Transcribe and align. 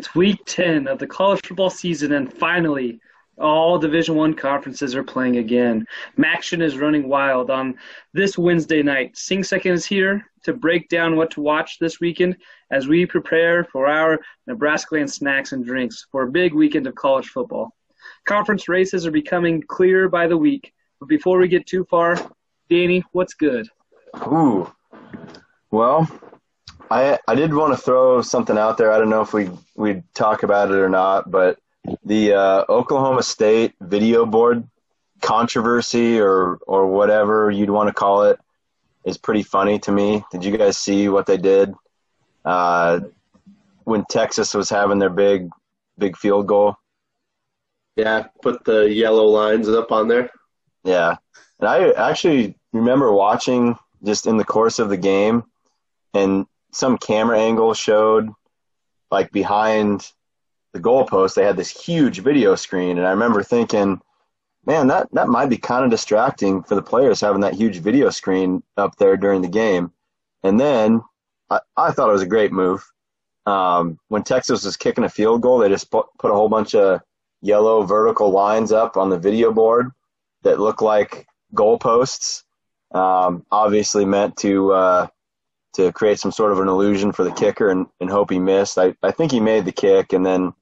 It's 0.00 0.14
week 0.14 0.40
10 0.46 0.88
of 0.88 0.98
the 0.98 1.06
college 1.06 1.46
football 1.46 1.68
season, 1.68 2.12
and 2.12 2.32
finally, 2.32 3.02
all 3.36 3.78
Division 3.78 4.14
One 4.14 4.32
conferences 4.32 4.96
are 4.96 5.04
playing 5.04 5.36
again. 5.36 5.84
MACtion 6.16 6.62
is 6.62 6.78
running 6.78 7.06
wild 7.06 7.50
on 7.50 7.74
this 8.14 8.38
Wednesday 8.38 8.82
night. 8.82 9.18
Sing 9.18 9.44
Second 9.44 9.72
is 9.72 9.84
here 9.84 10.24
to 10.44 10.54
break 10.54 10.88
down 10.88 11.16
what 11.16 11.30
to 11.32 11.42
watch 11.42 11.78
this 11.78 12.00
weekend 12.00 12.38
as 12.70 12.88
we 12.88 13.04
prepare 13.04 13.64
for 13.64 13.88
our 13.88 14.18
Nebraska 14.46 14.94
Land 14.94 15.12
snacks 15.12 15.52
and 15.52 15.66
drinks 15.66 16.06
for 16.10 16.22
a 16.22 16.30
big 16.30 16.54
weekend 16.54 16.86
of 16.86 16.94
college 16.94 17.28
football. 17.28 17.76
Conference 18.24 18.70
races 18.70 19.06
are 19.06 19.10
becoming 19.10 19.62
clearer 19.68 20.08
by 20.08 20.26
the 20.26 20.38
week, 20.38 20.72
but 20.98 21.10
before 21.10 21.36
we 21.36 21.46
get 21.46 21.66
too 21.66 21.84
far, 21.90 22.16
Danny, 22.70 23.04
what's 23.12 23.34
good? 23.34 23.68
Ooh, 24.28 24.72
well, 25.70 26.08
I 26.90 27.18
I 27.28 27.34
did 27.34 27.54
want 27.54 27.72
to 27.72 27.80
throw 27.82 28.20
something 28.20 28.58
out 28.58 28.76
there. 28.76 28.92
I 28.92 28.98
don't 28.98 29.10
know 29.10 29.22
if 29.22 29.32
we 29.32 29.48
we'd 29.76 30.02
talk 30.14 30.42
about 30.42 30.70
it 30.70 30.76
or 30.76 30.88
not, 30.88 31.30
but 31.30 31.58
the 32.04 32.34
uh, 32.34 32.64
Oklahoma 32.68 33.22
State 33.22 33.74
video 33.80 34.26
board 34.26 34.68
controversy 35.20 36.18
or 36.20 36.58
or 36.66 36.86
whatever 36.86 37.50
you'd 37.50 37.70
want 37.70 37.88
to 37.88 37.94
call 37.94 38.24
it 38.24 38.40
is 39.04 39.16
pretty 39.16 39.42
funny 39.42 39.78
to 39.80 39.92
me. 39.92 40.24
Did 40.32 40.44
you 40.44 40.56
guys 40.56 40.76
see 40.76 41.08
what 41.08 41.26
they 41.26 41.36
did 41.36 41.74
uh, 42.44 43.00
when 43.84 44.04
Texas 44.10 44.52
was 44.52 44.68
having 44.68 44.98
their 44.98 45.10
big 45.10 45.48
big 45.96 46.16
field 46.16 46.48
goal? 46.48 46.76
Yeah, 47.96 48.26
put 48.42 48.64
the 48.64 48.92
yellow 48.92 49.26
lines 49.26 49.68
up 49.68 49.92
on 49.92 50.08
there. 50.08 50.30
Yeah, 50.82 51.16
and 51.60 51.68
I 51.68 51.90
actually 51.90 52.56
remember 52.72 53.12
watching 53.12 53.76
just 54.02 54.26
in 54.26 54.38
the 54.38 54.44
course 54.44 54.78
of 54.78 54.88
the 54.88 54.96
game, 54.96 55.44
and 56.14 56.46
some 56.72 56.98
camera 56.98 57.38
angle 57.38 57.74
showed 57.74 58.30
like 59.10 59.32
behind 59.32 60.10
the 60.72 60.80
goalpost, 60.80 61.34
they 61.34 61.44
had 61.44 61.56
this 61.56 61.70
huge 61.70 62.20
video 62.20 62.54
screen, 62.54 62.98
and 62.98 63.06
I 63.06 63.10
remember 63.10 63.42
thinking, 63.42 64.00
man, 64.66 64.86
that 64.88 65.08
that 65.12 65.28
might 65.28 65.48
be 65.48 65.58
kind 65.58 65.84
of 65.84 65.90
distracting 65.90 66.62
for 66.62 66.74
the 66.74 66.82
players 66.82 67.20
having 67.20 67.40
that 67.40 67.54
huge 67.54 67.78
video 67.78 68.10
screen 68.10 68.62
up 68.76 68.96
there 68.96 69.16
during 69.16 69.42
the 69.42 69.48
game. 69.48 69.92
And 70.42 70.58
then 70.58 71.02
I, 71.48 71.60
I 71.76 71.90
thought 71.90 72.08
it 72.08 72.12
was 72.12 72.22
a 72.22 72.26
great 72.26 72.52
move. 72.52 72.84
Um, 73.46 73.98
when 74.08 74.22
Texas 74.22 74.64
was 74.64 74.76
kicking 74.76 75.04
a 75.04 75.08
field 75.08 75.42
goal, 75.42 75.58
they 75.58 75.68
just 75.68 75.90
put, 75.90 76.06
put 76.18 76.30
a 76.30 76.34
whole 76.34 76.48
bunch 76.48 76.74
of 76.74 77.00
yellow 77.42 77.82
vertical 77.82 78.30
lines 78.30 78.70
up 78.70 78.96
on 78.96 79.08
the 79.08 79.18
video 79.18 79.52
board 79.52 79.90
that 80.42 80.60
looked 80.60 80.82
like 80.82 81.26
goalposts. 81.54 82.42
Um, 82.92 83.46
obviously 83.50 84.04
meant 84.04 84.36
to 84.38 84.72
uh, 84.72 85.06
to 85.74 85.92
create 85.92 86.18
some 86.18 86.32
sort 86.32 86.52
of 86.52 86.60
an 86.60 86.68
illusion 86.68 87.12
for 87.12 87.24
the 87.24 87.32
kicker 87.32 87.70
and, 87.70 87.86
and 88.00 88.10
hope 88.10 88.30
he 88.30 88.38
missed. 88.38 88.78
I, 88.78 88.94
I 89.02 89.10
think 89.10 89.32
he 89.32 89.40
made 89.40 89.64
the 89.64 89.72
kick, 89.72 90.12
and 90.12 90.24
then 90.24 90.52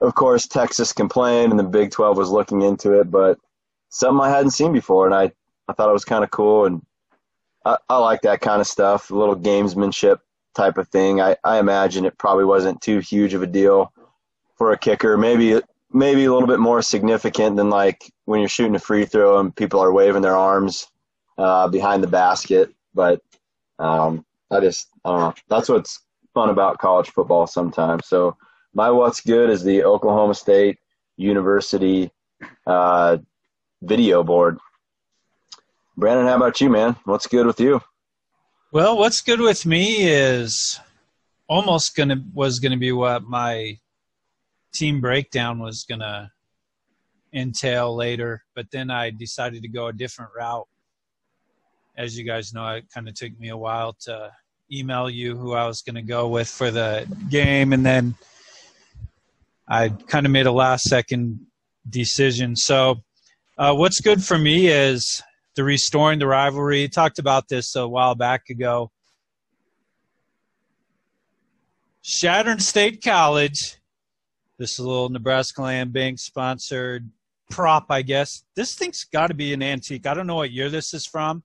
of 0.00 0.14
course, 0.14 0.46
Texas 0.46 0.92
complained 0.92 1.50
and 1.50 1.58
the 1.58 1.64
Big 1.64 1.90
12 1.90 2.16
was 2.16 2.30
looking 2.30 2.62
into 2.62 2.92
it, 3.00 3.10
but 3.10 3.38
something 3.88 4.24
I 4.24 4.30
hadn't 4.30 4.52
seen 4.52 4.72
before, 4.72 5.06
and 5.06 5.14
I, 5.14 5.32
I 5.68 5.72
thought 5.72 5.90
it 5.90 5.92
was 5.92 6.04
kind 6.04 6.22
of 6.22 6.30
cool, 6.30 6.66
and 6.66 6.82
I, 7.64 7.78
I 7.88 7.98
like 7.98 8.22
that 8.22 8.40
kind 8.40 8.60
of 8.60 8.66
stuff, 8.66 9.10
a 9.10 9.16
little 9.16 9.36
gamesmanship 9.36 10.18
type 10.54 10.78
of 10.78 10.88
thing. 10.88 11.20
I, 11.20 11.36
I 11.44 11.58
imagine 11.58 12.04
it 12.04 12.18
probably 12.18 12.44
wasn't 12.44 12.80
too 12.80 13.00
huge 13.00 13.34
of 13.34 13.42
a 13.42 13.46
deal 13.46 13.92
for 14.56 14.72
a 14.72 14.78
kicker. 14.78 15.16
Maybe 15.16 15.60
maybe 15.90 16.26
a 16.26 16.32
little 16.32 16.48
bit 16.48 16.60
more 16.60 16.82
significant 16.82 17.56
than 17.56 17.70
like 17.70 18.12
when 18.26 18.40
you're 18.40 18.48
shooting 18.48 18.74
a 18.74 18.78
free 18.78 19.06
throw 19.06 19.38
and 19.38 19.56
people 19.56 19.80
are 19.80 19.92
waving 19.92 20.20
their 20.20 20.36
arms 20.36 20.88
uh, 21.38 21.66
behind 21.68 22.02
the 22.02 22.08
basket. 22.08 22.70
But 22.94 23.22
um, 23.78 24.24
I 24.50 24.60
just 24.60 24.88
I 25.04 25.10
don't 25.10 25.20
know. 25.20 25.34
That's 25.48 25.68
what's 25.68 26.00
fun 26.34 26.50
about 26.50 26.78
college 26.78 27.10
football 27.10 27.46
sometimes. 27.46 28.06
So 28.06 28.36
my 28.74 28.90
what's 28.90 29.20
good 29.20 29.50
is 29.50 29.62
the 29.62 29.84
Oklahoma 29.84 30.34
State 30.34 30.78
University 31.16 32.10
uh, 32.66 33.18
video 33.82 34.22
board. 34.22 34.58
Brandon, 35.96 36.26
how 36.26 36.36
about 36.36 36.60
you, 36.60 36.70
man? 36.70 36.96
What's 37.04 37.26
good 37.26 37.46
with 37.46 37.60
you? 37.60 37.80
Well, 38.72 38.96
what's 38.96 39.20
good 39.20 39.40
with 39.40 39.66
me 39.66 40.08
is 40.08 40.78
almost 41.48 41.96
gonna 41.96 42.22
was 42.32 42.58
gonna 42.58 42.76
be 42.76 42.92
what 42.92 43.24
my 43.24 43.78
team 44.72 45.00
breakdown 45.00 45.58
was 45.58 45.84
gonna 45.88 46.30
entail 47.34 47.94
later, 47.94 48.44
but 48.54 48.66
then 48.70 48.90
I 48.90 49.10
decided 49.10 49.62
to 49.62 49.68
go 49.68 49.88
a 49.88 49.92
different 49.92 50.30
route. 50.36 50.68
As 51.98 52.16
you 52.16 52.24
guys 52.24 52.54
know, 52.54 52.66
it 52.68 52.86
kind 52.94 53.08
of 53.08 53.14
took 53.14 53.38
me 53.40 53.48
a 53.48 53.56
while 53.56 53.92
to 54.04 54.30
email 54.72 55.10
you 55.10 55.36
who 55.36 55.52
I 55.54 55.66
was 55.66 55.82
going 55.82 55.96
to 55.96 56.02
go 56.02 56.28
with 56.28 56.48
for 56.48 56.70
the 56.70 57.06
game, 57.28 57.72
and 57.72 57.84
then 57.84 58.14
I 59.68 59.88
kind 59.88 60.24
of 60.24 60.32
made 60.32 60.46
a 60.46 60.52
last 60.52 60.84
second 60.84 61.40
decision. 61.90 62.54
So, 62.54 63.02
uh, 63.58 63.74
what's 63.74 64.00
good 64.00 64.22
for 64.22 64.38
me 64.38 64.68
is 64.68 65.20
the 65.56 65.64
restoring 65.64 66.20
the 66.20 66.26
rivalry. 66.28 66.88
Talked 66.88 67.18
about 67.18 67.48
this 67.48 67.74
a 67.74 67.86
while 67.88 68.14
back 68.14 68.48
ago. 68.48 68.92
Chadron 72.04 72.60
State 72.60 73.02
College, 73.02 73.76
this 74.56 74.78
little 74.78 75.08
Nebraska 75.08 75.62
Land 75.62 75.92
Bank 75.92 76.20
sponsored 76.20 77.10
prop, 77.50 77.86
I 77.90 78.02
guess. 78.02 78.44
This 78.54 78.74
thing's 78.74 79.04
got 79.04 79.26
to 79.26 79.34
be 79.34 79.52
an 79.52 79.62
antique. 79.62 80.06
I 80.06 80.14
don't 80.14 80.26
know 80.26 80.36
what 80.36 80.52
year 80.52 80.70
this 80.70 80.94
is 80.94 81.06
from, 81.06 81.42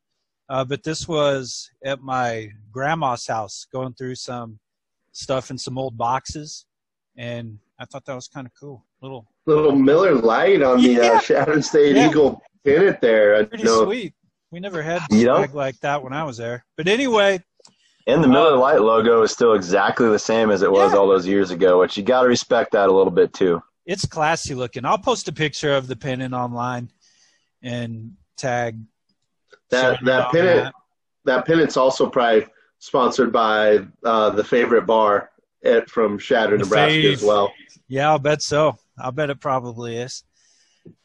uh, 0.49 0.63
but 0.63 0.83
this 0.83 1.07
was 1.07 1.69
at 1.85 2.01
my 2.01 2.49
grandma's 2.71 3.25
house 3.27 3.65
going 3.71 3.93
through 3.93 4.15
some 4.15 4.59
stuff 5.11 5.51
in 5.51 5.57
some 5.57 5.77
old 5.77 5.97
boxes. 5.97 6.65
And 7.17 7.59
I 7.79 7.85
thought 7.85 8.05
that 8.05 8.15
was 8.15 8.27
kind 8.27 8.47
of 8.47 8.53
cool. 8.59 8.85
Little 9.01 9.27
little 9.45 9.75
Miller 9.75 10.15
Lite 10.15 10.61
on 10.61 10.81
the 10.81 10.99
uh, 10.99 11.19
Chadron 11.19 11.61
State 11.61 11.95
yeah. 11.95 12.09
Eagle 12.09 12.41
pennant 12.65 13.01
there. 13.01 13.45
Pretty 13.45 13.63
know. 13.63 13.85
sweet. 13.85 14.13
We 14.51 14.59
never 14.59 14.81
had 14.81 15.01
swag 15.11 15.55
like 15.55 15.79
that 15.79 16.03
when 16.03 16.13
I 16.13 16.23
was 16.23 16.37
there. 16.37 16.63
But 16.77 16.87
anyway. 16.87 17.43
And 18.05 18.23
the 18.23 18.27
Miller 18.27 18.55
uh, 18.55 18.59
Lite 18.59 18.81
logo 18.81 19.23
is 19.23 19.31
still 19.31 19.53
exactly 19.53 20.09
the 20.09 20.19
same 20.19 20.51
as 20.51 20.61
it 20.61 20.71
was 20.71 20.91
yeah. 20.91 20.99
all 20.99 21.07
those 21.07 21.25
years 21.25 21.51
ago, 21.51 21.79
which 21.79 21.97
you 21.97 22.03
got 22.03 22.23
to 22.23 22.27
respect 22.27 22.73
that 22.73 22.89
a 22.89 22.91
little 22.91 23.11
bit 23.11 23.33
too. 23.33 23.61
It's 23.85 24.05
classy 24.05 24.55
looking. 24.55 24.85
I'll 24.85 24.97
post 24.97 25.27
a 25.27 25.33
picture 25.33 25.75
of 25.75 25.87
the 25.87 25.95
pennant 25.95 26.33
online 26.33 26.91
and 27.61 28.13
tag 28.37 28.79
that 29.73 30.03
that 30.05 30.31
pennant. 30.31 30.63
That. 30.63 30.73
that 31.25 31.45
pennant's 31.45 31.77
also 31.77 32.09
probably 32.09 32.47
sponsored 32.79 33.31
by 33.31 33.79
uh, 34.03 34.29
the 34.31 34.43
favorite 34.43 34.85
bar 34.85 35.31
at, 35.63 35.89
from 35.89 36.19
Chadron, 36.19 36.61
Nebraska 36.61 37.11
as 37.11 37.23
well. 37.23 37.51
Yeah, 37.87 38.09
I'll 38.09 38.19
bet 38.19 38.41
so. 38.41 38.77
I'll 38.97 39.11
bet 39.11 39.29
it 39.29 39.39
probably 39.39 39.97
is. 39.97 40.23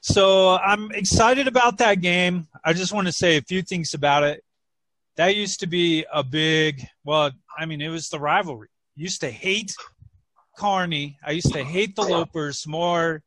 So 0.00 0.56
I'm 0.56 0.90
excited 0.92 1.46
about 1.46 1.78
that 1.78 2.00
game. 2.00 2.48
I 2.64 2.72
just 2.72 2.92
want 2.92 3.06
to 3.06 3.12
say 3.12 3.36
a 3.36 3.42
few 3.42 3.62
things 3.62 3.94
about 3.94 4.24
it. 4.24 4.42
That 5.16 5.36
used 5.36 5.60
to 5.60 5.66
be 5.66 6.04
a 6.12 6.22
big, 6.22 6.84
well, 7.04 7.30
I 7.56 7.66
mean, 7.66 7.80
it 7.80 7.88
was 7.88 8.08
the 8.08 8.18
rivalry. 8.18 8.68
used 8.96 9.20
to 9.20 9.30
hate 9.30 9.72
Kearney. 10.56 11.18
I 11.24 11.32
used 11.32 11.52
to 11.52 11.62
hate 11.62 11.94
the 11.94 12.02
Lopers 12.02 12.66
more 12.66 13.22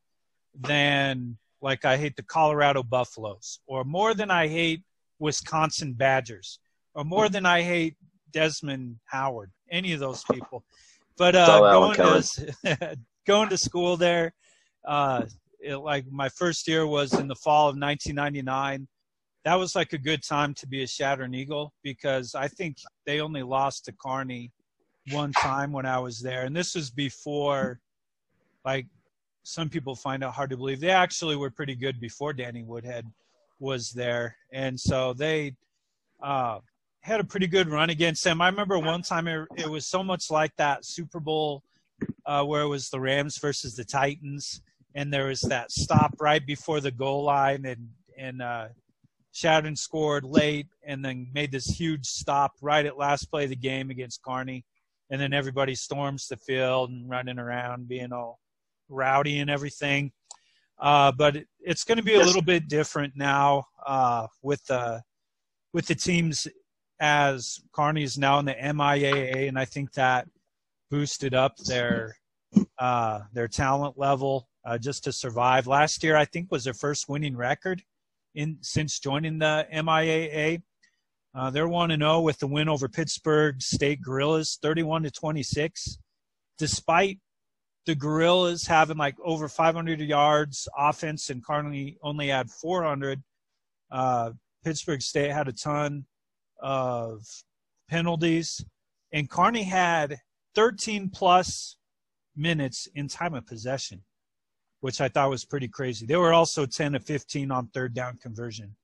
than 0.58 1.38
like 1.62 1.84
I 1.84 1.96
hate 1.96 2.16
the 2.16 2.22
Colorado 2.22 2.82
Buffaloes, 2.82 3.60
or 3.66 3.84
more 3.84 4.14
than 4.14 4.30
I 4.30 4.48
hate 4.48 4.82
Wisconsin 5.22 5.92
Badgers, 5.94 6.58
or 6.94 7.04
more 7.04 7.28
than 7.28 7.46
I 7.46 7.62
hate 7.62 7.96
Desmond 8.32 8.96
Howard. 9.06 9.52
Any 9.70 9.92
of 9.92 10.00
those 10.00 10.24
people. 10.30 10.64
But 11.16 11.36
uh, 11.36 11.60
going 11.94 11.94
to 12.22 12.96
going 13.26 13.48
to 13.48 13.56
school 13.56 13.96
there, 13.96 14.34
uh, 14.86 15.24
it, 15.60 15.76
like 15.76 16.10
my 16.10 16.28
first 16.28 16.66
year 16.66 16.86
was 16.86 17.14
in 17.14 17.28
the 17.28 17.36
fall 17.36 17.68
of 17.68 17.76
1999. 17.76 18.88
That 19.44 19.54
was 19.54 19.74
like 19.74 19.92
a 19.92 19.98
good 19.98 20.22
time 20.22 20.54
to 20.54 20.66
be 20.66 20.82
a 20.82 20.86
Chadron 20.86 21.34
Eagle 21.34 21.72
because 21.82 22.34
I 22.34 22.48
think 22.48 22.76
they 23.06 23.20
only 23.20 23.42
lost 23.42 23.84
to 23.84 23.92
Kearney 23.92 24.52
one 25.10 25.32
time 25.32 25.72
when 25.72 25.86
I 25.86 25.98
was 25.98 26.20
there, 26.20 26.44
and 26.44 26.54
this 26.54 26.74
was 26.74 26.90
before, 26.90 27.80
like 28.64 28.86
some 29.44 29.68
people 29.68 29.94
find 29.94 30.22
it 30.22 30.30
hard 30.30 30.50
to 30.50 30.56
believe, 30.56 30.80
they 30.80 30.90
actually 30.90 31.36
were 31.36 31.50
pretty 31.50 31.74
good 31.74 32.00
before 32.00 32.32
Danny 32.32 32.62
Woodhead 32.62 33.04
was 33.62 33.92
there, 33.92 34.36
and 34.52 34.78
so 34.78 35.14
they 35.14 35.54
uh, 36.22 36.58
had 37.00 37.20
a 37.20 37.24
pretty 37.24 37.46
good 37.46 37.68
run 37.68 37.90
against 37.90 38.24
them. 38.24 38.42
I 38.42 38.48
remember 38.48 38.78
one 38.78 39.02
time 39.02 39.28
it, 39.28 39.46
it 39.56 39.70
was 39.70 39.86
so 39.86 40.02
much 40.02 40.30
like 40.30 40.54
that 40.56 40.84
Super 40.84 41.20
Bowl 41.20 41.62
uh, 42.26 42.44
where 42.44 42.62
it 42.62 42.68
was 42.68 42.90
the 42.90 43.00
Rams 43.00 43.38
versus 43.38 43.74
the 43.74 43.84
Titans, 43.84 44.60
and 44.94 45.12
there 45.12 45.26
was 45.26 45.40
that 45.42 45.70
stop 45.70 46.14
right 46.20 46.44
before 46.44 46.80
the 46.80 46.90
goal 46.90 47.24
line, 47.24 47.64
and 47.64 47.88
and 48.18 48.42
uh, 48.42 48.66
scored 49.32 50.24
late, 50.24 50.66
and 50.84 51.04
then 51.04 51.28
made 51.32 51.52
this 51.52 51.66
huge 51.66 52.06
stop 52.06 52.52
right 52.60 52.84
at 52.84 52.98
last 52.98 53.30
play 53.30 53.44
of 53.44 53.50
the 53.50 53.56
game 53.56 53.90
against 53.90 54.22
Kearney, 54.22 54.64
and 55.10 55.20
then 55.20 55.32
everybody 55.32 55.74
storms 55.74 56.26
the 56.26 56.36
field 56.36 56.90
and 56.90 57.08
running 57.08 57.38
around, 57.38 57.88
being 57.88 58.12
all 58.12 58.40
rowdy 58.88 59.38
and 59.38 59.48
everything. 59.48 60.12
Uh, 60.82 61.12
but 61.12 61.36
it, 61.36 61.46
it's 61.60 61.84
going 61.84 61.96
to 61.96 62.04
be 62.04 62.16
a 62.16 62.18
little 62.20 62.42
bit 62.42 62.68
different 62.68 63.16
now 63.16 63.64
uh, 63.86 64.26
with 64.42 64.62
the 64.66 65.00
with 65.72 65.86
the 65.86 65.94
teams 65.94 66.48
as 67.00 67.60
Kearney 67.72 68.02
is 68.02 68.18
now 68.18 68.40
in 68.40 68.44
the 68.44 68.54
MIAA, 68.54 69.48
and 69.48 69.58
I 69.58 69.64
think 69.64 69.92
that 69.92 70.26
boosted 70.90 71.34
up 71.34 71.56
their 71.56 72.16
uh, 72.78 73.20
their 73.32 73.46
talent 73.46 73.96
level 73.96 74.48
uh, 74.64 74.76
just 74.76 75.04
to 75.04 75.12
survive. 75.12 75.68
Last 75.68 76.02
year, 76.02 76.16
I 76.16 76.24
think, 76.24 76.50
was 76.50 76.64
their 76.64 76.74
first 76.74 77.08
winning 77.08 77.36
record 77.36 77.82
in 78.34 78.58
since 78.60 78.98
joining 78.98 79.38
the 79.38 79.66
MIAA. 79.72 80.62
Uh, 81.34 81.50
they're 81.50 81.68
one 81.68 81.92
and 81.92 82.02
zero 82.02 82.14
oh 82.14 82.20
with 82.22 82.38
the 82.40 82.46
win 82.48 82.68
over 82.68 82.88
Pittsburg 82.88 83.62
State 83.62 84.02
Gorillas, 84.02 84.58
thirty-one 84.60 85.04
to 85.04 85.12
twenty-six. 85.12 85.98
Despite 86.58 87.18
the 87.86 87.94
Gorillas 87.94 88.66
having 88.66 88.96
like 88.96 89.16
over 89.22 89.48
500 89.48 90.00
yards 90.00 90.68
offense 90.76 91.30
and 91.30 91.44
Kearney 91.44 91.96
only 92.02 92.28
had 92.28 92.50
400, 92.50 93.22
uh, 93.90 94.30
Pittsburg 94.64 95.02
State 95.02 95.32
had 95.32 95.48
a 95.48 95.52
ton 95.52 96.04
of 96.60 97.26
penalties, 97.88 98.64
and 99.12 99.28
Kearney 99.28 99.64
had 99.64 100.18
13 100.54 101.10
plus 101.10 101.76
minutes 102.36 102.88
in 102.94 103.08
time 103.08 103.34
of 103.34 103.46
possession, 103.46 104.02
which 104.80 105.00
I 105.00 105.08
thought 105.08 105.30
was 105.30 105.44
pretty 105.44 105.68
crazy. 105.68 106.06
They 106.06 106.16
were 106.16 106.32
also 106.32 106.64
10 106.64 106.92
to 106.92 107.00
15 107.00 107.50
on 107.50 107.68
third 107.68 107.94
down 107.94 108.18
conversion, 108.18 108.76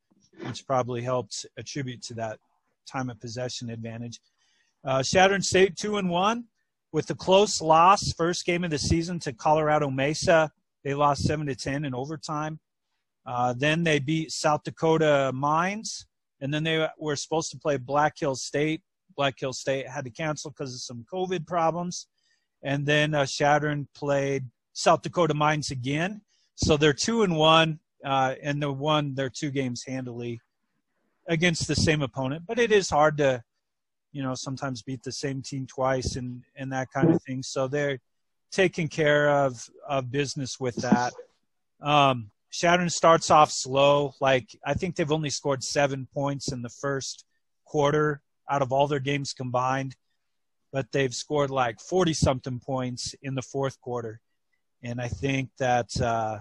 which 0.42 0.66
probably 0.66 1.02
helped 1.02 1.46
attribute 1.56 2.02
to 2.02 2.14
that 2.14 2.38
time 2.90 3.10
of 3.10 3.20
possession 3.20 3.70
advantage. 3.70 4.20
Uh, 4.84 5.02
Chadron 5.02 5.42
State 5.42 5.76
two 5.76 5.98
and 5.98 6.08
one 6.08 6.44
with 6.92 7.06
the 7.06 7.14
close 7.14 7.60
loss, 7.60 8.12
first 8.12 8.44
game 8.44 8.64
of 8.64 8.70
the 8.70 8.78
season 8.78 9.18
to 9.20 9.32
Colorado 9.32 9.90
Mesa. 9.90 10.50
They 10.84 10.94
lost 10.94 11.24
seven 11.24 11.46
to 11.46 11.54
ten 11.54 11.84
in 11.84 11.94
overtime. 11.94 12.60
Uh, 13.26 13.54
then 13.56 13.84
they 13.84 13.98
beat 13.98 14.32
South 14.32 14.62
Dakota 14.64 15.30
Mines, 15.34 16.06
and 16.40 16.52
then 16.52 16.64
they 16.64 16.88
were 16.98 17.16
supposed 17.16 17.50
to 17.50 17.58
play 17.58 17.76
Black 17.76 18.14
Hills 18.18 18.42
State. 18.42 18.82
Black 19.16 19.38
Hills 19.38 19.58
State 19.58 19.88
had 19.88 20.04
to 20.04 20.10
cancel 20.10 20.50
because 20.50 20.72
of 20.72 20.80
some 20.80 21.04
COVID 21.12 21.46
problems. 21.46 22.06
And 22.62 22.86
then 22.86 23.14
uh, 23.14 23.26
played 23.94 24.44
South 24.72 25.02
Dakota 25.02 25.34
Mines 25.34 25.70
again. 25.70 26.22
So 26.54 26.76
they're 26.76 26.92
two 26.92 27.22
and 27.22 27.36
one, 27.36 27.80
uh, 28.04 28.34
and 28.42 28.62
they 28.62 28.66
won 28.66 29.14
their 29.14 29.28
two 29.28 29.50
games 29.50 29.84
handily 29.84 30.40
against 31.28 31.68
the 31.68 31.76
same 31.76 32.02
opponent. 32.02 32.44
But 32.46 32.58
it 32.58 32.72
is 32.72 32.88
hard 32.88 33.18
to, 33.18 33.42
you 34.12 34.22
know, 34.22 34.34
sometimes 34.34 34.82
beat 34.82 35.02
the 35.02 35.12
same 35.12 35.42
team 35.42 35.66
twice 35.66 36.16
and 36.16 36.42
and 36.56 36.72
that 36.72 36.90
kind 36.90 37.10
of 37.10 37.22
thing. 37.22 37.42
So 37.42 37.68
they're 37.68 37.98
taking 38.50 38.88
care 38.88 39.30
of 39.30 39.68
of 39.88 40.10
business 40.10 40.58
with 40.58 40.76
that. 40.76 41.12
Um, 41.80 42.30
Chadron 42.50 42.90
starts 42.90 43.30
off 43.30 43.50
slow. 43.50 44.14
Like 44.20 44.48
I 44.64 44.74
think 44.74 44.96
they've 44.96 45.12
only 45.12 45.30
scored 45.30 45.62
seven 45.62 46.08
points 46.12 46.52
in 46.52 46.62
the 46.62 46.70
first 46.70 47.24
quarter 47.64 48.22
out 48.50 48.62
of 48.62 48.72
all 48.72 48.86
their 48.86 49.00
games 49.00 49.34
combined, 49.34 49.94
but 50.72 50.90
they've 50.92 51.14
scored 51.14 51.50
like 51.50 51.80
forty 51.80 52.14
something 52.14 52.58
points 52.58 53.14
in 53.22 53.34
the 53.34 53.42
fourth 53.42 53.80
quarter, 53.80 54.20
and 54.82 55.00
I 55.00 55.08
think 55.08 55.50
that 55.58 56.00
uh, 56.00 56.38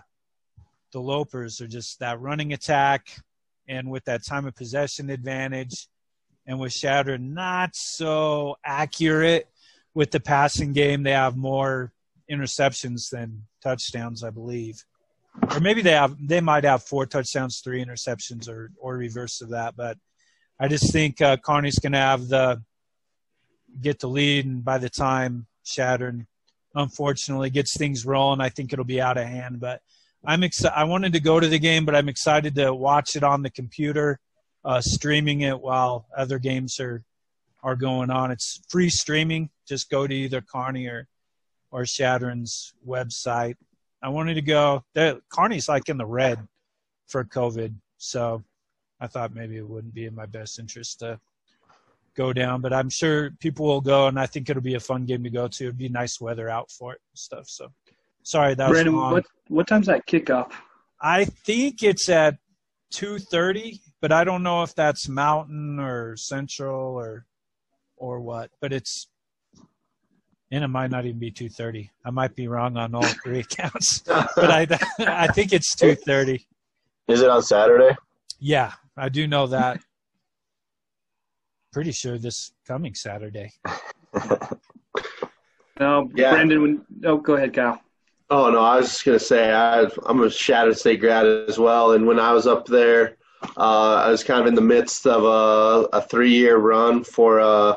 the 0.93 0.99
Lopers 0.99 1.59
are 1.59 1.67
just 1.67 1.99
that 1.99 2.21
running 2.21 2.53
attack, 2.53 3.07
and 3.67 3.91
with 3.91 4.05
that 4.05 4.25
time 4.25 4.47
of 4.47 4.55
possession 4.55 5.09
advantage, 5.09 5.87
and 6.47 6.59
with 6.59 6.73
Chadron 6.73 7.33
not 7.33 7.75
so 7.75 8.57
accurate 8.63 9.47
with 9.93 10.11
the 10.11 10.19
passing 10.19 10.73
game, 10.73 11.03
they 11.03 11.11
have 11.11 11.35
more 11.35 11.91
interceptions 12.31 13.09
than 13.09 13.43
touchdowns, 13.61 14.23
I 14.23 14.29
believe 14.29 14.83
or 15.51 15.59
maybe 15.59 15.81
they 15.81 15.91
have 15.91 16.15
they 16.19 16.41
might 16.41 16.63
have 16.63 16.83
four 16.83 17.05
touchdowns, 17.05 17.59
three 17.59 17.83
interceptions, 17.83 18.49
or 18.49 18.71
or 18.77 18.95
reverse 18.95 19.41
of 19.41 19.49
that. 19.49 19.75
But 19.75 19.97
I 20.59 20.67
just 20.67 20.91
think 20.91 21.21
uh, 21.21 21.37
Kearney's 21.37 21.79
going 21.79 21.93
to 21.93 21.99
have 21.99 22.27
the 22.27 22.61
get 23.79 23.99
the 23.99 24.09
lead, 24.09 24.45
and 24.45 24.63
by 24.63 24.77
the 24.77 24.89
time 24.89 25.47
Chadron 25.63 26.27
unfortunately 26.75 27.49
gets 27.49 27.75
things 27.75 28.05
rolling, 28.05 28.41
I 28.41 28.49
think 28.49 28.73
it'll 28.73 28.85
be 28.85 29.01
out 29.01 29.17
of 29.17 29.25
hand. 29.25 29.59
But 29.59 29.81
I'm 30.25 30.43
excited. 30.43 30.77
I 30.77 30.85
wanted 30.85 31.13
to 31.13 31.19
go 31.19 31.39
to 31.39 31.47
the 31.47 31.59
game, 31.59 31.85
but 31.85 31.95
I'm 31.95 32.09
excited 32.09 32.55
to 32.55 32.73
watch 32.73 33.15
it 33.15 33.23
on 33.23 33.43
the 33.43 33.49
computer, 33.49 34.19
uh, 34.67 34.81
streaming 34.81 35.41
it 35.41 35.59
while 35.59 36.05
other 36.15 36.37
games 36.37 36.79
are 36.79 37.03
are 37.63 37.75
going 37.75 38.11
on. 38.11 38.29
It's 38.29 38.61
free 38.69 38.89
streaming. 38.89 39.49
Just 39.67 39.89
go 39.89 40.05
to 40.05 40.13
either 40.13 40.41
Kearney 40.41 40.85
or 40.85 41.07
or 41.71 41.85
Chadron's 41.85 42.73
website 42.87 43.55
I 44.01 44.09
wanted 44.09 44.35
to 44.35 44.41
go. 44.41 44.83
The 44.93 45.21
Kearney's 45.29 45.67
like 45.67 45.89
in 45.89 45.97
the 45.97 46.05
red 46.05 46.39
for 47.07 47.23
COVID, 47.23 47.73
so 47.97 48.43
I 48.99 49.07
thought 49.07 49.33
maybe 49.33 49.57
it 49.57 49.67
wouldn't 49.67 49.93
be 49.93 50.05
in 50.05 50.15
my 50.15 50.25
best 50.25 50.59
interest 50.59 50.99
to 50.99 51.19
go 52.15 52.31
down. 52.33 52.61
But 52.61 52.73
I'm 52.73 52.89
sure 52.89 53.31
people 53.39 53.65
will 53.65 53.81
go, 53.81 54.07
and 54.07 54.19
I 54.19 54.25
think 54.25 54.49
it'll 54.49 54.61
be 54.61 54.75
a 54.75 54.79
fun 54.79 55.05
game 55.05 55.23
to 55.23 55.29
go 55.29 55.47
to. 55.47 55.63
It'd 55.65 55.77
be 55.77 55.89
nice 55.89 56.21
weather 56.21 56.49
out 56.49 56.71
for 56.71 56.93
it 56.93 57.01
and 57.11 57.17
stuff. 57.17 57.49
So 57.49 57.71
sorry 58.23 58.53
that 58.55 58.69
Brandon, 58.69 58.93
was 58.93 59.01
long. 59.01 59.11
what 59.13 59.25
what 59.47 59.67
time's 59.67 59.87
that 59.87 60.05
kickoff? 60.05 60.51
I 61.01 61.25
think 61.25 61.83
it's 61.83 62.07
at 62.09 62.37
two 62.91 63.17
thirty, 63.17 63.81
but 64.01 64.11
I 64.11 64.23
don't 64.23 64.43
know 64.43 64.63
if 64.63 64.75
that's 64.75 65.07
Mountain 65.07 65.79
or 65.79 66.15
Central 66.17 66.95
or 66.95 67.25
or 67.97 68.21
what. 68.21 68.51
But 68.61 68.73
it's 68.73 69.07
and 70.51 70.63
it 70.63 70.67
might 70.67 70.91
not 70.91 71.05
even 71.05 71.19
be 71.19 71.31
2:30. 71.31 71.89
I 72.05 72.09
might 72.11 72.35
be 72.35 72.47
wrong 72.47 72.77
on 72.77 72.95
all 72.95 73.03
three 73.23 73.39
accounts, 73.51 73.99
but 73.99 74.51
I 74.51 74.67
I 74.99 75.27
think 75.27 75.53
it's 75.53 75.75
2:30. 75.75 76.45
Is 77.07 77.21
it 77.21 77.29
on 77.29 77.41
Saturday? 77.41 77.95
Yeah, 78.39 78.73
I 78.95 79.09
do 79.09 79.27
know 79.27 79.47
that. 79.47 79.79
Pretty 81.71 81.91
sure 81.91 82.17
this 82.17 82.53
coming 82.65 82.95
Saturday. 82.95 83.51
no, 85.79 86.09
yeah. 86.15 86.31
Brandon. 86.31 86.61
When, 86.61 86.85
oh, 87.05 87.17
go 87.17 87.35
ahead, 87.35 87.53
Kyle. 87.53 87.81
Oh 88.29 88.49
no, 88.49 88.59
I 88.59 88.77
was 88.77 88.89
just 88.89 89.05
gonna 89.05 89.19
say 89.19 89.53
I, 89.53 89.83
am 90.07 90.21
a 90.21 90.29
Chadron 90.29 90.75
State 90.75 90.99
grad 90.99 91.25
as 91.25 91.57
well, 91.57 91.93
and 91.93 92.05
when 92.05 92.19
I 92.19 92.33
was 92.33 92.45
up 92.45 92.65
there, 92.65 93.16
uh, 93.57 94.03
I 94.05 94.09
was 94.09 94.23
kind 94.23 94.41
of 94.41 94.47
in 94.47 94.55
the 94.55 94.61
midst 94.61 95.05
of 95.07 95.23
a, 95.23 95.87
a 95.97 96.01
three-year 96.01 96.57
run 96.57 97.03
for. 97.03 97.39
Uh, 97.39 97.75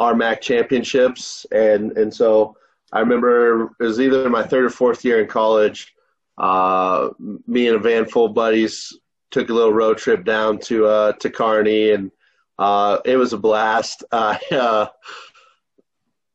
MAC 0.00 0.40
championships, 0.40 1.44
and 1.50 1.90
and 1.98 2.14
so 2.14 2.56
I 2.92 3.00
remember 3.00 3.74
it 3.78 3.84
was 3.84 4.00
either 4.00 4.28
my 4.30 4.42
third 4.42 4.64
or 4.64 4.70
fourth 4.70 5.04
year 5.04 5.20
in 5.20 5.28
college. 5.28 5.94
Uh, 6.36 7.10
me 7.46 7.66
and 7.66 7.76
a 7.76 7.80
van 7.80 8.06
full 8.06 8.26
of 8.26 8.34
buddies 8.34 8.96
took 9.30 9.50
a 9.50 9.52
little 9.52 9.72
road 9.72 9.98
trip 9.98 10.24
down 10.24 10.58
to 10.58 10.86
uh, 10.86 11.12
to 11.14 11.30
Kearney, 11.30 11.90
and 11.90 12.10
uh, 12.58 12.98
it 13.04 13.16
was 13.16 13.32
a 13.32 13.38
blast. 13.38 14.04
Uh, 14.50 14.86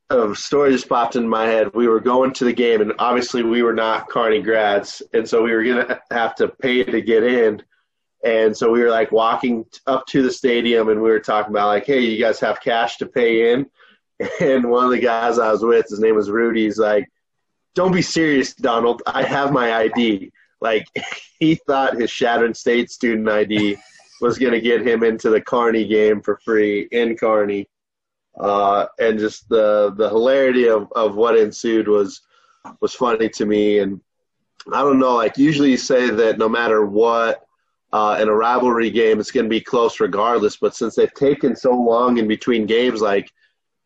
a 0.09 0.35
story 0.35 0.71
just 0.71 0.87
popped 0.87 1.15
into 1.15 1.27
my 1.27 1.45
head. 1.45 1.73
We 1.73 1.87
were 1.87 1.99
going 1.99 2.33
to 2.33 2.45
the 2.45 2.53
game, 2.53 2.81
and 2.81 2.93
obviously 2.99 3.41
we 3.41 3.63
were 3.63 3.73
not 3.73 4.09
Kearney 4.09 4.43
grads, 4.43 5.01
and 5.13 5.27
so 5.27 5.41
we 5.41 5.51
were 5.51 5.63
gonna 5.63 5.99
have 6.11 6.35
to 6.35 6.49
pay 6.49 6.83
to 6.83 7.01
get 7.01 7.23
in. 7.23 7.63
And 8.23 8.55
so 8.55 8.71
we 8.71 8.81
were 8.81 8.89
like 8.89 9.11
walking 9.11 9.65
up 9.85 10.05
to 10.07 10.23
the 10.23 10.31
stadium 10.31 10.89
and 10.89 11.01
we 11.01 11.09
were 11.09 11.19
talking 11.19 11.51
about 11.51 11.67
like, 11.67 11.85
hey, 11.85 11.99
you 11.99 12.19
guys 12.19 12.39
have 12.39 12.61
cash 12.61 12.97
to 12.97 13.05
pay 13.05 13.53
in? 13.53 13.67
And 14.39 14.69
one 14.69 14.85
of 14.85 14.91
the 14.91 14.99
guys 14.99 15.37
I 15.37 15.51
was 15.51 15.63
with, 15.63 15.89
his 15.89 15.99
name 15.99 16.15
was 16.15 16.29
Rudy, 16.29 16.63
he's 16.63 16.77
like, 16.77 17.09
don't 17.75 17.91
be 17.91 18.01
serious, 18.01 18.53
Donald. 18.53 19.01
I 19.05 19.23
have 19.23 19.51
my 19.51 19.73
ID. 19.73 20.31
Like 20.61 20.87
he 21.39 21.55
thought 21.55 21.99
his 21.99 22.11
Chadron 22.11 22.53
State 22.53 22.89
student 22.89 23.27
ID 23.27 23.75
was 24.21 24.37
going 24.37 24.53
to 24.53 24.61
get 24.61 24.87
him 24.87 25.03
into 25.03 25.29
the 25.29 25.41
Kearney 25.41 25.85
game 25.85 26.21
for 26.21 26.39
free 26.45 26.87
in 26.91 27.17
Kearney. 27.17 27.67
Uh, 28.39 28.85
and 28.99 29.19
just 29.19 29.49
the, 29.49 29.93
the 29.97 30.07
hilarity 30.07 30.69
of, 30.69 30.87
of 30.95 31.15
what 31.15 31.37
ensued 31.37 31.87
was, 31.87 32.21
was 32.79 32.93
funny 32.93 33.27
to 33.29 33.45
me. 33.45 33.79
And 33.79 33.99
I 34.71 34.81
don't 34.81 34.99
know, 34.99 35.15
like 35.15 35.37
usually 35.37 35.71
you 35.71 35.77
say 35.77 36.09
that 36.09 36.37
no 36.37 36.47
matter 36.47 36.85
what, 36.85 37.45
uh, 37.93 38.17
in 38.19 38.27
a 38.27 38.33
rivalry 38.33 38.89
game, 38.89 39.19
it's 39.19 39.29
going 39.29 39.45
to 39.45 39.49
be 39.49 39.61
close 39.61 39.99
regardless. 39.99 40.57
But 40.57 40.75
since 40.75 40.95
they've 40.95 41.13
taken 41.13 41.55
so 41.55 41.71
long 41.71 42.17
in 42.17 42.27
between 42.27 42.65
games, 42.65 43.01
like 43.01 43.31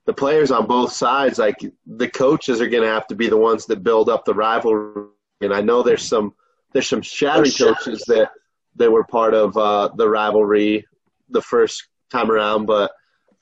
the 0.06 0.14
players 0.14 0.50
on 0.50 0.66
both 0.66 0.94
sides, 0.94 1.38
like 1.38 1.58
the 1.86 2.10
coaches 2.10 2.62
are 2.62 2.70
going 2.70 2.84
to 2.84 2.90
have 2.90 3.06
to 3.08 3.16
be 3.16 3.28
the 3.28 3.38
ones 3.38 3.66
that 3.66 3.84
build 3.84 4.10
up 4.10 4.24
the 4.24 4.34
rivalry. 4.34 5.10
And 5.42 5.54
I 5.54 5.60
know 5.60 5.84
there's 5.84 6.08
some 6.08 6.34
there's 6.72 6.88
some 6.88 7.02
Chadron 7.02 7.52
coaches 7.52 8.04
that 8.08 8.32
that 8.78 8.90
were 8.90 9.04
part 9.04 9.34
of 9.34 9.58
uh, 9.58 9.90
the 9.96 10.08
rivalry 10.08 10.88
the 11.30 11.42
first 11.42 11.90
time 12.10 12.32
around, 12.32 12.66
but 12.66 12.92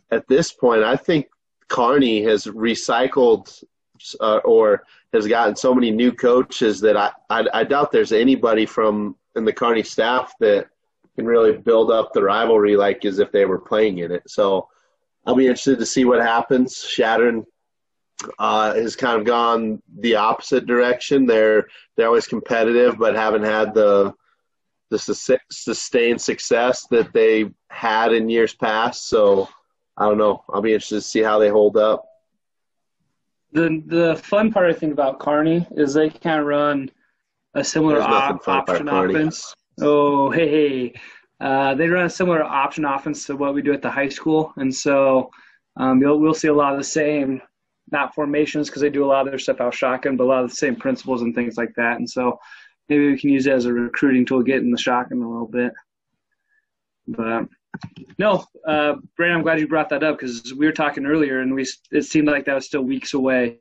at 0.10 0.28
this 0.28 0.52
point, 0.52 0.84
I 0.84 0.96
think 0.96 1.28
Kearney 1.68 2.24
has 2.24 2.46
recycled 2.46 3.64
uh, 4.20 4.38
or 4.38 4.84
has 5.14 5.28
gotten 5.28 5.56
so 5.56 5.76
many 5.76 5.92
new 5.92 6.12
coaches 6.12 6.80
that 6.82 6.98
I, 6.98 7.12
I, 7.30 7.46
I 7.54 7.64
doubt 7.64 7.92
there's 7.92 8.12
anybody 8.12 8.66
from 8.66 9.16
in 9.36 9.46
the 9.46 9.54
Kearney 9.54 9.84
staff 9.84 10.34
that 10.39 10.68
can 11.15 11.25
really 11.25 11.58
build 11.58 11.92
up 11.92 12.13
the 12.13 12.24
rivalry 12.24 12.75
like 12.75 13.06
as 13.06 13.20
if 13.20 13.32
they 13.32 13.46
were 13.46 13.60
playing 13.60 14.00
in 14.00 14.12
it. 14.12 14.24
So 14.27 14.68
I'll 15.25 15.36
be 15.36 15.48
interested 15.48 15.80
to 15.80 15.86
see 15.86 16.06
what 16.06 16.22
happens. 16.22 16.84
Chadron 16.84 17.46
uh, 18.39 18.74
has 18.74 18.96
kind 18.96 19.20
of 19.20 19.25
gone 19.25 19.82
the 20.00 20.15
opposite 20.15 20.65
direction. 20.65 21.25
They're 21.25 21.68
they're 21.96 22.08
always 22.08 22.27
competitive, 22.27 22.98
but 22.98 23.15
haven't 23.15 23.44
had 23.44 23.74
the 23.74 24.13
the 24.89 25.00
sustained 25.51 26.22
success 26.22 26.86
that 26.92 27.12
they 27.12 27.50
had 27.70 28.13
in 28.13 28.30
years 28.30 28.54
past. 28.54 29.08
So 29.10 29.50
I 29.98 30.08
don't 30.08 30.18
know. 30.18 30.44
I'll 30.50 30.62
be 30.62 30.74
interested 30.74 30.96
to 30.96 31.01
see 31.01 31.22
how 31.22 31.39
they 31.39 31.50
hold 31.50 31.77
up. 31.77 32.06
the 33.51 33.82
the 33.86 34.15
fun 34.15 34.51
part 34.51 34.70
I 34.70 34.74
think 34.74 34.94
about 34.94 35.20
Kearney 35.20 35.65
is 35.72 35.94
they 35.94 36.10
kind 36.10 36.39
of 36.39 36.46
run 36.46 36.92
a 37.56 37.64
similar 37.64 38.02
op- 38.02 38.48
option 38.48 38.88
offense. 38.88 39.54
Oh, 39.82 40.30
hey, 40.30 40.50
hey. 40.50 40.94
Uh, 41.42 41.76
they 41.76 41.88
run 41.88 42.06
a 42.06 42.10
similar 42.10 42.44
option 42.44 42.86
offense 42.86 43.26
to 43.26 43.36
what 43.36 43.54
we 43.54 43.62
do 43.62 43.74
at 43.74 43.82
the 43.82 43.92
high 43.92 44.08
school, 44.08 44.54
and 44.56 44.74
so 44.74 45.30
um, 45.78 46.02
you'll, 46.02 46.20
we'll 46.20 46.34
see 46.34 46.48
a 46.48 46.54
lot 46.54 46.72
of 46.72 46.78
the 46.78 46.84
same, 46.84 47.42
not 47.92 48.16
formations 48.16 48.70
because 48.70 48.82
they 48.82 48.90
do 48.90 49.04
a 49.04 49.08
lot 49.08 49.26
of 49.26 49.32
their 49.32 49.40
stuff 49.40 49.60
out 49.60 49.74
shotgun, 49.74 50.16
but 50.16 50.24
a 50.24 50.28
lot 50.28 50.44
of 50.44 50.50
the 50.50 50.56
same 50.56 50.76
principles 50.76 51.22
and 51.22 51.36
things 51.36 51.58
like 51.58 51.74
that. 51.76 51.98
And 51.98 52.10
so 52.10 52.40
maybe 52.88 53.12
we 53.12 53.20
can 53.20 53.32
use 53.32 53.48
it 53.48 53.54
as 53.54 53.66
a 53.66 53.74
recruiting 53.74 54.26
tool, 54.26 54.44
get 54.44 54.62
in 54.62 54.72
the 54.72 54.78
shotgun 54.78 55.22
a 55.22 55.30
little 55.30 55.48
bit. 55.48 55.74
But 57.08 57.48
no, 58.18 58.46
uh, 58.66 58.96
Brandon, 59.18 59.38
I'm 59.38 59.44
glad 59.44 59.60
you 59.60 59.68
brought 59.68 59.90
that 59.90 60.04
up 60.04 60.18
because 60.18 60.54
we 60.54 60.66
were 60.66 60.72
talking 60.72 61.06
earlier, 61.06 61.42
and 61.42 61.54
we 61.54 61.66
it 61.92 62.04
seemed 62.04 62.28
like 62.28 62.46
that 62.46 62.56
was 62.56 62.66
still 62.66 62.82
weeks 62.82 63.14
away, 63.14 63.60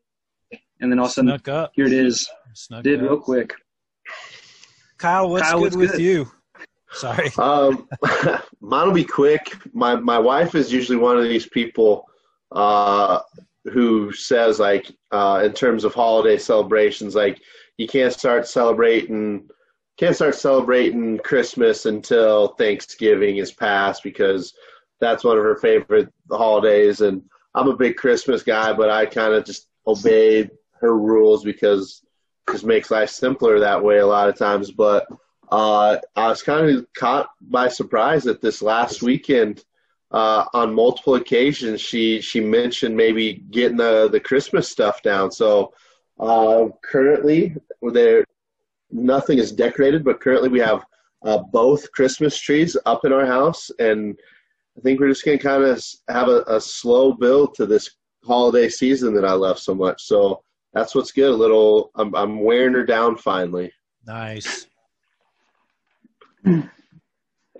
and 0.81 0.91
then 0.91 1.01
all 1.01 1.07
of 1.07 1.11
a 1.11 1.15
sudden 1.15 1.41
here 1.75 1.87
it 1.87 1.93
is, 1.93 2.29
Snuck 2.55 2.85
did 2.85 3.01
up. 3.01 3.11
real 3.11 3.19
quick. 3.19 3.53
Kyle, 4.99 5.31
what's 5.31 5.49
Kyle, 5.49 5.59
good 5.59 5.63
what's 5.63 5.77
with 5.77 5.93
good? 5.93 6.01
you? 6.01 6.31
Sorry. 6.93 7.31
Um, 7.39 7.89
mine 8.61 8.87
will 8.87 8.95
be 8.95 9.05
quick. 9.05 9.57
My 9.73 9.97
my 9.97 10.19
wife 10.19 10.55
is 10.55 10.73
usually 10.73 10.99
one 10.99 11.19
of 11.19 11.25
these 11.25 11.47
people 11.47 12.07
uh, 12.53 13.21
who 13.65 14.13
says 14.13 14.61
like 14.61 14.91
uh, 15.11 15.43
in 15.45 15.53
terms 15.53 15.85
of 15.85 15.95
holiday 15.95 16.39
celebrations, 16.39 17.15
like 17.15 17.41
you 17.77 17.89
can't 17.89 18.13
start 18.13 18.47
celebrating 18.47 19.49
can't 19.97 20.17
start 20.17 20.35
celebrating 20.35 21.19
Christmas 21.19 21.87
until 21.87 22.49
Thanksgiving 22.49 23.37
is 23.37 23.53
past 23.53 24.03
because 24.03 24.53
that's 25.01 25.23
one 25.23 25.39
of 25.39 25.45
her 25.45 25.57
favorite 25.57 26.13
holidays. 26.31 27.01
And 27.01 27.23
I'm 27.55 27.69
a 27.69 27.77
big 27.77 27.97
Christmas 27.97 28.43
guy, 28.43 28.73
but 28.73 28.91
I 28.91 29.07
kind 29.07 29.35
of 29.35 29.45
just 29.45 29.69
obey 29.87 30.51
her 30.81 30.99
rules 30.99 31.45
because 31.45 32.03
it 32.03 32.04
just 32.51 32.65
makes 32.65 32.91
life 32.91 33.11
simpler 33.11 33.59
that 33.61 33.83
way 33.83 33.99
a 33.99 34.07
lot 34.07 34.29
of 34.29 34.37
times. 34.37 34.71
But 34.71 35.07
uh, 35.51 35.99
I 36.17 36.29
was 36.29 36.43
kind 36.43 36.69
of 36.71 36.87
caught 36.97 37.29
by 37.41 37.69
surprise 37.69 38.25
that 38.25 38.41
this 38.41 38.63
last 38.63 39.03
weekend, 39.03 39.65
uh, 40.11 40.45
on 40.55 40.75
multiple 40.75 41.17
occasions, 41.17 41.81
she 41.81 42.21
she 42.21 42.41
mentioned 42.41 42.97
maybe 42.97 43.45
getting 43.51 43.77
the 43.77 44.09
the 44.11 44.21
Christmas 44.21 44.69
stuff 44.69 45.03
down. 45.03 45.31
So 45.31 45.73
uh, 46.19 46.67
currently, 46.83 47.57
there 47.83 48.25
nothing 48.91 49.39
is 49.39 49.53
decorated, 49.53 50.05
but 50.05 50.21
currently 50.21 50.49
we 50.49 50.61
have 50.61 50.85
uh, 51.25 51.39
both 51.39 51.91
Christmas 51.93 52.39
trees 52.39 52.77
up 52.87 53.05
in 53.05 53.13
our 53.13 53.27
house, 53.27 53.71
and 53.79 54.17
I 54.79 54.81
think 54.83 55.01
we're 55.01 55.09
just 55.09 55.25
gonna 55.25 55.39
kind 55.39 55.65
of 55.65 55.85
have 56.09 56.29
a, 56.29 56.45
a 56.47 56.61
slow 56.61 57.13
build 57.13 57.55
to 57.55 57.67
this 57.67 57.91
holiday 58.25 58.69
season 58.69 59.15
that 59.15 59.25
I 59.25 59.33
love 59.33 59.59
so 59.59 59.75
much. 59.75 60.03
So 60.03 60.43
that's 60.75 60.95
what's 60.95 61.13
good. 61.13 61.31
A 61.31 61.37
little, 61.37 61.91
I'm 61.95 62.15
I'm 62.15 62.41
wearing 62.41 62.75
her 62.75 62.85
down 62.85 63.17
finally. 63.17 63.73
Nice. 64.07 64.67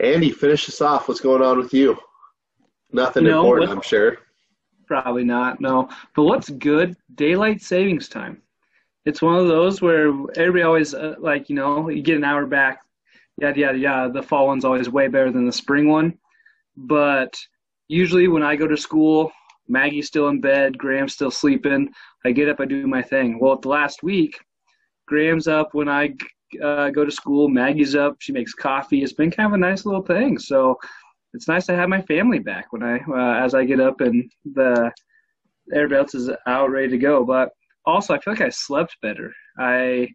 Andy, 0.01 0.31
finish 0.31 0.69
us 0.69 0.81
off. 0.81 1.09
What's 1.09 1.21
going 1.21 1.43
on 1.43 1.59
with 1.59 1.73
you? 1.73 1.97
Nothing 2.93 3.25
No, 3.25 3.41
important, 3.41 3.69
what- 3.71 3.77
I'm 3.77 3.83
sure. 3.83 4.19
Probably 4.87 5.25
not, 5.25 5.61
no. 5.63 5.89
But 6.15 6.25
what's 6.25 6.51
good? 6.51 6.95
Daylight 7.15 7.63
savings 7.63 8.07
time. 8.09 8.43
It's 9.07 9.23
one 9.23 9.37
of 9.37 9.49
those 9.49 9.81
where 9.81 10.09
everybody 10.37 10.63
always, 10.63 10.93
uh, 10.93 11.15
like, 11.19 11.49
you 11.49 11.57
know, 11.57 11.89
you 11.89 12.03
get 12.03 12.17
an 12.19 12.25
hour 12.25 12.45
back, 12.45 12.83
yada, 13.41 13.59
yada, 13.59 13.79
yada. 13.79 14.13
The 14.13 14.23
fall 14.23 14.47
one's 14.47 14.65
always 14.65 14.91
way 14.91 15.09
better 15.09 15.31
than 15.31 15.47
the 15.47 15.53
spring 15.53 15.89
one. 15.89 16.19
But 16.77 17.35
usually 17.89 18.29
when 18.29 18.43
I 18.43 18.57
go 18.57 18.67
to 18.67 18.77
school, 18.77 19.33
Maggie's 19.69 20.07
still 20.07 20.29
in 20.29 20.41
bed, 20.41 20.77
Graham's 20.77 21.15
still 21.15 21.31
sleeping. 21.31 21.89
I 22.25 22.33
get 22.33 22.49
up, 22.49 22.61
I 22.61 22.67
do 22.67 22.87
my 22.87 23.03
thing. 23.03 23.39
Well, 23.39 23.57
the 23.57 23.69
last 23.69 24.03
week, 24.03 24.39
Graham's 25.07 25.49
up 25.49 25.71
when 25.73 25.89
I 25.89 26.15
uh, 26.63 26.91
go 26.91 27.05
to 27.05 27.11
school, 27.11 27.49
Maggie's 27.49 27.95
up, 27.95 28.17
she 28.21 28.33
makes 28.33 28.55
coffee. 28.55 29.03
It's 29.03 29.13
been 29.13 29.31
kind 29.31 29.47
of 29.47 29.55
a 29.55 29.59
nice 29.59 29.85
little 29.85 30.03
thing. 30.03 30.39
So 30.39 30.79
it's 31.33 31.49
nice 31.49 31.67
to 31.67 31.75
have 31.75 31.89
my 31.89 32.03
family 32.03 32.39
back 32.39 32.73
when 32.73 32.83
I 32.83 33.01
uh, 33.09 33.45
as 33.45 33.55
I 33.55 33.65
get 33.65 33.81
up 33.81 34.01
and 34.01 34.31
the 34.55 34.93
everybody 35.75 36.01
else 36.01 36.15
is 36.15 36.31
out 36.47 36.71
ready 36.71 36.89
to 36.89 36.99
go. 36.99 37.25
But 37.25 37.51
also, 37.85 38.15
I 38.15 38.21
feel 38.21 38.35
like 38.35 38.43
I 38.43 38.51
slept 38.51 38.97
better. 39.03 39.33
I 39.59 40.09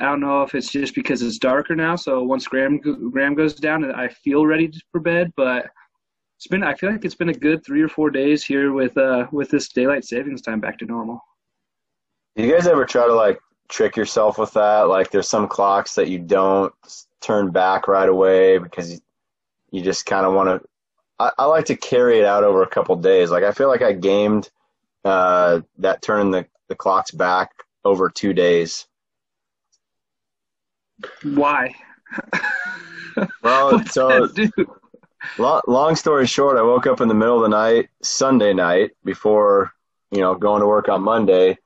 I 0.00 0.04
don't 0.04 0.20
know 0.20 0.42
if 0.42 0.54
it's 0.54 0.70
just 0.70 0.94
because 0.94 1.20
it's 1.22 1.38
darker 1.38 1.76
now. 1.76 1.96
So 1.96 2.22
once 2.22 2.46
Graham 2.46 2.78
Graham 2.78 3.34
goes 3.34 3.54
down, 3.54 3.84
I 3.94 4.08
feel 4.08 4.46
ready 4.46 4.72
for 4.90 5.00
bed. 5.00 5.30
But 5.36 5.66
it's 6.42 6.48
been 6.48 6.64
I 6.64 6.74
feel 6.74 6.90
like 6.90 7.04
it's 7.04 7.14
been 7.14 7.28
a 7.28 7.34
good 7.34 7.64
three 7.64 7.82
or 7.82 7.88
four 7.88 8.10
days 8.10 8.42
here 8.42 8.72
with 8.72 8.98
uh 8.98 9.28
with 9.30 9.48
this 9.48 9.68
daylight 9.68 10.04
savings 10.04 10.42
time 10.42 10.58
back 10.58 10.76
to 10.78 10.84
normal. 10.84 11.20
Do 12.34 12.42
you 12.42 12.52
guys 12.52 12.66
ever 12.66 12.84
try 12.84 13.06
to 13.06 13.14
like 13.14 13.38
trick 13.68 13.96
yourself 13.96 14.38
with 14.38 14.50
that? 14.54 14.88
Like, 14.88 15.12
there's 15.12 15.28
some 15.28 15.46
clocks 15.46 15.94
that 15.94 16.08
you 16.08 16.18
don't 16.18 16.74
turn 17.20 17.52
back 17.52 17.86
right 17.86 18.08
away 18.08 18.58
because 18.58 18.90
you, 18.90 18.98
you 19.70 19.82
just 19.82 20.04
kind 20.04 20.26
of 20.26 20.34
want 20.34 20.48
to. 20.48 20.68
I, 21.20 21.30
I 21.38 21.44
like 21.44 21.66
to 21.66 21.76
carry 21.76 22.18
it 22.18 22.24
out 22.24 22.42
over 22.42 22.64
a 22.64 22.68
couple 22.68 22.96
days. 22.96 23.30
Like, 23.30 23.44
I 23.44 23.52
feel 23.52 23.68
like 23.68 23.82
I 23.82 23.92
gamed 23.92 24.50
uh, 25.04 25.60
that 25.78 26.02
turning 26.02 26.32
the, 26.32 26.44
the 26.68 26.74
clocks 26.74 27.12
back 27.12 27.50
over 27.84 28.10
two 28.10 28.32
days. 28.32 28.88
Why? 31.22 31.74
Well, 33.42 33.84
so? 33.84 34.26
Long, 35.38 35.96
story 35.96 36.26
short, 36.26 36.58
I 36.58 36.62
woke 36.62 36.86
up 36.86 37.00
in 37.00 37.08
the 37.08 37.14
middle 37.14 37.36
of 37.36 37.42
the 37.42 37.56
night, 37.56 37.90
Sunday 38.02 38.52
night, 38.52 38.92
before 39.04 39.72
you 40.10 40.20
know 40.20 40.34
going 40.34 40.60
to 40.60 40.66
work 40.66 40.88
on 40.88 41.02
Monday. 41.02 41.58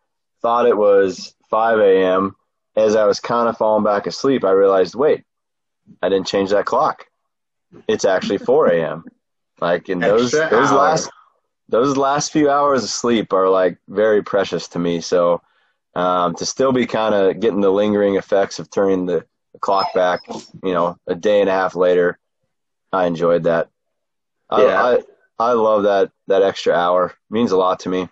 Thought 0.42 0.66
it 0.66 0.76
was 0.76 1.34
5 1.50 1.78
a.m. 1.78 2.36
As 2.76 2.94
I 2.94 3.04
was 3.04 3.20
kind 3.20 3.48
of 3.48 3.56
falling 3.56 3.84
back 3.84 4.06
asleep, 4.06 4.44
I 4.44 4.50
realized, 4.50 4.94
wait, 4.94 5.25
I 6.02 6.08
didn't 6.08 6.26
change 6.26 6.50
that 6.50 6.66
clock. 6.66 7.06
It's 7.88 8.04
actually 8.04 8.38
4 8.38 8.68
a.m. 8.68 9.04
Like 9.60 9.88
in 9.88 9.98
those 9.98 10.34
Extra 10.34 10.50
those 10.50 10.70
hour. 10.70 10.78
last 10.78 11.10
those 11.68 11.96
last 11.96 12.32
few 12.32 12.50
hours 12.50 12.84
of 12.84 12.90
sleep 12.90 13.32
are 13.32 13.48
like 13.48 13.78
very 13.88 14.22
precious 14.22 14.68
to 14.68 14.78
me. 14.78 15.00
So 15.00 15.42
um, 15.94 16.34
to 16.36 16.46
still 16.46 16.72
be 16.72 16.86
kind 16.86 17.14
of 17.14 17.40
getting 17.40 17.60
the 17.60 17.70
lingering 17.70 18.16
effects 18.16 18.58
of 18.58 18.70
turning 18.70 19.06
the, 19.06 19.25
the 19.52 19.58
clock 19.58 19.92
back, 19.94 20.20
you 20.62 20.75
know, 20.75 20.98
a 21.06 21.14
day 21.14 21.40
and 21.40 21.48
a 21.48 21.52
half 21.52 21.75
later, 21.75 22.18
I 22.96 23.06
enjoyed 23.06 23.44
that. 23.44 23.68
I, 24.50 24.64
Yeah. 24.64 24.84
I 24.84 25.02
I 25.38 25.52
love 25.52 25.82
that 25.84 26.10
that 26.28 26.42
extra 26.42 26.72
hour. 26.74 27.06
It 27.06 27.14
means 27.30 27.52
a 27.52 27.56
lot 27.56 27.80
to 27.80 27.88
me. 27.88 28.08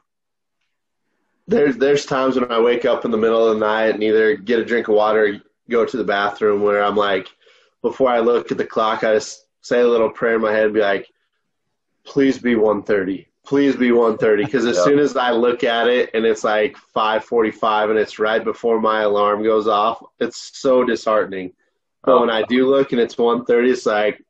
There's 1.46 1.76
there's 1.76 2.06
times 2.06 2.36
when 2.38 2.50
I 2.50 2.60
wake 2.60 2.84
up 2.84 3.04
in 3.04 3.10
the 3.10 3.18
middle 3.18 3.46
of 3.46 3.54
the 3.54 3.66
night 3.66 3.94
and 3.94 4.02
either 4.02 4.36
get 4.36 4.58
a 4.60 4.64
drink 4.64 4.88
of 4.88 4.94
water, 4.94 5.26
or 5.26 5.40
go 5.70 5.84
to 5.84 5.96
the 5.96 6.04
bathroom 6.04 6.62
where 6.62 6.82
I'm 6.82 6.96
like, 6.96 7.28
before 7.82 8.10
I 8.10 8.20
look 8.20 8.50
at 8.50 8.58
the 8.58 8.66
clock, 8.66 9.04
I 9.04 9.14
just 9.14 9.46
say 9.62 9.80
a 9.80 9.88
little 9.88 10.10
prayer 10.10 10.36
in 10.36 10.42
my 10.42 10.52
head 10.52 10.66
and 10.66 10.74
be 10.74 10.80
like, 10.80 11.08
please 12.04 12.38
be 12.38 12.54
1:30, 12.54 13.26
please 13.46 13.76
be 13.76 13.88
1:30, 13.90 14.44
because 14.44 14.66
as 14.66 14.76
Yeah. 14.80 14.84
soon 14.84 14.98
as 14.98 15.16
I 15.16 15.30
look 15.32 15.64
at 15.64 15.88
it 15.88 16.10
and 16.14 16.24
it's 16.26 16.44
like 16.44 16.76
5:45 16.94 17.90
and 17.90 17.98
it's 17.98 18.18
right 18.18 18.44
before 18.44 18.80
my 18.80 19.02
alarm 19.02 19.42
goes 19.42 19.68
off, 19.68 20.02
it's 20.20 20.58
so 20.58 20.84
disheartening. 20.84 21.52
But 22.04 22.16
oh. 22.16 22.20
when 22.20 22.30
I 22.30 22.42
do 22.42 22.68
look 22.68 22.92
and 22.92 23.00
it's 23.00 23.16
1:30, 23.16 23.70
it's 23.70 23.86
like 23.86 24.22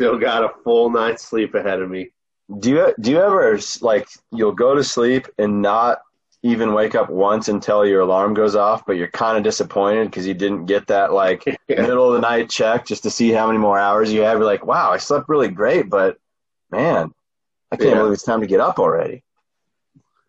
still 0.00 0.18
got 0.18 0.42
a 0.42 0.48
full 0.64 0.88
night's 0.88 1.28
sleep 1.28 1.54
ahead 1.54 1.82
of 1.82 1.90
me. 1.90 2.10
Do 2.58 2.70
you 2.70 2.94
do 3.00 3.10
you 3.10 3.20
ever 3.20 3.58
like 3.82 4.08
you'll 4.32 4.52
go 4.52 4.74
to 4.74 4.82
sleep 4.82 5.28
and 5.38 5.60
not 5.60 5.98
even 6.42 6.72
wake 6.72 6.94
up 6.94 7.10
once 7.10 7.48
until 7.48 7.84
your 7.84 8.00
alarm 8.00 8.32
goes 8.32 8.56
off, 8.56 8.86
but 8.86 8.96
you're 8.96 9.10
kind 9.10 9.36
of 9.36 9.44
disappointed 9.44 10.06
because 10.06 10.26
you 10.26 10.32
didn't 10.32 10.64
get 10.64 10.86
that 10.86 11.12
like 11.12 11.44
middle 11.68 12.08
of 12.08 12.14
the 12.14 12.26
night 12.26 12.48
check 12.48 12.86
just 12.86 13.02
to 13.02 13.10
see 13.10 13.30
how 13.30 13.46
many 13.46 13.58
more 13.58 13.78
hours 13.78 14.10
you 14.10 14.22
have. 14.22 14.38
You're 14.38 14.46
like, 14.46 14.64
wow, 14.64 14.90
I 14.90 14.96
slept 14.96 15.28
really 15.28 15.48
great, 15.48 15.90
but 15.90 16.16
man, 16.70 17.12
I 17.70 17.76
can't 17.76 17.90
Yeah. 17.90 17.98
believe 17.98 18.14
it's 18.14 18.22
time 18.22 18.40
to 18.40 18.46
get 18.46 18.60
up 18.60 18.78
already. 18.78 19.22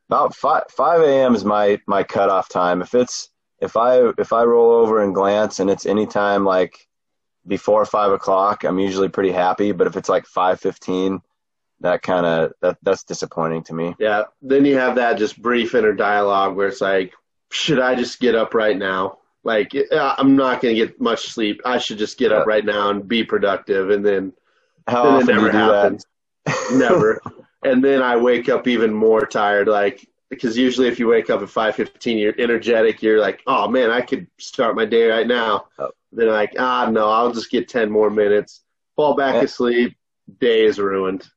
About 0.09 0.35
five 0.35 0.63
five 0.69 0.99
a.m. 1.01 1.33
is 1.33 1.45
my 1.45 1.79
my 1.87 2.03
cutoff 2.03 2.49
time. 2.49 2.81
If 2.81 2.93
it's 2.93 3.29
if 3.61 3.77
I 3.77 4.11
if 4.17 4.33
I 4.33 4.43
roll 4.43 4.71
over 4.71 5.01
and 5.01 5.15
glance 5.15 5.61
and 5.61 5.69
it's 5.69 5.85
any 5.85 6.05
time 6.05 6.43
like 6.43 6.77
before 7.51 7.83
five 7.83 8.13
o'clock, 8.13 8.63
I'm 8.63 8.79
usually 8.79 9.09
pretty 9.09 9.33
happy. 9.33 9.73
But 9.73 9.85
if 9.85 9.97
it's 9.97 10.07
like 10.07 10.25
five 10.25 10.57
fifteen, 10.61 11.21
that 11.81 12.01
kind 12.01 12.25
of 12.25 12.53
that 12.61 12.77
that's 12.81 13.03
disappointing 13.03 13.61
to 13.65 13.73
me. 13.73 13.93
Yeah. 13.99 14.23
Then 14.41 14.63
you 14.63 14.77
have 14.77 14.95
that 14.95 15.17
just 15.17 15.41
brief 15.41 15.75
inner 15.75 15.91
dialogue 15.91 16.55
where 16.55 16.69
it's 16.69 16.79
like, 16.79 17.13
should 17.51 17.79
I 17.79 17.93
just 17.95 18.21
get 18.21 18.35
up 18.35 18.53
right 18.53 18.77
now? 18.77 19.17
Like, 19.43 19.75
uh, 19.75 20.15
I'm 20.17 20.37
not 20.37 20.61
going 20.61 20.73
to 20.75 20.85
get 20.85 21.01
much 21.01 21.27
sleep. 21.27 21.59
I 21.65 21.77
should 21.77 21.97
just 21.97 22.17
get 22.17 22.31
up 22.31 22.47
right 22.47 22.63
now 22.63 22.89
and 22.89 23.05
be 23.05 23.21
productive. 23.25 23.89
And 23.89 24.05
then 24.05 24.31
How 24.87 25.03
Then 25.03 25.13
it 25.15 25.23
often 25.23 25.35
do 25.35 25.41
you 25.41 25.51
do 25.51 25.57
happens. 25.57 26.05
that? 26.45 26.71
never. 26.71 27.21
and 27.65 27.83
then 27.83 28.01
I 28.01 28.15
wake 28.15 28.47
up 28.47 28.65
even 28.69 28.93
more 28.93 29.25
tired. 29.25 29.67
Like, 29.67 30.07
because 30.31 30.57
usually 30.57 30.87
if 30.87 30.97
you 30.97 31.07
wake 31.07 31.29
up 31.29 31.41
at 31.41 31.49
5:15, 31.49 32.17
you're 32.17 32.33
energetic. 32.39 33.03
You're 33.03 33.19
like, 33.19 33.41
oh 33.45 33.67
man, 33.67 33.91
I 33.91 34.01
could 34.01 34.25
start 34.39 34.75
my 34.75 34.85
day 34.85 35.07
right 35.07 35.27
now. 35.27 35.67
Oh. 35.77 35.91
Then 36.11 36.29
like, 36.29 36.55
ah 36.57 36.89
no, 36.89 37.09
I'll 37.09 37.31
just 37.31 37.51
get 37.51 37.67
10 37.69 37.91
more 37.91 38.09
minutes. 38.09 38.63
Fall 38.95 39.15
back 39.15 39.35
Yeah. 39.35 39.43
asleep. 39.43 39.95
Day 40.39 40.65
is 40.65 40.79
ruined. 40.79 41.27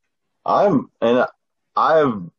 I'm 0.46 0.90
and 1.02 1.26
i'm 1.76 2.30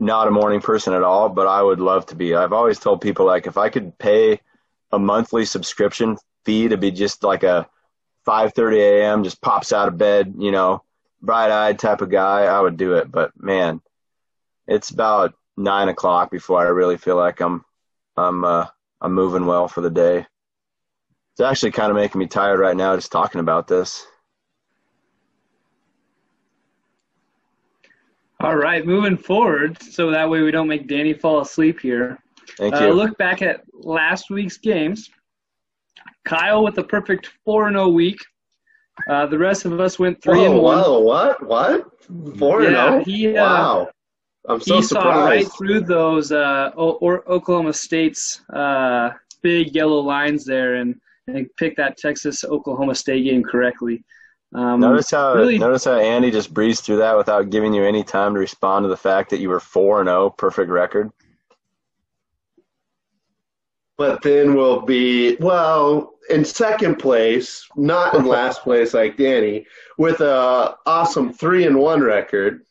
not 0.00 0.28
a 0.28 0.30
morning 0.30 0.60
person 0.60 0.94
at 0.94 1.02
all, 1.02 1.28
but 1.28 1.46
I 1.46 1.62
would 1.62 1.78
love 1.78 2.06
to 2.06 2.16
be. 2.16 2.34
I've 2.34 2.52
always 2.54 2.78
told 2.80 3.00
people 3.00 3.26
like 3.26 3.46
if 3.46 3.56
I 3.56 3.68
could 3.68 3.96
pay 3.98 4.40
a 4.92 4.98
monthly 4.98 5.44
subscription 5.44 6.16
fee 6.44 6.68
to 6.68 6.76
be 6.76 6.90
just 6.90 7.22
like 7.22 7.44
a 7.44 7.68
5:30 8.26 8.78
a.m. 8.78 9.22
just 9.24 9.40
pops 9.40 9.72
out 9.72 9.88
of 9.88 9.98
bed, 9.98 10.34
you 10.38 10.50
know, 10.50 10.82
bright-eyed 11.22 11.78
type 11.78 12.00
of 12.00 12.10
guy, 12.10 12.44
I 12.44 12.60
would 12.60 12.76
do 12.76 12.94
it. 12.94 13.12
But 13.12 13.30
man, 13.40 13.80
it's 14.66 14.90
about 14.90 15.34
nine 15.60 15.88
o'clock 15.88 16.30
before 16.30 16.60
I 16.60 16.68
really 16.70 16.96
feel 16.96 17.16
like 17.16 17.40
I'm 17.40 17.64
I'm 18.16 18.44
uh, 18.44 18.66
I'm 19.00 19.12
moving 19.12 19.46
well 19.46 19.68
for 19.68 19.80
the 19.82 19.90
day. 19.90 20.26
It's 21.32 21.40
actually 21.40 21.70
kind 21.72 21.90
of 21.90 21.96
making 21.96 22.18
me 22.18 22.26
tired 22.26 22.58
right 22.60 22.76
now 22.76 22.96
just 22.96 23.12
talking 23.12 23.40
about 23.40 23.66
this. 23.68 24.06
All 28.42 28.56
right, 28.56 28.84
moving 28.86 29.18
forward, 29.18 29.80
so 29.82 30.10
that 30.10 30.28
way 30.28 30.40
we 30.40 30.50
don't 30.50 30.66
make 30.68 30.88
Danny 30.88 31.12
fall 31.12 31.40
asleep 31.42 31.78
here. 31.80 32.18
Thank 32.56 32.74
Uh, 32.74 32.86
you. 32.86 32.92
look 32.94 33.16
back 33.18 33.42
at 33.42 33.60
last 33.74 34.30
week's 34.30 34.56
games. 34.56 35.10
Kyle 36.24 36.64
with 36.64 36.78
a 36.78 36.84
perfect 36.84 37.30
4 37.44 37.70
0 37.70 37.88
week. 37.88 38.18
Uh, 39.08 39.26
the 39.26 39.38
rest 39.38 39.64
of 39.66 39.78
us 39.78 39.98
went 39.98 40.22
3 40.22 40.38
Whoa, 40.38 40.52
and 40.52 40.62
1. 40.62 40.78
whoa, 40.78 40.98
what? 41.00 41.46
What? 41.46 41.86
Four 42.38 42.62
and 42.62 42.72
Yeah, 42.72 42.94
oh? 42.94 43.04
he, 43.04 43.36
uh, 43.36 43.42
wow. 43.44 43.88
I'm 44.48 44.60
so 44.60 44.76
he 44.76 44.82
saw 44.82 45.24
right 45.24 45.46
through 45.58 45.80
those 45.82 46.32
uh, 46.32 46.70
o- 46.76 46.92
or 47.00 47.28
Oklahoma 47.30 47.72
State's 47.72 48.40
uh, 48.50 49.10
big 49.42 49.74
yellow 49.74 50.00
lines 50.00 50.44
there 50.44 50.76
and, 50.76 50.98
and 51.26 51.48
picked 51.56 51.76
that 51.76 51.96
Texas 51.98 52.42
Oklahoma 52.44 52.94
State 52.94 53.24
game 53.24 53.42
correctly. 53.42 54.02
Um, 54.54 54.80
Notice 54.80 55.10
how 55.12 55.34
really- 55.34 55.58
notice 55.58 55.84
how 55.84 55.98
Andy 55.98 56.30
just 56.30 56.52
breezed 56.54 56.84
through 56.84 56.96
that 56.96 57.16
without 57.16 57.50
giving 57.50 57.72
you 57.74 57.84
any 57.84 58.02
time 58.02 58.34
to 58.34 58.40
respond 58.40 58.84
to 58.84 58.88
the 58.88 58.96
fact 58.96 59.30
that 59.30 59.38
you 59.40 59.48
were 59.48 59.60
four 59.60 60.00
and 60.00 60.08
zero, 60.08 60.30
perfect 60.30 60.70
record. 60.70 61.10
but 63.96 64.22
then 64.22 64.54
we'll 64.54 64.80
be 64.80 65.36
well 65.36 66.14
in 66.30 66.42
second 66.44 66.96
place, 66.96 67.66
not 67.76 68.14
in 68.14 68.24
last 68.24 68.62
place 68.64 68.94
like 68.94 69.16
Danny, 69.18 69.66
with 69.98 70.20
a 70.20 70.74
awesome 70.86 71.32
three 71.32 71.66
and 71.66 71.76
one 71.78 72.00
record. 72.00 72.64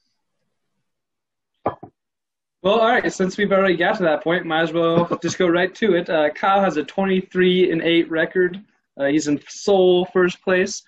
Well, 2.62 2.80
all 2.80 2.90
right. 2.90 3.12
Since 3.12 3.38
we've 3.38 3.52
already 3.52 3.78
got 3.78 3.98
to 3.98 4.04
that 4.04 4.24
point, 4.24 4.46
might 4.46 4.64
as 4.64 4.74
well 4.74 5.06
just 5.22 5.38
go 5.38 5.48
right 5.48 5.74
to 5.76 5.96
it. 5.96 6.10
Uh, 6.10 6.30
Kyle 6.32 6.62
has 6.62 6.78
a 6.78 6.84
23 6.84 7.72
and 7.72 7.82
8 7.82 8.12
record. 8.12 8.62
Uh, 9.00 9.06
he's 9.06 9.28
in 9.28 9.40
sole 9.48 10.06
first 10.12 10.42
place. 10.42 10.84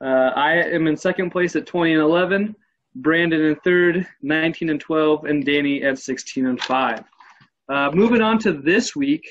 Uh, 0.00 0.30
I 0.36 0.54
am 0.54 0.86
in 0.86 0.96
second 0.96 1.30
place 1.30 1.56
at 1.56 1.66
20 1.66 1.94
and 1.94 2.02
11. 2.02 2.54
Brandon 2.94 3.40
in 3.40 3.56
third, 3.56 4.06
19 4.22 4.70
and 4.70 4.80
12, 4.80 5.24
and 5.24 5.44
Danny 5.44 5.82
at 5.82 5.98
16 5.98 6.46
and 6.46 6.60
5. 6.60 7.04
Uh, 7.68 7.90
moving 7.92 8.22
on 8.22 8.38
to 8.38 8.52
this 8.52 8.94
week, 8.94 9.28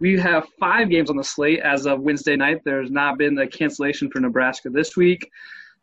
we 0.00 0.18
have 0.18 0.46
five 0.58 0.88
games 0.88 1.10
on 1.10 1.16
the 1.16 1.24
slate 1.24 1.60
as 1.60 1.86
of 1.86 2.00
Wednesday 2.00 2.36
night. 2.36 2.62
There's 2.64 2.90
not 2.90 3.18
been 3.18 3.38
a 3.38 3.46
cancellation 3.46 4.10
for 4.10 4.20
Nebraska 4.20 4.70
this 4.70 4.96
week. 4.96 5.30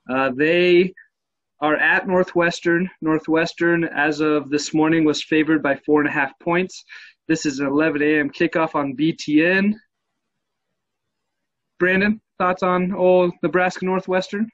Uh, 0.10 0.32
they 0.36 0.94
are 1.62 1.76
at 1.76 2.08
Northwestern. 2.08 2.90
Northwestern, 3.02 3.86
as 3.86 4.20
of 4.20 4.50
this 4.50 4.74
morning, 4.74 5.06
was 5.06 5.24
favored 5.24 5.64
by 5.64 5.76
four 5.86 6.02
and 6.02 6.10
a 6.10 6.12
half 6.12 6.38
points. 6.40 6.84
This 7.28 7.46
is 7.46 7.60
an 7.60 7.68
11 7.68 8.02
a.m. 8.02 8.30
kickoff 8.30 8.76
on 8.76 8.96
BTN. 8.96 9.74
Brandon, 11.80 12.22
thoughts 12.38 12.64
on 12.64 12.94
old 12.94 13.34
Nebraska 13.42 13.86
Northwestern? 13.86 14.50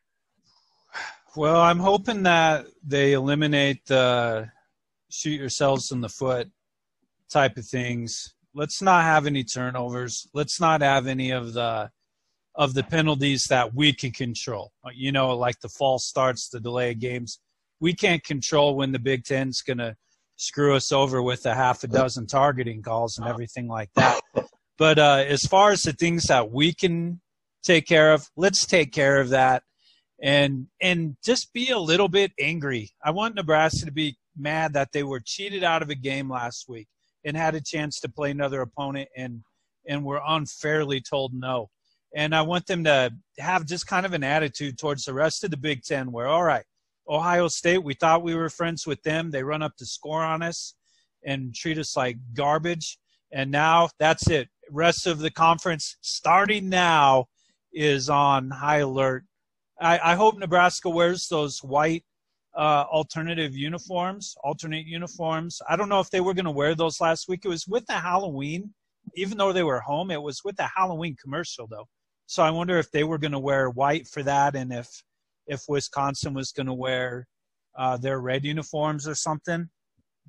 Well, 1.36 1.60
I'm 1.60 1.80
hoping 1.80 2.23
that 2.23 2.65
they 2.86 3.13
eliminate 3.13 3.86
the 3.86 4.49
shoot 5.10 5.39
yourselves 5.39 5.91
in 5.91 6.02
the 6.02 6.10
foot 6.10 6.49
type 7.30 7.58
of 7.58 7.65
things. 7.65 8.36
Let's 8.54 8.82
not 8.82 9.04
have 9.04 9.28
any 9.28 9.43
turnovers. 9.43 10.28
Let's 10.34 10.60
not 10.60 10.82
have 10.82 11.08
any 11.08 11.32
of 11.32 11.54
the 11.54 11.89
of 12.56 12.74
the 12.74 12.84
penalties 12.84 13.46
that 13.46 13.74
we 13.74 13.94
can 13.94 14.12
control. 14.12 14.72
You 14.94 15.12
know, 15.12 15.36
like 15.36 15.60
the 15.62 15.70
false 15.70 16.06
starts, 16.06 16.50
the 16.50 16.60
delay 16.60 16.92
of 16.92 17.00
games. 17.00 17.40
We 17.80 17.94
can't 17.94 18.24
control 18.24 18.76
when 18.76 18.92
the 18.92 19.00
Big 19.00 19.24
Ten's 19.24 19.62
going 19.62 19.78
to 19.78 19.96
screw 20.36 20.76
us 20.76 20.92
over 20.92 21.22
with 21.22 21.46
a 21.46 21.54
half 21.54 21.84
a 21.84 21.88
dozen 21.88 22.28
targeting 22.28 22.82
calls 22.82 23.18
and 23.18 23.28
everything 23.28 23.68
like 23.68 23.90
that. 23.96 24.20
But 24.78 25.00
uh, 25.00 25.24
as 25.28 25.44
far 25.44 25.72
as 25.72 25.84
the 25.84 25.94
things 25.94 26.24
that 26.26 26.52
we 26.52 26.74
can 26.74 27.22
take 27.64 27.86
care 27.88 28.14
of, 28.14 28.28
let's 28.36 28.66
take 28.66 28.92
care 28.92 29.22
of 29.22 29.30
that 29.30 29.64
and 30.22 30.68
and 30.82 31.18
just 31.24 31.52
be 31.54 31.70
a 31.70 31.80
little 31.80 32.08
bit 32.08 32.32
angry. 32.40 32.92
I 33.04 33.12
want 33.12 33.36
Nebraska 33.36 33.86
to 33.86 33.92
be 33.92 34.18
mad 34.38 34.74
that 34.74 34.90
they 34.94 35.04
were 35.04 35.22
cheated 35.24 35.64
out 35.64 35.82
of 35.82 35.90
a 35.90 35.96
game 35.96 36.30
last 36.30 36.66
week 36.70 36.88
and 37.26 37.36
had 37.36 37.56
a 37.56 37.62
chance 37.62 38.00
to 38.00 38.10
play 38.10 38.32
another 38.32 38.62
opponent 38.62 39.10
and 39.18 39.44
and 39.88 40.06
were 40.06 40.22
unfairly 40.26 41.02
told 41.02 41.34
no. 41.34 41.70
And 42.15 42.36
I 42.36 42.41
want 42.41 42.67
them 42.67 42.84
to 42.84 43.12
have 43.39 43.65
just 43.65 43.88
kind 43.88 44.06
of 44.06 44.13
an 44.13 44.24
attitude 44.24 44.78
towards 44.78 45.06
the 45.06 45.13
rest 45.13 45.43
of 45.43 45.52
the 45.52 45.58
Big 45.58 45.84
Ten 45.84 46.12
where, 46.12 46.28
all 46.28 46.43
right, 46.43 46.65
Ohio 47.08 47.47
State, 47.47 47.84
we 47.84 47.93
thought 47.93 48.24
we 48.24 48.36
were 48.36 48.50
friends 48.50 48.86
with 48.86 49.02
them. 49.04 49.32
They 49.32 49.43
run 49.43 49.62
up 49.62 49.76
to 49.78 49.86
score 49.86 50.24
on 50.24 50.41
us 50.41 50.76
and 51.26 51.54
treat 51.54 51.78
us 51.78 51.95
like 51.95 52.17
garbage. 52.34 52.97
And 53.32 53.52
now 53.52 53.89
that's 54.00 54.30
it. 54.30 54.50
Rest 54.69 55.08
of 55.08 55.19
the 55.19 55.32
conference 55.32 55.97
starting 56.02 56.69
now 56.69 57.26
is 57.74 58.10
on 58.10 58.50
high 58.50 58.80
alert. 58.80 59.24
I, 59.80 60.00
I 60.12 60.15
hope 60.15 60.38
Nebraska 60.38 60.89
wears 60.89 61.28
those 61.28 61.60
white 61.63 62.04
uh, 62.56 62.86
alternative 62.91 63.56
uniforms, 63.56 64.36
alternate 64.43 64.86
uniforms. 64.86 65.62
I 65.69 65.76
don't 65.76 65.89
know 65.89 66.02
if 66.02 66.10
they 66.10 66.21
were 66.21 66.34
going 66.34 66.45
to 66.45 66.52
wear 66.52 66.76
those 66.76 67.00
last 67.02 67.28
week. 67.30 67.41
It 67.45 67.50
was 67.50 67.67
with 67.67 67.86
the 67.88 67.93
Halloween, 67.93 68.74
even 69.15 69.38
though 69.38 69.54
they 69.54 69.63
were 69.63 69.80
home. 69.80 70.12
It 70.12 70.21
was 70.21 70.43
with 70.43 70.58
the 70.58 70.69
Halloween 70.76 71.15
commercial 71.21 71.67
though. 71.67 71.88
So 72.32 72.41
I 72.41 72.50
wonder 72.50 72.78
if 72.80 72.89
they 72.91 73.04
were 73.04 73.17
going 73.17 73.34
to 73.34 73.39
wear 73.39 73.70
white 73.70 74.08
for 74.08 74.24
that, 74.24 74.56
and 74.56 74.72
if 74.72 74.88
if 75.48 75.63
Wisconsin 75.67 76.34
was 76.34 76.54
going 76.54 76.67
to 76.67 76.74
wear 76.74 77.28
uh, 77.78 77.98
their 77.98 78.22
red 78.22 78.46
uniforms 78.46 79.06
or 79.06 79.15
something. 79.15 79.67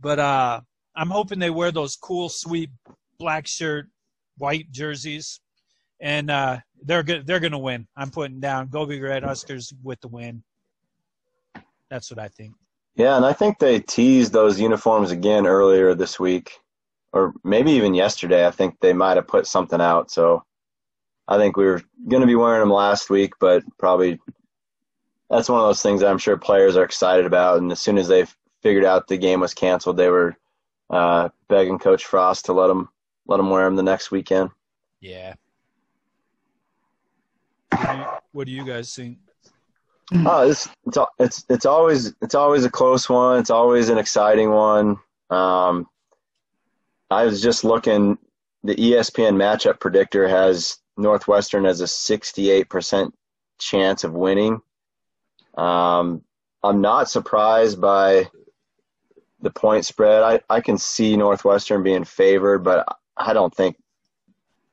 But 0.00 0.18
uh, 0.18 0.62
I'm 0.96 1.10
hoping 1.10 1.38
they 1.38 1.50
wear 1.50 1.70
those 1.70 1.94
cool, 1.94 2.28
sweet 2.28 2.70
black 3.20 3.46
shirt, 3.46 3.86
white 4.36 4.68
jerseys, 4.72 5.40
and 6.00 6.28
uh, 6.28 6.58
they're 6.82 7.04
good. 7.04 7.24
They're 7.24 7.38
going 7.38 7.52
to 7.52 7.58
win. 7.58 7.86
I'm 7.96 8.10
putting 8.10 8.40
down 8.40 8.66
Go 8.66 8.84
Big 8.84 9.00
Red 9.00 9.22
Huskers 9.22 9.72
with 9.84 10.00
the 10.00 10.08
win. 10.08 10.42
That's 11.88 12.10
what 12.10 12.18
I 12.18 12.26
think. 12.26 12.52
Yeah, 12.96 13.16
and 13.16 13.24
I 13.24 13.32
think 13.32 13.60
they 13.60 13.78
teased 13.78 14.32
those 14.32 14.58
uniforms 14.58 15.12
again 15.12 15.46
earlier 15.46 15.94
this 15.94 16.18
week, 16.18 16.50
or 17.12 17.32
maybe 17.44 17.70
even 17.70 17.94
yesterday. 17.94 18.44
I 18.44 18.50
think 18.50 18.74
they 18.80 18.92
might 18.92 19.18
have 19.18 19.28
put 19.28 19.46
something 19.46 19.80
out. 19.80 20.10
So 20.10 20.42
I 21.28 21.38
think 21.38 21.56
we 21.56 21.64
were 21.64 21.82
going 22.08 22.20
to 22.20 22.26
be 22.26 22.34
wearing 22.34 22.60
them 22.60 22.70
last 22.70 23.10
week, 23.10 23.34
but 23.40 23.62
probably 23.78 24.20
that's 25.30 25.48
one 25.48 25.60
of 25.60 25.66
those 25.66 25.82
things 25.82 26.00
that 26.00 26.10
I'm 26.10 26.18
sure 26.18 26.36
players 26.36 26.76
are 26.76 26.84
excited 26.84 27.24
about. 27.24 27.58
And 27.58 27.72
as 27.72 27.80
soon 27.80 27.96
as 27.96 28.08
they 28.08 28.26
figured 28.62 28.84
out 28.84 29.08
the 29.08 29.16
game 29.16 29.40
was 29.40 29.54
canceled, 29.54 29.96
they 29.96 30.10
were 30.10 30.36
uh, 30.90 31.30
begging 31.48 31.78
Coach 31.78 32.04
Frost 32.04 32.46
to 32.46 32.52
let 32.52 32.66
them 32.66 32.88
let 33.26 33.36
them 33.38 33.50
wear 33.50 33.64
them 33.64 33.76
the 33.76 33.82
next 33.82 34.10
weekend. 34.10 34.50
Yeah. 35.00 35.34
What 37.70 37.92
do 37.92 37.96
you, 37.96 38.06
what 38.32 38.46
do 38.46 38.52
you 38.52 38.64
guys 38.64 38.94
think? 38.94 39.18
Oh, 40.14 40.48
it's 40.48 40.68
it's 40.86 40.98
it's 41.18 41.44
it's 41.48 41.66
always 41.66 42.12
it's 42.20 42.34
always 42.34 42.64
a 42.64 42.70
close 42.70 43.08
one. 43.08 43.38
It's 43.38 43.50
always 43.50 43.88
an 43.88 43.98
exciting 43.98 44.50
one. 44.50 44.98
Um, 45.30 45.88
I 47.10 47.24
was 47.24 47.40
just 47.40 47.64
looking. 47.64 48.18
The 48.64 48.76
ESPN 48.76 49.34
matchup 49.34 49.80
predictor 49.80 50.28
has 50.28 50.78
Northwestern 50.96 51.64
has 51.64 51.80
a 51.80 51.84
68% 51.84 53.12
chance 53.58 54.04
of 54.04 54.12
winning. 54.12 54.60
Um, 55.56 56.22
I'm 56.62 56.80
not 56.80 57.10
surprised 57.10 57.80
by 57.80 58.28
the 59.40 59.50
point 59.50 59.84
spread. 59.84 60.22
I, 60.22 60.40
I 60.48 60.60
can 60.60 60.78
see 60.78 61.16
Northwestern 61.16 61.82
being 61.82 62.04
favored, 62.04 62.60
but 62.60 62.86
I 63.16 63.32
don't 63.32 63.54
think. 63.54 63.76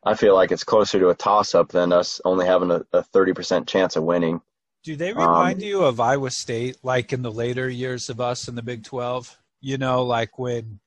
I 0.05 0.13
feel 0.15 0.33
like 0.33 0.51
it's 0.51 0.63
closer 0.63 0.97
to 0.99 1.09
a 1.09 1.15
toss 1.15 1.53
up 1.53 1.69
than 1.69 1.91
us 1.91 2.21
only 2.23 2.45
having 2.45 2.71
a, 2.71 2.85
a 2.93 3.03
30% 3.03 3.67
chance 3.67 3.97
of 3.97 4.03
winning. 4.03 4.39
Do 4.83 4.95
they 4.95 5.11
Um, 5.11 5.17
remind 5.17 5.61
you 5.61 5.83
of 5.83 5.99
Iowa 5.99 6.31
State, 6.31 6.77
like 6.83 7.11
in 7.11 7.21
the 7.21 7.31
later 7.31 7.67
years 7.69 8.09
of 8.09 8.21
us 8.21 8.47
in 8.47 8.55
the 8.55 8.61
Big 8.61 8.85
12? 8.85 9.37
You 9.59 9.77
know, 9.77 10.03
like 10.03 10.39
when 10.39 10.79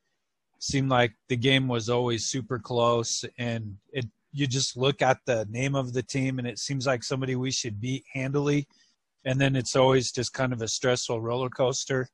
it 0.57 0.63
seemed 0.63 0.89
like 0.89 1.13
the 1.29 1.35
game 1.35 1.67
was 1.67 1.89
always 1.89 2.25
super 2.25 2.57
close 2.57 3.23
and 3.37 3.77
it 3.91 4.05
you 4.33 4.47
just 4.47 4.75
look 4.75 5.01
at 5.01 5.19
the 5.25 5.45
name 5.49 5.75
of 5.75 5.93
the 5.93 6.03
team 6.03 6.39
and 6.39 6.47
it 6.47 6.59
seems 6.59 6.85
like 6.87 7.03
somebody 7.03 7.35
we 7.35 7.51
should 7.51 7.79
beat 7.79 8.03
handily 8.11 8.67
and 9.25 9.39
then 9.39 9.55
it's 9.55 9.75
always 9.75 10.11
just 10.11 10.33
kind 10.33 10.51
of 10.51 10.61
a 10.61 10.67
stressful 10.67 11.21
roller 11.21 11.49
coaster. 11.49 12.07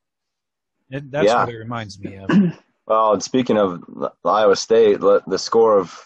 It, 0.90 1.10
that's 1.10 1.26
Yeah. 1.26 1.44
what 1.44 1.52
it 1.54 1.58
reminds 1.58 1.98
me 1.98 2.16
of. 2.16 2.30
Well, 2.86 3.12
and 3.12 3.22
speaking 3.22 3.56
of 3.56 3.84
Iowa 4.24 4.56
State, 4.56 4.98
the 4.98 5.38
score 5.38 5.78
of 5.78 5.96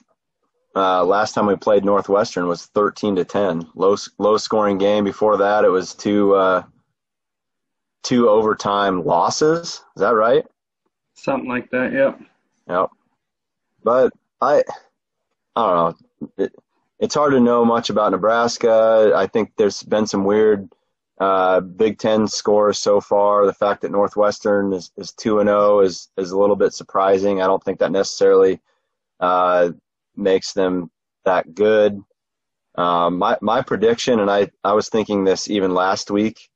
uh, 0.77 1.03
last 1.03 1.33
time 1.33 1.47
we 1.47 1.57
played 1.57 1.83
Northwestern 1.83 2.47
was 2.47 2.67
thirteen 2.67 3.17
to 3.17 3.25
ten. 3.25 3.67
Low 3.75 3.97
low 4.19 4.37
scoring 4.37 4.77
game. 4.77 5.03
Before 5.03 5.39
that, 5.39 5.65
it 5.65 5.71
was 5.71 5.95
two 5.95 6.35
uh, 6.35 6.63
two 8.03 8.29
overtime 8.29 9.03
losses. 9.03 9.67
Is 9.67 9.83
that 9.97 10.11
right? 10.11 10.45
Something 11.15 11.49
like 11.49 11.71
that. 11.71 11.91
Yep. 11.95 12.21
Yep. 12.69 12.91
But 13.83 14.13
I, 14.43 14.63
I 15.57 15.67
don't 15.67 15.77
know. 15.77 16.29
It, 16.45 16.53
it's 16.99 17.15
hard 17.15 17.33
to 17.33 17.41
know 17.41 17.65
much 17.65 17.91
about 17.91 18.13
Nebraska. 18.13 19.13
I 19.15 19.27
think 19.27 19.53
there's 19.57 19.83
been 19.83 20.07
some 20.07 20.25
weird 20.25 20.69
uh, 21.19 21.61
Big 21.61 21.99
Ten 21.99 22.27
scores 22.27 22.79
so 22.79 23.01
far. 23.01 23.47
The 23.47 23.53
fact 23.53 23.83
that 23.83 23.91
Northwestern 23.91 24.73
is, 24.73 24.91
is 24.97 25.13
2 25.13 25.41
and 25.41 25.49
0 25.49 25.81
is, 25.81 26.09
is 26.17 26.31
a 26.31 26.39
little 26.39 26.57
bit 26.57 26.73
surprising. 26.73 27.43
I 27.43 27.47
don't 27.47 27.63
think 27.63 27.79
that 27.81 27.93
necessarily 27.93 28.61
uh, 29.21 29.71
makes 30.17 30.53
them 30.53 30.91
that 31.25 31.55
good. 31.55 32.03
Um, 32.77 33.19
my, 33.19 33.37
my 33.41 33.63
prediction, 33.63 34.21
and 34.21 34.31
I, 34.31 34.51
I 34.65 34.73
was 34.73 34.89
thinking 34.89 35.25
this 35.25 35.49
even 35.49 35.75
last 35.75 36.11
week, 36.11 36.49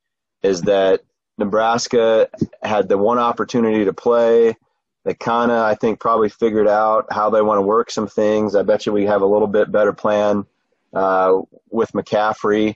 is 0.43 0.61
that 0.63 1.01
Nebraska 1.37 2.27
had 2.61 2.89
the 2.89 2.97
one 2.97 3.17
opportunity 3.17 3.85
to 3.85 3.93
play. 3.93 4.57
They 5.05 5.13
kind 5.13 5.51
of, 5.51 5.59
I 5.59 5.75
think, 5.75 5.99
probably 5.99 6.29
figured 6.29 6.67
out 6.67 7.05
how 7.11 7.29
they 7.29 7.41
want 7.41 7.57
to 7.57 7.63
work 7.63 7.89
some 7.89 8.07
things. 8.07 8.55
I 8.55 8.63
bet 8.63 8.85
you 8.85 8.91
we 8.91 9.05
have 9.05 9.21
a 9.21 9.25
little 9.25 9.47
bit 9.47 9.71
better 9.71 9.93
plan 9.93 10.45
uh, 10.93 11.39
with 11.69 11.91
McCaffrey. 11.93 12.75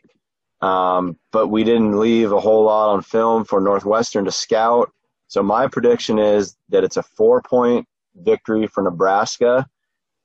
Um, 0.62 1.18
but 1.34 1.48
we 1.48 1.66
didn't 1.66 2.00
leave 2.00 2.32
a 2.32 2.40
whole 2.40 2.64
lot 2.64 2.94
on 2.94 3.02
film 3.02 3.44
for 3.44 3.60
Northwestern 3.60 4.24
to 4.26 4.32
scout. 4.32 4.92
So 5.28 5.44
my 5.44 5.68
prediction 5.68 6.20
is 6.20 6.56
that 6.70 6.86
it's 6.86 6.96
a 6.96 7.04
four 7.04 7.42
point 7.42 7.86
victory 8.16 8.68
for 8.68 8.82
Nebraska 8.82 9.68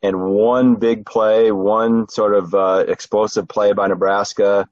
and 0.03 0.31
one 0.31 0.77
big 0.77 1.07
play, 1.07 1.51
one 1.51 2.09
sort 2.09 2.35
of 2.35 2.55
uh, 2.55 2.85
explosive 2.87 3.49
play 3.49 3.73
by 3.73 3.89
Nebraska. 3.89 4.69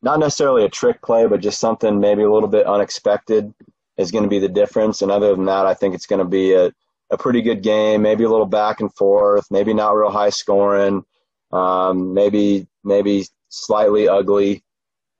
Not 0.00 0.20
necessarily 0.20 0.64
a 0.64 0.70
trick 0.70 1.02
play, 1.02 1.26
but 1.26 1.40
just 1.40 1.60
something 1.60 2.00
maybe 2.00 2.22
a 2.22 2.32
little 2.32 2.48
bit 2.48 2.66
unexpected 2.66 3.52
is 4.00 4.10
going 4.10 4.24
to 4.24 4.30
be 4.30 4.38
the 4.38 4.48
difference. 4.48 5.02
And 5.02 5.12
other 5.12 5.34
than 5.34 5.44
that, 5.44 5.66
I 5.66 5.74
think 5.74 5.94
it's 5.94 6.06
going 6.06 6.20
to 6.20 6.28
be 6.28 6.54
a, 6.54 6.72
a 7.10 7.18
pretty 7.18 7.42
good 7.42 7.62
game, 7.62 8.02
maybe 8.02 8.24
a 8.24 8.30
little 8.30 8.46
back 8.46 8.80
and 8.80 8.92
forth, 8.94 9.46
maybe 9.50 9.74
not 9.74 9.92
real 9.96 10.10
high 10.10 10.30
scoring, 10.30 11.04
um, 11.52 12.14
maybe 12.14 12.66
maybe 12.82 13.26
slightly 13.48 14.08
ugly. 14.08 14.64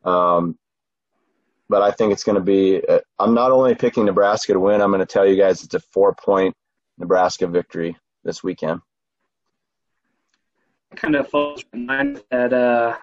Um, 0.05 0.59
but 1.69 1.83
I 1.83 1.91
think 1.91 2.13
it's 2.13 2.25
going 2.25 2.37
to 2.37 2.43
be. 2.43 2.83
Uh, 2.87 3.01
I'm 3.19 3.35
not 3.35 3.53
only 3.53 3.75
picking 3.75 4.07
Nebraska 4.07 4.55
to 4.55 4.61
win. 4.61 4.81
I'm 4.81 4.91
going 4.91 5.01
to 5.01 5.07
tell 5.07 5.27
you 5.27 5.37
guys 5.37 5.63
it's 5.63 5.75
a 5.75 5.81
four 5.93 6.15
point 6.15 6.55
Nebraska 6.99 7.47
victory 7.47 7.97
this 8.25 8.43
weekend. 8.43 8.81
Kind 10.97 11.15
of 11.15 11.29
falls 11.29 11.65
in 11.73 11.87
line 11.87 12.19
that 12.31 12.53
uh, 12.53 12.97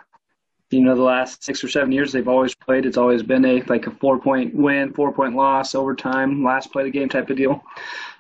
you 0.69 0.82
know 0.82 0.95
the 0.95 1.01
last 1.01 1.43
six 1.43 1.63
or 1.63 1.69
seven 1.69 1.91
years 1.91 2.12
they've 2.12 2.27
always 2.27 2.53
played. 2.53 2.86
It's 2.86 2.97
always 2.97 3.23
been 3.23 3.45
a 3.45 3.62
like 3.63 3.88
a 3.88 3.91
four 3.91 4.19
point 4.19 4.53
win, 4.53 4.93
four 4.93 5.13
point 5.13 5.36
loss, 5.36 5.75
overtime, 5.75 6.43
last 6.43 6.71
play 6.71 6.84
of 6.84 6.91
the 6.91 6.91
game 6.91 7.10
type 7.10 7.30
of 7.30 7.38
deal. 7.38 7.63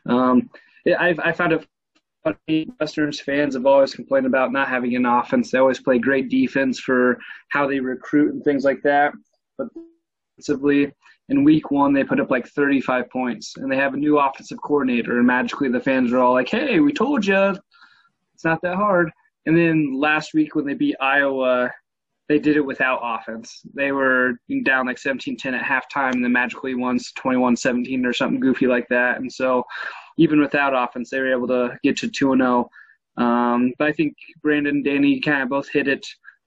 Um, 0.05 0.49
I 0.87 1.15
I 1.23 1.31
found 1.33 1.53
it 1.53 1.67
funny. 2.23 2.69
Westerns 2.79 3.19
fans 3.19 3.55
have 3.55 3.65
always 3.65 3.93
complained 3.93 4.25
about 4.25 4.53
not 4.53 4.69
having 4.69 4.95
an 4.95 5.05
offense. 5.05 5.51
They 5.51 5.57
always 5.57 5.79
play 5.79 5.99
great 5.99 6.29
defense 6.29 6.79
for 6.79 7.19
how 7.49 7.67
they 7.67 7.79
recruit 7.79 8.33
and 8.33 8.43
things 8.43 8.63
like 8.63 8.81
that. 8.83 9.13
But 9.57 9.67
offensively, 10.33 10.93
in 11.27 11.43
week 11.43 11.69
one 11.69 11.93
they 11.93 12.05
put 12.05 12.21
up 12.21 12.31
like 12.31 12.47
35 12.47 13.09
points, 13.09 13.57
and 13.57 13.69
they 13.69 13.77
have 13.77 13.93
a 13.93 13.97
new 13.97 14.19
offensive 14.19 14.61
coordinator, 14.61 15.17
and 15.17 15.27
magically 15.27 15.69
the 15.69 15.81
fans 15.81 16.13
are 16.13 16.19
all 16.19 16.33
like, 16.33 16.49
"Hey, 16.49 16.79
we 16.79 16.93
told 16.93 17.25
you, 17.25 17.55
it's 18.33 18.45
not 18.45 18.61
that 18.61 18.75
hard." 18.75 19.11
And 19.45 19.57
then 19.57 19.93
last 19.99 20.33
week 20.33 20.55
when 20.55 20.65
they 20.65 20.73
beat 20.73 20.95
Iowa 21.01 21.71
they 22.29 22.39
did 22.39 22.57
it 22.57 22.65
without 22.65 22.99
offense. 23.01 23.61
They 23.73 23.91
were 23.91 24.33
down 24.63 24.85
like 24.85 24.97
17-10 24.97 25.53
at 25.53 25.63
halftime, 25.63 26.13
and 26.13 26.23
then 26.23 26.31
magically 26.31 26.75
won 26.75 26.99
21-17 26.99 28.05
or 28.05 28.13
something 28.13 28.39
goofy 28.39 28.67
like 28.67 28.87
that. 28.89 29.19
And 29.19 29.31
so, 29.31 29.63
even 30.17 30.41
without 30.41 30.73
offense, 30.75 31.09
they 31.09 31.19
were 31.19 31.31
able 31.31 31.47
to 31.47 31.77
get 31.83 31.97
to 31.97 32.09
2 32.09 32.35
0. 32.35 32.69
Um, 33.17 33.73
but 33.79 33.87
I 33.87 33.91
think 33.93 34.15
Brandon 34.41 34.75
and 34.75 34.85
Danny 34.85 35.19
kind 35.19 35.41
of 35.41 35.49
both 35.49 35.69
hit 35.69 35.87
it 35.87 36.05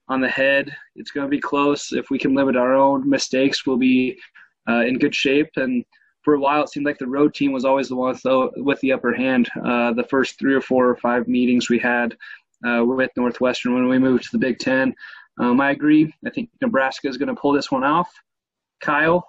on 0.08 0.20
the 0.20 0.28
head. 0.28 0.74
It's 0.96 1.10
going 1.10 1.26
to 1.26 1.30
be 1.30 1.40
close. 1.40 1.92
If 1.92 2.10
we 2.10 2.18
can 2.18 2.34
limit 2.34 2.56
our 2.56 2.74
own 2.74 3.08
mistakes, 3.08 3.66
we'll 3.66 3.78
be 3.78 4.18
uh, 4.68 4.82
in 4.84 4.98
good 4.98 5.14
shape. 5.14 5.50
And 5.56 5.84
for 6.22 6.34
a 6.34 6.40
while, 6.40 6.64
it 6.64 6.68
seemed 6.68 6.84
like 6.84 6.98
the 6.98 7.06
road 7.06 7.32
team 7.32 7.52
was 7.52 7.64
always 7.64 7.88
the 7.88 7.96
one 7.96 8.10
with 8.10 8.22
the, 8.22 8.50
with 8.56 8.80
the 8.80 8.92
upper 8.92 9.14
hand. 9.14 9.48
Uh, 9.64 9.92
the 9.92 10.06
first 10.10 10.38
three 10.38 10.54
or 10.54 10.60
four 10.60 10.88
or 10.88 10.96
five 10.96 11.26
meetings 11.26 11.70
we 11.70 11.78
had 11.78 12.16
uh, 12.66 12.84
with 12.84 13.10
Northwestern 13.16 13.74
when 13.74 13.88
we 13.88 13.98
moved 13.98 14.24
to 14.24 14.32
the 14.32 14.38
Big 14.38 14.58
Ten. 14.58 14.94
Um, 15.38 15.60
I 15.60 15.70
agree. 15.70 16.12
I 16.26 16.30
think 16.30 16.50
Nebraska 16.60 17.08
is 17.08 17.16
going 17.16 17.28
to 17.28 17.40
pull 17.40 17.52
this 17.52 17.70
one 17.70 17.84
off. 17.84 18.10
Kyle, 18.80 19.26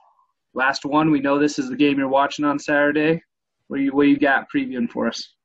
last 0.53 0.85
one. 0.85 1.11
We 1.11 1.19
know 1.19 1.39
this 1.39 1.59
is 1.59 1.69
the 1.69 1.75
game 1.75 1.97
you're 1.97 2.07
watching 2.07 2.45
on 2.45 2.59
Saturday. 2.59 3.23
What 3.67 3.79
you 3.79 3.95
what 3.95 4.07
you 4.07 4.17
got 4.17 4.47
previewing 4.53 4.89
for 4.89 5.07
us? 5.07 5.35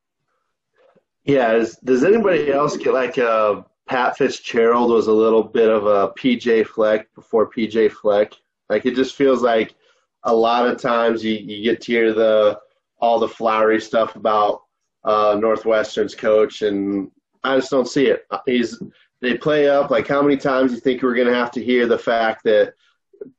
Yeah. 1.23 1.53
Is, 1.53 1.77
does 1.77 2.03
anybody 2.03 2.51
else 2.51 2.75
get 2.75 2.93
like 2.93 3.17
uh, 3.17 3.61
Pat 3.87 4.17
Fitzgerald 4.17 4.91
was 4.91 5.07
a 5.07 5.13
little 5.13 5.43
bit 5.43 5.69
of 5.69 5.85
a 5.85 6.09
PJ 6.13 6.67
Fleck 6.67 7.13
before 7.15 7.49
PJ 7.49 7.91
Fleck? 7.91 8.33
Like 8.69 8.85
it 8.85 8.95
just 8.95 9.15
feels 9.15 9.41
like 9.41 9.75
a 10.23 10.33
lot 10.33 10.67
of 10.67 10.81
times 10.81 11.23
you, 11.23 11.35
you 11.35 11.63
get 11.63 11.81
to 11.81 11.91
hear 11.91 12.13
the 12.13 12.59
all 12.99 13.19
the 13.19 13.27
flowery 13.27 13.79
stuff 13.79 14.15
about 14.15 14.63
uh, 15.03 15.37
Northwestern's 15.39 16.15
coach, 16.15 16.63
and 16.63 17.09
I 17.43 17.55
just 17.55 17.71
don't 17.71 17.87
see 17.87 18.07
it. 18.07 18.25
He's 18.45 18.81
they 19.21 19.37
play 19.37 19.69
up. 19.69 19.89
Like, 19.89 20.07
how 20.07 20.21
many 20.21 20.37
times 20.37 20.71
you 20.71 20.79
think 20.79 21.01
we're 21.01 21.15
going 21.15 21.27
to 21.27 21.35
have 21.35 21.51
to 21.51 21.63
hear 21.63 21.87
the 21.87 21.97
fact 21.97 22.43
that 22.45 22.73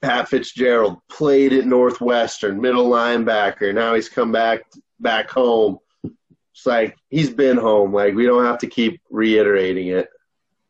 Pat 0.00 0.28
Fitzgerald 0.28 0.98
played 1.08 1.52
at 1.52 1.66
Northwestern, 1.66 2.60
middle 2.60 2.88
linebacker. 2.88 3.74
Now 3.74 3.94
he's 3.94 4.08
come 4.08 4.32
back 4.32 4.62
back 5.00 5.30
home. 5.30 5.78
It's 6.04 6.66
like 6.66 6.96
he's 7.08 7.30
been 7.30 7.56
home. 7.56 7.92
Like 7.92 8.14
we 8.14 8.26
don't 8.26 8.44
have 8.44 8.58
to 8.58 8.66
keep 8.66 9.00
reiterating 9.10 9.88
it. 9.88 10.08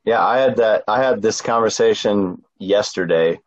Yeah, 0.05 0.25
I 0.25 0.38
had 0.38 0.57
that. 0.57 0.85
I 0.88 1.03
had 1.03 1.23
this 1.23 1.40
conversation 1.40 2.42
yesterday. 2.59 3.38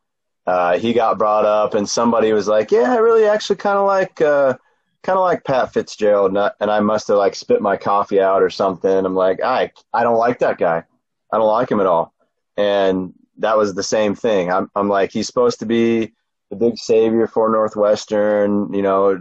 Uh, 0.48 0.78
he 0.78 0.94
got 0.94 1.18
brought 1.18 1.46
up, 1.46 1.76
and 1.76 1.88
somebody 1.88 2.34
was 2.34 2.48
like, 2.48 2.72
"Yeah, 2.72 2.92
I 2.94 2.98
really 2.98 3.26
actually 3.26 3.58
kind 3.58 3.78
of 3.78 3.86
like, 3.86 4.20
uh, 4.22 4.56
kind 5.04 5.18
of 5.18 5.24
like 5.24 5.44
Pat 5.44 5.72
Fitzgerald," 5.74 6.32
and 6.32 6.40
I, 6.40 6.52
and 6.60 6.72
I 6.72 6.80
must 6.80 7.08
have 7.08 7.18
like 7.18 7.36
spit 7.36 7.62
my 7.62 7.78
coffee 7.78 8.20
out 8.20 8.42
or 8.42 8.50
something. 8.50 9.06
I'm 9.06 9.16
like, 9.16 9.42
I, 9.42 9.72
I 9.94 10.04
don't 10.04 10.18
like 10.18 10.40
that 10.40 10.58
guy. 10.58 10.84
I 11.32 11.38
don't 11.38 11.48
like 11.48 11.72
him 11.72 11.80
at 11.80 11.86
all. 11.86 12.14
And 12.58 13.14
that 13.38 13.58
was 13.58 13.74
the 13.74 13.84
same 13.84 14.16
thing. 14.16 14.52
I'm, 14.52 14.70
I'm 14.76 14.90
like, 14.90 15.12
he's 15.12 15.28
supposed 15.28 15.60
to 15.60 15.66
be 15.66 16.14
the 16.50 16.56
big 16.56 16.78
savior 16.78 17.28
for 17.28 17.50
Northwestern, 17.50 18.74
you 18.74 18.82
know, 18.82 19.18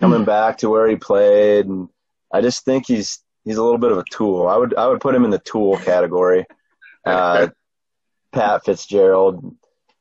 coming 0.00 0.22
mm. 0.22 0.26
back 0.26 0.58
to 0.58 0.68
where 0.68 0.88
he 0.88 0.96
played. 0.96 1.66
And 1.66 1.88
I 2.32 2.40
just 2.40 2.64
think 2.64 2.86
he's, 2.86 3.20
he's 3.44 3.56
a 3.56 3.62
little 3.62 3.78
bit 3.78 3.92
of 3.92 3.98
a 3.98 4.04
tool. 4.10 4.48
I 4.48 4.56
would, 4.56 4.74
I 4.74 4.86
would 4.88 5.00
put 5.00 5.14
him 5.14 5.24
in 5.24 5.30
the 5.30 5.38
tool 5.38 5.76
category. 5.78 6.46
Uh, 7.06 7.48
Pat 8.32 8.64
Fitzgerald. 8.64 9.54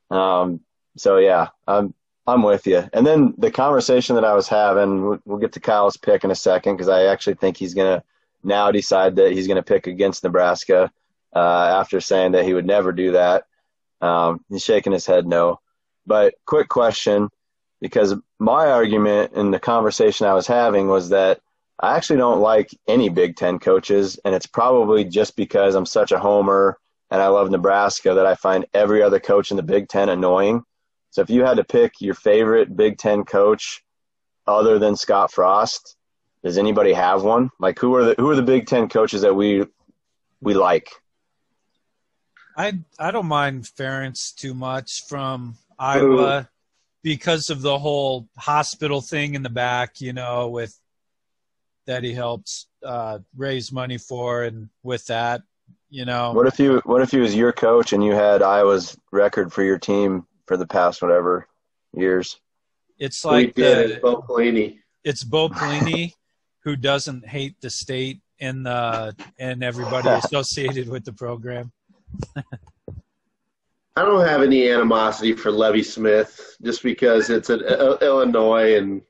Um, 0.10 0.62
so 0.96 1.18
yeah, 1.18 1.50
I'm, 1.68 1.94
I'm 2.26 2.42
with 2.42 2.66
you. 2.66 2.88
And 2.94 3.06
then 3.06 3.34
the 3.38 3.52
conversation 3.52 4.16
that 4.16 4.24
I 4.24 4.34
was 4.34 4.48
having, 4.48 5.20
we'll 5.26 5.38
get 5.38 5.52
to 5.54 5.60
Kyle's 5.60 5.98
pick 5.98 6.24
in 6.24 6.32
a 6.32 6.36
second 6.36 6.76
because 6.76 6.88
I 6.88 7.08
actually 7.08 7.34
think 7.34 7.58
he's 7.58 7.74
going 7.74 8.00
to 8.00 8.04
now 8.44 8.72
decide 8.72 9.18
that 9.18 9.34
he's 9.34 9.48
going 9.48 9.58
to 9.58 9.64
pick 9.64 9.88
against 9.88 10.24
Nebraska 10.24 10.92
uh, 11.36 11.40
after 11.80 12.00
saying 12.00 12.34
that 12.34 12.46
he 12.46 12.54
would 12.54 12.66
never 12.66 12.92
do 12.92 13.14
that. 13.14 13.46
Um, 14.02 14.44
he's 14.50 14.64
shaking 14.64 14.94
his 14.94 15.06
head 15.06 15.26
no. 15.26 15.60
But 16.06 16.36
quick 16.46 16.68
question, 16.68 17.30
because 17.80 18.14
my 18.40 18.68
argument 18.68 19.34
in 19.34 19.52
the 19.52 19.60
conversation 19.60 20.28
I 20.28 20.34
was 20.34 20.48
having 20.48 20.88
was 20.88 21.10
that 21.10 21.40
I 21.80 21.96
actually 21.96 22.18
don't 22.18 22.42
like 22.42 22.70
any 22.88 23.10
Big 23.10 23.36
Ten 23.36 23.60
coaches, 23.60 24.20
and 24.24 24.36
it's 24.36 24.46
probably 24.46 25.06
just 25.06 25.36
because 25.36 25.76
I'm 25.76 25.86
such 25.86 26.12
a 26.12 26.20
homer 26.20 26.78
and 27.10 27.22
I 27.22 27.28
love 27.28 27.52
Nebraska 27.52 28.16
that 28.16 28.26
I 28.26 28.36
find 28.36 28.66
every 28.74 29.04
other 29.04 29.20
coach 29.20 29.52
in 29.52 29.58
the 29.58 29.64
Big 29.64 29.88
Ten 29.88 30.10
annoying. 30.10 30.64
So 31.12 31.22
if 31.22 31.30
you 31.30 31.44
had 31.44 31.58
to 31.58 31.64
pick 31.64 32.02
your 32.02 32.16
favorite 32.16 32.76
Big 32.76 32.98
Ten 32.98 33.24
coach 33.24 33.84
other 34.48 34.80
than 34.80 34.96
Scott 34.96 35.32
Frost, 35.32 35.96
does 36.44 36.58
anybody 36.58 36.92
have 36.94 37.24
one? 37.24 37.52
Like 37.60 37.80
who 37.80 37.96
are 37.96 38.04
the 38.04 38.16
who 38.18 38.30
are 38.32 38.36
the 38.36 38.42
Big 38.42 38.66
Ten 38.66 38.90
coaches 38.90 39.22
that 39.22 39.36
we 39.36 39.64
we 40.42 40.54
like? 40.54 40.90
I 42.56 42.80
I 43.00 43.12
don't 43.12 43.28
mind 43.28 43.64
Ferentz 43.64 44.34
too 44.36 44.54
much 44.54 45.04
from 45.08 45.56
Iowa 45.80 46.50
because 47.02 47.50
of 47.50 47.62
the 47.62 47.78
whole 47.78 48.28
hospital 48.38 49.02
thing 49.02 49.36
in 49.36 49.44
the 49.44 49.50
back, 49.50 50.00
you 50.00 50.14
know, 50.14 50.48
with 50.50 50.78
that 51.86 52.04
he 52.04 52.14
helps 52.14 52.68
uh, 52.84 53.20
raise 53.36 53.72
money 53.72 53.98
for, 53.98 54.44
and 54.44 54.70
with 54.84 55.06
that, 55.08 55.42
you 55.90 56.06
know. 56.06 56.32
What 56.32 56.48
if 56.48 56.60
you 56.60 56.82
What 56.86 57.02
if 57.02 57.12
he 57.12 57.20
was 57.20 57.36
your 57.36 57.52
coach 57.52 57.94
and 57.94 58.04
you 58.04 58.14
had 58.14 58.42
Iowa's 58.42 58.98
record 59.12 59.52
for 59.52 59.64
your 59.64 59.78
team 59.78 60.26
for 60.46 60.58
the 60.58 60.68
past 60.68 61.02
whatever 61.02 61.48
years? 61.94 62.40
It's 63.00 63.26
like 63.26 63.56
the, 63.56 64.00
Bo 64.02 64.22
Pelini. 64.22 64.80
It's 65.04 65.24
Bo 65.24 65.50
Pelini 65.50 66.14
who 66.64 66.76
doesn't 66.76 67.28
hate 67.28 67.60
the 67.62 67.70
state 67.70 68.22
and 68.40 68.66
the 68.66 69.16
and 69.40 69.64
everybody 69.64 70.08
associated 70.24 70.88
with 70.88 71.04
the 71.04 71.14
program. 71.14 71.72
I 73.96 74.02
don't 74.02 74.26
have 74.26 74.42
any 74.42 74.70
animosity 74.70 75.34
for 75.34 75.52
Lovie 75.52 75.84
Smith 75.84 76.58
just 76.64 76.82
because 76.82 77.30
it's 77.30 77.50
an 77.50 77.64
uh, 77.68 77.98
Illinois 78.02 78.78
and 78.78 79.02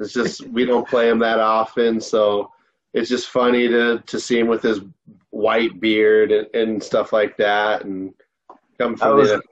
It's 0.00 0.14
just 0.14 0.46
we 0.48 0.64
don't 0.64 0.88
play 0.88 1.08
him 1.08 1.18
that 1.18 1.40
often, 1.40 2.00
so 2.00 2.50
it's 2.94 3.10
just 3.10 3.28
funny 3.28 3.68
to 3.68 4.02
to 4.06 4.18
see 4.18 4.38
him 4.38 4.48
with 4.48 4.62
his 4.62 4.80
white 5.28 5.78
beard 5.78 6.32
and, 6.32 6.46
and 6.54 6.82
stuff 6.82 7.12
like 7.12 7.36
that, 7.36 7.84
and 7.84 8.14
come 8.78 8.96
from 8.96 9.16
was, 9.18 9.28
the. 9.28 9.42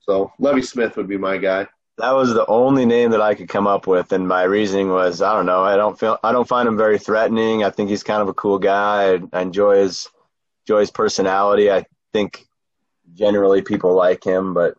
So 0.00 0.32
Lovie 0.40 0.62
Smith 0.62 0.96
would 0.96 1.08
be 1.08 1.16
my 1.16 1.38
guy. 1.38 1.68
That 1.98 2.10
was 2.10 2.34
the 2.34 2.44
only 2.46 2.84
name 2.84 3.12
that 3.12 3.20
I 3.20 3.36
could 3.36 3.48
come 3.48 3.68
up 3.68 3.86
with, 3.86 4.12
and 4.12 4.26
my 4.26 4.42
reasoning 4.42 4.88
was 4.90 5.22
I 5.22 5.32
don't 5.36 5.46
know. 5.46 5.62
I 5.62 5.76
don't 5.76 5.98
feel 5.98 6.18
I 6.24 6.32
don't 6.32 6.48
find 6.48 6.66
him 6.66 6.76
very 6.76 6.98
threatening. 6.98 7.62
I 7.62 7.70
think 7.70 7.88
he's 7.88 8.02
kind 8.02 8.20
of 8.20 8.26
a 8.28 8.34
cool 8.34 8.58
guy. 8.58 9.12
I, 9.12 9.20
I 9.32 9.42
enjoy 9.42 9.76
his 9.76 10.08
enjoy 10.66 10.80
his 10.80 10.90
personality. 10.90 11.70
I 11.70 11.86
think 12.14 12.46
generally 13.14 13.60
people 13.60 13.94
like 13.94 14.24
him, 14.24 14.54
but 14.54 14.76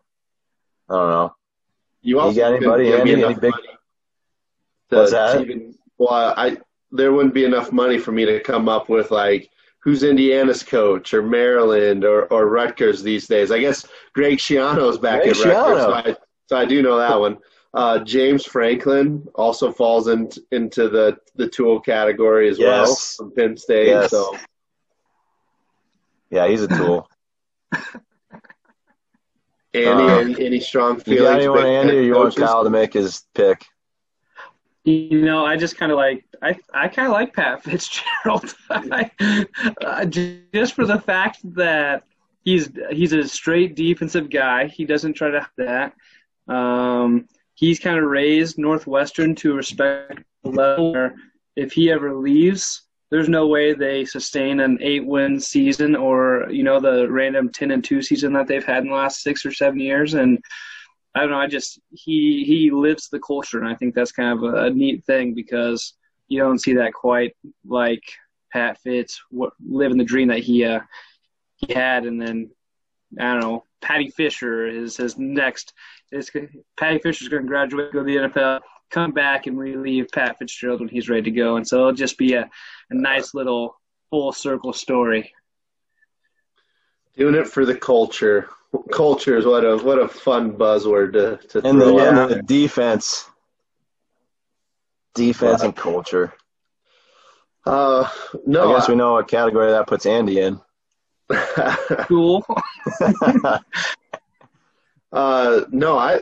I 0.88 0.94
don't 0.94 1.10
know. 1.10 1.34
You 2.02 2.18
also 2.18 2.34
you 2.34 2.40
got 2.40 2.54
anybody? 2.54 2.92
Andy, 2.92 3.22
any 3.24 3.34
big? 3.34 3.52
What's 4.88 5.12
that? 5.12 5.42
Even, 5.42 5.74
well, 5.98 6.34
I 6.36 6.56
there 6.92 7.12
wouldn't 7.12 7.34
be 7.34 7.44
enough 7.44 7.72
money 7.72 7.98
for 7.98 8.12
me 8.12 8.24
to 8.24 8.40
come 8.40 8.68
up 8.68 8.88
with 8.88 9.10
like 9.10 9.50
who's 9.80 10.02
Indiana's 10.02 10.62
coach 10.62 11.12
or 11.12 11.22
Maryland 11.22 12.04
or, 12.04 12.24
or 12.32 12.48
Rutgers 12.48 13.02
these 13.02 13.26
days. 13.26 13.52
I 13.52 13.58
guess 13.60 13.86
Greg 14.14 14.38
Schiano's 14.38 14.98
back 14.98 15.22
Greg 15.22 15.36
at 15.36 15.44
Rutgers, 15.44 15.82
so 15.82 15.92
I, 15.92 16.16
so 16.46 16.56
I 16.56 16.64
do 16.64 16.82
know 16.82 16.98
that 16.98 17.20
one. 17.20 17.38
Uh, 17.74 17.98
James 17.98 18.46
Franklin 18.46 19.26
also 19.34 19.70
falls 19.70 20.08
in, 20.08 20.30
into 20.52 20.88
the 20.88 21.18
the 21.34 21.48
tool 21.48 21.80
category 21.80 22.48
as 22.48 22.58
yes. 22.58 23.18
well 23.18 23.28
from 23.28 23.36
Penn 23.36 23.56
State. 23.56 23.88
Yes. 23.88 24.10
So 24.10 24.36
yeah, 26.30 26.48
he's 26.48 26.62
a 26.62 26.68
tool. 26.68 27.08
Andy, 29.74 29.86
Um, 29.86 30.10
any, 30.34 30.46
any 30.46 30.60
strong 30.60 30.94
You 30.96 31.00
feelings? 31.00 31.22
got 31.22 31.38
anyone, 31.38 31.66
Andy, 31.66 31.98
or 31.98 32.02
you 32.02 32.14
want 32.14 32.34
coaches? 32.34 32.44
Kyle 32.48 32.64
to 32.64 32.70
make 32.70 32.94
his 32.94 33.24
pick? 33.34 33.64
You 34.84 35.22
know, 35.22 35.44
I 35.44 35.56
just 35.56 35.76
kind 35.76 35.90
of 35.90 35.98
like 35.98 36.24
I 36.40 36.56
I 36.72 36.88
kind 36.88 37.06
of 37.08 37.12
like 37.12 37.34
Pat 37.34 37.62
Fitzgerald, 37.64 38.54
I, 38.70 39.10
uh, 39.84 40.04
just 40.06 40.74
for 40.74 40.86
the 40.86 41.00
fact 41.00 41.38
that 41.56 42.04
he's 42.42 42.70
he's 42.90 43.12
a 43.12 43.26
straight 43.28 43.74
defensive 43.74 44.30
guy. 44.30 44.68
He 44.68 44.84
doesn't 44.84 45.14
try 45.14 45.30
to 45.30 45.46
that. 45.58 45.92
Um, 46.48 47.26
he's 47.54 47.80
kind 47.80 47.98
of 47.98 48.04
raised 48.04 48.58
Northwestern 48.58 49.34
to 49.36 49.52
a 49.52 49.56
respectable 49.56 50.24
level. 50.44 50.92
Where 50.92 51.16
if 51.56 51.72
he 51.72 51.90
ever 51.90 52.14
leaves, 52.14 52.82
there's 53.10 53.28
no 53.28 53.46
way 53.46 53.72
they 53.72 54.04
sustain 54.04 54.60
an 54.60 54.78
eight-win 54.80 55.38
season 55.38 55.94
or 55.94 56.46
you 56.50 56.62
know 56.62 56.80
the 56.80 57.10
random 57.10 57.50
ten 57.50 57.70
and 57.70 57.84
two 57.84 58.02
season 58.02 58.32
that 58.32 58.46
they've 58.46 58.64
had 58.64 58.82
in 58.82 58.88
the 58.88 58.94
last 58.94 59.22
six 59.22 59.46
or 59.46 59.52
seven 59.52 59.78
years. 59.78 60.14
And 60.14 60.38
I 61.14 61.20
don't 61.20 61.30
know. 61.30 61.38
I 61.38 61.46
just 61.46 61.80
he 61.90 62.44
he 62.44 62.70
lives 62.70 63.08
the 63.08 63.20
culture, 63.20 63.58
and 63.58 63.68
I 63.68 63.74
think 63.74 63.94
that's 63.94 64.12
kind 64.12 64.36
of 64.36 64.42
a, 64.42 64.64
a 64.64 64.70
neat 64.70 65.04
thing 65.04 65.34
because 65.34 65.94
you 66.28 66.40
don't 66.40 66.58
see 66.58 66.74
that 66.74 66.92
quite 66.92 67.36
like 67.64 68.02
Pat 68.52 68.78
Fitz 68.78 69.22
what, 69.30 69.52
living 69.64 69.98
the 69.98 70.04
dream 70.04 70.28
that 70.28 70.40
he 70.40 70.64
uh, 70.64 70.80
he 71.56 71.72
had, 71.72 72.04
and 72.04 72.20
then 72.20 72.50
I 73.18 73.32
don't 73.32 73.40
know. 73.40 73.64
Paddy 73.80 74.10
Fisher 74.10 74.66
is 74.66 74.96
his 74.96 75.16
next. 75.16 75.72
Is 76.12 76.30
Paddy 76.76 76.98
Fisher's 76.98 77.28
going 77.28 77.42
to 77.42 77.48
graduate, 77.48 77.92
go 77.92 78.00
to 78.00 78.04
the 78.04 78.16
NFL, 78.28 78.60
come 78.90 79.12
back, 79.12 79.46
and 79.46 79.58
relieve 79.58 80.08
Pat 80.12 80.38
Fitzgerald 80.38 80.80
when 80.80 80.88
he's 80.88 81.08
ready 81.08 81.22
to 81.22 81.30
go, 81.30 81.56
and 81.56 81.66
so 81.66 81.78
it'll 81.80 81.92
just 81.92 82.18
be 82.18 82.34
a, 82.34 82.48
a 82.90 82.94
nice 82.94 83.34
little 83.34 83.76
full 84.10 84.32
circle 84.32 84.72
story. 84.72 85.32
Doing 87.16 87.34
it 87.34 87.46
for 87.46 87.64
the 87.64 87.74
culture. 87.74 88.48
Culture 88.92 89.36
is 89.38 89.46
what 89.46 89.64
a 89.64 89.76
what 89.78 89.98
a 89.98 90.06
fun 90.08 90.52
buzzword 90.52 91.12
to, 91.14 91.38
to 91.48 91.66
And 91.66 91.80
the, 91.80 91.86
throw 91.86 91.98
and 91.98 92.18
out. 92.18 92.28
the 92.28 92.42
defense, 92.42 93.24
defense 95.14 95.62
and 95.62 95.74
culture. 95.74 96.34
Uh, 97.64 98.08
no, 98.46 98.70
I 98.70 98.78
guess 98.78 98.88
we 98.88 98.94
know 98.94 99.14
what 99.14 99.28
category 99.28 99.70
that 99.72 99.86
puts 99.86 100.06
Andy 100.06 100.40
in. 100.40 100.60
Cool. 102.06 102.44
uh, 105.12 105.60
no, 105.70 105.98
I, 105.98 106.20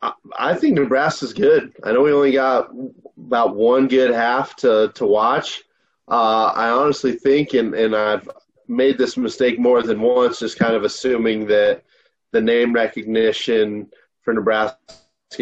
I 0.00 0.54
think 0.54 0.74
Nebraska's 0.74 1.32
good. 1.32 1.72
I 1.82 1.92
know 1.92 2.02
we 2.02 2.12
only 2.12 2.32
got 2.32 2.70
about 3.16 3.56
one 3.56 3.88
good 3.88 4.12
half 4.12 4.54
to 4.56 4.92
to 4.94 5.06
watch. 5.06 5.62
Uh, 6.06 6.52
I 6.54 6.70
honestly 6.70 7.12
think, 7.12 7.54
and 7.54 7.74
and 7.74 7.94
I've 7.96 8.28
made 8.68 8.98
this 8.98 9.16
mistake 9.16 9.58
more 9.58 9.82
than 9.82 10.00
once, 10.00 10.38
just 10.38 10.58
kind 10.58 10.74
of 10.74 10.84
assuming 10.84 11.46
that 11.48 11.82
the 12.30 12.40
name 12.40 12.72
recognition 12.72 13.90
for 14.22 14.34
Nebraska 14.34 14.78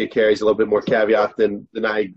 carries 0.09 0.41
a 0.41 0.45
little 0.45 0.57
bit 0.57 0.67
more 0.67 0.81
caveat 0.81 1.37
than 1.37 1.67
than 1.73 1.85
I 1.85 2.13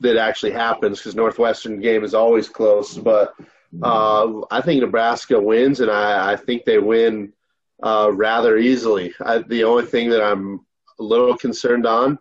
that 0.00 0.16
actually 0.16 0.52
happens 0.52 0.98
because 0.98 1.14
Northwestern 1.14 1.80
game 1.80 2.04
is 2.04 2.14
always 2.14 2.48
close, 2.48 2.96
but. 2.96 3.34
Uh, 3.82 4.40
I 4.50 4.62
think 4.62 4.80
Nebraska 4.80 5.38
wins, 5.38 5.80
and 5.80 5.90
I, 5.90 6.32
I 6.32 6.36
think 6.36 6.64
they 6.64 6.78
win 6.78 7.34
uh, 7.82 8.10
rather 8.14 8.56
easily. 8.56 9.12
I, 9.20 9.38
the 9.38 9.64
only 9.64 9.84
thing 9.84 10.08
that 10.10 10.22
I'm 10.22 10.64
a 10.98 11.02
little 11.02 11.36
concerned 11.36 11.86
on 11.86 12.18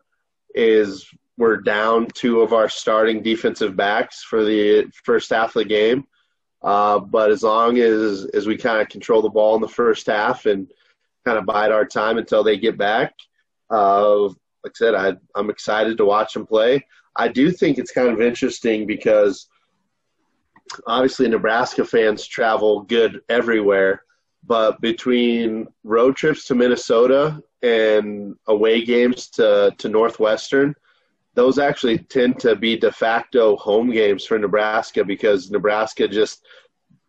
is 0.54 1.10
we're 1.38 1.58
down 1.58 2.08
two 2.14 2.42
of 2.42 2.54
our 2.54 2.70
starting 2.70 3.22
defensive 3.22 3.76
backs 3.76 4.24
for 4.24 4.44
the 4.44 4.90
first 5.04 5.30
half 5.30 5.56
of 5.56 5.64
the 5.64 5.66
game. 5.66 6.06
Uh, 6.62 7.00
but 7.00 7.30
as 7.30 7.44
long 7.44 7.78
as 7.78 8.26
as 8.34 8.48
we 8.48 8.58
kind 8.58 8.82
of 8.82 8.90
control 8.90 9.22
the 9.22 9.30
ball 9.30 9.56
in 9.56 9.62
the 9.62 9.68
first 9.68 10.08
half 10.08 10.46
and 10.46 10.72
kind 11.26 11.38
of 11.38 11.46
bide 11.46 11.72
our 11.72 11.86
time 11.86 12.18
until 12.18 12.44
they 12.44 12.58
get 12.58 12.78
back, 12.78 13.14
uh, 13.70 14.24
like 14.24 14.34
I 14.66 14.72
said, 14.74 14.96
I, 14.96 15.14
I'm 15.36 15.50
excited 15.50 15.98
to 15.98 16.06
watch 16.06 16.34
them 16.34 16.48
play. 16.48 16.86
I 17.16 17.28
do 17.28 17.52
think 17.52 17.78
it's 17.78 17.92
kind 17.92 18.10
of 18.10 18.22
interesting 18.22 18.88
because 18.88 19.48
obviously 20.88 21.28
Nebraska 21.28 21.86
fans 21.86 22.26
travel 22.26 22.82
good 22.82 23.22
everywhere, 23.30 24.04
but 24.48 24.80
between 24.82 25.68
road 25.84 26.16
trips 26.16 26.46
to 26.46 26.56
Minnesota 26.56 27.42
and 27.62 28.36
away 28.48 28.84
games 28.84 29.28
to, 29.30 29.74
to 29.78 29.90
Northwestern, 29.90 30.76
those 31.34 31.60
actually 31.60 31.98
tend 31.98 32.40
to 32.40 32.56
be 32.56 32.78
de 32.78 32.92
facto 32.92 33.58
home 33.58 33.92
games 33.92 34.26
for 34.26 34.40
Nebraska 34.40 35.04
because 35.04 35.52
Nebraska 35.52 36.08
just 36.08 36.46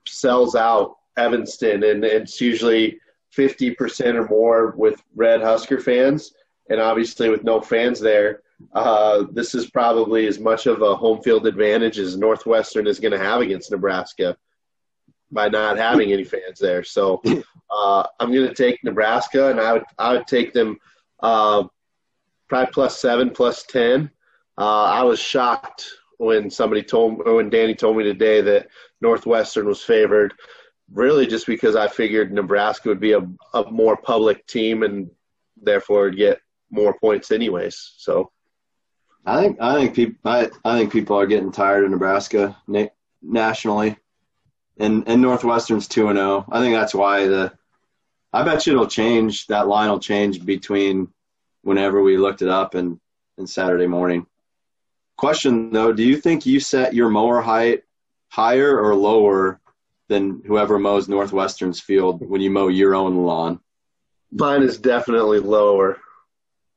sells 0.06 0.56
out 0.56 0.96
Evanston, 1.16 1.84
and 1.84 2.04
it's 2.04 2.40
usually 2.40 2.98
50% 3.36 4.14
or 4.14 4.28
more 4.28 4.74
with 4.76 5.02
Red 5.14 5.42
Husker 5.42 5.80
fans. 5.80 6.34
And 6.68 6.80
obviously, 6.80 7.28
with 7.30 7.44
no 7.44 7.60
fans 7.60 8.00
there, 8.00 8.42
uh, 8.74 9.24
this 9.30 9.54
is 9.54 9.70
probably 9.70 10.26
as 10.26 10.38
much 10.38 10.66
of 10.66 10.82
a 10.82 10.96
home 10.96 11.22
field 11.22 11.46
advantage 11.46 11.98
as 11.98 12.16
Northwestern 12.16 12.86
is 12.86 12.98
going 12.98 13.12
to 13.12 13.18
have 13.18 13.42
against 13.42 13.70
Nebraska 13.70 14.36
by 15.30 15.48
not 15.48 15.76
having 15.76 16.12
any 16.12 16.24
fans 16.24 16.58
there. 16.58 16.84
So 16.84 17.22
uh, 17.70 18.04
I'm 18.20 18.32
going 18.32 18.48
to 18.48 18.54
take 18.54 18.82
Nebraska, 18.84 19.50
and 19.50 19.60
I 19.60 19.72
would 19.74 19.84
I 19.98 20.12
would 20.12 20.26
take 20.26 20.52
them 20.52 20.78
uh, 21.20 21.64
probably 22.48 22.72
plus 22.72 23.00
seven, 23.00 23.30
plus 23.30 23.64
ten. 23.64 24.10
Uh, 24.58 24.84
I 24.84 25.02
was 25.02 25.18
shocked 25.18 25.86
when 26.18 26.50
somebody 26.50 26.82
told 26.82 27.24
when 27.26 27.50
Danny 27.50 27.74
told 27.74 27.96
me 27.96 28.04
today 28.04 28.40
that 28.40 28.68
Northwestern 29.00 29.66
was 29.66 29.82
favored. 29.82 30.34
Really, 30.92 31.26
just 31.26 31.46
because 31.46 31.74
I 31.74 31.88
figured 31.88 32.32
Nebraska 32.32 32.88
would 32.88 33.00
be 33.00 33.12
a, 33.12 33.28
a 33.54 33.70
more 33.72 33.96
public 33.96 34.46
team 34.46 34.84
and 34.84 35.10
therefore 35.60 36.10
get 36.10 36.38
more 36.70 36.96
points 37.00 37.32
anyways. 37.32 37.94
So 37.96 38.30
I 39.24 39.40
think 39.40 39.60
I 39.60 39.74
think 39.74 39.94
people 39.94 40.18
I, 40.24 40.48
I 40.64 40.78
think 40.78 40.92
people 40.92 41.16
are 41.16 41.26
getting 41.26 41.50
tired 41.50 41.84
of 41.84 41.90
Nebraska 41.90 42.56
na- 42.68 42.86
nationally, 43.20 43.96
and 44.78 45.04
and 45.06 45.22
Northwestern's 45.22 45.88
two 45.88 46.08
and 46.08 46.18
zero. 46.18 46.44
I 46.50 46.60
think 46.60 46.74
that's 46.74 46.94
why 46.94 47.26
the. 47.26 47.52
I 48.32 48.42
bet 48.42 48.66
you 48.66 48.74
it'll 48.74 48.86
change. 48.86 49.46
That 49.46 49.68
line 49.68 49.88
will 49.88 50.00
change 50.00 50.44
between 50.44 51.08
whenever 51.62 52.02
we 52.02 52.18
looked 52.18 52.42
it 52.42 52.48
up 52.48 52.74
and 52.74 53.00
and 53.38 53.48
Saturday 53.48 53.86
morning. 53.86 54.26
Question 55.16 55.70
though, 55.70 55.92
do 55.92 56.02
you 56.02 56.20
think 56.20 56.46
you 56.46 56.60
set 56.60 56.94
your 56.94 57.08
mower 57.08 57.40
height 57.40 57.84
higher 58.28 58.78
or 58.78 58.94
lower 58.94 59.60
than 60.08 60.42
whoever 60.46 60.78
mows 60.78 61.08
Northwestern's 61.08 61.80
field 61.80 62.20
when 62.28 62.40
you 62.40 62.50
mow 62.50 62.68
your 62.68 62.94
own 62.94 63.16
lawn? 63.16 63.60
mine 64.32 64.62
is 64.62 64.78
definitely 64.78 65.38
lower. 65.38 65.98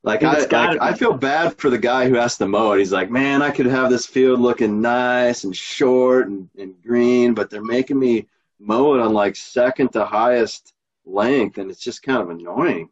Like 0.02 0.24
I, 0.24 0.40
like, 0.40 0.82
I 0.82 0.94
feel 0.94 1.14
bad 1.14 1.58
for 1.58 1.70
the 1.70 1.78
guy 1.78 2.08
who 2.08 2.16
has 2.16 2.38
to 2.38 2.48
mow 2.48 2.72
it. 2.72 2.80
He's 2.80 2.94
like, 2.94 3.12
man, 3.12 3.42
I 3.42 3.52
could 3.52 3.66
have 3.66 3.90
this 3.90 4.06
field 4.06 4.40
looking 4.40 4.80
nice 4.80 5.44
and 5.44 5.56
short 5.56 6.30
and, 6.30 6.50
and 6.58 6.82
green, 6.82 7.34
but 7.34 7.50
they're 7.50 7.62
making 7.62 8.00
me 8.00 8.28
mow 8.60 8.96
it 8.96 9.02
on 9.02 9.14
like 9.14 9.36
second 9.36 9.90
to 9.90 10.06
highest 10.06 10.74
length, 11.06 11.58
and 11.58 11.70
it's 11.70 11.84
just 11.84 12.02
kind 12.02 12.22
of 12.22 12.30
annoying. 12.30 12.90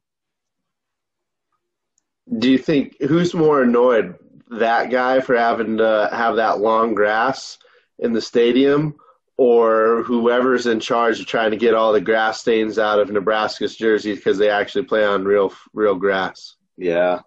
Do 2.40 2.52
you 2.52 2.58
think 2.58 2.98
who's 3.00 3.34
more 3.34 3.62
annoyed, 3.62 4.16
that 4.52 4.92
guy 4.92 5.22
for 5.22 5.38
having 5.38 5.78
to 5.78 6.10
have 6.12 6.36
that 6.36 6.60
long 6.60 6.94
grass 6.94 7.58
in 8.00 8.12
the 8.12 8.22
stadium, 8.22 8.96
or 9.38 10.04
whoever's 10.04 10.68
in 10.68 10.82
charge 10.82 11.22
of 11.22 11.26
trying 11.26 11.52
to 11.52 11.58
get 11.58 11.74
all 11.74 11.94
the 11.94 12.02
grass 12.02 12.42
stains 12.42 12.78
out 12.78 13.00
of 13.00 13.10
Nebraska's 13.10 13.78
jerseys 13.78 14.18
because 14.18 14.38
they 14.38 14.50
actually 14.50 14.84
play 14.84 15.06
on 15.06 15.24
real 15.24 15.54
real 15.74 15.96
grass? 15.96 16.57
Yeah, 16.78 17.22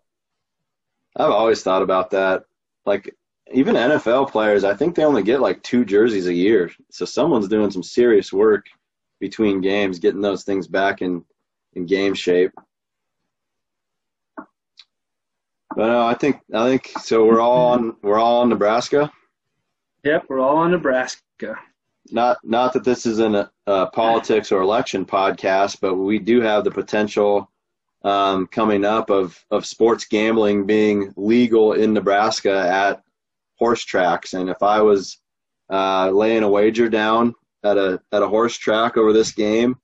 I've 1.16 1.30
always 1.30 1.62
thought 1.62 1.82
about 1.82 2.10
that. 2.10 2.44
Like, 2.86 3.14
even 3.52 3.74
NFL 3.74 4.30
players, 4.30 4.64
I 4.64 4.74
think 4.74 4.94
they 4.94 5.04
only 5.04 5.22
get 5.22 5.40
like 5.40 5.62
two 5.62 5.84
jerseys 5.84 6.28
a 6.28 6.34
year. 6.34 6.70
So 6.90 7.04
someone's 7.04 7.48
doing 7.48 7.70
some 7.70 7.82
serious 7.82 8.32
work 8.32 8.66
between 9.18 9.60
games, 9.60 9.98
getting 9.98 10.20
those 10.20 10.44
things 10.44 10.66
back 10.66 11.02
in 11.02 11.24
in 11.74 11.86
game 11.86 12.14
shape. 12.14 12.52
But 15.76 15.90
uh, 15.90 16.06
I 16.06 16.14
think 16.14 16.40
I 16.52 16.68
think 16.68 16.90
so. 17.00 17.24
We're 17.24 17.40
all 17.40 17.72
on 17.72 17.96
we're 18.02 18.18
all 18.18 18.40
on 18.40 18.48
Nebraska. 18.48 19.10
Yep, 20.04 20.24
we're 20.28 20.40
all 20.40 20.56
on 20.56 20.70
Nebraska. 20.72 21.56
Not 22.10 22.38
not 22.42 22.72
that 22.72 22.84
this 22.84 23.06
isn't 23.06 23.36
a, 23.36 23.50
a 23.66 23.86
politics 23.86 24.50
or 24.50 24.62
election 24.62 25.04
podcast, 25.04 25.78
but 25.80 25.94
we 25.94 26.18
do 26.18 26.40
have 26.40 26.64
the 26.64 26.70
potential 26.70 27.50
um, 28.02 28.46
coming 28.46 28.84
up 28.84 29.10
of 29.10 29.42
of 29.50 29.66
sports 29.66 30.06
gambling 30.06 30.66
being 30.66 31.12
legal 31.16 31.72
in 31.74 31.92
Nebraska 31.92 32.58
at 32.58 33.02
horse 33.58 33.84
tracks. 33.84 34.32
And 34.32 34.48
if 34.48 34.62
I 34.62 34.80
was 34.80 35.18
uh, 35.70 36.10
laying 36.10 36.42
a 36.42 36.48
wager 36.48 36.88
down 36.88 37.34
at 37.62 37.76
a 37.76 38.00
at 38.12 38.22
a 38.22 38.28
horse 38.28 38.56
track 38.56 38.96
over 38.96 39.12
this 39.12 39.32
game, 39.32 39.76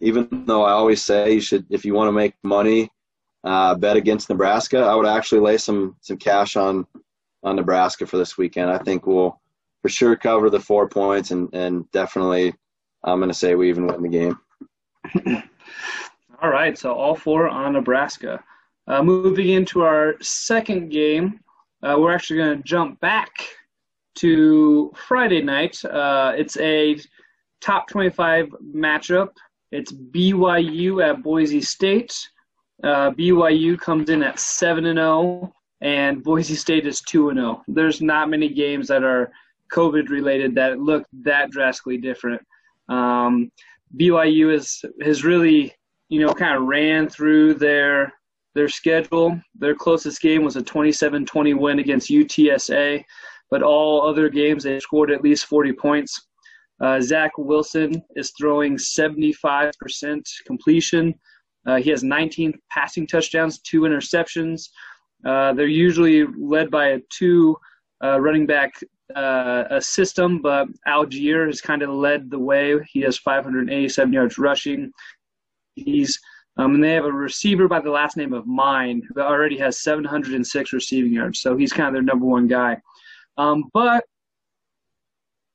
even 0.00 0.44
though 0.46 0.64
I 0.64 0.72
always 0.72 1.02
say 1.02 1.34
you 1.34 1.40
should, 1.40 1.66
if 1.70 1.84
you 1.84 1.94
want 1.94 2.08
to 2.08 2.12
make 2.12 2.34
money, 2.42 2.90
uh, 3.44 3.74
bet 3.74 3.96
against 3.96 4.28
Nebraska. 4.28 4.78
I 4.80 4.94
would 4.94 5.06
actually 5.06 5.40
lay 5.40 5.56
some 5.56 5.96
some 6.00 6.16
cash 6.16 6.56
on 6.56 6.86
on 7.42 7.56
Nebraska 7.56 8.06
for 8.06 8.18
this 8.18 8.36
weekend. 8.36 8.70
I 8.70 8.78
think 8.78 9.06
we'll 9.06 9.40
for 9.82 9.88
sure 9.88 10.16
cover 10.16 10.50
the 10.50 10.60
four 10.60 10.88
points, 10.88 11.30
and 11.30 11.48
and 11.54 11.90
definitely 11.90 12.54
I'm 13.04 13.18
going 13.18 13.30
to 13.30 13.34
say 13.34 13.54
we 13.54 13.68
even 13.68 13.86
win 13.86 14.02
the 14.02 14.08
game. 14.08 14.38
all 16.42 16.50
right, 16.50 16.76
so 16.76 16.94
all 16.94 17.14
four 17.14 17.48
on 17.48 17.74
Nebraska. 17.74 18.42
Uh, 18.86 19.02
moving 19.02 19.50
into 19.50 19.82
our 19.82 20.14
second 20.20 20.90
game, 20.90 21.40
uh, 21.82 21.96
we're 21.98 22.12
actually 22.12 22.38
going 22.38 22.56
to 22.56 22.64
jump 22.64 22.98
back 23.00 23.30
to 24.16 24.92
Friday 24.96 25.42
night. 25.42 25.82
Uh, 25.84 26.32
it's 26.36 26.56
a 26.58 26.98
top 27.60 27.88
25 27.88 28.48
matchup. 28.74 29.28
It's 29.70 29.92
BYU 29.92 31.06
at 31.06 31.22
Boise 31.22 31.60
State. 31.60 32.16
Uh, 32.82 33.10
BYU 33.10 33.78
comes 33.78 34.08
in 34.10 34.22
at 34.22 34.40
seven 34.40 34.86
and 34.86 34.98
0, 34.98 35.52
and 35.82 36.22
Boise 36.22 36.56
State 36.56 36.86
is 36.86 37.02
two 37.02 37.28
and 37.28 37.38
zero. 37.38 37.58
Oh. 37.60 37.64
There's 37.68 38.00
not 38.00 38.30
many 38.30 38.48
games 38.48 38.88
that 38.88 39.04
are 39.04 39.30
COVID 39.72 40.08
related 40.08 40.54
that 40.54 40.80
look 40.80 41.06
that 41.22 41.50
drastically 41.50 41.98
different. 41.98 42.42
Um, 42.88 43.52
BYU 43.96 44.52
is 44.52 44.82
has 45.02 45.24
really 45.24 45.74
you 46.10 46.20
know 46.20 46.34
kind 46.34 46.56
of 46.56 46.64
ran 46.64 47.08
through 47.08 47.54
their 47.54 48.12
their 48.54 48.68
schedule. 48.68 49.40
Their 49.54 49.74
closest 49.74 50.20
game 50.20 50.42
was 50.42 50.56
a 50.56 50.62
27-20 50.62 51.56
win 51.56 51.78
against 51.78 52.10
UTSA, 52.10 53.02
but 53.48 53.62
all 53.62 54.02
other 54.02 54.28
games 54.28 54.64
they 54.64 54.80
scored 54.80 55.12
at 55.12 55.22
least 55.22 55.46
40 55.46 55.72
points. 55.72 56.20
Uh, 56.80 57.00
Zach 57.00 57.30
Wilson 57.38 58.02
is 58.16 58.32
throwing 58.36 58.76
75% 58.76 59.72
completion. 60.46 61.14
Uh, 61.66 61.76
he 61.76 61.90
has 61.90 62.02
19 62.02 62.54
passing 62.70 63.06
touchdowns, 63.06 63.60
two 63.60 63.82
interceptions. 63.82 64.68
Uh, 65.24 65.52
they're 65.52 65.66
usually 65.66 66.26
led 66.38 66.70
by 66.70 66.88
a 66.88 67.00
two 67.10 67.56
uh, 68.02 68.20
running 68.20 68.46
back 68.46 68.72
uh, 69.14 69.64
a 69.70 69.80
system, 69.80 70.40
but 70.40 70.68
Allgeier 70.88 71.46
has 71.46 71.60
kind 71.60 71.82
of 71.82 71.90
led 71.90 72.30
the 72.30 72.38
way. 72.38 72.76
He 72.90 73.00
has 73.02 73.18
587 73.18 74.12
yards 74.12 74.38
rushing. 74.38 74.90
He's 75.74 76.18
um, 76.56 76.74
and 76.74 76.84
they 76.84 76.92
have 76.92 77.04
a 77.04 77.12
receiver 77.12 77.68
by 77.68 77.80
the 77.80 77.90
last 77.90 78.16
name 78.16 78.32
of 78.32 78.46
Milne 78.46 79.02
who 79.08 79.20
already 79.20 79.56
has 79.58 79.80
706 79.80 80.72
receiving 80.72 81.12
yards. 81.12 81.40
So 81.40 81.56
he's 81.56 81.72
kind 81.72 81.88
of 81.88 81.94
their 81.94 82.02
number 82.02 82.26
one 82.26 82.48
guy. 82.48 82.76
Um, 83.38 83.64
but 83.72 84.04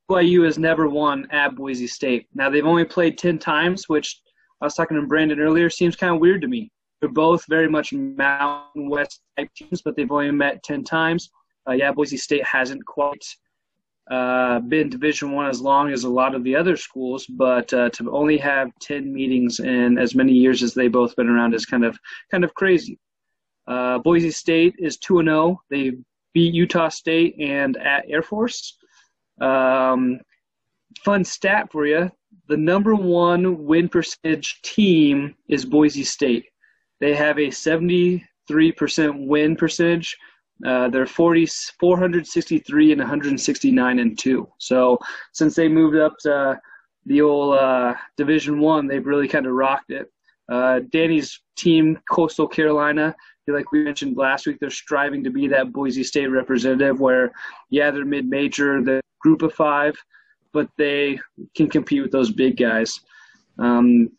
BYU 0.10 0.46
has 0.46 0.58
never 0.58 0.88
won 0.88 1.28
at 1.32 1.56
Boise 1.56 1.88
State. 1.88 2.28
Now 2.34 2.50
they've 2.50 2.66
only 2.66 2.86
played 2.86 3.18
10 3.18 3.38
times, 3.40 3.88
which 3.88 4.22
I 4.62 4.66
was 4.66 4.74
talking 4.74 5.00
to 5.00 5.06
Brandon 5.06 5.40
earlier, 5.40 5.70
seems 5.70 5.96
kind 5.96 6.14
of 6.16 6.22
weird 6.22 6.42
to 6.42 6.48
me. 6.48 6.72
They're 7.02 7.10
both 7.10 7.44
very 7.50 7.70
much 7.70 7.94
Mountain 7.94 8.90
West 8.90 9.22
type 9.38 9.50
teams, 9.56 9.82
but 9.82 9.96
they've 9.96 10.12
only 10.12 10.32
met 10.32 10.64
10 10.64 10.84
times. 10.84 11.30
Uh, 11.68 11.74
yeah, 11.74 11.92
Boise 11.92 12.18
State 12.18 12.44
hasn't 12.46 12.86
quite 12.86 13.24
uh, 14.10 14.60
been 14.60 14.90
Division 14.90 15.32
One 15.32 15.48
as 15.48 15.62
long 15.62 15.92
as 15.92 16.04
a 16.04 16.10
lot 16.10 16.36
of 16.36 16.44
the 16.44 16.56
other 16.56 16.78
schools, 16.78 17.26
but 17.26 17.74
uh, 17.74 17.90
to 17.92 18.12
only 18.12 18.38
have 18.38 18.70
10 18.82 19.12
meetings 19.12 19.60
in 19.60 19.98
as 19.98 20.16
many 20.16 20.34
years 20.34 20.62
as 20.62 20.74
they 20.74 20.88
both 20.88 21.16
been 21.16 21.30
around 21.30 21.54
is 21.54 21.66
kind 21.66 21.84
of 21.84 21.98
kind 22.32 22.44
of 22.44 22.54
crazy. 22.54 23.00
Uh, 23.68 23.98
Boise 24.00 24.32
State 24.32 24.76
is 24.78 24.98
2 24.98 25.20
and 25.20 25.28
0. 25.28 25.60
They 25.70 25.94
beat 26.34 26.54
Utah 26.54 26.90
State 26.90 27.36
and 27.40 27.78
at 27.78 28.06
Air 28.08 28.22
Force. 28.22 28.78
Um, 29.42 30.20
fun 31.04 31.24
stat 31.24 31.72
for 31.72 31.86
you 31.86 32.10
the 32.48 32.58
number 32.58 32.96
one 32.96 33.66
win 33.66 33.90
percentage 33.90 34.62
team 34.62 35.36
is 35.50 35.66
Boise 35.66 36.04
State. 36.04 36.46
They 37.00 37.16
have 37.16 37.38
a 37.38 37.48
73% 37.48 38.22
win 39.28 39.56
percentage. 39.56 40.16
Uh, 40.66 40.90
they're 40.90 41.06
40, 41.06 41.48
463 41.80 42.92
and 42.92 43.02
169 43.02 44.00
and 44.00 44.18
two. 44.18 44.48
So 44.58 44.98
since 45.34 45.56
they 45.56 45.68
moved 45.68 45.98
up 45.98 46.14
to 46.22 46.60
the 47.06 47.22
old 47.22 47.58
uh, 47.58 47.96
Division 48.18 48.60
One, 48.60 48.88
they've 48.88 49.06
really 49.06 49.28
kind 49.28 49.46
of 49.46 49.54
rocked 49.54 49.92
it. 49.92 50.12
Uh, 50.48 50.82
Danny's 50.92 51.42
team, 51.58 52.00
Coastal 52.10 52.48
Carolina, 52.48 53.16
like 53.48 53.72
we 53.72 53.84
mentioned 53.84 54.18
last 54.18 54.48
week, 54.48 54.58
they're 54.60 54.70
striving 54.70 55.24
to 55.24 55.30
be 55.30 55.48
that 55.48 55.72
Boise 55.72 56.04
State 56.04 56.28
representative. 56.28 57.00
Where, 57.00 57.32
yeah, 57.70 57.92
they're 57.92 58.06
mid-major, 58.06 58.82
the 58.82 59.02
group 59.20 59.42
of 59.42 59.54
five, 59.54 59.96
but 60.52 60.68
they 60.78 61.20
can 61.56 61.70
compete 61.70 62.02
with 62.02 62.12
those 62.12 62.32
big 62.32 62.58
guys. 62.58 63.00
Um, 63.60 64.10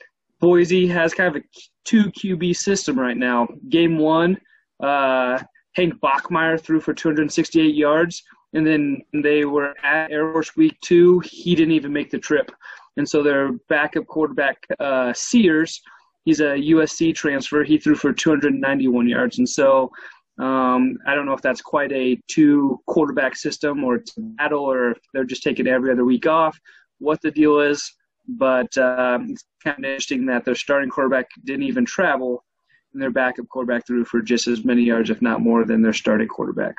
Boise 0.40 0.86
has 0.86 1.14
kind 1.14 1.34
of 1.34 1.42
a 1.42 1.44
two 1.84 2.04
QB 2.12 2.56
system 2.56 2.98
right 2.98 3.16
now. 3.16 3.48
Game 3.68 3.98
one, 3.98 4.38
uh, 4.82 5.42
Hank 5.76 5.94
Bachmeier 6.00 6.58
threw 6.58 6.80
for 6.80 6.94
268 6.94 7.74
yards, 7.74 8.22
and 8.54 8.66
then 8.66 9.02
they 9.22 9.44
were 9.44 9.74
at 9.84 10.10
Air 10.10 10.32
Force 10.32 10.56
Week 10.56 10.76
two. 10.80 11.20
He 11.20 11.54
didn't 11.54 11.74
even 11.74 11.92
make 11.92 12.10
the 12.10 12.18
trip, 12.18 12.50
and 12.96 13.06
so 13.06 13.22
their 13.22 13.52
backup 13.68 14.06
quarterback 14.06 14.56
uh, 14.80 15.12
Sears, 15.12 15.82
he's 16.24 16.40
a 16.40 16.56
USC 16.56 17.14
transfer. 17.14 17.62
He 17.62 17.76
threw 17.76 17.94
for 17.94 18.12
291 18.12 19.06
yards, 19.06 19.38
and 19.38 19.48
so 19.48 19.90
um, 20.38 20.96
I 21.06 21.14
don't 21.14 21.26
know 21.26 21.34
if 21.34 21.42
that's 21.42 21.60
quite 21.60 21.92
a 21.92 22.18
two 22.26 22.80
quarterback 22.86 23.36
system 23.36 23.84
or 23.84 23.96
it's 23.96 24.14
battle 24.16 24.64
or 24.64 24.92
if 24.92 24.98
they're 25.12 25.24
just 25.24 25.42
taking 25.42 25.66
every 25.66 25.92
other 25.92 26.04
week 26.04 26.26
off, 26.26 26.58
what 26.98 27.20
the 27.20 27.30
deal 27.30 27.60
is. 27.60 27.92
But 28.28 28.76
um, 28.78 29.28
it's 29.30 29.44
kind 29.62 29.78
of 29.78 29.84
interesting 29.84 30.26
that 30.26 30.44
their 30.44 30.54
starting 30.54 30.90
quarterback 30.90 31.26
didn't 31.44 31.62
even 31.64 31.84
travel 31.84 32.44
and 32.92 33.02
their 33.02 33.10
backup 33.10 33.48
quarterback 33.48 33.86
threw 33.86 34.04
for 34.04 34.20
just 34.20 34.46
as 34.46 34.64
many 34.64 34.82
yards, 34.82 35.10
if 35.10 35.20
not 35.20 35.40
more, 35.40 35.64
than 35.64 35.82
their 35.82 35.92
starting 35.92 36.28
quarterback. 36.28 36.74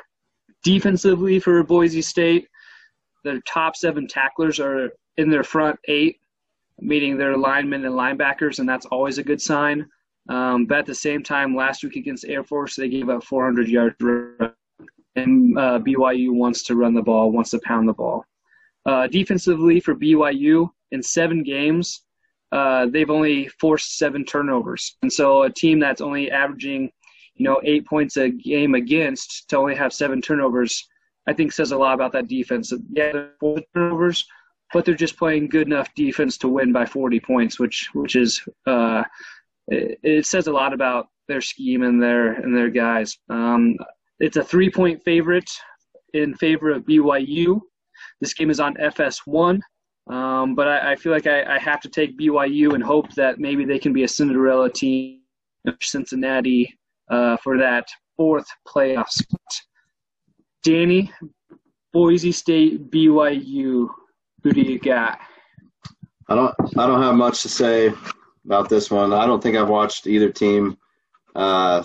Defensively 0.64 1.40
for 1.40 1.64
Boise 1.64 2.02
State, 2.02 2.48
their 3.24 3.40
top 3.42 3.76
seven 3.76 4.08
tacklers 4.08 4.60
are 4.60 4.92
in 5.18 5.30
their 5.30 5.44
front 5.44 5.80
eight, 5.88 6.20
meaning 6.80 7.18
their 7.18 7.38
linemen 7.38 7.86
and 7.86 7.96
linebackers, 7.96 8.60
and 8.60 8.68
that's 8.68 8.86
always 8.88 9.18
a 9.18 9.24
good 9.24 9.42
sign. 9.42 9.86
Um, 10.30 10.66
but 10.66 10.80
at 10.80 10.86
the 10.86 10.96
same 10.96 11.24
time, 11.24 11.56
last 11.56 11.84
week 11.84 11.96
against 11.96 12.26
Air 12.26 12.44
Force, 12.44 12.76
they 12.76 12.90
gave 12.90 13.10
up 13.10 13.24
400 13.24 13.68
yards, 13.68 13.96
and 15.16 15.58
uh, 15.58 15.80
BYU 15.80 16.32
wants 16.34 16.64
to 16.64 16.76
run 16.76 16.94
the 16.94 17.02
ball, 17.02 17.32
wants 17.32 17.52
to 17.52 17.60
pound 17.64 17.88
the 17.88 17.94
ball. 17.94 18.26
Uh, 18.86 19.08
defensively 19.08 19.80
for 19.80 19.96
BYU, 19.96 20.70
in 20.92 21.04
seven 21.04 21.44
games, 21.44 22.04
uh, 22.52 22.88
they've 22.88 23.10
only 23.10 23.48
forced 23.60 23.98
seven 23.98 24.24
turnovers, 24.24 24.96
and 25.02 25.12
so 25.12 25.44
a 25.44 25.52
team 25.52 25.80
that's 25.80 26.02
only 26.02 26.32
averaging, 26.32 26.92
you 27.36 27.46
know, 27.46 27.60
eight 27.64 27.86
points 27.86 28.18
a 28.18 28.30
game 28.30 28.76
against 28.76 29.50
to 29.50 29.58
only 29.58 29.76
have 29.76 29.94
seven 29.94 30.22
turnovers, 30.22 30.88
I 31.28 31.34
think 31.34 31.52
says 31.52 31.72
a 31.72 31.78
lot 31.78 31.94
about 31.94 32.14
that 32.14 32.28
defense. 32.28 32.72
Yeah, 32.92 33.26
four 33.40 33.60
turnovers, 33.74 34.26
but 34.74 34.86
they're 34.86 34.96
just 34.96 35.18
playing 35.18 35.50
good 35.50 35.68
enough 35.68 35.94
defense 35.94 36.38
to 36.40 36.48
win 36.48 36.72
by 36.72 36.86
40 36.86 37.20
points, 37.20 37.60
which 37.60 37.90
which 37.94 38.16
is 38.16 38.42
uh, 38.66 39.04
it, 39.68 40.00
it, 40.04 40.26
says 40.26 40.48
a 40.48 40.54
lot 40.54 40.74
about 40.74 41.08
their 41.28 41.42
scheme 41.42 41.84
and 41.84 42.02
their 42.02 42.34
and 42.34 42.56
their 42.56 42.70
guys. 42.70 43.18
Um, 43.30 43.76
it's 44.20 44.38
a 44.38 44.44
three 44.44 44.70
point 44.70 45.04
favorite 45.04 45.50
in 46.14 46.34
favor 46.36 46.72
of 46.72 46.84
BYU. 46.84 47.60
This 48.22 48.34
game 48.34 48.50
is 48.50 48.60
on 48.60 48.76
FS1, 48.76 49.60
um, 50.10 50.56
but 50.56 50.68
I, 50.68 50.94
I, 50.94 50.96
feel 50.96 51.12
like 51.12 51.28
I, 51.28 51.56
I, 51.56 51.60
have 51.60 51.82
to 51.82 51.90
take 51.90 52.18
BYU 52.18 52.74
and 52.74 52.84
hope 52.84 53.14
that 53.16 53.40
maybe 53.40 53.66
they 53.66 53.78
can 53.78 53.92
be 53.92 54.04
a 54.04 54.08
Cinderella 54.08 54.70
team, 54.70 55.20
Cincinnati, 55.82 56.78
uh, 57.10 57.36
for 57.44 57.58
that 57.58 57.88
fourth 58.16 58.48
playoff 58.66 59.10
spot. 59.10 59.40
Danny, 60.64 61.12
Boise 61.92 62.32
State, 62.32 62.90
BYU. 62.90 63.90
Who 64.44 64.52
do 64.54 64.62
you 64.62 64.80
got? 64.80 65.20
I 66.30 66.36
don't. 66.36 66.56
I 66.78 66.88
don't 66.88 67.02
have 67.02 67.16
much 67.16 67.42
to 67.42 67.50
say 67.50 67.92
about 68.46 68.70
this 68.70 68.90
one. 68.90 69.12
I 69.12 69.26
don't 69.26 69.44
think 69.44 69.58
I've 69.58 69.70
watched 69.70 70.08
either 70.08 70.32
team 70.32 70.78
uh, 71.36 71.84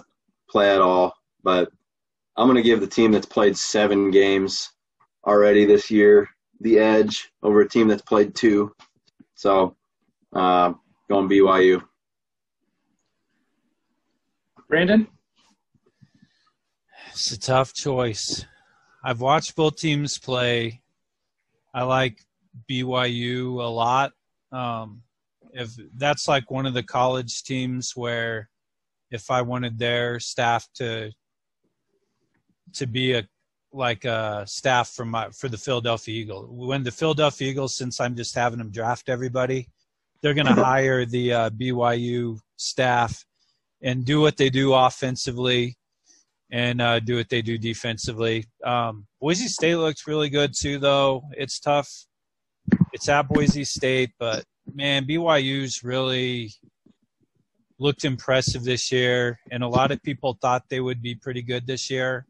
play 0.49 0.73
at 0.73 0.81
all, 0.81 1.15
but 1.43 1.73
I'm 2.37 2.47
going 2.47 2.57
to 2.57 2.63
give 2.63 2.81
the 2.81 2.87
team 2.87 3.11
that's 3.11 3.27
played 3.27 3.57
seven 3.57 4.11
games 4.11 4.71
already 5.27 5.65
this 5.65 5.91
year 5.91 6.29
the 6.63 6.79
edge 6.79 7.31
over 7.43 7.61
a 7.61 7.69
team 7.69 7.89
that's 7.89 8.03
played 8.03 8.35
two. 8.35 8.73
So, 9.35 9.77
uh, 10.33 10.75
going 11.09 11.29
BYU. 11.29 11.83
Brandon? 14.69 15.07
It's 17.11 17.33
a 17.33 17.39
tough 17.39 17.75
choice. 17.75 18.47
I've 19.05 19.21
watched 19.21 19.57
both 19.57 19.77
teams 19.77 20.19
play. 20.19 20.83
I 21.75 21.83
like 21.83 22.19
BYU 22.71 23.63
a 23.63 23.69
lot. 23.69 24.13
Um, 24.51 25.03
if 25.53 25.71
that's 25.97 26.29
like 26.29 26.51
one 26.51 26.67
of 26.67 26.75
the 26.75 26.83
college 26.83 27.43
teams 27.43 27.93
where 27.95 28.49
if 29.11 29.31
I 29.31 29.43
wanted 29.43 29.79
their 29.79 30.21
staff 30.21 30.67
to 30.77 31.13
to 32.75 32.87
be 32.87 33.13
a 33.13 33.29
like 33.73 34.05
a 34.05 34.45
staff 34.47 34.91
from 34.91 35.11
my 35.11 35.31
for 35.31 35.49
the 35.49 35.59
Philadelphia 35.59 36.15
Eagles. 36.15 36.49
When 36.51 36.83
the 36.83 36.91
Philadelphia 36.91 37.51
Eagles, 37.51 37.77
since 37.77 38.01
I'm 38.01 38.17
just 38.17 38.35
having 38.35 38.59
them 38.59 38.71
draft 38.71 39.09
everybody, 39.09 39.69
they're 40.21 40.35
going 40.35 40.47
to 40.55 40.65
hire 40.65 41.05
the 41.05 41.33
uh, 41.33 41.51
BYU 41.51 42.39
staff 42.57 43.25
and 43.83 44.05
do 44.05 44.21
what 44.21 44.37
they 44.37 44.51
do 44.51 44.73
offensively 44.75 45.77
and 46.51 46.81
uh, 46.81 47.01
do 47.01 47.17
what 47.17 47.29
they 47.31 47.43
do 47.43 47.59
defensively. 47.59 48.45
Um, 48.63 49.07
Boise 49.21 49.49
State 49.49 49.77
looks 49.77 50.07
really 50.07 50.29
good 50.29 50.53
too, 50.57 50.79
though. 50.79 51.23
It's 51.33 51.59
tough. 51.59 51.91
It's 52.93 53.09
at 53.09 53.29
Boise 53.29 53.65
State, 53.65 54.11
but 54.19 54.45
man, 54.73 55.07
BYU's 55.07 55.83
really 55.83 56.53
looked 57.79 58.05
impressive 58.05 58.63
this 58.63 58.93
year, 58.93 59.41
and 59.51 59.63
a 59.63 59.69
lot 59.69 59.91
of 59.91 60.03
people 60.03 60.39
thought 60.41 60.69
they 60.69 60.81
would 60.81 61.03
be 61.03 61.15
pretty 61.15 61.43
good 61.43 61.67
this 61.67 61.91
year. 61.91 62.27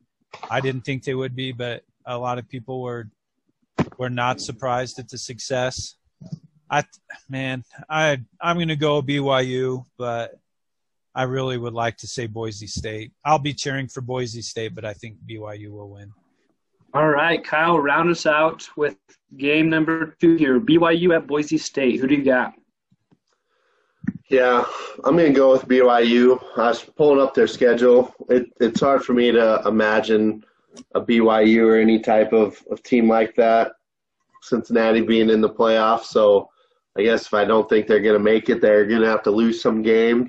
I 0.50 0.60
didn't 0.60 0.82
think 0.82 1.04
they 1.04 1.14
would 1.14 1.34
be, 1.34 1.52
but 1.52 1.84
a 2.06 2.16
lot 2.18 2.38
of 2.38 2.48
people 2.48 2.82
were 2.82 3.08
were 3.98 4.10
not 4.10 4.40
surprised 4.40 4.98
at 4.98 5.08
the 5.08 5.18
success. 5.18 5.96
I 6.70 6.84
man, 7.28 7.64
I 7.88 8.18
I'm 8.40 8.56
going 8.56 8.68
to 8.68 8.76
go 8.76 9.02
BYU, 9.02 9.84
but 9.98 10.38
I 11.14 11.24
really 11.24 11.58
would 11.58 11.74
like 11.74 11.98
to 11.98 12.06
say 12.06 12.26
Boise 12.26 12.66
State. 12.66 13.12
I'll 13.24 13.38
be 13.38 13.52
cheering 13.52 13.88
for 13.88 14.00
Boise 14.00 14.42
State, 14.42 14.74
but 14.74 14.84
I 14.84 14.94
think 14.94 15.16
BYU 15.28 15.70
will 15.70 15.90
win. 15.90 16.12
All 16.94 17.08
right, 17.08 17.42
Kyle, 17.42 17.78
round 17.78 18.10
us 18.10 18.26
out 18.26 18.68
with 18.76 18.96
game 19.36 19.70
number 19.70 20.14
two 20.20 20.36
here. 20.36 20.60
BYU 20.60 21.14
at 21.16 21.26
Boise 21.26 21.58
State. 21.58 22.00
Who 22.00 22.06
do 22.06 22.14
you 22.14 22.24
got? 22.24 22.54
Yeah, 24.32 24.64
I'm 25.04 25.16
going 25.16 25.32
to 25.32 25.38
go 25.38 25.52
with 25.52 25.68
BYU. 25.68 26.42
I 26.56 26.68
was 26.68 26.82
pulling 26.82 27.20
up 27.20 27.34
their 27.34 27.46
schedule. 27.46 28.12
It, 28.28 28.46
it's 28.60 28.80
hard 28.80 29.04
for 29.04 29.12
me 29.12 29.30
to 29.30 29.62
imagine 29.66 30.44
a 30.94 31.00
BYU 31.00 31.66
or 31.66 31.76
any 31.76 32.00
type 32.00 32.32
of, 32.32 32.60
of 32.70 32.82
team 32.82 33.08
like 33.08 33.34
that. 33.36 33.72
Cincinnati 34.40 35.02
being 35.02 35.30
in 35.30 35.40
the 35.40 35.50
playoffs. 35.50 36.04
So 36.04 36.48
I 36.96 37.02
guess 37.02 37.26
if 37.26 37.34
I 37.34 37.44
don't 37.44 37.68
think 37.68 37.86
they're 37.86 38.00
going 38.00 38.18
to 38.18 38.24
make 38.24 38.48
it, 38.48 38.60
they're 38.60 38.86
going 38.86 39.02
to 39.02 39.08
have 39.08 39.22
to 39.24 39.30
lose 39.30 39.62
some 39.62 39.82
games 39.82 40.28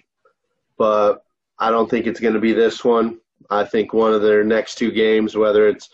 but 0.77 1.23
I 1.59 1.69
don't 1.69 1.89
think 1.89 2.07
it's 2.07 2.19
going 2.19 2.33
to 2.33 2.39
be 2.39 2.53
this 2.53 2.83
one. 2.83 3.19
I 3.49 3.63
think 3.63 3.93
one 3.93 4.13
of 4.13 4.21
their 4.21 4.43
next 4.43 4.75
two 4.75 4.91
games, 4.91 5.35
whether 5.35 5.67
it's 5.67 5.89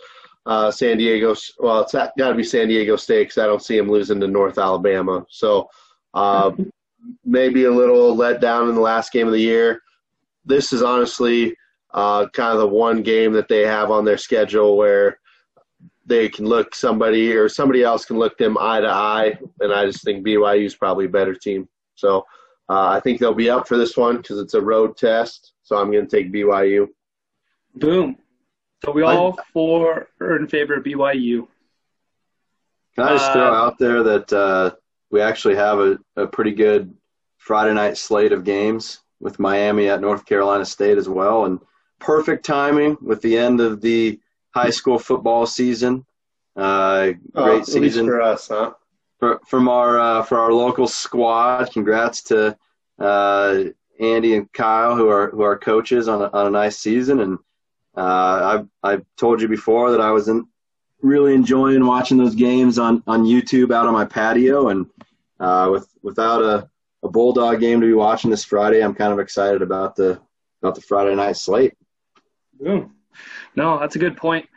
uh, 0.45 0.71
San 0.71 0.97
Diego, 0.97 1.35
well, 1.59 1.81
it's 1.81 1.93
got 1.93 2.15
to 2.15 2.33
be 2.33 2.43
San 2.43 2.67
Diego 2.67 2.95
State 2.95 3.25
because 3.25 3.37
I 3.37 3.45
don't 3.45 3.61
see 3.63 3.77
them 3.77 3.89
losing 3.89 4.19
to 4.21 4.27
North 4.27 4.57
Alabama. 4.57 5.25
So 5.29 5.69
uh, 6.13 6.51
maybe 7.25 7.65
a 7.65 7.71
little 7.71 8.15
let 8.15 8.41
down 8.41 8.69
in 8.69 8.75
the 8.75 8.81
last 8.81 9.11
game 9.11 9.27
of 9.27 9.33
the 9.33 9.39
year. 9.39 9.81
This 10.45 10.73
is 10.73 10.81
honestly 10.81 11.55
uh, 11.93 12.27
kind 12.29 12.53
of 12.53 12.59
the 12.59 12.67
one 12.67 13.01
game 13.03 13.33
that 13.33 13.47
they 13.47 13.65
have 13.65 13.91
on 13.91 14.05
their 14.05 14.17
schedule 14.17 14.77
where 14.77 15.19
they 16.05 16.27
can 16.27 16.45
look 16.45 16.73
somebody 16.73 17.33
or 17.33 17.47
somebody 17.47 17.83
else 17.83 18.05
can 18.05 18.17
look 18.17 18.37
them 18.37 18.57
eye 18.59 18.81
to 18.81 18.89
eye, 18.89 19.37
and 19.59 19.71
I 19.71 19.85
just 19.85 20.03
think 20.03 20.25
BYU 20.25 20.65
is 20.65 20.75
probably 20.75 21.05
a 21.05 21.09
better 21.09 21.35
team. 21.35 21.69
So 21.95 22.25
uh, 22.67 22.87
I 22.87 22.99
think 22.99 23.19
they'll 23.19 23.33
be 23.33 23.49
up 23.49 23.67
for 23.67 23.77
this 23.77 23.95
one 23.95 24.17
because 24.17 24.39
it's 24.39 24.55
a 24.55 24.61
road 24.61 24.97
test. 24.97 25.53
So 25.63 25.77
I'm 25.77 25.91
going 25.91 26.07
to 26.07 26.15
take 26.15 26.33
BYU. 26.33 26.87
Boom. 27.75 28.17
So 28.83 28.91
we 28.91 29.03
all 29.03 29.35
I, 29.37 29.43
four 29.53 30.07
are 30.19 30.37
in 30.37 30.47
favor 30.47 30.75
of 30.75 30.83
BYU. 30.83 31.47
Can 32.95 33.03
I 33.03 33.09
just 33.09 33.29
uh, 33.29 33.33
throw 33.33 33.53
out 33.53 33.77
there 33.77 34.03
that 34.03 34.33
uh, 34.33 34.71
we 35.11 35.21
actually 35.21 35.55
have 35.55 35.79
a, 35.79 35.97
a 36.15 36.27
pretty 36.27 36.51
good 36.51 36.93
Friday 37.37 37.73
night 37.73 37.97
slate 37.97 38.31
of 38.31 38.43
games 38.43 38.99
with 39.19 39.39
Miami 39.39 39.89
at 39.89 40.01
North 40.01 40.25
Carolina 40.25 40.65
State 40.65 40.97
as 40.97 41.09
well, 41.09 41.45
and 41.45 41.59
perfect 41.99 42.45
timing 42.45 42.97
with 43.01 43.21
the 43.21 43.37
end 43.37 43.59
of 43.59 43.81
the 43.81 44.19
high 44.51 44.69
school 44.69 44.99
football 44.99 45.45
season. 45.45 46.05
Uh, 46.55 47.13
oh, 47.35 47.43
great 47.43 47.65
season 47.65 48.05
for 48.05 48.21
us, 48.21 48.47
huh? 48.47 48.71
for, 49.19 49.39
from 49.45 49.67
our 49.67 49.99
uh, 49.99 50.23
for 50.23 50.39
our 50.39 50.51
local 50.51 50.87
squad. 50.87 51.71
Congrats 51.71 52.23
to 52.23 52.57
uh, 52.97 53.63
Andy 53.99 54.35
and 54.35 54.51
Kyle, 54.53 54.95
who 54.95 55.09
are 55.09 55.29
who 55.29 55.41
are 55.41 55.57
coaches 55.57 56.07
on 56.07 56.21
a, 56.21 56.29
on 56.31 56.47
a 56.47 56.51
nice 56.51 56.77
season. 56.77 57.19
And 57.19 57.37
uh, 57.95 58.61
I've 58.61 58.67
I've 58.81 59.05
told 59.17 59.41
you 59.41 59.47
before 59.47 59.91
that 59.91 60.01
I 60.01 60.11
was 60.11 60.27
in, 60.27 60.47
really 61.01 61.33
enjoying 61.33 61.85
watching 61.85 62.17
those 62.17 62.35
games 62.35 62.77
on 62.77 63.03
on 63.07 63.23
YouTube 63.23 63.73
out 63.73 63.87
on 63.87 63.93
my 63.93 64.05
patio. 64.05 64.69
And 64.69 64.85
uh, 65.39 65.69
with 65.71 65.87
without 66.01 66.41
a 66.41 66.69
a 67.03 67.09
bulldog 67.09 67.59
game 67.59 67.79
to 67.81 67.87
be 67.87 67.93
watching 67.93 68.29
this 68.29 68.43
Friday, 68.43 68.83
I'm 68.83 68.95
kind 68.95 69.13
of 69.13 69.19
excited 69.19 69.61
about 69.61 69.95
the 69.95 70.19
about 70.61 70.75
the 70.75 70.81
Friday 70.81 71.15
night 71.15 71.37
slate. 71.37 71.75
Boom. 72.59 72.95
No, 73.55 73.79
that's 73.79 73.95
a 73.95 73.99
good 73.99 74.17
point. 74.17 74.47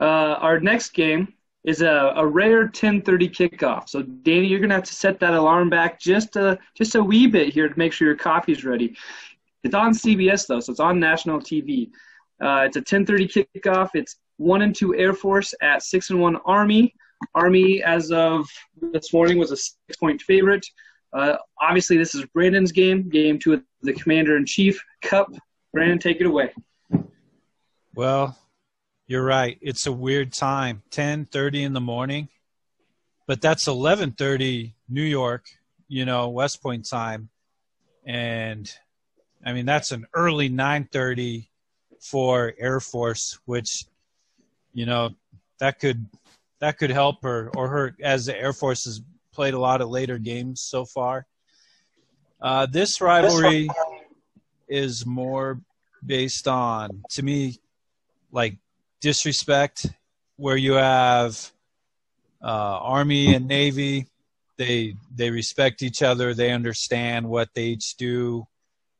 Uh, 0.00 0.36
our 0.38 0.60
next 0.60 0.90
game 0.90 1.34
is 1.64 1.82
a, 1.82 2.12
a 2.16 2.26
rare 2.26 2.68
10:30 2.68 3.30
kickoff. 3.30 3.88
So 3.88 4.02
Danny, 4.02 4.46
you're 4.46 4.60
gonna 4.60 4.74
have 4.74 4.84
to 4.84 4.94
set 4.94 5.18
that 5.20 5.34
alarm 5.34 5.68
back 5.68 6.00
just 6.00 6.36
a 6.36 6.58
just 6.74 6.94
a 6.94 7.02
wee 7.02 7.26
bit 7.26 7.52
here 7.52 7.68
to 7.68 7.78
make 7.78 7.92
sure 7.92 8.06
your 8.06 8.16
coffee's 8.16 8.64
ready. 8.64 8.96
It's 9.64 9.74
on 9.74 9.92
CBS 9.92 10.46
though, 10.46 10.60
so 10.60 10.70
it's 10.70 10.80
on 10.80 11.00
national 11.00 11.40
TV. 11.40 11.90
Uh, 12.40 12.62
it's 12.66 12.76
a 12.76 12.82
10:30 12.82 13.46
kickoff. 13.54 13.90
It's 13.94 14.16
one 14.38 14.62
and 14.62 14.74
two 14.74 14.94
Air 14.96 15.12
Force 15.12 15.54
at 15.60 15.82
six 15.82 16.10
and 16.10 16.20
one 16.20 16.36
Army. 16.46 16.94
Army, 17.34 17.82
as 17.82 18.10
of 18.10 18.48
this 18.80 19.12
morning, 19.12 19.38
was 19.38 19.50
a 19.50 19.56
six-point 19.56 20.22
favorite. 20.22 20.64
Uh, 21.12 21.36
obviously, 21.60 21.98
this 21.98 22.14
is 22.14 22.24
Brandon's 22.26 22.72
game, 22.72 23.08
game 23.08 23.38
two 23.38 23.54
of 23.54 23.62
the 23.82 23.92
Commander 23.92 24.36
in 24.36 24.46
Chief 24.46 24.82
Cup. 25.02 25.28
Brandon, 25.72 25.98
take 25.98 26.20
it 26.20 26.26
away. 26.26 26.52
Well, 27.94 28.38
you're 29.06 29.24
right. 29.24 29.58
It's 29.60 29.86
a 29.86 29.92
weird 29.92 30.32
time. 30.32 30.82
10:30 30.90 31.64
in 31.64 31.72
the 31.72 31.80
morning. 31.80 32.28
But 33.26 33.40
that's 33.40 33.66
11:30 33.66 34.74
New 34.88 35.02
York, 35.02 35.46
you 35.88 36.04
know, 36.04 36.28
West 36.28 36.62
Point 36.62 36.88
time. 36.88 37.28
And 38.04 38.72
I 39.44 39.52
mean, 39.52 39.66
that's 39.66 39.92
an 39.92 40.06
early 40.14 40.48
9:30 40.48 41.48
for 42.00 42.54
Air 42.58 42.80
Force, 42.80 43.38
which 43.44 43.84
you 44.72 44.86
know, 44.86 45.10
that 45.60 45.78
could 45.78 46.06
that 46.60 46.78
could 46.78 46.90
help 46.90 47.24
or 47.24 47.50
or 47.56 47.68
hurt 47.68 47.94
as 48.02 48.26
the 48.26 48.36
Air 48.36 48.52
Force 48.52 48.84
has 48.84 49.00
played 49.32 49.54
a 49.54 49.58
lot 49.58 49.80
of 49.80 49.88
later 49.88 50.18
games 50.18 50.60
so 50.60 50.84
far. 50.84 51.26
Uh, 52.40 52.66
this 52.66 53.00
rivalry 53.00 53.68
is 54.68 55.06
more 55.06 55.60
based 56.04 56.46
on, 56.46 57.02
to 57.10 57.22
me, 57.22 57.58
like 58.30 58.56
disrespect 59.00 59.86
where 60.36 60.56
you 60.56 60.72
have 60.74 61.52
uh, 62.42 62.46
Army 62.46 63.34
and 63.34 63.48
Navy. 63.48 64.06
They 64.56 64.94
they 65.14 65.30
respect 65.30 65.82
each 65.82 66.02
other. 66.02 66.34
They 66.34 66.50
understand 66.50 67.28
what 67.28 67.54
they 67.54 67.66
each 67.66 67.96
do, 67.96 68.46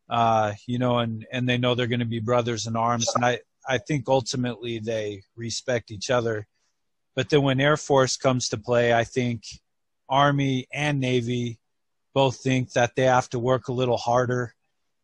uh, 0.09 0.53
you 0.67 0.79
know, 0.79 0.99
and 0.99 1.27
and 1.33 1.49
they 1.49 1.59
know 1.59 1.75
they're 1.75 1.89
going 1.89 1.99
to 2.01 2.07
be 2.07 2.21
brothers 2.21 2.67
in 2.67 2.77
arms. 2.77 3.09
And 3.15 3.25
I 3.25 3.41
I 3.69 3.79
think 3.79 4.09
ultimately 4.09 4.79
they 4.79 5.23
respect 5.37 5.91
each 5.91 6.11
other. 6.11 6.49
But 7.15 7.29
then 7.29 7.43
when 7.43 7.61
Air 7.61 7.77
Force 7.77 8.17
comes 8.17 8.49
to 8.49 8.57
play, 8.57 8.95
I 8.95 9.05
think 9.05 9.43
Army 10.09 10.67
and 10.73 10.99
Navy 10.99 11.59
both 12.15 12.39
think 12.39 12.73
that 12.73 12.97
they 12.97 13.03
have 13.03 13.29
to 13.31 13.39
work 13.39 13.69
a 13.69 13.73
little 13.73 13.99
harder. 13.99 14.55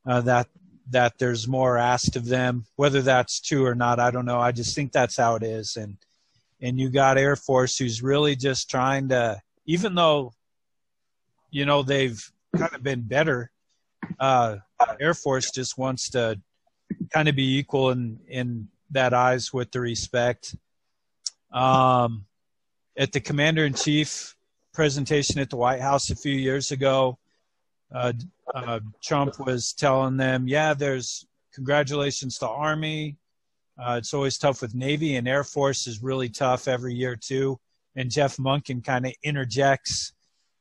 Uh, 0.06 0.22
that 0.22 0.48
that 0.90 1.18
there's 1.18 1.48
more 1.48 1.78
asked 1.78 2.16
of 2.16 2.26
them. 2.26 2.64
Whether 2.76 3.02
that's 3.02 3.40
true 3.40 3.66
or 3.66 3.74
not, 3.74 4.00
I 4.00 4.10
don't 4.10 4.26
know. 4.26 4.40
I 4.40 4.52
just 4.52 4.74
think 4.74 4.92
that's 4.92 5.16
how 5.16 5.36
it 5.36 5.42
is. 5.42 5.76
And 5.76 5.96
and 6.60 6.78
you 6.78 6.88
got 6.88 7.18
Air 7.18 7.36
Force 7.36 7.76
who's 7.76 8.02
really 8.02 8.36
just 8.36 8.70
trying 8.70 9.08
to, 9.10 9.40
even 9.66 9.94
though, 9.94 10.32
you 11.50 11.66
know, 11.66 11.82
they've 11.82 12.22
kind 12.56 12.74
of 12.74 12.82
been 12.82 13.02
better. 13.02 13.50
Uh, 14.18 14.56
Air 15.00 15.14
Force 15.14 15.50
just 15.50 15.76
wants 15.76 16.10
to 16.10 16.40
kind 17.12 17.28
of 17.28 17.36
be 17.36 17.58
equal 17.58 17.90
in 17.90 18.18
in 18.28 18.68
that 18.90 19.12
eyes 19.12 19.52
with 19.52 19.70
the 19.72 19.80
respect. 19.80 20.54
Um, 21.52 22.26
at 22.96 23.12
the 23.12 23.20
Commander 23.20 23.64
in 23.64 23.74
Chief 23.74 24.36
presentation 24.72 25.40
at 25.40 25.50
the 25.50 25.56
White 25.56 25.80
House 25.80 26.10
a 26.10 26.16
few 26.16 26.34
years 26.34 26.70
ago, 26.70 27.18
uh, 27.94 28.12
uh, 28.54 28.80
Trump 29.02 29.38
was 29.38 29.72
telling 29.72 30.16
them, 30.16 30.48
yeah, 30.48 30.74
there's 30.74 31.26
congratulations 31.54 32.38
to 32.38 32.48
Army. 32.48 33.16
Uh, 33.78 33.96
it's 33.98 34.14
always 34.14 34.38
tough 34.38 34.62
with 34.62 34.74
Navy, 34.74 35.16
and 35.16 35.26
Air 35.26 35.44
Force 35.44 35.86
is 35.86 36.02
really 36.02 36.28
tough 36.28 36.68
every 36.68 36.94
year 36.94 37.16
too. 37.16 37.58
And 37.96 38.10
Jeff 38.10 38.36
Monken 38.36 38.84
kind 38.84 39.06
of 39.06 39.12
interjects 39.22 40.12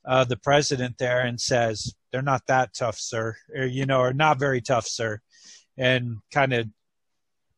uh, 0.06 0.24
the 0.24 0.38
president 0.38 0.98
there 0.98 1.22
and 1.22 1.40
says, 1.40 1.94
"They're 2.12 2.22
not 2.22 2.48
that 2.48 2.74
tough, 2.74 2.98
sir," 2.98 3.36
or 3.56 3.66
you 3.66 3.86
know, 3.86 4.00
or 4.00 4.14
not 4.14 4.40
very 4.40 4.62
tough, 4.62 4.88
sir, 4.88 5.22
and 5.78 6.18
kind 6.32 6.54
of 6.54 6.68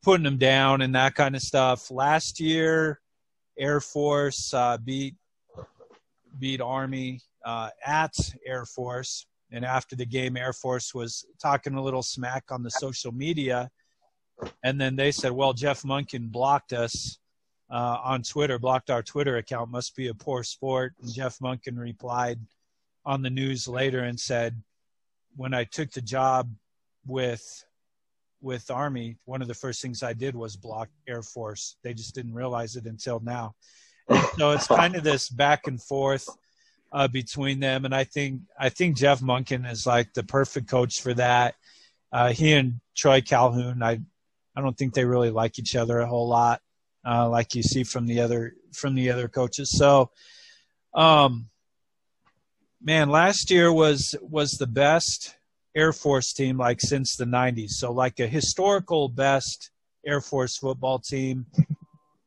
putting 0.04 0.24
them 0.24 0.38
down 0.38 0.82
and 0.82 0.96
that 0.96 1.16
kind 1.16 1.36
of 1.36 1.42
stuff. 1.42 1.90
Last 1.90 2.40
year, 2.40 3.00
Air 3.58 3.82
Force 3.82 4.54
uh, 4.54 4.78
beat 4.78 5.16
beat 6.38 6.62
Army 6.62 7.22
uh, 7.46 7.70
at 7.86 8.14
Air 8.46 8.66
Force, 8.66 9.26
and 9.52 9.66
after 9.66 9.96
the 9.96 10.06
game, 10.06 10.38
Air 10.38 10.54
Force 10.54 10.94
was 10.94 11.26
talking 11.42 11.76
a 11.76 11.82
little 11.82 12.04
smack 12.04 12.46
on 12.52 12.64
the 12.64 12.72
social 12.72 13.12
media, 13.12 13.70
and 14.64 14.80
then 14.80 14.96
they 14.96 15.12
said, 15.12 15.32
"Well, 15.32 15.54
Jeff 15.54 15.84
Monken 15.84 16.32
blocked 16.32 16.74
us." 16.74 17.20
Uh, 17.68 17.98
on 18.04 18.22
Twitter, 18.22 18.60
blocked 18.60 18.92
our 18.92 19.02
Twitter 19.02 19.38
account. 19.38 19.72
Must 19.72 19.96
be 19.96 20.08
a 20.10 20.14
poor 20.14 20.44
sport. 20.44 20.94
And 21.02 21.12
Jeff 21.12 21.40
Monken 21.40 21.80
replied 21.80 22.40
on 23.04 23.24
the 23.24 23.32
news 23.32 23.68
later 23.68 24.02
and 24.02 24.20
said, 24.20 24.62
"When 25.36 25.52
I 25.56 25.64
took 25.64 25.90
the 25.90 26.02
job 26.02 26.54
with 27.08 27.65
with 28.46 28.70
Army, 28.70 29.18
one 29.26 29.42
of 29.42 29.48
the 29.48 29.56
first 29.56 29.82
things 29.82 30.04
I 30.04 30.14
did 30.14 30.36
was 30.36 30.56
block 30.56 30.88
Air 31.08 31.24
Force. 31.24 31.78
They 31.84 31.96
just 31.96 32.14
didn't 32.14 32.36
realize 32.36 32.76
it 32.76 32.86
until 32.86 33.20
now. 33.20 33.56
And 34.08 34.24
so 34.38 34.52
it's 34.52 34.68
kind 34.82 34.96
of 34.96 35.04
this 35.04 35.28
back 35.30 35.66
and 35.66 35.82
forth 35.82 36.30
uh, 36.92 37.08
between 37.08 37.60
them, 37.60 37.86
and 37.86 37.94
I 37.94 38.04
think 38.04 38.42
I 38.58 38.70
think 38.70 38.98
Jeff 38.98 39.20
Monken 39.20 39.70
is 39.70 39.88
like 39.88 40.14
the 40.14 40.24
perfect 40.24 40.70
coach 40.70 41.02
for 41.02 41.14
that. 41.16 41.56
Uh, 42.12 42.32
he 42.32 42.54
and 42.54 42.80
Troy 42.96 43.20
Calhoun, 43.20 43.82
I 43.82 44.00
I 44.56 44.62
don't 44.62 44.78
think 44.78 44.94
they 44.94 45.06
really 45.06 45.32
like 45.32 45.58
each 45.58 45.76
other 45.76 46.00
a 46.00 46.08
whole 46.08 46.30
lot, 46.30 46.62
uh, 47.06 47.28
like 47.28 47.56
you 47.56 47.64
see 47.64 47.84
from 47.84 48.06
the 48.06 48.22
other 48.22 48.54
from 48.74 48.94
the 48.94 49.10
other 49.10 49.28
coaches. 49.28 49.72
So, 49.76 50.12
um, 50.94 51.50
man, 52.80 53.10
last 53.10 53.50
year 53.50 53.74
was 53.74 54.16
was 54.22 54.52
the 54.52 54.68
best 54.68 55.36
Air 55.76 55.92
Force 55.92 56.32
team 56.34 56.58
like 56.58 56.80
since 56.80 57.16
the 57.16 57.26
90s. 57.26 57.72
So, 57.72 57.92
like 57.92 58.20
a 58.20 58.28
historical 58.28 59.10
best 59.10 59.72
Air 60.06 60.22
Force 60.22 60.58
football 60.58 61.00
team. 61.00 61.46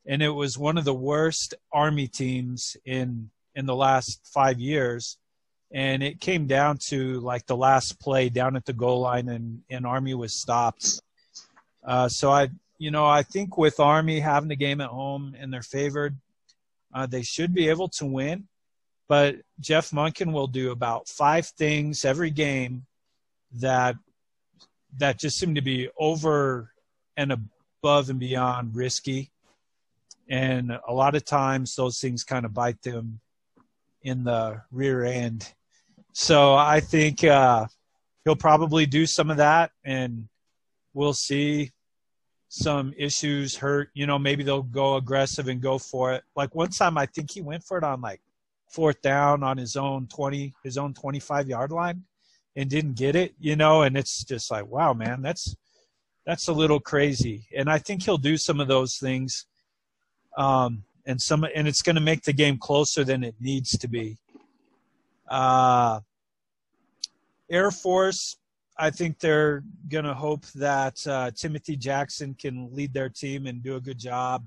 And 0.06 0.22
it 0.22 0.30
was 0.30 0.58
one 0.58 0.78
of 0.78 0.84
the 0.84 0.94
worst 0.94 1.54
Army 1.72 2.08
teams 2.08 2.76
in 2.84 3.30
in 3.54 3.66
the 3.66 3.74
last 3.74 4.20
five 4.32 4.60
years. 4.60 5.18
And 5.72 6.02
it 6.02 6.20
came 6.20 6.46
down 6.46 6.78
to 6.88 7.20
like 7.20 7.46
the 7.46 7.56
last 7.56 8.00
play 8.00 8.28
down 8.28 8.56
at 8.56 8.64
the 8.64 8.72
goal 8.72 9.00
line, 9.00 9.28
and, 9.28 9.62
and 9.68 9.86
Army 9.86 10.14
was 10.14 10.40
stopped. 10.40 11.02
Uh, 11.84 12.08
so 12.08 12.30
I, 12.30 12.48
you 12.78 12.90
know, 12.90 13.06
I 13.06 13.22
think 13.22 13.58
with 13.58 13.80
Army 13.80 14.20
having 14.20 14.48
the 14.48 14.56
game 14.56 14.80
at 14.80 14.88
home 14.88 15.34
and 15.38 15.52
they're 15.52 15.62
favored, 15.62 16.16
uh, 16.94 17.06
they 17.06 17.22
should 17.22 17.52
be 17.52 17.68
able 17.68 17.88
to 17.90 18.06
win. 18.06 18.48
But 19.08 19.36
Jeff 19.60 19.90
Monken 19.90 20.32
will 20.32 20.46
do 20.46 20.70
about 20.70 21.08
five 21.08 21.46
things 21.46 22.04
every 22.04 22.30
game 22.30 22.86
that 23.52 23.96
that 24.98 25.18
just 25.18 25.38
seem 25.38 25.54
to 25.54 25.60
be 25.60 25.88
over 25.98 26.72
and 27.16 27.32
above 27.32 28.10
and 28.10 28.18
beyond 28.18 28.74
risky. 28.74 29.30
And 30.28 30.78
a 30.86 30.92
lot 30.92 31.14
of 31.14 31.24
times 31.24 31.74
those 31.74 32.00
things 32.00 32.24
kind 32.24 32.44
of 32.44 32.54
bite 32.54 32.82
them 32.82 33.20
in 34.02 34.24
the 34.24 34.62
rear 34.70 35.04
end. 35.04 35.52
So 36.12 36.54
I 36.54 36.80
think 36.80 37.24
uh, 37.24 37.66
he'll 38.24 38.36
probably 38.36 38.86
do 38.86 39.06
some 39.06 39.30
of 39.30 39.36
that, 39.38 39.70
and 39.84 40.28
we'll 40.92 41.14
see 41.14 41.72
some 42.48 42.92
issues 42.96 43.56
hurt. 43.56 43.90
You 43.94 44.06
know, 44.06 44.18
maybe 44.18 44.42
they'll 44.42 44.62
go 44.62 44.96
aggressive 44.96 45.48
and 45.48 45.60
go 45.60 45.78
for 45.78 46.12
it. 46.12 46.24
Like 46.34 46.54
one 46.54 46.70
time, 46.70 46.98
I 46.98 47.06
think 47.06 47.30
he 47.30 47.40
went 47.40 47.64
for 47.64 47.78
it 47.78 47.84
on 47.84 48.00
like 48.00 48.20
fourth 48.70 49.00
down 49.00 49.42
on 49.42 49.56
his 49.56 49.76
own 49.76 50.06
20, 50.08 50.54
his 50.64 50.76
own 50.76 50.92
25 50.92 51.48
yard 51.48 51.70
line 51.70 52.02
and 52.58 52.68
didn't 52.68 52.94
get 52.94 53.14
it, 53.14 53.34
you 53.38 53.54
know, 53.54 53.82
and 53.82 53.96
it's 53.96 54.24
just 54.24 54.50
like, 54.50 54.66
wow, 54.66 54.92
man, 54.92 55.22
that's 55.22 55.54
that's 56.26 56.48
a 56.48 56.52
little 56.52 56.80
crazy. 56.80 57.46
And 57.56 57.70
I 57.70 57.78
think 57.78 58.02
he'll 58.02 58.18
do 58.18 58.36
some 58.36 58.58
of 58.58 58.66
those 58.66 58.96
things. 58.96 59.46
Um, 60.36 60.82
and 61.06 61.22
some 61.22 61.46
and 61.54 61.68
it's 61.68 61.82
going 61.82 61.94
to 61.94 62.02
make 62.02 62.24
the 62.24 62.32
game 62.32 62.58
closer 62.58 63.04
than 63.04 63.22
it 63.22 63.36
needs 63.40 63.78
to 63.78 63.86
be. 63.86 64.18
Uh, 65.28 66.00
Air 67.48 67.70
Force, 67.70 68.36
I 68.76 68.90
think 68.90 69.20
they're 69.20 69.62
going 69.88 70.04
to 70.04 70.14
hope 70.14 70.44
that 70.56 71.06
uh, 71.06 71.30
Timothy 71.30 71.76
Jackson 71.76 72.34
can 72.34 72.74
lead 72.74 72.92
their 72.92 73.08
team 73.08 73.46
and 73.46 73.62
do 73.62 73.76
a 73.76 73.80
good 73.80 73.98
job, 73.98 74.44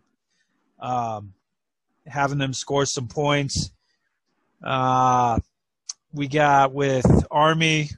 um, 0.82 1.34
having 2.06 2.40
them 2.40 2.54
score 2.54 2.86
some 2.86 3.08
points. 3.08 3.72
Uh, 4.62 5.40
we 6.14 6.28
got 6.28 6.74
with 6.74 7.06
Army, 7.32 7.90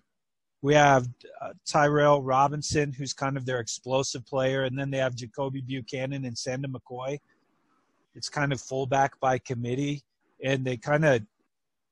we 0.64 0.74
have 0.74 1.10
uh, 1.42 1.52
Tyrell 1.66 2.24
Robinson, 2.24 2.94
who's 2.94 3.14
kind 3.14 3.36
of 3.36 3.46
their 3.46 3.60
explosive 3.60 4.26
player, 4.26 4.64
and 4.64 4.80
then 4.80 4.90
they 4.90 4.98
have 4.98 5.14
Jakobi 5.14 5.64
Buchanan 5.64 6.24
and 6.24 6.38
Sandon 6.38 6.74
McCoy. 6.74 7.20
It's 8.16 8.30
kind 8.30 8.54
of 8.54 8.62
fullback 8.62 9.20
by 9.20 9.40
committee, 9.40 10.04
and 10.42 10.66
they 10.66 10.78
kind 10.78 11.04
of 11.04 11.22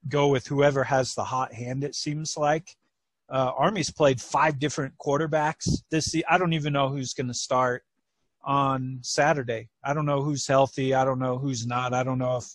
go 0.07 0.29
with 0.29 0.47
whoever 0.47 0.85
has 0.85 1.13
the 1.13 1.23
hot 1.23 1.53
hand. 1.53 1.83
It 1.83 1.95
seems 1.95 2.37
like 2.37 2.77
uh, 3.29 3.51
Army's 3.57 3.91
played 3.91 4.21
five 4.21 4.57
different 4.57 4.93
quarterbacks 5.05 5.83
this. 5.91 6.05
season. 6.05 6.27
I 6.29 6.37
don't 6.37 6.53
even 6.53 6.71
know 6.71 6.87
who's 6.87 7.13
going 7.13 7.27
to 7.27 7.33
start 7.33 7.83
on 8.41 8.99
Saturday. 9.01 9.67
I 9.83 9.93
don't 9.93 10.05
know 10.05 10.21
who's 10.21 10.47
healthy. 10.47 10.93
I 10.93 11.03
don't 11.03 11.19
know 11.19 11.37
who's 11.37 11.67
not. 11.67 11.93
I 11.93 12.03
don't 12.03 12.19
know 12.19 12.37
if 12.37 12.45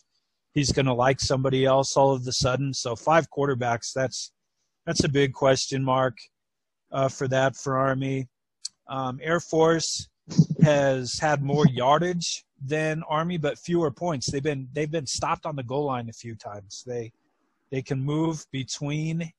he's 0.54 0.72
going 0.72 0.86
to 0.86 0.94
like 0.94 1.20
somebody 1.20 1.66
else 1.66 1.94
all 1.94 2.14
of 2.14 2.26
a 2.26 2.32
sudden. 2.32 2.72
So 2.72 2.96
five 2.96 3.28
quarterbacks. 3.30 3.92
That's 3.92 4.32
that's 4.86 5.04
a 5.04 5.08
big 5.08 5.32
question 5.32 5.82
mark 5.84 6.16
uh, 6.92 7.08
for 7.08 7.28
that 7.28 7.56
for 7.56 7.76
Army. 7.76 8.28
Um, 8.88 9.18
Air 9.22 9.40
Force 9.40 10.08
has 10.62 11.18
had 11.18 11.42
more 11.42 11.66
yardage 11.66 12.44
than 12.64 13.02
Army, 13.08 13.36
but 13.36 13.58
fewer 13.58 13.90
points. 13.90 14.30
They've 14.30 14.42
been 14.42 14.68
they've 14.72 14.90
been 14.90 15.06
stopped 15.06 15.44
on 15.44 15.56
the 15.56 15.62
goal 15.62 15.86
line 15.86 16.08
a 16.08 16.12
few 16.12 16.34
times. 16.34 16.84
They 16.86 17.12
they 17.70 17.82
can 17.82 18.00
move 18.00 18.46
between 18.52 19.32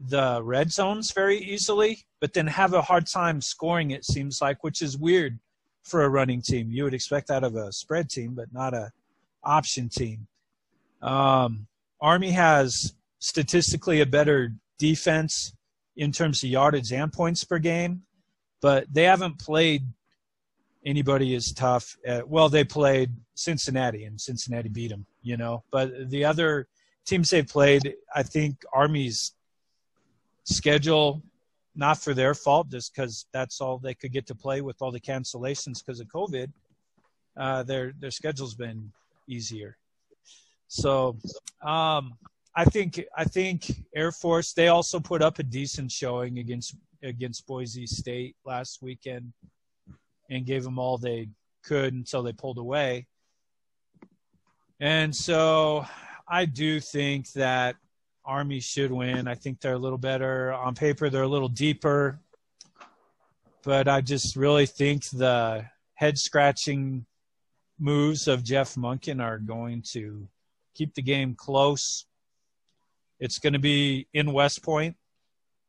the 0.00 0.40
red 0.42 0.72
zones 0.72 1.10
very 1.10 1.38
easily, 1.38 2.04
but 2.20 2.32
then 2.32 2.46
have 2.46 2.72
a 2.72 2.82
hard 2.82 3.06
time 3.06 3.40
scoring. 3.40 3.90
It 3.90 4.04
seems 4.04 4.40
like, 4.40 4.62
which 4.62 4.80
is 4.80 4.96
weird 4.96 5.38
for 5.82 6.04
a 6.04 6.08
running 6.08 6.40
team. 6.40 6.70
You 6.70 6.84
would 6.84 6.94
expect 6.94 7.28
that 7.28 7.42
of 7.42 7.56
a 7.56 7.72
spread 7.72 8.08
team, 8.08 8.34
but 8.34 8.52
not 8.52 8.74
a 8.74 8.92
option 9.42 9.88
team. 9.88 10.28
Um, 11.02 11.66
Army 12.00 12.30
has 12.30 12.94
statistically 13.18 14.00
a 14.00 14.06
better 14.06 14.52
defense 14.78 15.52
in 15.96 16.12
terms 16.12 16.42
of 16.42 16.50
yardage 16.50 16.92
and 16.92 17.12
points 17.12 17.44
per 17.44 17.58
game, 17.58 18.02
but 18.60 18.86
they 18.92 19.04
haven't 19.04 19.38
played 19.38 19.82
anybody 20.84 21.34
as 21.34 21.52
tough. 21.52 21.96
At, 22.06 22.28
well, 22.28 22.48
they 22.48 22.64
played 22.64 23.10
Cincinnati, 23.34 24.04
and 24.04 24.20
Cincinnati 24.20 24.68
beat 24.68 24.90
them, 24.90 25.06
you 25.22 25.36
know. 25.36 25.64
But 25.70 26.10
the 26.10 26.24
other 26.24 26.68
teams 27.04 27.30
they've 27.30 27.46
played, 27.46 27.94
I 28.14 28.22
think 28.22 28.62
Army's 28.72 29.32
schedule, 30.44 31.22
not 31.74 31.98
for 31.98 32.14
their 32.14 32.34
fault, 32.34 32.70
just 32.70 32.94
because 32.94 33.26
that's 33.32 33.60
all 33.60 33.78
they 33.78 33.94
could 33.94 34.12
get 34.12 34.26
to 34.28 34.34
play 34.34 34.60
with 34.60 34.80
all 34.80 34.90
the 34.90 35.00
cancellations 35.00 35.84
because 35.84 36.00
of 36.00 36.08
COVID. 36.08 36.50
Uh, 37.36 37.62
their 37.62 37.92
their 38.00 38.10
schedule's 38.10 38.54
been 38.54 38.90
easier. 39.28 39.76
So 40.66 41.16
um, 41.62 42.18
I 42.54 42.64
think 42.64 43.04
I 43.16 43.24
think 43.24 43.70
Air 43.94 44.12
Force 44.12 44.52
they 44.52 44.68
also 44.68 44.98
put 44.98 45.22
up 45.22 45.38
a 45.38 45.42
decent 45.42 45.92
showing 45.92 46.38
against 46.38 46.74
against 47.02 47.46
Boise 47.46 47.86
State 47.86 48.36
last 48.44 48.82
weekend 48.82 49.32
and 50.30 50.46
gave 50.46 50.64
them 50.64 50.78
all 50.78 50.98
they 50.98 51.28
could 51.64 51.94
until 51.94 52.22
they 52.22 52.32
pulled 52.32 52.58
away. 52.58 53.06
And 54.80 55.14
so 55.14 55.86
I 56.28 56.44
do 56.44 56.80
think 56.80 57.32
that 57.32 57.76
Army 58.24 58.60
should 58.60 58.92
win. 58.92 59.26
I 59.26 59.34
think 59.34 59.60
they're 59.60 59.74
a 59.74 59.78
little 59.78 59.98
better 59.98 60.52
on 60.52 60.74
paper. 60.74 61.08
They're 61.08 61.22
a 61.22 61.28
little 61.28 61.48
deeper, 61.48 62.20
but 63.62 63.88
I 63.88 64.00
just 64.00 64.36
really 64.36 64.66
think 64.66 65.08
the 65.10 65.64
head 65.94 66.18
scratching 66.18 67.06
moves 67.78 68.28
of 68.28 68.44
Jeff 68.44 68.74
Monken 68.74 69.22
are 69.22 69.38
going 69.38 69.82
to 69.92 70.28
keep 70.74 70.94
the 70.94 71.02
game 71.02 71.34
close 71.34 72.04
it's 73.20 73.38
going 73.38 73.52
to 73.52 73.58
be 73.58 74.06
in 74.12 74.32
West 74.32 74.62
Point. 74.62 74.96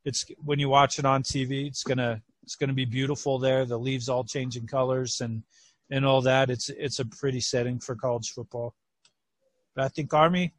It's 0.05 0.25
when 0.43 0.59
you 0.59 0.69
watch 0.69 0.99
it 0.99 1.05
on 1.05 1.23
TV, 1.23 1.67
it's 1.67 1.83
gonna 1.83 2.21
it's 2.43 2.55
gonna 2.55 2.73
be 2.73 2.85
beautiful 2.85 3.37
there. 3.37 3.65
The 3.65 3.77
leaves 3.77 4.07
all 4.07 4.23
changing 4.23 4.67
colors 4.67 5.21
and 5.21 5.43
and 5.91 6.05
all 6.05 6.21
that. 6.21 6.49
It's 6.49 6.69
it's 6.69 6.99
a 6.99 7.05
pretty 7.05 7.41
setting 7.41 7.79
for 7.79 7.95
college 7.95 8.31
football. 8.31 8.75
But 9.75 9.85
I 9.85 9.87
think 9.89 10.13
Army. 10.13 10.53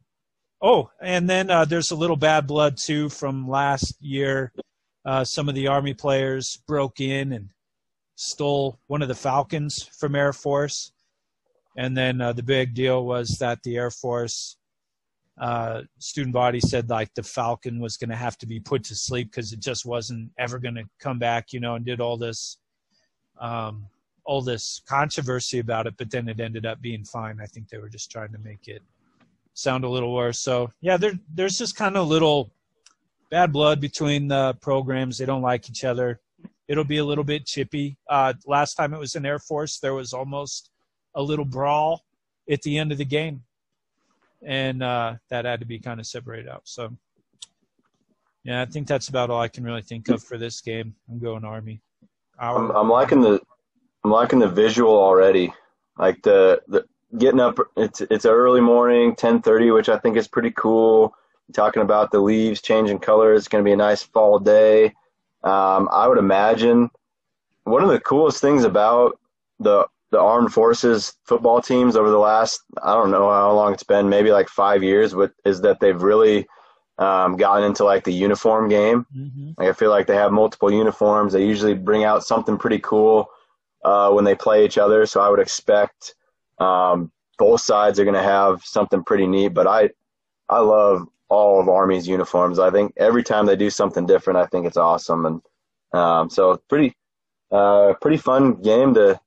Oh, 0.61 0.91
and 1.01 1.27
then 1.27 1.49
uh, 1.49 1.65
there's 1.65 1.89
a 1.89 1.95
little 1.95 2.15
bad 2.15 2.45
blood 2.45 2.77
too 2.77 3.09
from 3.09 3.49
last 3.49 3.99
year. 3.99 4.53
Uh, 5.03 5.23
some 5.23 5.49
of 5.49 5.55
the 5.55 5.67
Army 5.67 5.95
players 5.95 6.57
broke 6.67 6.99
in 7.01 7.33
and 7.33 7.49
stole 8.15 8.79
one 8.85 9.01
of 9.01 9.07
the 9.07 9.15
Falcons 9.15 9.89
from 9.97 10.15
Air 10.15 10.33
Force. 10.33 10.91
And 11.75 11.97
then 11.97 12.21
uh, 12.21 12.33
the 12.33 12.43
big 12.43 12.75
deal 12.75 13.03
was 13.03 13.39
that 13.39 13.63
the 13.63 13.77
Air 13.77 13.89
Force 13.89 14.57
uh, 15.41 15.81
student 15.97 16.33
body 16.33 16.59
said 16.59 16.87
like 16.91 17.11
the 17.15 17.23
Falcon 17.23 17.79
was 17.79 17.97
going 17.97 18.11
to 18.11 18.15
have 18.15 18.37
to 18.37 18.45
be 18.45 18.59
put 18.59 18.83
to 18.83 18.95
sleep 18.95 19.31
because 19.31 19.51
it 19.51 19.59
just 19.59 19.87
wasn't 19.87 20.29
ever 20.37 20.59
going 20.59 20.75
to 20.75 20.83
come 20.99 21.17
back, 21.17 21.51
you 21.51 21.59
know, 21.59 21.73
and 21.73 21.83
did 21.83 21.99
all 21.99 22.15
this, 22.15 22.57
um, 23.39 23.87
all 24.23 24.43
this 24.43 24.83
controversy 24.87 25.57
about 25.57 25.87
it. 25.87 25.95
But 25.97 26.11
then 26.11 26.29
it 26.29 26.39
ended 26.39 26.67
up 26.67 26.79
being 26.79 27.03
fine. 27.03 27.39
I 27.41 27.47
think 27.47 27.69
they 27.69 27.79
were 27.79 27.89
just 27.89 28.11
trying 28.11 28.31
to 28.33 28.37
make 28.37 28.67
it 28.67 28.83
sound 29.55 29.83
a 29.83 29.89
little 29.89 30.13
worse. 30.13 30.37
So 30.37 30.69
yeah, 30.79 30.95
there, 30.95 31.13
there's 31.33 31.57
just 31.57 31.75
kind 31.75 31.97
of 31.97 32.07
little 32.07 32.51
bad 33.31 33.51
blood 33.51 33.81
between 33.81 34.27
the 34.27 34.55
programs. 34.61 35.17
They 35.17 35.25
don't 35.25 35.41
like 35.41 35.67
each 35.71 35.83
other. 35.83 36.19
It'll 36.67 36.83
be 36.83 36.97
a 36.97 37.05
little 37.05 37.23
bit 37.23 37.47
chippy. 37.47 37.97
Uh, 38.07 38.33
last 38.45 38.75
time 38.75 38.93
it 38.93 38.99
was 38.99 39.15
in 39.15 39.25
Air 39.25 39.39
Force, 39.39 39.79
there 39.79 39.95
was 39.95 40.13
almost 40.13 40.69
a 41.15 41.21
little 41.21 41.45
brawl 41.45 42.03
at 42.47 42.61
the 42.61 42.77
end 42.77 42.91
of 42.91 42.99
the 42.99 43.05
game 43.05 43.41
and 44.45 44.83
uh, 44.83 45.15
that 45.29 45.45
had 45.45 45.59
to 45.59 45.65
be 45.65 45.79
kind 45.79 45.99
of 45.99 46.05
separated 46.05 46.49
out. 46.49 46.61
So, 46.65 46.95
yeah, 48.43 48.61
I 48.61 48.65
think 48.65 48.87
that's 48.87 49.09
about 49.09 49.29
all 49.29 49.41
I 49.41 49.47
can 49.47 49.63
really 49.63 49.81
think 49.81 50.09
of 50.09 50.23
for 50.23 50.37
this 50.37 50.61
game. 50.61 50.95
I'm 51.09 51.19
going 51.19 51.45
Army. 51.45 51.81
I'm, 52.39 52.71
I'm 52.71 52.89
liking 52.89 53.21
the 53.21 53.39
I'm 54.03 54.11
liking 54.11 54.39
the 54.39 54.49
visual 54.49 54.97
already. 54.97 55.53
Like 55.97 56.21
the 56.23 56.61
the 56.67 56.85
getting 57.17 57.39
up. 57.39 57.59
It's 57.77 58.01
it's 58.01 58.25
early 58.25 58.61
morning, 58.61 59.15
10:30, 59.15 59.73
which 59.73 59.89
I 59.89 59.97
think 59.97 60.17
is 60.17 60.27
pretty 60.27 60.51
cool. 60.51 61.13
Talking 61.53 61.81
about 61.81 62.11
the 62.11 62.19
leaves 62.19 62.61
changing 62.61 62.99
colors. 62.99 63.39
It's 63.39 63.47
going 63.47 63.63
to 63.63 63.67
be 63.67 63.73
a 63.73 63.77
nice 63.77 64.01
fall 64.01 64.39
day. 64.39 64.85
Um, 65.43 65.89
I 65.91 66.07
would 66.07 66.17
imagine 66.17 66.89
one 67.65 67.83
of 67.83 67.89
the 67.89 67.99
coolest 67.99 68.41
things 68.41 68.63
about 68.63 69.19
the 69.59 69.85
the 70.11 70.19
armed 70.19 70.53
forces 70.53 71.13
football 71.25 71.61
teams 71.61 71.95
over 71.95 72.09
the 72.09 72.17
last 72.17 72.61
I 72.83 72.93
don't 72.93 73.11
know 73.11 73.29
how 73.31 73.53
long 73.53 73.73
it's 73.73 73.83
been, 73.83 74.09
maybe 74.09 74.31
like 74.31 74.49
five 74.49 74.83
years, 74.83 75.13
but 75.13 75.31
is 75.45 75.61
that 75.61 75.79
they've 75.79 76.01
really 76.01 76.47
um, 76.97 77.35
gotten 77.35 77.63
into 77.63 77.83
like 77.83 78.03
the 78.03 78.13
uniform 78.13 78.69
game. 78.69 79.05
Mm-hmm. 79.15 79.51
Like 79.57 79.69
I 79.69 79.73
feel 79.73 79.89
like 79.89 80.07
they 80.07 80.15
have 80.15 80.31
multiple 80.31 80.71
uniforms. 80.71 81.33
They 81.33 81.45
usually 81.45 81.73
bring 81.73 82.03
out 82.03 82.23
something 82.23 82.57
pretty 82.57 82.79
cool 82.79 83.27
uh, 83.83 84.11
when 84.11 84.23
they 84.23 84.35
play 84.35 84.65
each 84.65 84.77
other. 84.77 85.05
So 85.05 85.21
I 85.21 85.29
would 85.29 85.39
expect 85.39 86.13
um, 86.59 87.11
both 87.39 87.61
sides 87.61 87.99
are 87.99 88.03
going 88.03 88.15
to 88.15 88.21
have 88.21 88.61
something 88.63 89.03
pretty 89.03 89.25
neat. 89.25 89.49
But 89.49 89.65
I 89.65 89.89
I 90.47 90.59
love 90.59 91.07
all 91.29 91.59
of 91.59 91.69
Army's 91.69 92.07
uniforms. 92.07 92.59
I 92.59 92.69
think 92.69 92.93
every 92.97 93.23
time 93.23 93.45
they 93.45 93.55
do 93.55 93.69
something 93.69 94.05
different, 94.05 94.37
I 94.37 94.45
think 94.45 94.67
it's 94.67 94.77
awesome. 94.77 95.25
And 95.25 95.41
um, 95.93 96.29
so 96.29 96.61
pretty 96.69 96.95
uh, 97.51 97.93
pretty 98.01 98.17
fun 98.17 98.61
game 98.61 98.93
to 98.93 99.19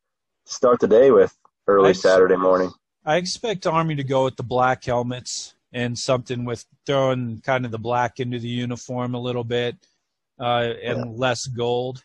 start 0.45 0.81
the 0.81 0.89
day 0.89 1.11
with 1.11 1.37
early 1.67 1.91
I, 1.91 1.93
Saturday 1.93 2.37
morning. 2.37 2.73
I 3.05 3.17
expect 3.17 3.67
Army 3.67 3.95
to 3.97 4.05
go 4.05 4.25
with 4.25 4.37
the 4.37 4.43
black 4.43 4.85
helmets 4.85 5.55
and 5.73 5.99
something 5.99 6.45
with 6.45 6.65
throwing 6.87 7.41
kind 7.41 7.65
of 7.65 7.71
the 7.71 7.79
black 7.79 8.21
into 8.21 8.39
the 8.39 8.49
uniform 8.49 9.15
a 9.15 9.21
little 9.21 9.45
bit 9.45 9.77
uh, 10.41 10.73
and 10.83 10.99
yeah. 10.99 11.13
less 11.15 11.47
gold. 11.47 12.03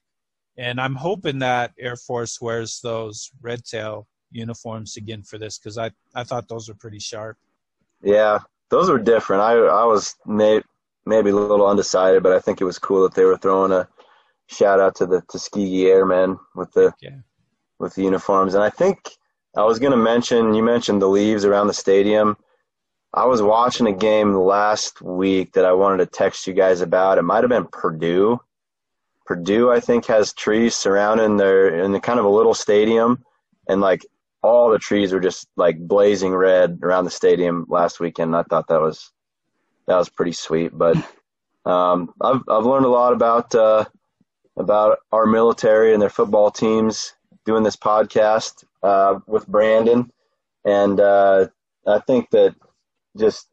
And 0.57 0.81
I'm 0.81 0.95
hoping 0.95 1.39
that 1.39 1.73
Air 1.79 1.95
Force 1.95 2.41
wears 2.41 2.81
those 2.81 3.31
red 3.41 3.63
tail 3.63 4.07
uniforms 4.31 4.97
again 4.97 5.23
for 5.23 5.37
this 5.37 5.57
because 5.57 5.77
I, 5.77 5.91
I 6.13 6.23
thought 6.23 6.47
those 6.47 6.67
were 6.67 6.75
pretty 6.75 6.99
sharp. 6.99 7.37
Yeah, 8.01 8.39
those 8.69 8.89
were 8.89 8.99
different. 8.99 9.41
I 9.41 9.53
I 9.53 9.85
was 9.85 10.15
may, 10.25 10.61
maybe 11.05 11.29
a 11.29 11.35
little 11.35 11.67
undecided, 11.67 12.23
but 12.23 12.33
I 12.33 12.39
think 12.39 12.59
it 12.59 12.65
was 12.65 12.79
cool 12.79 13.03
that 13.03 13.13
they 13.13 13.25
were 13.25 13.37
throwing 13.37 13.71
a 13.71 13.87
shout 14.47 14.79
out 14.79 14.95
to 14.95 15.05
the 15.05 15.21
Tuskegee 15.31 15.87
Airmen 15.87 16.37
with 16.55 16.71
the 16.73 16.93
yeah 17.01 17.17
with 17.79 17.95
the 17.95 18.03
uniforms. 18.03 18.53
And 18.53 18.63
I 18.63 18.69
think 18.69 19.09
I 19.55 19.63
was 19.63 19.79
going 19.79 19.91
to 19.91 19.97
mention, 19.97 20.53
you 20.53 20.63
mentioned 20.63 21.01
the 21.01 21.07
leaves 21.07 21.45
around 21.45 21.67
the 21.67 21.73
stadium. 21.73 22.37
I 23.13 23.25
was 23.25 23.41
watching 23.41 23.87
a 23.87 23.93
game 23.93 24.35
last 24.35 25.01
week 25.01 25.53
that 25.53 25.65
I 25.65 25.73
wanted 25.73 25.97
to 25.97 26.05
text 26.05 26.45
you 26.45 26.53
guys 26.53 26.81
about. 26.81 27.17
It 27.17 27.23
might 27.23 27.43
have 27.43 27.49
been 27.49 27.67
Purdue. 27.71 28.39
Purdue, 29.25 29.71
I 29.71 29.79
think, 29.79 30.05
has 30.05 30.33
trees 30.33 30.75
surrounding 30.75 31.37
their 31.37 31.83
in 31.83 31.91
the 31.91 31.99
kind 31.99 32.19
of 32.19 32.25
a 32.25 32.29
little 32.29 32.53
stadium, 32.53 33.23
and 33.67 33.81
like 33.81 34.05
all 34.41 34.69
the 34.69 34.79
trees 34.79 35.11
were 35.11 35.19
just 35.19 35.47
like 35.55 35.77
blazing 35.79 36.33
red 36.33 36.79
around 36.81 37.05
the 37.05 37.11
stadium 37.11 37.65
last 37.69 37.99
weekend. 37.99 38.35
I 38.35 38.43
thought 38.43 38.67
that 38.67 38.81
was 38.81 39.11
that 39.87 39.97
was 39.97 40.09
pretty 40.09 40.31
sweet. 40.31 40.71
But 40.75 40.97
um, 41.65 42.13
I've 42.21 42.41
I've 42.47 42.65
learned 42.65 42.85
a 42.85 42.89
lot 42.89 43.13
about 43.13 43.53
uh, 43.53 43.85
about 44.57 44.99
our 45.11 45.25
military 45.25 45.93
and 45.93 46.01
their 46.01 46.09
football 46.09 46.51
teams 46.51 47.13
doing 47.45 47.63
this 47.63 47.75
podcast 47.75 48.63
uh, 48.83 49.19
with 49.27 49.47
Brandon, 49.47 50.11
and 50.65 50.99
uh, 50.99 51.47
I 51.87 51.99
think 51.99 52.29
that 52.31 52.55
just 53.17 53.47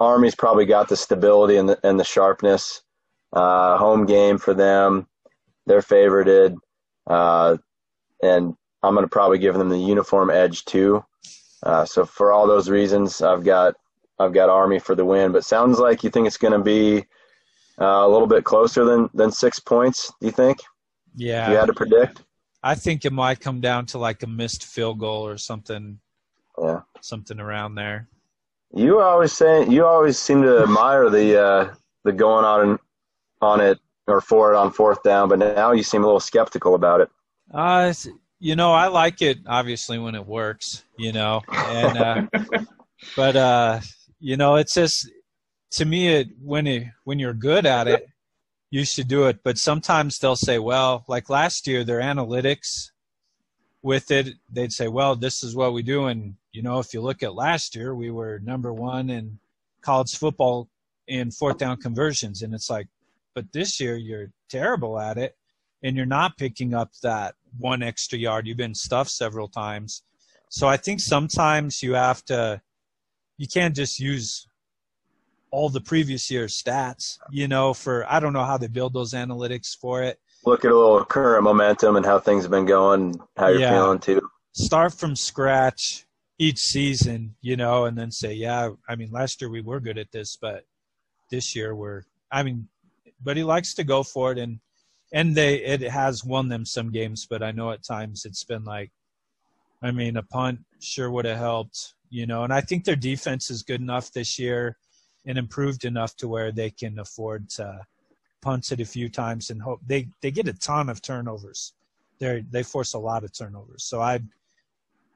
Army's 0.00 0.34
probably 0.34 0.66
got 0.66 0.88
the 0.88 0.96
stability 0.96 1.56
and 1.56 1.68
the, 1.68 1.78
and 1.86 1.98
the 1.98 2.04
sharpness. 2.04 2.82
Uh, 3.32 3.76
home 3.78 4.06
game 4.06 4.38
for 4.38 4.54
them, 4.54 5.08
they're 5.66 5.80
favorited, 5.80 6.56
uh, 7.08 7.56
and 8.22 8.54
I'm 8.82 8.94
going 8.94 9.04
to 9.04 9.10
probably 9.10 9.38
give 9.38 9.54
them 9.54 9.68
the 9.68 9.78
uniform 9.78 10.30
edge 10.30 10.64
too. 10.64 11.04
Uh, 11.64 11.84
so 11.84 12.04
for 12.04 12.32
all 12.32 12.46
those 12.46 12.68
reasons, 12.68 13.22
I've 13.22 13.44
got 13.44 13.74
I've 14.18 14.32
got 14.32 14.50
Army 14.50 14.78
for 14.78 14.94
the 14.94 15.04
win. 15.04 15.32
But 15.32 15.44
sounds 15.44 15.78
like 15.78 16.04
you 16.04 16.10
think 16.10 16.26
it's 16.26 16.36
going 16.36 16.52
to 16.52 16.58
be 16.58 16.98
uh, 17.80 18.04
a 18.04 18.08
little 18.08 18.28
bit 18.28 18.44
closer 18.44 18.84
than 18.84 19.08
than 19.14 19.32
six 19.32 19.58
points. 19.58 20.12
Do 20.20 20.26
you 20.26 20.32
think? 20.32 20.58
Yeah. 21.16 21.44
If 21.44 21.50
you 21.50 21.56
had 21.56 21.66
to 21.66 21.72
predict. 21.72 22.22
I 22.64 22.74
think 22.74 23.04
it 23.04 23.12
might 23.12 23.40
come 23.40 23.60
down 23.60 23.84
to 23.86 23.98
like 23.98 24.22
a 24.22 24.26
missed 24.26 24.64
field 24.64 24.98
goal 24.98 25.26
or 25.26 25.36
something. 25.36 26.00
Yeah. 26.58 26.80
Something 27.02 27.38
around 27.38 27.74
there. 27.74 28.08
You 28.72 29.00
always 29.00 29.32
say 29.34 29.68
you 29.68 29.84
always 29.84 30.18
seem 30.18 30.42
to 30.42 30.62
admire 30.62 31.10
the 31.10 31.40
uh, 31.40 31.74
the 32.04 32.12
going 32.12 32.44
on 32.44 32.78
on 33.42 33.60
it 33.60 33.78
or 34.06 34.22
for 34.22 34.52
it 34.52 34.56
on 34.56 34.72
fourth 34.72 35.02
down, 35.02 35.28
but 35.28 35.38
now 35.38 35.72
you 35.72 35.82
seem 35.82 36.02
a 36.02 36.06
little 36.06 36.20
skeptical 36.20 36.74
about 36.74 37.02
it. 37.02 37.10
Uh, 37.52 37.92
you 38.40 38.56
know, 38.56 38.72
I 38.72 38.88
like 38.88 39.20
it 39.20 39.38
obviously 39.46 39.98
when 39.98 40.14
it 40.14 40.26
works. 40.26 40.84
You 40.98 41.12
know, 41.12 41.42
and 41.52 41.98
uh, 41.98 42.26
but 43.16 43.36
uh, 43.36 43.80
you 44.20 44.38
know, 44.38 44.56
it's 44.56 44.74
just 44.74 45.08
to 45.72 45.84
me 45.84 46.08
it 46.08 46.28
when 46.42 46.66
it 46.66 46.84
when 47.04 47.18
you're 47.18 47.34
good 47.34 47.66
at 47.66 47.88
it, 47.88 48.06
you 48.74 48.84
should 48.84 49.06
do 49.06 49.26
it. 49.26 49.38
But 49.44 49.56
sometimes 49.56 50.18
they'll 50.18 50.34
say, 50.34 50.58
well, 50.58 51.04
like 51.06 51.30
last 51.30 51.68
year, 51.68 51.84
their 51.84 52.00
analytics 52.00 52.90
with 53.82 54.10
it, 54.10 54.34
they'd 54.52 54.72
say, 54.72 54.88
well, 54.88 55.14
this 55.14 55.44
is 55.44 55.54
what 55.54 55.72
we 55.72 55.84
do. 55.84 56.06
And, 56.06 56.34
you 56.50 56.60
know, 56.60 56.80
if 56.80 56.92
you 56.92 57.00
look 57.00 57.22
at 57.22 57.36
last 57.36 57.76
year, 57.76 57.94
we 57.94 58.10
were 58.10 58.40
number 58.40 58.72
one 58.72 59.10
in 59.10 59.38
college 59.80 60.16
football 60.18 60.68
in 61.06 61.30
fourth 61.30 61.58
down 61.58 61.76
conversions. 61.76 62.42
And 62.42 62.52
it's 62.52 62.68
like, 62.68 62.88
but 63.32 63.52
this 63.52 63.78
year 63.78 63.96
you're 63.96 64.32
terrible 64.48 64.98
at 64.98 65.18
it 65.18 65.36
and 65.84 65.96
you're 65.96 66.04
not 66.04 66.36
picking 66.36 66.74
up 66.74 66.90
that 67.04 67.36
one 67.56 67.80
extra 67.80 68.18
yard. 68.18 68.44
You've 68.44 68.56
been 68.56 68.74
stuffed 68.74 69.12
several 69.12 69.46
times. 69.46 70.02
So 70.48 70.66
I 70.66 70.78
think 70.78 70.98
sometimes 70.98 71.80
you 71.80 71.94
have 71.94 72.24
to, 72.24 72.60
you 73.38 73.46
can't 73.46 73.76
just 73.76 74.00
use 74.00 74.48
all 75.54 75.68
the 75.68 75.80
previous 75.80 76.32
year's 76.32 76.60
stats, 76.60 77.16
you 77.30 77.46
know, 77.46 77.72
for 77.72 78.04
I 78.10 78.18
don't 78.18 78.32
know 78.32 78.44
how 78.44 78.58
they 78.58 78.66
build 78.66 78.92
those 78.92 79.12
analytics 79.12 79.76
for 79.80 80.02
it. 80.02 80.18
Look 80.44 80.64
at 80.64 80.72
a 80.72 80.76
little 80.76 81.04
current 81.04 81.44
momentum 81.44 81.94
and 81.94 82.04
how 82.04 82.18
things 82.18 82.42
have 82.42 82.50
been 82.50 82.66
going, 82.66 83.20
how 83.36 83.48
you're 83.48 83.60
yeah. 83.60 83.70
feeling 83.70 84.00
too. 84.00 84.20
Start 84.52 84.92
from 84.92 85.14
scratch 85.14 86.06
each 86.40 86.58
season, 86.58 87.36
you 87.40 87.56
know, 87.56 87.84
and 87.84 87.96
then 87.96 88.10
say, 88.10 88.34
yeah, 88.34 88.70
I 88.88 88.96
mean, 88.96 89.12
last 89.12 89.40
year 89.40 89.48
we 89.48 89.60
were 89.60 89.78
good 89.78 89.96
at 89.96 90.10
this, 90.10 90.36
but 90.36 90.64
this 91.30 91.54
year 91.54 91.76
we're, 91.76 92.02
I 92.32 92.42
mean, 92.42 92.68
but 93.22 93.36
he 93.36 93.44
likes 93.44 93.74
to 93.74 93.84
go 93.84 94.02
for 94.02 94.32
it 94.32 94.38
and, 94.38 94.58
and 95.12 95.36
they, 95.36 95.62
it 95.62 95.82
has 95.82 96.24
won 96.24 96.48
them 96.48 96.66
some 96.66 96.90
games, 96.90 97.28
but 97.30 97.44
I 97.44 97.52
know 97.52 97.70
at 97.70 97.84
times 97.84 98.24
it's 98.24 98.42
been 98.42 98.64
like, 98.64 98.90
I 99.84 99.92
mean, 99.92 100.16
a 100.16 100.22
punt 100.24 100.64
sure 100.80 101.12
would 101.12 101.26
have 101.26 101.38
helped, 101.38 101.94
you 102.10 102.26
know, 102.26 102.42
and 102.42 102.52
I 102.52 102.60
think 102.60 102.84
their 102.84 102.96
defense 102.96 103.50
is 103.50 103.62
good 103.62 103.80
enough 103.80 104.10
this 104.10 104.36
year 104.36 104.76
and 105.26 105.38
improved 105.38 105.84
enough 105.84 106.16
to 106.16 106.28
where 106.28 106.52
they 106.52 106.70
can 106.70 106.98
afford 106.98 107.48
to 107.50 107.86
punt 108.42 108.70
it 108.72 108.80
a 108.80 108.84
few 108.84 109.08
times 109.08 109.50
and 109.50 109.62
hope 109.62 109.80
they 109.86 110.08
they 110.20 110.30
get 110.30 110.48
a 110.48 110.52
ton 110.52 110.88
of 110.88 111.00
turnovers. 111.00 111.72
They 112.18 112.44
they 112.50 112.62
force 112.62 112.94
a 112.94 112.98
lot 112.98 113.24
of 113.24 113.32
turnovers. 113.32 113.84
So 113.84 114.00
I, 114.00 114.20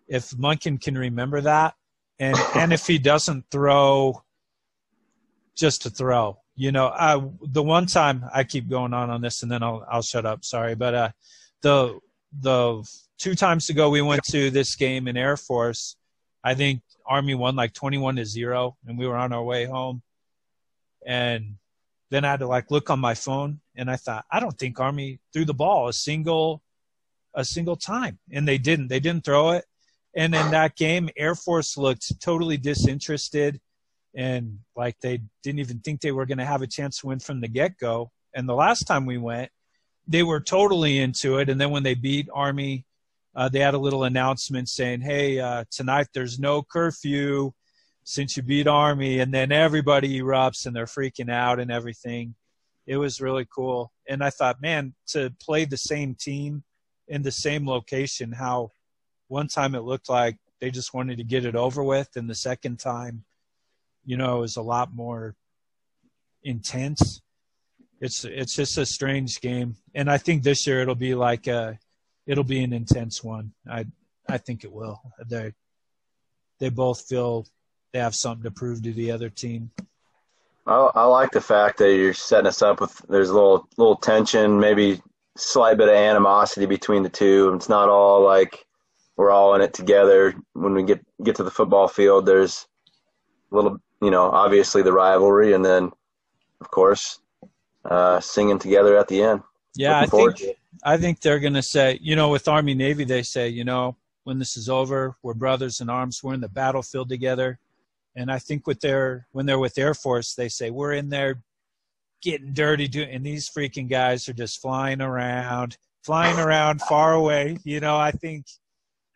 if 0.08 0.30
Monken 0.30 0.80
can 0.80 0.96
remember 0.96 1.40
that, 1.42 1.74
and 2.18 2.36
and 2.54 2.72
if 2.72 2.86
he 2.86 2.98
doesn't 2.98 3.44
throw, 3.50 4.22
just 5.54 5.82
to 5.82 5.90
throw, 5.90 6.38
you 6.56 6.72
know, 6.72 6.88
I 6.88 7.22
the 7.42 7.62
one 7.62 7.86
time 7.86 8.24
I 8.34 8.44
keep 8.44 8.68
going 8.68 8.92
on 8.92 9.10
on 9.10 9.20
this 9.20 9.42
and 9.42 9.52
then 9.52 9.62
I'll 9.62 9.86
I'll 9.88 10.02
shut 10.02 10.26
up. 10.26 10.44
Sorry, 10.44 10.74
but 10.74 10.94
uh, 10.94 11.10
the 11.62 12.00
the 12.40 12.82
two 13.18 13.34
times 13.34 13.70
ago 13.70 13.90
we 13.90 14.02
went 14.02 14.24
to 14.24 14.50
this 14.50 14.74
game 14.74 15.06
in 15.06 15.16
Air 15.16 15.36
Force. 15.36 15.96
I 16.42 16.54
think 16.54 16.82
Army 17.08 17.34
won 17.34 17.56
like 17.56 17.72
21 17.72 18.16
to 18.16 18.24
zero, 18.24 18.76
and 18.86 18.98
we 18.98 19.06
were 19.06 19.16
on 19.16 19.32
our 19.32 19.42
way 19.42 19.64
home. 19.64 20.02
And 21.06 21.56
then 22.10 22.24
I 22.24 22.30
had 22.30 22.40
to 22.40 22.46
like 22.46 22.70
look 22.70 22.90
on 22.90 23.00
my 23.00 23.14
phone, 23.14 23.60
and 23.76 23.90
I 23.90 23.96
thought, 23.96 24.26
I 24.30 24.40
don't 24.40 24.58
think 24.58 24.78
Army 24.78 25.20
threw 25.32 25.44
the 25.44 25.54
ball 25.54 25.88
a 25.88 25.92
single 25.92 26.62
a 27.34 27.44
single 27.44 27.76
time, 27.76 28.18
and 28.32 28.46
they 28.46 28.58
didn't. 28.58 28.88
They 28.88 29.00
didn't 29.00 29.24
throw 29.24 29.50
it. 29.50 29.64
And 30.14 30.34
in 30.34 30.50
that 30.50 30.76
game, 30.76 31.08
Air 31.16 31.34
Force 31.34 31.76
looked 31.76 32.20
totally 32.20 32.56
disinterested 32.56 33.60
and 34.14 34.58
like 34.74 34.98
they 35.00 35.20
didn't 35.42 35.60
even 35.60 35.78
think 35.80 36.00
they 36.00 36.12
were 36.12 36.26
going 36.26 36.38
to 36.38 36.44
have 36.44 36.62
a 36.62 36.66
chance 36.66 36.98
to 36.98 37.06
win 37.06 37.20
from 37.20 37.40
the 37.40 37.48
get 37.48 37.78
go. 37.78 38.10
And 38.34 38.48
the 38.48 38.54
last 38.54 38.84
time 38.84 39.06
we 39.06 39.18
went, 39.18 39.50
they 40.06 40.22
were 40.22 40.40
totally 40.40 40.98
into 40.98 41.38
it. 41.38 41.48
And 41.48 41.60
then 41.60 41.70
when 41.70 41.82
they 41.82 41.94
beat 41.94 42.28
Army, 42.32 42.84
uh, 43.34 43.48
they 43.48 43.60
had 43.60 43.74
a 43.74 43.78
little 43.78 44.04
announcement 44.04 44.68
saying, 44.68 45.00
"Hey, 45.00 45.38
uh, 45.38 45.64
tonight 45.70 46.08
there's 46.12 46.38
no 46.38 46.62
curfew 46.62 47.52
since 48.04 48.36
you 48.36 48.42
beat 48.42 48.66
Army." 48.66 49.20
And 49.20 49.32
then 49.32 49.52
everybody 49.52 50.20
erupts 50.20 50.66
and 50.66 50.74
they're 50.74 50.86
freaking 50.86 51.30
out 51.30 51.60
and 51.60 51.70
everything. 51.70 52.34
It 52.86 52.96
was 52.96 53.20
really 53.20 53.46
cool. 53.54 53.92
And 54.08 54.24
I 54.24 54.30
thought, 54.30 54.62
man, 54.62 54.94
to 55.08 55.30
play 55.40 55.66
the 55.66 55.76
same 55.76 56.14
team 56.14 56.64
in 57.06 57.22
the 57.22 57.32
same 57.32 57.66
location, 57.66 58.32
how 58.32 58.70
one 59.28 59.48
time 59.48 59.74
it 59.74 59.82
looked 59.82 60.08
like 60.08 60.38
they 60.60 60.70
just 60.70 60.94
wanted 60.94 61.18
to 61.18 61.24
get 61.24 61.44
it 61.44 61.54
over 61.54 61.84
with, 61.84 62.16
and 62.16 62.28
the 62.28 62.34
second 62.34 62.78
time, 62.78 63.24
you 64.04 64.16
know, 64.16 64.38
it 64.38 64.40
was 64.40 64.56
a 64.56 64.62
lot 64.62 64.94
more 64.94 65.36
intense. 66.42 67.20
It's 68.00 68.24
it's 68.24 68.54
just 68.54 68.78
a 68.78 68.86
strange 68.86 69.40
game, 69.40 69.76
and 69.94 70.10
I 70.10 70.18
think 70.18 70.42
this 70.42 70.66
year 70.66 70.80
it'll 70.80 70.94
be 70.94 71.14
like 71.14 71.46
a, 71.46 71.78
it'll 72.28 72.44
be 72.44 72.62
an 72.62 72.72
intense 72.72 73.24
one. 73.24 73.52
I 73.68 73.86
I 74.28 74.38
think 74.38 74.62
it 74.62 74.72
will. 74.72 75.00
They 75.26 75.52
they 76.60 76.68
both 76.68 77.08
feel 77.08 77.46
they 77.92 77.98
have 77.98 78.14
something 78.14 78.44
to 78.44 78.50
prove 78.50 78.82
to 78.82 78.92
the 78.92 79.10
other 79.10 79.30
team. 79.30 79.70
I, 80.66 80.90
I 80.94 81.04
like 81.04 81.30
the 81.32 81.40
fact 81.40 81.78
that 81.78 81.94
you're 81.94 82.12
setting 82.12 82.46
us 82.46 82.62
up 82.62 82.80
with 82.80 82.96
there's 83.08 83.30
a 83.30 83.34
little 83.34 83.66
little 83.76 83.96
tension, 83.96 84.60
maybe 84.60 85.00
slight 85.36 85.78
bit 85.78 85.88
of 85.88 85.94
animosity 85.94 86.66
between 86.66 87.02
the 87.02 87.08
two. 87.08 87.52
It's 87.54 87.68
not 87.68 87.88
all 87.88 88.22
like 88.22 88.66
we're 89.16 89.30
all 89.30 89.54
in 89.54 89.62
it 89.62 89.72
together. 89.72 90.34
When 90.52 90.74
we 90.74 90.82
get 90.82 91.04
get 91.24 91.36
to 91.36 91.44
the 91.44 91.50
football 91.50 91.88
field, 91.88 92.26
there's 92.26 92.66
a 93.50 93.56
little, 93.56 93.78
you 94.02 94.10
know, 94.10 94.30
obviously 94.30 94.82
the 94.82 94.92
rivalry, 94.92 95.54
and 95.54 95.64
then 95.64 95.90
of 96.60 96.70
course 96.70 97.20
uh, 97.86 98.20
singing 98.20 98.58
together 98.58 98.98
at 98.98 99.08
the 99.08 99.22
end. 99.22 99.42
Yeah, 99.74 100.00
Looking 100.02 100.28
I 100.28 100.32
think 100.32 100.56
I 100.84 100.96
think 100.96 101.20
they're 101.20 101.38
going 101.38 101.54
to 101.54 101.62
say, 101.62 101.98
you 102.00 102.16
know, 102.16 102.28
with 102.28 102.48
Army 102.48 102.74
Navy, 102.74 103.04
they 103.04 103.22
say, 103.22 103.48
you 103.48 103.64
know, 103.64 103.96
when 104.24 104.38
this 104.38 104.56
is 104.56 104.68
over, 104.68 105.16
we're 105.22 105.34
brothers 105.34 105.80
in 105.80 105.88
arms. 105.88 106.20
We're 106.22 106.34
in 106.34 106.40
the 106.40 106.48
battlefield 106.48 107.08
together. 107.08 107.58
And 108.14 108.30
I 108.30 108.38
think 108.38 108.66
with 108.66 108.80
their 108.80 109.26
when 109.32 109.46
they're 109.46 109.58
with 109.58 109.78
Air 109.78 109.94
Force, 109.94 110.34
they 110.34 110.48
say 110.48 110.70
we're 110.70 110.92
in 110.92 111.08
there 111.08 111.42
getting 112.22 112.52
dirty, 112.52 112.88
doing, 112.88 113.10
and 113.10 113.24
these 113.24 113.48
freaking 113.48 113.88
guys 113.88 114.28
are 114.28 114.34
just 114.34 114.60
flying 114.60 115.00
around, 115.00 115.76
flying 116.04 116.38
around 116.38 116.80
far 116.82 117.14
away. 117.14 117.58
You 117.64 117.80
know, 117.80 117.96
I 117.96 118.10
think 118.10 118.46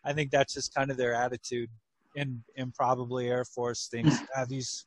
I 0.05 0.13
think 0.13 0.31
that's 0.31 0.55
just 0.55 0.75
kind 0.75 0.91
of 0.91 0.97
their 0.97 1.15
attitude, 1.15 1.69
and 2.17 2.43
and 2.57 2.73
probably 2.75 3.29
Air 3.29 3.45
Force 3.45 3.89
thinks 3.91 4.17
ah, 4.37 4.45
these 4.49 4.87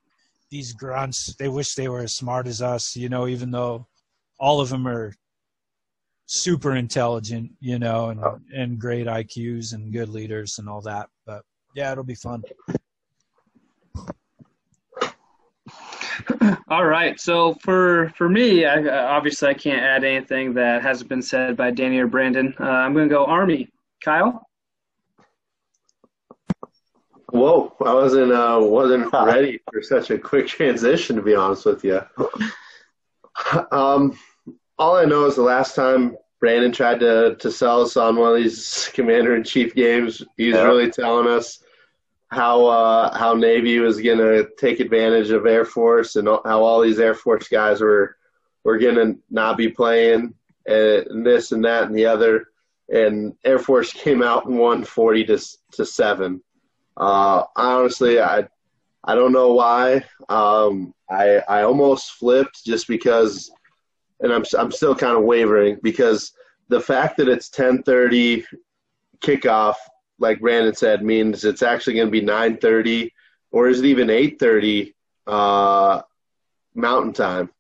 these 0.50 0.74
grunts. 0.74 1.36
They 1.36 1.50
wish 1.50 1.76
they 1.76 1.90
were 1.90 2.02
as 2.02 2.16
smart 2.16 2.48
as 2.48 2.62
us, 2.62 2.96
you 2.96 3.10
know. 3.10 3.28
Even 3.28 3.52
though 3.52 3.88
all 4.40 4.62
of 4.62 4.70
them 4.70 4.88
are 4.88 5.14
super 6.26 6.76
intelligent, 6.76 7.52
you 7.60 7.80
know, 7.80 8.10
and 8.10 8.20
oh. 8.24 8.40
and 8.56 8.80
great 8.80 9.08
IQs 9.08 9.74
and 9.74 9.94
good 9.94 10.10
leaders 10.10 10.60
and 10.60 10.68
all 10.68 10.82
that. 10.82 11.10
But 11.26 11.44
yeah, 11.76 11.92
it'll 11.92 12.04
be 12.04 12.16
fun. 12.16 12.44
All 16.68 16.86
right. 16.86 17.20
So 17.20 17.56
for 17.62 18.12
for 18.18 18.28
me, 18.28 18.66
I, 18.66 19.16
obviously 19.16 19.50
I 19.50 19.54
can't 19.54 19.82
add 19.82 20.04
anything 20.04 20.54
that 20.56 20.82
hasn't 20.82 21.10
been 21.10 21.22
said 21.22 21.56
by 21.56 21.72
Danny 21.72 22.00
or 22.00 22.08
Brandon. 22.08 22.54
Uh, 22.60 22.64
I'm 22.64 22.94
going 22.94 23.08
to 23.08 23.14
go 23.14 23.26
Army. 23.26 23.70
Kyle. 24.04 24.48
Whoa, 27.30 27.76
I 27.84 27.94
wasn't 27.94 28.32
uh, 28.32 28.60
wasn't 28.62 29.12
ready 29.12 29.60
for 29.72 29.82
such 29.82 30.12
a 30.12 30.18
quick 30.18 30.48
transition. 30.48 31.16
To 31.16 31.22
be 31.22 31.36
honest 31.36 31.66
with 31.66 31.84
you, 31.84 32.02
um, 33.72 34.18
all 34.78 34.96
I 34.96 35.06
know 35.06 35.26
is 35.26 35.36
the 35.36 35.42
last 35.42 35.76
time 35.76 36.18
Brandon 36.40 36.72
tried 36.72 37.00
to 37.00 37.36
to 37.40 37.52
sell 37.52 37.82
us 37.82 37.98
on 37.98 38.18
one 38.18 38.32
of 38.32 38.38
these 38.38 38.90
Commander 38.94 39.36
in 39.36 39.44
Chief 39.44 39.74
games, 39.74 40.24
he 40.38 40.48
was 40.48 40.56
yeah. 40.56 40.64
really 40.64 40.92
telling 40.92 41.28
us 41.28 41.64
how 42.30 42.66
uh, 42.66 43.18
how 43.18 43.34
Navy 43.34 43.80
was 43.80 44.02
going 44.02 44.18
to 44.18 44.50
take 44.58 44.80
advantage 44.80 45.32
of 45.32 45.46
Air 45.46 45.66
Force 45.66 46.16
and 46.16 46.28
how 46.28 46.64
all 46.64 46.82
these 46.82 47.00
Air 47.00 47.16
Force 47.16 47.48
guys 47.48 47.82
were 47.82 48.18
were 48.64 48.78
going 48.78 48.96
to 48.96 49.18
not 49.30 49.58
be 49.58 49.70
playing 49.70 50.34
and 50.66 51.26
this 51.26 51.52
and 51.52 51.64
that 51.66 51.84
and 51.84 51.96
the 51.96 52.06
other. 52.06 52.48
And 52.90 53.36
Air 53.44 53.60
Force 53.60 53.92
came 53.94 54.22
out 54.22 54.46
and 54.46 54.58
won 54.58 54.84
forty 54.84 55.24
to 55.26 55.40
to 55.74 55.86
seven. 55.86 56.42
Uh, 56.98 57.44
honestly, 57.56 58.20
I 58.20 58.48
I 59.04 59.16
don't 59.16 59.34
know 59.34 59.54
why. 59.54 60.04
Um, 60.30 60.94
I 61.10 61.38
I 61.48 61.64
almost 61.64 62.14
flipped 62.14 62.66
just 62.66 62.88
because, 62.88 63.52
and 64.22 64.32
I'm 64.32 64.44
I'm 64.58 64.72
still 64.72 64.96
kind 64.96 65.18
of 65.18 65.24
wavering 65.24 65.80
because 65.82 66.32
the 66.70 66.82
fact 66.82 67.18
that 67.18 67.28
it's 67.28 67.50
10:30 67.50 68.44
kickoff, 69.20 69.76
like 70.20 70.40
Brandon 70.40 70.76
said, 70.76 71.04
means 71.04 71.46
it's 71.46 71.62
actually 71.62 71.96
going 71.96 72.08
to 72.08 72.12
be 72.12 72.22
9:30, 72.22 73.12
or 73.52 73.68
is 73.68 73.80
it 73.80 73.86
even 73.86 74.08
8:30 74.08 74.94
uh, 75.28 76.02
Mountain 76.74 77.14
Time? 77.14 77.52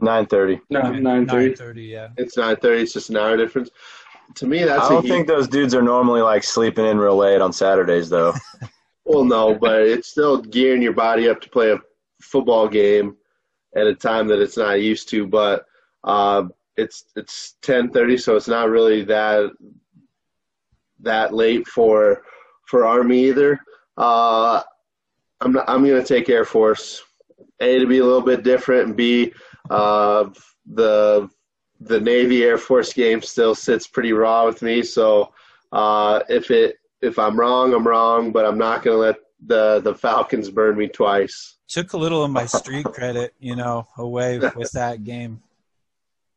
9:30. 0.00 0.60
No, 0.70 0.80
9:30. 0.82 1.26
9:30. 1.26 1.88
Yeah. 1.88 2.08
It's 2.16 2.36
9:30. 2.36 2.80
It's 2.80 2.92
just 2.92 3.10
an 3.10 3.16
hour 3.16 3.36
difference 3.36 3.70
to 4.36 4.46
me, 4.46 4.64
that's. 4.64 4.84
I 4.84 4.88
don't 4.90 5.06
think 5.06 5.26
those 5.26 5.48
dudes 5.48 5.74
are 5.74 5.82
normally 5.82 6.22
like 6.22 6.44
sleeping 6.44 6.86
in 6.86 6.98
real 6.98 7.16
late 7.16 7.40
on 7.40 7.52
Saturdays, 7.52 8.08
though. 8.08 8.34
well, 9.04 9.24
no, 9.24 9.54
but 9.54 9.82
it's 9.82 10.08
still 10.08 10.38
gearing 10.38 10.82
your 10.82 10.92
body 10.92 11.28
up 11.28 11.40
to 11.40 11.48
play 11.48 11.72
a 11.72 11.78
football 12.20 12.68
game 12.68 13.16
at 13.76 13.86
a 13.86 13.94
time 13.94 14.28
that 14.28 14.40
it's 14.40 14.56
not 14.56 14.80
used 14.80 15.08
to. 15.10 15.26
But 15.26 15.66
uh, 16.04 16.44
it's 16.76 17.04
it's 17.16 17.56
ten 17.62 17.90
thirty, 17.90 18.16
so 18.16 18.36
it's 18.36 18.48
not 18.48 18.70
really 18.70 19.04
that 19.04 19.50
that 21.00 21.34
late 21.34 21.66
for 21.66 22.22
for 22.66 22.86
Army 22.86 23.26
either. 23.26 23.60
Uh, 23.96 24.62
I'm 25.40 25.52
not, 25.52 25.68
I'm 25.68 25.84
to 25.84 26.04
take 26.04 26.28
Air 26.28 26.44
Force. 26.44 27.02
A 27.60 27.78
to 27.78 27.86
be 27.86 27.98
a 27.98 28.04
little 28.04 28.22
bit 28.22 28.44
different, 28.44 28.86
and 28.86 28.96
B 28.96 29.32
uh, 29.70 30.30
the 30.66 31.28
the 31.80 32.00
Navy 32.00 32.44
Air 32.44 32.58
Force 32.58 32.92
game 32.92 33.22
still 33.22 33.54
sits 33.54 33.86
pretty 33.86 34.12
raw 34.12 34.46
with 34.46 34.62
me. 34.62 34.82
So 34.82 35.32
uh, 35.72 36.20
if 36.28 36.50
it 36.50 36.78
if 37.00 37.18
I'm 37.18 37.38
wrong, 37.38 37.74
I'm 37.74 37.86
wrong, 37.86 38.32
but 38.32 38.44
I'm 38.44 38.58
not 38.58 38.82
to 38.96 39.02
let 39.02 39.16
the 39.46 39.80
the 39.80 39.94
Falcons 39.94 40.50
burn 40.50 40.76
me 40.76 40.88
twice. 40.88 41.57
Took 41.68 41.92
a 41.92 41.96
little 41.96 42.24
of 42.24 42.30
my 42.30 42.46
street 42.60 42.86
credit, 42.86 43.34
you 43.38 43.56
know, 43.56 43.86
away 43.96 44.38
with 44.38 44.72
that 44.72 45.04
game. 45.04 45.42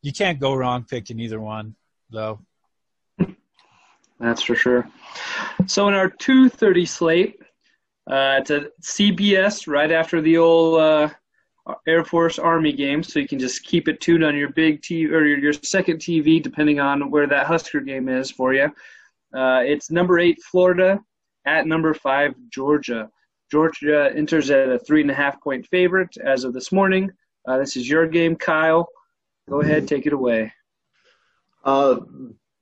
You 0.02 0.12
can't 0.12 0.40
go 0.40 0.54
wrong 0.54 0.84
picking 0.84 1.20
either 1.20 1.40
one, 1.40 1.76
though. 2.10 2.40
That's 4.20 4.44
for 4.44 4.56
sure. 4.56 4.88
So 5.66 5.88
in 5.88 5.94
our 5.94 6.10
2:30 6.10 6.88
slate, 6.88 7.40
uh, 8.10 8.38
it's 8.40 8.52
a 8.52 8.68
CBS 8.82 9.68
right 9.68 9.92
after 9.92 10.22
the 10.22 10.38
old 10.38 10.80
uh, 10.80 11.10
Air 11.88 12.04
Force 12.04 12.40
Army 12.40 12.74
game, 12.74 13.04
so 13.04 13.20
you 13.20 13.28
can 13.28 13.40
just 13.40 13.64
keep 13.64 13.88
it 13.88 14.00
tuned 14.00 14.24
on 14.24 14.36
your 14.36 14.50
big 14.50 14.82
TV 14.82 15.12
or 15.12 15.26
your, 15.26 15.40
your 15.40 15.54
second 15.54 16.00
TV, 16.00 16.42
depending 16.42 16.80
on 16.80 17.10
where 17.12 17.28
that 17.28 17.48
Husker 17.48 17.80
game 17.80 18.10
is 18.10 18.30
for 18.32 18.54
you. 18.54 18.66
Uh, 19.34 19.62
it's 19.66 19.92
number 19.92 20.20
eight 20.20 20.42
Florida 20.44 21.00
at 21.46 21.66
number 21.66 21.94
five 21.94 22.34
Georgia. 22.50 23.10
Georgia 23.52 24.12
enters 24.16 24.49
at 24.49 24.70
a 24.70 24.80
three 24.80 25.02
and 25.02 25.12
a 25.12 25.14
half 25.14 25.41
point 25.41 25.68
favorite 25.68 26.16
as 26.18 26.45
of 26.45 26.54
this 26.54 26.72
morning. 26.72 27.12
Uh, 27.45 27.58
this 27.58 27.76
is 27.76 27.89
your 27.89 28.08
game, 28.08 28.36
Kyle. 28.36 28.88
Go 29.49 29.62
ahead, 29.62 29.88
take 29.88 30.06
it 30.06 30.14
away. 30.14 30.54
Uh, 31.66 31.97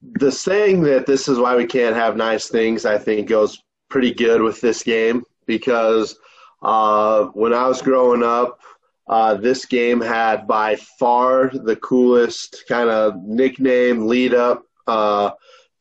the 0.02 0.32
saying 0.32 0.82
that 0.84 1.06
this 1.06 1.28
is 1.28 1.38
why 1.38 1.56
we 1.56 1.66
can't 1.66 1.96
have 1.96 2.18
nice 2.18 2.48
things, 2.48 2.86
I 2.86 2.98
think, 2.98 3.30
goes 3.30 3.62
pretty 3.90 4.14
good 4.14 4.42
with 4.42 4.62
this 4.62 4.82
game 4.82 5.24
because 5.46 6.18
uh, 6.64 7.26
when 7.28 7.54
I 7.54 7.68
was 7.68 7.82
growing 7.82 8.24
up, 8.24 8.60
uh, 9.08 9.36
this 9.36 9.66
game 9.66 10.02
had 10.02 10.48
by 10.48 10.76
far 10.76 11.50
the 11.50 11.76
coolest 11.78 12.64
kind 12.68 12.90
of 12.90 13.16
nickname 13.24 14.08
lead 14.08 14.34
up 14.34 14.64
uh, 14.88 15.32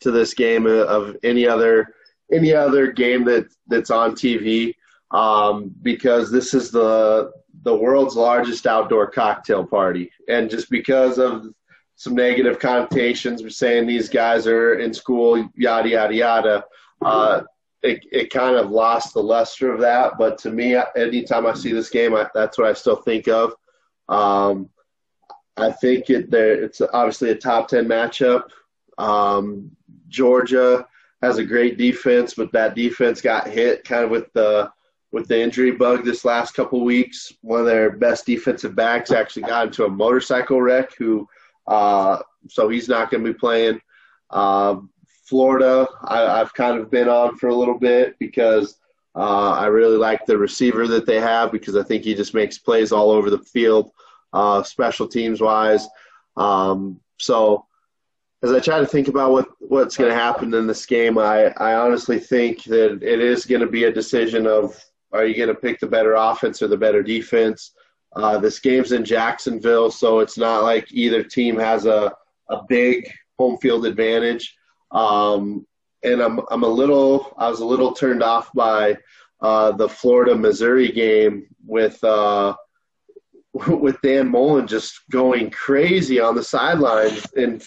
to 0.01 0.11
this 0.11 0.35
game 0.35 0.67
of 0.67 1.17
any 1.23 1.47
other 1.47 1.95
any 2.33 2.53
other 2.53 2.93
game 2.93 3.25
that 3.25 3.47
that's 3.69 3.91
on 3.91 4.13
TV 4.13 4.75
um, 5.11 5.75
because 5.83 6.31
this 6.31 6.55
is 6.55 6.71
the 6.71 7.33
the 7.63 7.75
world's 7.75 8.17
largest 8.17 8.67
outdoor 8.67 9.11
cocktail 9.11 9.65
party, 9.65 10.11
and 10.29 10.49
just 10.51 10.71
because 10.71 11.19
of 11.19 11.47
some 11.97 12.15
negative 12.15 12.61
connotations, 12.61 13.43
we're 13.43 13.51
saying 13.51 13.87
these 13.87 14.09
guys 14.09 14.47
are 14.47 14.79
in 14.79 14.95
school, 14.95 15.49
yada 15.57 15.89
yada 15.89 16.15
yada. 16.15 16.65
Uh, 17.03 17.43
it, 17.83 18.05
it 18.11 18.31
kind 18.31 18.57
of 18.57 18.71
lost 18.71 19.15
the 19.15 19.23
luster 19.23 19.73
of 19.73 19.81
that. 19.81 20.19
But 20.19 20.39
to 20.39 20.51
me, 20.51 20.77
anytime 20.97 21.47
I 21.47 21.55
see 21.55 21.73
this 21.73 21.91
game, 21.91 22.15
I, 22.15 22.29
that's 22.35 22.59
what 22.59 22.69
I 22.69 22.73
still 22.73 22.97
think 22.97 23.29
of. 23.29 23.55
Um, 24.09 24.69
I 25.57 25.73
think 25.73 26.09
it 26.11 26.31
there. 26.31 26.63
It's 26.63 26.81
obviously 26.81 27.31
a 27.31 27.35
top 27.35 27.69
ten 27.69 27.87
matchup. 27.87 28.45
Um, 28.97 29.71
Georgia 30.09 30.87
has 31.23 31.39
a 31.39 31.45
great 31.45 31.79
defense, 31.79 32.35
but 32.35 32.53
that 32.53 32.75
defense 32.75 33.21
got 33.21 33.49
hit 33.49 33.85
kind 33.85 34.05
of 34.05 34.11
with 34.11 34.33
the 34.33 34.71
with 35.13 35.27
the 35.29 35.41
injury 35.41 35.73
bug 35.73 36.05
this 36.05 36.25
last 36.25 36.55
couple 36.55 36.85
weeks. 36.85 37.33
One 37.43 37.61
of 37.61 37.67
their 37.67 37.91
best 37.91 38.27
defensive 38.27 38.75
backs 38.75 39.11
actually 39.11 39.43
got 39.43 39.69
into 39.69 39.85
a 39.85 39.91
motorcycle 39.91 40.61
wreck. 40.61 40.95
Who, 40.97 41.29
uh, 41.67 42.19
so 42.49 42.69
he's 42.69 42.89
not 42.89 43.11
going 43.11 43.25
to 43.25 43.33
be 43.33 43.39
playing. 43.39 43.81
Uh, 44.31 44.77
Florida, 45.25 45.87
I, 46.05 46.39
have 46.39 46.55
kind 46.55 46.79
of 46.79 46.91
been 46.91 47.09
on 47.09 47.37
for 47.37 47.49
a 47.49 47.55
little 47.55 47.79
bit 47.79 48.19
because 48.19 48.79
uh, 49.15 49.51
I 49.51 49.67
really 49.67 49.97
like 49.97 50.25
the 50.25 50.39
receiver 50.39 50.87
that 50.89 51.07
they 51.07 51.21
have 51.21 51.53
because 51.53 51.77
I 51.77 51.83
think 51.83 52.05
he 52.05 52.15
just 52.15 52.35
makes 52.35 52.59
plays 52.59 52.93
all 52.93 53.11
over 53.11 53.29
the 53.29 53.39
field, 53.39 53.91
uh, 54.33 54.63
special 54.63 55.07
teams 55.07 55.41
wise. 55.41 55.87
Um, 56.37 57.01
so 57.19 57.67
as 58.43 58.53
I 58.53 58.61
try 58.61 58.79
to 58.79 58.87
think 58.87 59.09
about 59.09 59.33
what, 59.33 59.49
what's 59.59 59.97
going 59.97 60.11
to 60.11 60.17
happen 60.17 60.55
in 60.55 60.67
this 60.67 60.87
game, 60.87 61.19
I, 61.19 61.47
I 61.57 61.75
honestly 61.75 62.19
think 62.19 62.65
that 62.65 63.03
it 63.03 63.21
is 63.21 63.45
going 63.45 63.61
to 63.61 63.67
be 63.67 63.85
a 63.85 63.93
decision 63.93 64.47
of 64.47 64.83
are 65.13 65.27
you 65.27 65.37
going 65.37 65.49
to 65.49 65.55
pick 65.55 65.81
the 65.81 65.87
better 65.87 66.15
offense 66.15 66.63
or 66.63 66.69
the 66.69 66.77
better 66.77 67.03
defense? 67.03 67.73
Uh, 68.15 68.39
this 68.39 68.59
game's 68.59 68.93
in 68.93 69.05
Jacksonville, 69.05 69.91
so 69.91 70.21
it's 70.21 70.39
not 70.39 70.63
like 70.63 70.87
either 70.91 71.23
team 71.23 71.59
has 71.59 71.87
a, 71.87 72.13
a 72.49 72.63
big 72.69 73.11
home 73.39 73.59
field 73.59 73.87
advantage. 73.87 74.57
Um, 74.91 75.67
and 76.03 76.21
I'm, 76.21 76.41
I'm 76.51 76.63
a 76.63 76.69
little, 76.69 77.35
I 77.39 77.49
was 77.49 77.61
a 77.61 77.67
little 77.67 77.93
turned 77.93 78.23
off 78.23 78.51
by 78.55 78.97
uh, 79.41 79.73
the 79.73 79.89
Florida 79.89 80.35
Missouri 80.35 80.91
game 80.91 81.47
with, 81.67 82.03
uh, 82.03 82.55
with 83.69 84.01
Dan 84.03 84.29
Mullen 84.29 84.67
just 84.67 85.01
going 85.11 85.51
crazy 85.51 86.21
on 86.21 86.35
the 86.35 86.45
sidelines 86.45 87.27
and 87.37 87.63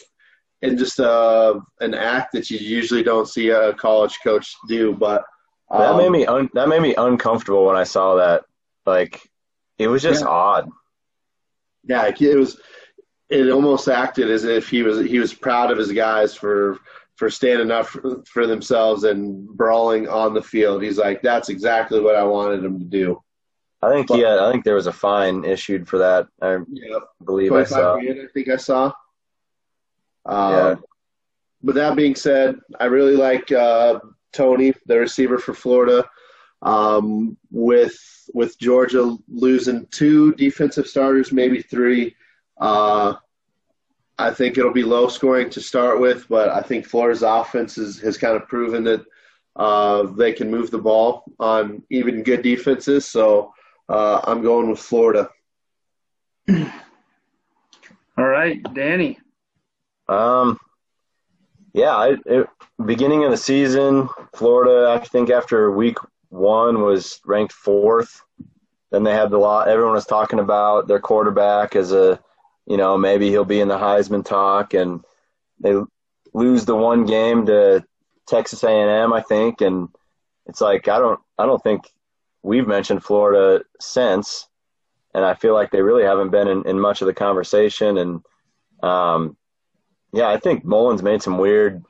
and 0.61 0.77
just 0.77 0.99
uh, 0.99 1.59
an 1.79 1.93
act 1.93 2.33
that 2.33 2.49
you 2.49 2.57
usually 2.57 3.03
don't 3.03 3.27
see 3.27 3.49
a 3.49 3.73
college 3.73 4.17
coach 4.23 4.55
do. 4.67 4.93
But 4.93 5.23
um, 5.71 5.81
that 5.81 5.97
made 5.97 6.11
me 6.11 6.25
un- 6.25 6.49
that 6.53 6.69
made 6.69 6.81
me 6.81 6.95
uncomfortable 6.95 7.65
when 7.65 7.75
I 7.75 7.83
saw 7.83 8.15
that. 8.15 8.43
Like 8.85 9.21
it 9.77 9.87
was 9.87 10.01
just 10.01 10.21
yeah. 10.21 10.27
odd. 10.27 10.69
Yeah, 11.83 12.07
it 12.07 12.37
was. 12.37 12.59
It 13.29 13.49
almost 13.49 13.87
acted 13.87 14.29
as 14.29 14.43
if 14.43 14.67
he 14.69 14.83
was 14.83 15.07
he 15.09 15.19
was 15.19 15.33
proud 15.33 15.71
of 15.71 15.77
his 15.77 15.91
guys 15.91 16.35
for 16.35 16.79
for 17.15 17.29
standing 17.29 17.71
up 17.71 17.85
for, 17.85 18.23
for 18.25 18.47
themselves 18.47 19.03
and 19.03 19.47
brawling 19.47 20.09
on 20.09 20.33
the 20.33 20.41
field. 20.41 20.81
He's 20.81 20.97
like, 20.97 21.21
that's 21.21 21.49
exactly 21.49 21.99
what 21.99 22.15
I 22.15 22.23
wanted 22.23 22.65
him 22.65 22.79
to 22.79 22.85
do. 22.85 23.21
I 23.81 23.91
think 23.91 24.07
but, 24.07 24.19
yeah, 24.19 24.45
I 24.45 24.51
think 24.51 24.63
there 24.63 24.75
was 24.75 24.87
a 24.87 24.91
fine 24.91 25.43
issued 25.45 25.87
for 25.87 25.97
that. 25.99 26.27
I 26.41 26.57
yeah, 26.69 26.99
believe 27.23 27.53
I 27.53 27.63
saw. 27.63 27.97
I 27.97 28.27
think 28.33 28.49
I 28.49 28.57
saw. 28.57 28.91
Um, 30.25 30.53
yeah. 30.53 30.75
But 31.63 31.75
that 31.75 31.95
being 31.95 32.15
said, 32.15 32.59
I 32.79 32.85
really 32.85 33.15
like 33.15 33.51
uh, 33.51 33.99
Toney, 34.33 34.73
the 34.85 34.99
receiver 34.99 35.37
for 35.37 35.53
Florida. 35.53 36.07
Um, 36.61 37.37
with 37.49 37.97
with 38.33 38.59
Georgia 38.59 39.17
losing 39.27 39.87
two 39.87 40.33
defensive 40.35 40.87
starters, 40.87 41.31
maybe 41.31 41.61
three, 41.61 42.15
uh, 42.59 43.15
I 44.17 44.31
think 44.31 44.57
it'll 44.57 44.71
be 44.71 44.83
low 44.83 45.07
scoring 45.07 45.49
to 45.51 45.61
start 45.61 45.99
with. 45.99 46.27
But 46.29 46.49
I 46.49 46.61
think 46.61 46.85
Florida's 46.85 47.23
offense 47.23 47.77
is, 47.77 47.99
has 48.01 48.17
kind 48.17 48.35
of 48.35 48.47
proven 48.47 48.83
that 48.83 49.03
uh, 49.55 50.03
they 50.03 50.33
can 50.33 50.51
move 50.51 50.71
the 50.71 50.77
ball 50.77 51.23
on 51.39 51.83
even 51.89 52.23
good 52.23 52.43
defenses. 52.43 53.07
So 53.07 53.53
uh, 53.89 54.21
I'm 54.23 54.41
going 54.41 54.69
with 54.69 54.79
Florida. 54.79 55.29
All 58.17 58.27
right, 58.27 58.61
Danny. 58.73 59.19
Um, 60.07 60.59
yeah, 61.73 61.95
I, 61.95 62.17
it, 62.25 62.47
beginning 62.85 63.23
of 63.23 63.31
the 63.31 63.37
season, 63.37 64.09
Florida, 64.35 64.91
I 64.91 65.05
think 65.05 65.29
after 65.29 65.71
week 65.71 65.97
one 66.29 66.81
was 66.81 67.19
ranked 67.25 67.53
fourth. 67.53 68.21
Then 68.91 69.03
they 69.03 69.13
had 69.13 69.29
the 69.29 69.37
lot. 69.37 69.69
Everyone 69.69 69.93
was 69.93 70.05
talking 70.05 70.39
about 70.39 70.87
their 70.87 70.99
quarterback 70.99 71.75
as 71.75 71.93
a, 71.93 72.19
you 72.65 72.77
know, 72.77 72.97
maybe 72.97 73.29
he'll 73.29 73.45
be 73.45 73.61
in 73.61 73.69
the 73.69 73.77
Heisman 73.77 74.25
talk, 74.25 74.73
and 74.73 75.03
they 75.59 75.75
lose 76.33 76.65
the 76.65 76.75
one 76.75 77.05
game 77.05 77.45
to 77.45 77.85
Texas 78.27 78.63
A&M, 78.63 79.13
I 79.13 79.21
think, 79.21 79.61
and 79.61 79.89
it's 80.45 80.61
like 80.61 80.87
I 80.87 80.99
don't, 80.99 81.19
I 81.37 81.45
don't 81.45 81.61
think 81.63 81.83
we've 82.43 82.67
mentioned 82.67 83.03
Florida 83.03 83.63
since, 83.79 84.47
and 85.13 85.23
I 85.23 85.35
feel 85.35 85.53
like 85.53 85.71
they 85.71 85.81
really 85.81 86.03
haven't 86.03 86.31
been 86.31 86.47
in, 86.47 86.67
in 86.67 86.79
much 86.79 87.01
of 87.01 87.07
the 87.07 87.13
conversation. 87.13 87.97
And 87.97 88.21
um, 88.83 89.37
yeah, 90.13 90.29
I 90.29 90.37
think 90.37 90.65
Mullen's 90.65 91.03
made 91.03 91.21
some 91.21 91.37
weird 91.37 91.83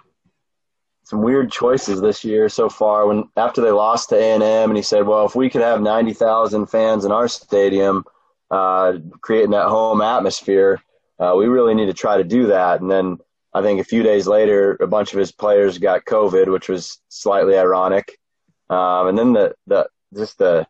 some 1.04 1.24
weird 1.24 1.52
choices 1.52 2.00
this 2.00 2.24
year 2.24 2.48
so 2.48 2.70
far. 2.70 3.08
When 3.08 3.26
after 3.36 3.62
they 3.62 3.72
lost 3.72 4.10
to 4.10 4.16
A 4.16 4.34
and 4.34 4.44
M, 4.44 4.70
and 4.70 4.78
he 4.78 4.84
said, 4.84 5.06
"Well, 5.06 5.26
if 5.26 5.36
we 5.36 5.50
could 5.50 5.62
have 5.62 5.82
ninety 5.82 6.14
thousand 6.14 6.68
fans 6.68 7.06
in 7.06 7.12
our 7.12 7.28
stadium, 7.28 8.06
uh, 8.50 8.94
creating 9.22 9.52
that 9.52 9.68
home 9.68 10.02
atmosphere, 10.02 10.82
uh, 11.20 11.34
we 11.38 11.48
really 11.48 11.74
need 11.74 11.88
to 11.88 11.94
try 11.94 12.18
to 12.18 12.24
do 12.24 12.48
that." 12.48 12.82
And 12.82 12.90
then 12.90 13.18
I 13.54 13.62
think 13.62 13.82
a 13.82 13.86
few 13.86 14.04
days 14.04 14.28
later, 14.28 14.78
a 14.80 14.88
bunch 14.88 15.14
of 15.14 15.20
his 15.20 15.32
players 15.32 15.78
got 15.78 16.06
COVID, 16.06 16.52
which 16.52 16.70
was 16.70 17.00
slightly 17.10 17.58
ironic. 17.58 18.18
Um, 18.70 19.08
and 19.08 19.18
then 19.18 19.34
the 19.34 19.56
the 19.68 19.90
just 20.14 20.38
the 20.38 20.68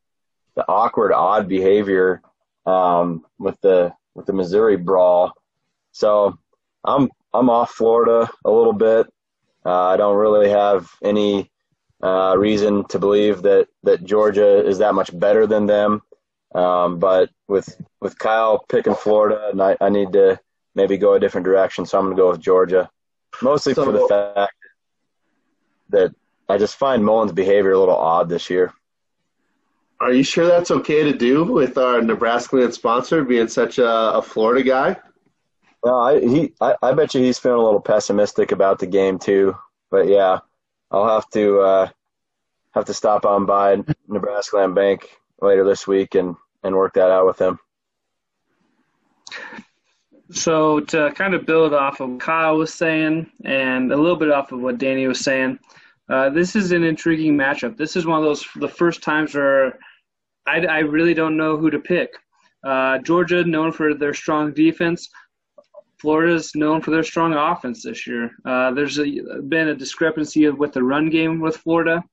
the 0.56 0.66
awkward, 0.68 1.14
odd 1.14 1.48
behavior 1.48 2.22
um, 2.66 3.26
with 3.38 3.60
the 3.62 3.94
with 4.16 4.26
the 4.26 4.34
Missouri 4.34 4.78
brawl. 4.78 5.34
So 5.92 6.38
I'm 6.84 7.10
I'm 7.34 7.50
off 7.50 7.72
Florida 7.72 8.30
a 8.46 8.52
little 8.52 8.74
bit. 8.74 9.08
Uh, 9.66 9.88
I 9.88 9.98
don't 9.98 10.18
really 10.18 10.50
have 10.50 10.90
any 11.04 11.50
uh, 12.04 12.36
reason 12.38 12.84
to 12.86 13.00
believe 13.00 13.44
that 13.44 13.68
that 13.84 14.04
Georgia 14.04 14.66
is 14.66 14.80
that 14.80 14.96
much 14.96 15.18
better 15.18 15.46
than 15.48 15.66
them. 15.66 16.02
Um, 16.54 17.00
but 17.00 17.30
with 17.48 17.80
with 18.02 18.18
Kyle 18.18 18.66
picking 18.68 18.96
Florida, 18.96 19.50
and 19.52 19.62
I, 19.62 19.78
I 19.80 19.90
need 19.90 20.14
to 20.14 20.40
maybe 20.76 20.98
go 20.98 21.14
a 21.14 21.20
different 21.20 21.46
direction, 21.46 21.86
so 21.86 21.98
I'm 21.98 22.06
going 22.06 22.16
to 22.16 22.22
go 22.22 22.32
with 22.32 22.42
Georgia, 22.42 22.90
mostly 23.42 23.74
so, 23.74 23.86
for 23.86 23.92
the 23.92 24.08
fact 24.08 24.56
that 25.90 26.14
I 26.50 26.58
just 26.58 26.76
find 26.76 27.04
Mullen's 27.04 27.32
behavior 27.32 27.72
a 27.72 27.80
little 27.80 27.96
odd 27.96 28.30
this 28.30 28.50
year. 28.50 28.74
Are 30.02 30.12
you 30.12 30.24
sure 30.24 30.48
that's 30.48 30.72
okay 30.72 31.04
to 31.04 31.14
do 31.14 31.44
with 31.44 31.78
our 31.78 32.02
Nebraska 32.02 32.72
sponsor 32.72 33.24
being 33.24 33.48
such 33.48 33.78
a, 33.78 34.14
a 34.16 34.22
Florida 34.22 34.64
guy? 34.64 34.98
No, 35.84 36.00
I 36.00 36.20
he 36.20 36.54
I, 36.62 36.76
I 36.82 36.94
bet 36.94 37.14
you 37.16 37.22
he's 37.22 37.40
feeling 37.40 37.60
a 37.60 37.64
little 37.64 37.82
pessimistic 37.82 38.52
about 38.52 38.80
the 38.80 38.88
game 38.88 39.18
too. 39.18 39.56
But 39.90 40.08
yeah, 40.08 40.40
I'll 40.92 41.08
have 41.08 41.30
to 41.32 41.60
uh, 41.60 41.90
have 42.74 42.86
to 42.86 42.94
stop 42.94 43.26
on 43.26 43.46
by 43.46 43.84
Nebraska 44.08 44.58
Land 44.58 44.76
Bank 44.76 45.10
later 45.42 45.64
this 45.64 45.88
week 45.88 46.16
and 46.16 46.36
and 46.64 46.76
work 46.76 46.94
that 46.94 47.10
out 47.10 47.26
with 47.26 47.40
him. 47.40 47.60
So 50.32 50.80
to 50.80 51.12
kind 51.12 51.34
of 51.34 51.46
build 51.46 51.74
off 51.74 52.00
of 52.00 52.10
what 52.10 52.20
Kyle 52.20 52.58
was 52.58 52.74
saying 52.74 53.30
and 53.44 53.92
a 53.92 53.98
little 53.98 54.16
bit 54.16 54.32
off 54.32 54.52
of 54.52 54.62
what 54.62 54.78
Danny 54.78 55.08
was 55.08 55.20
saying, 55.20 55.60
uh, 56.10 56.30
this 56.30 56.56
is 56.56 56.72
an 56.72 56.84
intriguing 56.84 57.36
matchup. 57.36 57.76
This 57.76 57.96
is 57.96 58.06
one 58.06 58.20
of 58.20 58.24
those 58.24 58.46
the 58.56 58.68
first 58.68 59.02
times 59.04 59.34
where 59.34 59.80
I, 60.46 60.66
I 60.66 60.80
really 60.80 61.14
don't 61.14 61.38
know 61.38 61.58
who 61.58 61.70
to 61.70 61.80
pick. 61.80 62.12
Uh, 62.64 63.00
Georgia, 63.00 63.44
known 63.44 63.72
for 63.72 63.94
their 63.94 64.14
strong 64.14 64.54
defense, 64.54 65.10
Florida's 66.02 66.56
known 66.56 66.82
for 66.82 66.90
their 66.90 67.04
strong 67.04 67.34
offense 67.34 67.84
this 67.84 68.08
year. 68.08 68.32
Uh, 68.44 68.72
there's 68.72 68.98
a, 68.98 69.06
been 69.48 69.68
a 69.68 69.76
discrepancy 69.76 70.50
with 70.50 70.74
the 70.74 70.84
run 70.84 71.12
game 71.12 71.40
with 71.40 71.58
Florida, 71.58 72.04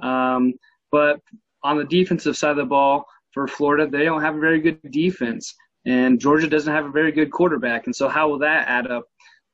um, 0.00 0.54
but 0.90 1.20
on 1.62 1.78
the 1.78 1.84
defensive 1.84 2.36
side 2.36 2.50
of 2.50 2.56
the 2.56 2.64
ball 2.64 3.06
for 3.32 3.46
Florida, 3.46 3.86
they 3.86 4.04
don't 4.04 4.22
have 4.22 4.34
a 4.34 4.40
very 4.40 4.60
good 4.60 4.80
defense, 4.90 5.54
and 5.86 6.18
Georgia 6.18 6.48
doesn't 6.48 6.74
have 6.74 6.86
a 6.86 6.90
very 6.90 7.12
good 7.12 7.30
quarterback. 7.30 7.86
And 7.86 7.94
so, 7.94 8.08
how 8.08 8.28
will 8.28 8.38
that 8.40 8.66
add 8.66 8.90
up? 8.90 9.04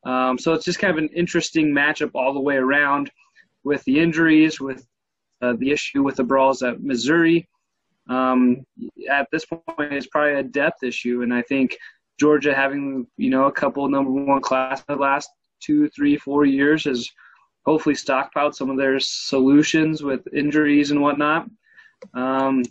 Um, 0.07 0.39
so 0.39 0.55
it's 0.55 0.65
just 0.65 0.79
kind 0.79 0.97
of 0.97 0.99
an 1.03 1.11
interesting 1.15 1.75
matchup 1.75 2.13
all 2.15 2.33
the 2.33 2.41
way 2.41 2.57
around, 2.57 3.11
with 3.63 3.85
the 3.85 4.01
injuries, 4.01 4.59
with 4.59 4.87
uh, 5.43 5.55
the 5.59 5.71
issue 5.71 6.03
with 6.03 6.17
the 6.17 6.25
brawls 6.25 6.63
at 6.63 6.83
Missouri. 6.83 7.47
Um, 8.09 8.65
at 9.11 9.27
this 9.33 9.45
point, 9.45 9.93
it's 9.93 10.07
probably 10.07 10.35
a 10.35 10.43
depth 10.45 10.83
issue, 10.83 11.23
and 11.23 11.35
I 11.35 11.43
think 11.43 11.77
Georgia 12.19 12.55
having 12.55 13.07
you 13.17 13.31
know 13.31 13.47
a 13.47 13.53
couple 13.53 13.89
number 13.89 14.11
one 14.11 14.41
class 14.41 14.83
the 14.89 14.97
last 14.97 15.31
two, 15.61 15.89
three, 15.91 16.17
four 16.17 16.45
years 16.45 16.85
has 16.85 17.11
hopefully 17.65 17.95
stockpiled 17.95 18.55
some 18.55 18.71
of 18.71 18.77
their 18.77 18.99
solutions 19.01 20.03
with 20.03 20.27
injuries 20.33 20.91
and 20.91 21.01
whatnot. 21.01 21.49
Um, 22.15 22.63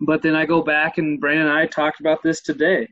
but 0.00 0.22
then 0.22 0.36
I 0.36 0.46
go 0.46 0.62
back 0.62 0.98
and 0.98 1.20
Brandon 1.20 1.48
and 1.48 1.56
I 1.56 1.66
talked 1.66 2.00
about 2.00 2.22
this 2.22 2.40
today. 2.40 2.88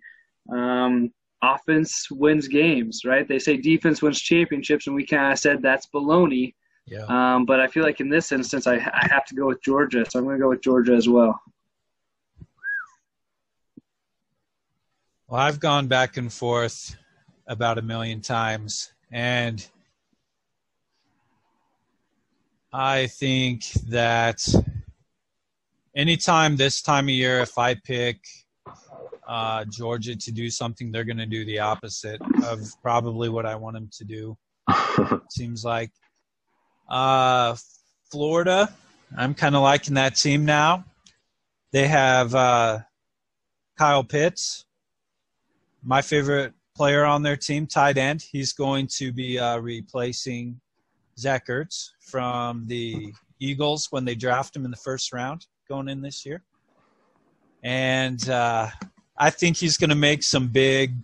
Um, 0.53 1.13
offense 1.43 2.09
wins 2.11 2.49
games, 2.49 3.03
right? 3.05 3.27
They 3.27 3.39
say 3.39 3.57
defense 3.57 4.03
wins 4.03 4.21
championships, 4.21 4.87
and 4.87 4.97
we 4.97 5.07
kind 5.07 5.33
of 5.33 5.39
said 5.39 5.63
that's 5.63 5.89
baloney. 5.95 6.55
Yeah. 6.87 7.05
Um, 7.09 7.45
but 7.45 7.61
I 7.61 7.69
feel 7.69 7.85
like 7.85 8.01
in 8.01 8.09
this 8.09 8.33
instance, 8.33 8.67
I, 8.67 8.75
I 8.75 9.07
have 9.11 9.25
to 9.27 9.35
go 9.35 9.47
with 9.47 9.63
Georgia, 9.63 10.05
so 10.09 10.19
I'm 10.19 10.25
going 10.25 10.37
to 10.37 10.43
go 10.43 10.49
with 10.49 10.63
Georgia 10.63 10.95
as 10.95 11.09
well. 11.09 11.41
Well, 15.33 15.41
I've 15.41 15.61
gone 15.61 15.87
back 15.87 16.19
and 16.19 16.31
forth 16.31 16.95
about 17.47 17.79
a 17.79 17.83
million 17.83 18.21
times, 18.21 18.93
and 19.11 19.67
I 22.71 23.07
think 23.07 23.65
that 23.89 24.47
anytime 25.97 26.57
this 26.57 26.83
time 26.83 27.07
of 27.07 27.15
year, 27.15 27.41
if 27.41 27.57
I 27.57 27.77
pick 27.77 28.19
uh, 29.27 29.65
Georgia 29.71 30.15
to 30.17 30.33
do 30.33 30.51
something, 30.51 30.93
they're 30.93 31.03
going 31.03 31.17
to 31.17 31.25
do 31.25 31.47
the 31.47 31.61
opposite 31.61 32.21
of 32.45 32.61
probably 32.83 33.31
what 33.31 33.47
I 33.47 33.55
want 33.55 33.77
them 33.77 33.89
to 33.91 34.05
do. 34.05 34.37
seems 35.31 35.65
like. 35.65 35.93
Uh, 36.91 37.57
Florida, 38.11 38.71
I'm 39.17 39.33
kind 39.33 39.57
of 39.57 39.63
liking 39.63 39.95
that 39.95 40.15
team 40.15 40.45
now. 40.45 40.85
They 41.73 41.89
have 41.89 42.35
uh, 42.35 42.81
Kyle 43.79 44.05
Pitts, 44.05 44.67
my 45.85 46.03
favorite 46.03 46.55
player 46.75 47.05
on 47.05 47.23
their 47.23 47.37
team, 47.37 47.67
tight 47.67 47.99
end. 47.99 48.23
He's 48.23 48.53
going 48.53 48.87
to 48.99 49.13
be 49.13 49.39
uh, 49.39 49.59
replacing 49.59 50.61
Zach 51.19 51.49
Ertz 51.49 51.91
from 52.01 52.67
the 52.67 53.13
Eagles 53.39 53.89
when 53.91 54.05
they 54.05 54.15
draft 54.15 54.57
him 54.57 54.65
in 54.65 54.71
the 54.71 54.77
first 54.77 55.13
round 55.13 55.47
going 55.69 55.89
in 55.89 56.01
this 56.01 56.25
year. 56.25 56.43
And 57.63 58.29
uh, 58.29 58.69
I 59.17 59.31
think 59.31 59.57
he's 59.57 59.77
going 59.77 59.91
to 59.91 59.97
make 59.97 60.23
some 60.23 60.49
big, 60.49 60.95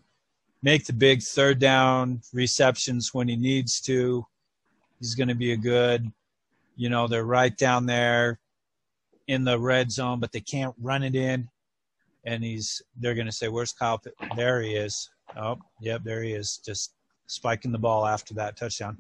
make 0.62 0.87
the 0.87 0.93
big 0.93 1.22
third 1.22 1.59
down 1.59 2.20
receptions 2.33 3.12
when 3.12 3.29
he 3.29 3.37
needs 3.37 3.81
to. 3.83 4.26
He's 4.99 5.14
going 5.14 5.29
to 5.29 5.35
be 5.35 5.53
a 5.53 5.57
good, 5.57 6.11
you 6.76 6.89
know, 6.89 7.07
they're 7.07 7.24
right 7.24 7.57
down 7.57 7.87
there 7.87 8.41
in 9.29 9.45
the 9.45 9.59
red 9.59 9.93
zone, 9.93 10.18
but 10.18 10.33
they 10.33 10.41
can't 10.41 10.74
run 10.81 11.03
it 11.03 11.14
in. 11.14 11.49
And 12.24 12.42
he's, 12.42 12.82
they're 12.96 13.14
going 13.14 13.26
to 13.26 13.32
say, 13.32 13.48
"Where's 13.48 13.72
Kyle?" 13.72 14.00
There 14.36 14.60
he 14.60 14.74
is. 14.74 15.08
Oh, 15.36 15.58
yep, 15.80 16.02
there 16.04 16.22
he 16.22 16.32
is, 16.32 16.60
just 16.64 16.94
spiking 17.26 17.72
the 17.72 17.78
ball 17.78 18.06
after 18.06 18.34
that 18.34 18.56
touchdown. 18.56 18.98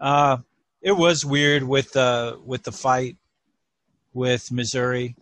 Uh, 0.00 0.38
it 0.82 0.92
was 0.92 1.24
weird 1.24 1.62
with 1.62 1.92
the 1.92 2.40
with 2.44 2.62
the 2.62 2.72
fight 2.72 3.16
with 4.12 4.50
Missouri. 4.50 5.14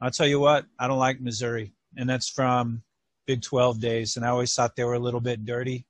I'll 0.00 0.10
tell 0.10 0.26
you 0.26 0.40
what, 0.40 0.66
I 0.78 0.88
don't 0.88 0.98
like 0.98 1.20
Missouri, 1.20 1.72
and 1.96 2.08
that's 2.08 2.28
from 2.28 2.82
Big 3.26 3.42
12 3.42 3.80
days, 3.80 4.16
and 4.16 4.24
I 4.24 4.30
always 4.30 4.54
thought 4.54 4.74
they 4.74 4.84
were 4.84 4.94
a 4.94 4.98
little 4.98 5.20
bit 5.20 5.44
dirty, 5.44 5.86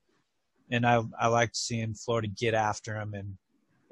and 0.70 0.86
I 0.86 1.03
I 1.18 1.28
liked 1.28 1.57
seeing 1.57 1.95
Florida 1.95 2.28
get 2.28 2.55
after 2.55 2.95
them 2.95 3.14
and 3.14 3.36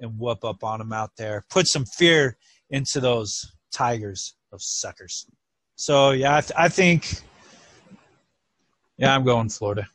and 0.00 0.18
whoop 0.18 0.44
up 0.44 0.62
on 0.62 0.78
them 0.78 0.92
out 0.92 1.12
there, 1.16 1.44
put 1.50 1.66
some 1.66 1.84
fear 1.84 2.36
into 2.70 3.00
those 3.00 3.52
Tigers, 3.72 4.34
those 4.50 4.66
suckers. 4.66 5.26
So 5.78 6.10
yeah, 6.10 6.36
I, 6.36 6.40
th- 6.40 6.52
I 6.58 6.68
think, 6.68 7.20
yeah, 8.96 9.14
I'm 9.14 9.22
going 9.24 9.48
Florida. 9.48 9.88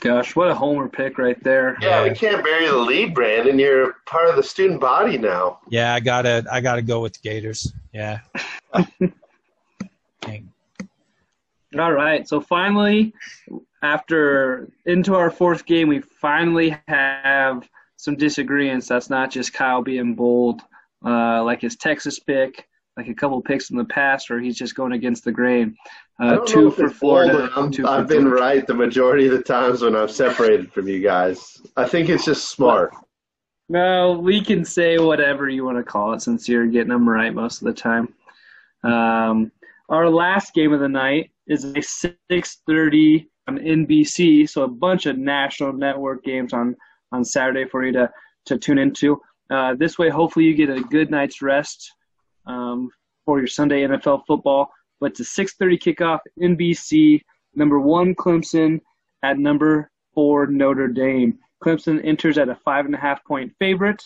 Gosh, 0.00 0.36
what 0.36 0.50
a 0.50 0.54
homer 0.54 0.86
pick 0.86 1.16
right 1.16 1.42
there. 1.42 1.78
Yeah, 1.80 2.02
we 2.02 2.10
can't 2.10 2.44
bury 2.44 2.66
the 2.66 2.76
lead, 2.76 3.14
Brandon. 3.14 3.58
You're 3.58 3.94
part 4.04 4.28
of 4.28 4.36
the 4.36 4.42
student 4.42 4.82
body 4.82 5.16
now. 5.16 5.60
Yeah, 5.70 5.94
I 5.94 6.00
gotta 6.00 6.44
I 6.52 6.60
gotta 6.60 6.82
go 6.82 7.00
with 7.00 7.14
the 7.14 7.20
Gators. 7.22 7.72
Yeah. 7.94 8.18
All 11.78 11.92
right. 11.92 12.28
So 12.28 12.42
finally, 12.42 13.14
after 13.82 14.68
into 14.84 15.14
our 15.14 15.30
fourth 15.30 15.64
game, 15.64 15.88
we 15.88 16.00
finally 16.00 16.76
have 16.86 17.66
some 17.96 18.16
disagreements. 18.16 18.88
That's 18.88 19.08
not 19.08 19.30
just 19.30 19.54
Kyle 19.54 19.80
being 19.80 20.14
bold, 20.14 20.60
uh, 21.02 21.42
like 21.44 21.62
his 21.62 21.76
Texas 21.76 22.18
pick, 22.18 22.66
like 22.96 23.08
a 23.08 23.14
couple 23.14 23.40
picks 23.40 23.70
in 23.70 23.76
the 23.76 23.84
past, 23.84 24.28
where 24.28 24.40
he's 24.40 24.56
just 24.56 24.74
going 24.74 24.92
against 24.92 25.24
the 25.24 25.32
grain. 25.32 25.76
Uh, 26.20 26.38
two 26.46 26.70
for 26.70 26.90
Florida. 26.90 27.48
Two 27.72 27.86
I've 27.86 28.08
been 28.08 28.24
Georgia. 28.24 28.42
right 28.42 28.66
the 28.66 28.74
majority 28.74 29.26
of 29.26 29.32
the 29.32 29.42
times 29.42 29.82
when 29.82 29.96
I've 29.96 30.10
separated 30.10 30.72
from 30.72 30.88
you 30.88 31.00
guys. 31.00 31.62
I 31.76 31.86
think 31.86 32.08
it's 32.08 32.24
just 32.24 32.50
smart. 32.50 32.92
No, 33.68 34.18
we 34.18 34.42
can 34.42 34.64
say 34.64 34.98
whatever 34.98 35.48
you 35.48 35.64
want 35.64 35.78
to 35.78 35.84
call 35.84 36.12
it 36.12 36.22
since 36.22 36.48
you're 36.48 36.66
getting 36.66 36.88
them 36.88 37.08
right 37.08 37.32
most 37.32 37.62
of 37.62 37.66
the 37.66 37.72
time. 37.72 38.12
Um, 38.82 39.52
our 39.88 40.10
last 40.10 40.54
game 40.54 40.72
of 40.72 40.80
the 40.80 40.88
night 40.88 41.30
is 41.46 41.64
a 41.64 41.80
6:30 41.80 43.28
on 43.48 43.58
NBC, 43.58 44.48
so 44.48 44.62
a 44.62 44.68
bunch 44.68 45.06
of 45.06 45.18
national 45.18 45.72
network 45.72 46.24
games 46.24 46.52
on 46.52 46.76
on 47.12 47.24
Saturday 47.24 47.64
for 47.64 47.84
you 47.84 47.92
to 47.92 48.10
to 48.46 48.58
tune 48.58 48.78
into. 48.78 49.20
Uh, 49.50 49.74
this 49.74 49.98
way, 49.98 50.08
hopefully, 50.08 50.44
you 50.44 50.54
get 50.54 50.70
a 50.70 50.80
good 50.80 51.10
night's 51.10 51.40
rest 51.40 51.92
um, 52.46 52.90
for 53.24 53.38
your 53.38 53.46
Sunday 53.46 53.86
NFL 53.86 54.22
football. 54.26 54.70
But 55.00 55.12
it's 55.12 55.20
a 55.20 55.24
6:30 55.24 55.78
kickoff, 55.78 56.20
NBC. 56.40 57.20
Number 57.54 57.80
one 57.80 58.14
Clemson 58.14 58.80
at 59.22 59.38
number 59.38 59.90
four 60.14 60.46
Notre 60.46 60.88
Dame. 60.88 61.38
Clemson 61.64 62.04
enters 62.04 62.38
at 62.38 62.48
a 62.48 62.54
five 62.64 62.86
and 62.86 62.94
a 62.94 62.98
half 62.98 63.24
point 63.24 63.52
favorite. 63.58 64.02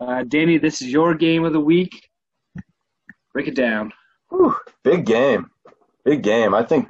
Uh, 0.00 0.24
Danny, 0.24 0.58
this 0.58 0.80
is 0.80 0.88
your 0.88 1.14
game 1.14 1.44
of 1.44 1.52
the 1.52 1.60
week. 1.60 2.08
Break 3.32 3.48
it 3.48 3.56
down. 3.56 3.92
Whew, 4.30 4.56
big 4.84 5.06
game, 5.06 5.50
big 6.04 6.22
game. 6.22 6.54
I 6.54 6.62
think 6.62 6.88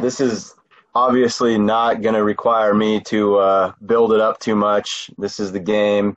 this 0.00 0.20
is 0.20 0.54
obviously 0.94 1.58
not 1.58 2.02
going 2.02 2.14
to 2.14 2.24
require 2.24 2.74
me 2.74 3.00
to 3.00 3.36
uh, 3.36 3.72
build 3.86 4.12
it 4.12 4.20
up 4.20 4.38
too 4.40 4.56
much. 4.56 5.10
This 5.18 5.40
is 5.40 5.52
the 5.52 5.60
game, 5.60 6.16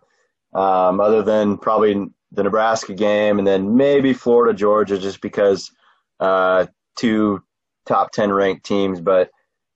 um, 0.54 1.00
other 1.00 1.22
than 1.22 1.58
probably 1.58 2.08
the 2.34 2.44
Nebraska 2.44 2.94
game, 2.94 3.40
and 3.40 3.48
then 3.48 3.76
maybe 3.78 4.14
Florida 4.14 4.54
Georgia, 4.58 4.98
just 4.98 5.22
because 5.22 5.72
uh, 6.20 6.66
two 6.98 7.42
top 7.86 8.12
10 8.12 8.32
ranked 8.32 8.66
teams, 8.66 9.02
but 9.02 9.30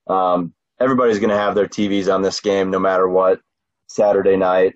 um, 0.08 0.52
everybody's 0.80 1.18
going 1.18 1.30
to 1.30 1.36
have 1.36 1.54
their 1.54 1.66
TVs 1.66 2.12
on 2.12 2.22
this 2.22 2.40
game 2.40 2.70
no 2.70 2.78
matter 2.78 3.08
what 3.08 3.40
Saturday 3.86 4.36
night. 4.36 4.74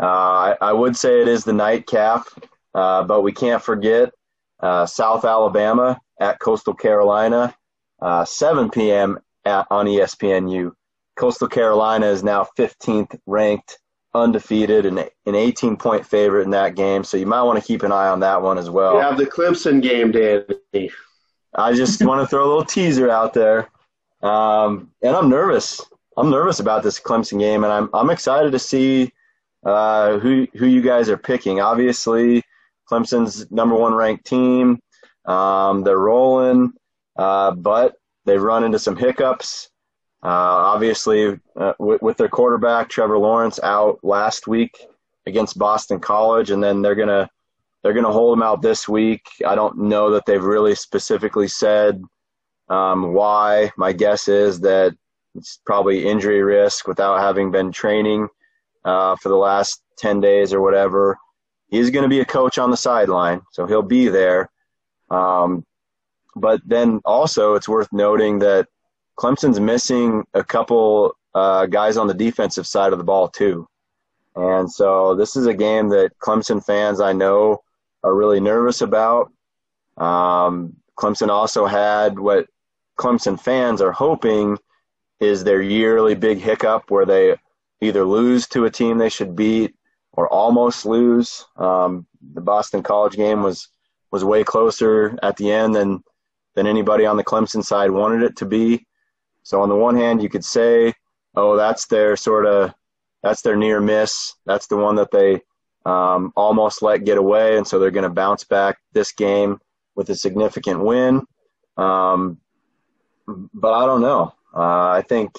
Uh, 0.00 0.06
I, 0.06 0.56
I, 0.60 0.72
would 0.72 0.96
say 0.96 1.20
it 1.20 1.28
is 1.28 1.44
the 1.44 1.52
nightcap, 1.52 2.26
uh, 2.74 3.04
but 3.04 3.22
we 3.22 3.32
can't 3.32 3.62
forget 3.62 4.10
uh, 4.60 4.86
South 4.86 5.24
Alabama 5.24 6.00
at 6.18 6.40
Coastal 6.40 6.74
Carolina, 6.74 7.54
uh, 8.00 8.24
7 8.24 8.70
p.m. 8.70 9.18
At, 9.44 9.66
on 9.70 9.86
ESPNU. 9.86 10.72
Coastal 11.16 11.48
Carolina 11.48 12.06
is 12.06 12.24
now 12.24 12.46
15th 12.58 13.18
ranked, 13.26 13.78
undefeated, 14.14 14.86
and 14.86 14.98
an 14.98 15.34
18 15.34 15.76
point 15.76 16.06
favorite 16.06 16.42
in 16.42 16.50
that 16.50 16.74
game. 16.74 17.04
So 17.04 17.16
you 17.16 17.26
might 17.26 17.42
want 17.42 17.58
to 17.58 17.66
keep 17.66 17.82
an 17.82 17.92
eye 17.92 18.08
on 18.08 18.20
that 18.20 18.40
one 18.40 18.58
as 18.58 18.70
well. 18.70 18.94
You 18.94 19.00
have 19.00 19.18
the 19.18 19.26
Clemson 19.26 19.82
game, 19.82 20.12
Danny. 20.12 20.90
I 21.54 21.72
just 21.74 22.04
want 22.04 22.22
to 22.22 22.26
throw 22.26 22.44
a 22.44 22.48
little 22.48 22.64
teaser 22.64 23.10
out 23.10 23.34
there. 23.34 23.68
Um, 24.22 24.90
and 25.02 25.14
I'm 25.14 25.28
nervous. 25.28 25.80
I'm 26.16 26.30
nervous 26.30 26.60
about 26.60 26.82
this 26.82 27.00
Clemson 27.00 27.38
game, 27.38 27.64
and 27.64 27.72
I'm 27.72 27.90
I'm 27.92 28.10
excited 28.10 28.52
to 28.52 28.58
see 28.58 29.12
uh, 29.64 30.18
who 30.18 30.46
who 30.54 30.66
you 30.66 30.82
guys 30.82 31.08
are 31.08 31.16
picking. 31.16 31.60
Obviously, 31.60 32.42
Clemson's 32.90 33.50
number 33.50 33.74
one 33.74 33.94
ranked 33.94 34.26
team. 34.26 34.80
Um, 35.24 35.82
they're 35.82 35.98
rolling, 35.98 36.72
uh, 37.16 37.52
but 37.52 37.94
they've 38.24 38.42
run 38.42 38.64
into 38.64 38.78
some 38.78 38.96
hiccups. 38.96 39.70
Uh, 40.24 40.28
obviously, 40.28 41.38
uh, 41.56 41.72
with, 41.78 42.16
their 42.16 42.28
quarterback 42.28 42.88
Trevor 42.88 43.18
Lawrence 43.18 43.58
out 43.62 43.98
last 44.04 44.46
week 44.46 44.86
against 45.26 45.58
Boston 45.58 45.98
College, 45.98 46.50
and 46.50 46.62
then 46.62 46.80
they're 46.80 46.94
gonna 46.94 47.28
they're 47.82 47.92
to 47.92 48.10
hold 48.10 48.38
him 48.38 48.42
out 48.42 48.62
this 48.62 48.88
week. 48.88 49.26
I 49.44 49.56
don't 49.56 49.78
know 49.78 50.10
that 50.12 50.24
they've 50.24 50.42
really 50.42 50.76
specifically 50.76 51.48
said 51.48 52.02
um, 52.68 53.12
why. 53.12 53.72
My 53.76 53.92
guess 53.92 54.28
is 54.28 54.60
that 54.60 54.94
it's 55.34 55.60
probably 55.64 56.06
injury 56.06 56.42
risk 56.42 56.86
without 56.86 57.20
having 57.20 57.50
been 57.50 57.72
training 57.72 58.28
uh, 58.84 59.16
for 59.16 59.28
the 59.28 59.36
last 59.36 59.82
10 59.98 60.20
days 60.20 60.52
or 60.52 60.60
whatever. 60.60 61.18
He's 61.68 61.90
going 61.90 62.02
to 62.04 62.08
be 62.08 62.20
a 62.20 62.24
coach 62.24 62.58
on 62.58 62.70
the 62.70 62.76
sideline, 62.76 63.40
so 63.50 63.66
he'll 63.66 63.82
be 63.82 64.08
there. 64.08 64.50
Um, 65.10 65.64
but 66.36 66.60
then 66.64 67.00
also, 67.04 67.54
it's 67.54 67.68
worth 67.68 67.88
noting 67.92 68.38
that 68.40 68.68
Clemson's 69.18 69.60
missing 69.60 70.24
a 70.34 70.42
couple 70.44 71.16
uh, 71.34 71.66
guys 71.66 71.96
on 71.96 72.06
the 72.06 72.14
defensive 72.14 72.66
side 72.66 72.92
of 72.92 72.98
the 72.98 73.04
ball, 73.04 73.28
too. 73.28 73.66
And 74.34 74.70
so 74.70 75.14
this 75.14 75.36
is 75.36 75.46
a 75.46 75.54
game 75.54 75.88
that 75.90 76.12
Clemson 76.18 76.64
fans 76.64 77.00
I 77.00 77.12
know 77.12 77.62
are 78.02 78.14
really 78.14 78.40
nervous 78.40 78.80
about. 78.80 79.30
Um, 79.96 80.76
Clemson 80.98 81.28
also 81.28 81.66
had 81.66 82.18
what 82.18 82.46
Clemson 82.98 83.40
fans 83.40 83.82
are 83.82 83.92
hoping 83.92 84.58
is 85.20 85.44
their 85.44 85.62
yearly 85.62 86.14
big 86.14 86.38
hiccup 86.38 86.90
where 86.90 87.06
they 87.06 87.36
either 87.80 88.04
lose 88.04 88.46
to 88.48 88.64
a 88.64 88.70
team 88.70 88.98
they 88.98 89.08
should 89.08 89.36
beat 89.36 89.74
or 90.12 90.28
almost 90.28 90.86
lose. 90.86 91.44
Um, 91.56 92.06
the 92.34 92.40
Boston 92.40 92.82
College 92.82 93.14
game 93.14 93.42
was 93.42 93.68
was 94.10 94.24
way 94.24 94.44
closer 94.44 95.18
at 95.22 95.36
the 95.36 95.50
end 95.50 95.74
than 95.74 96.02
than 96.54 96.66
anybody 96.66 97.06
on 97.06 97.16
the 97.16 97.24
Clemson 97.24 97.64
side 97.64 97.90
wanted 97.90 98.22
it 98.22 98.36
to 98.36 98.46
be. 98.46 98.86
So 99.42 99.60
on 99.62 99.68
the 99.68 99.76
one 99.76 99.96
hand, 99.96 100.22
you 100.22 100.28
could 100.28 100.44
say, 100.44 100.94
"Oh, 101.34 101.56
that's 101.56 101.86
their 101.86 102.16
sort 102.16 102.46
of 102.46 102.74
that's 103.22 103.42
their 103.42 103.56
near 103.56 103.80
miss. 103.80 104.34
That's 104.46 104.66
the 104.66 104.76
one 104.76 104.96
that 104.96 105.10
they 105.10 105.40
um, 105.84 106.32
almost 106.36 106.82
let 106.82 107.04
get 107.04 107.18
away, 107.18 107.56
and 107.56 107.66
so 107.66 107.78
they're 107.78 107.90
going 107.90 108.02
to 108.04 108.10
bounce 108.10 108.44
back 108.44 108.78
this 108.92 109.12
game 109.12 109.60
with 109.94 110.10
a 110.10 110.14
significant 110.14 110.80
win. 110.80 111.22
Um, 111.76 112.38
but 113.26 113.72
I 113.72 113.86
don't 113.86 114.00
know. 114.00 114.34
Uh, 114.54 114.88
I 114.88 115.04
think 115.08 115.32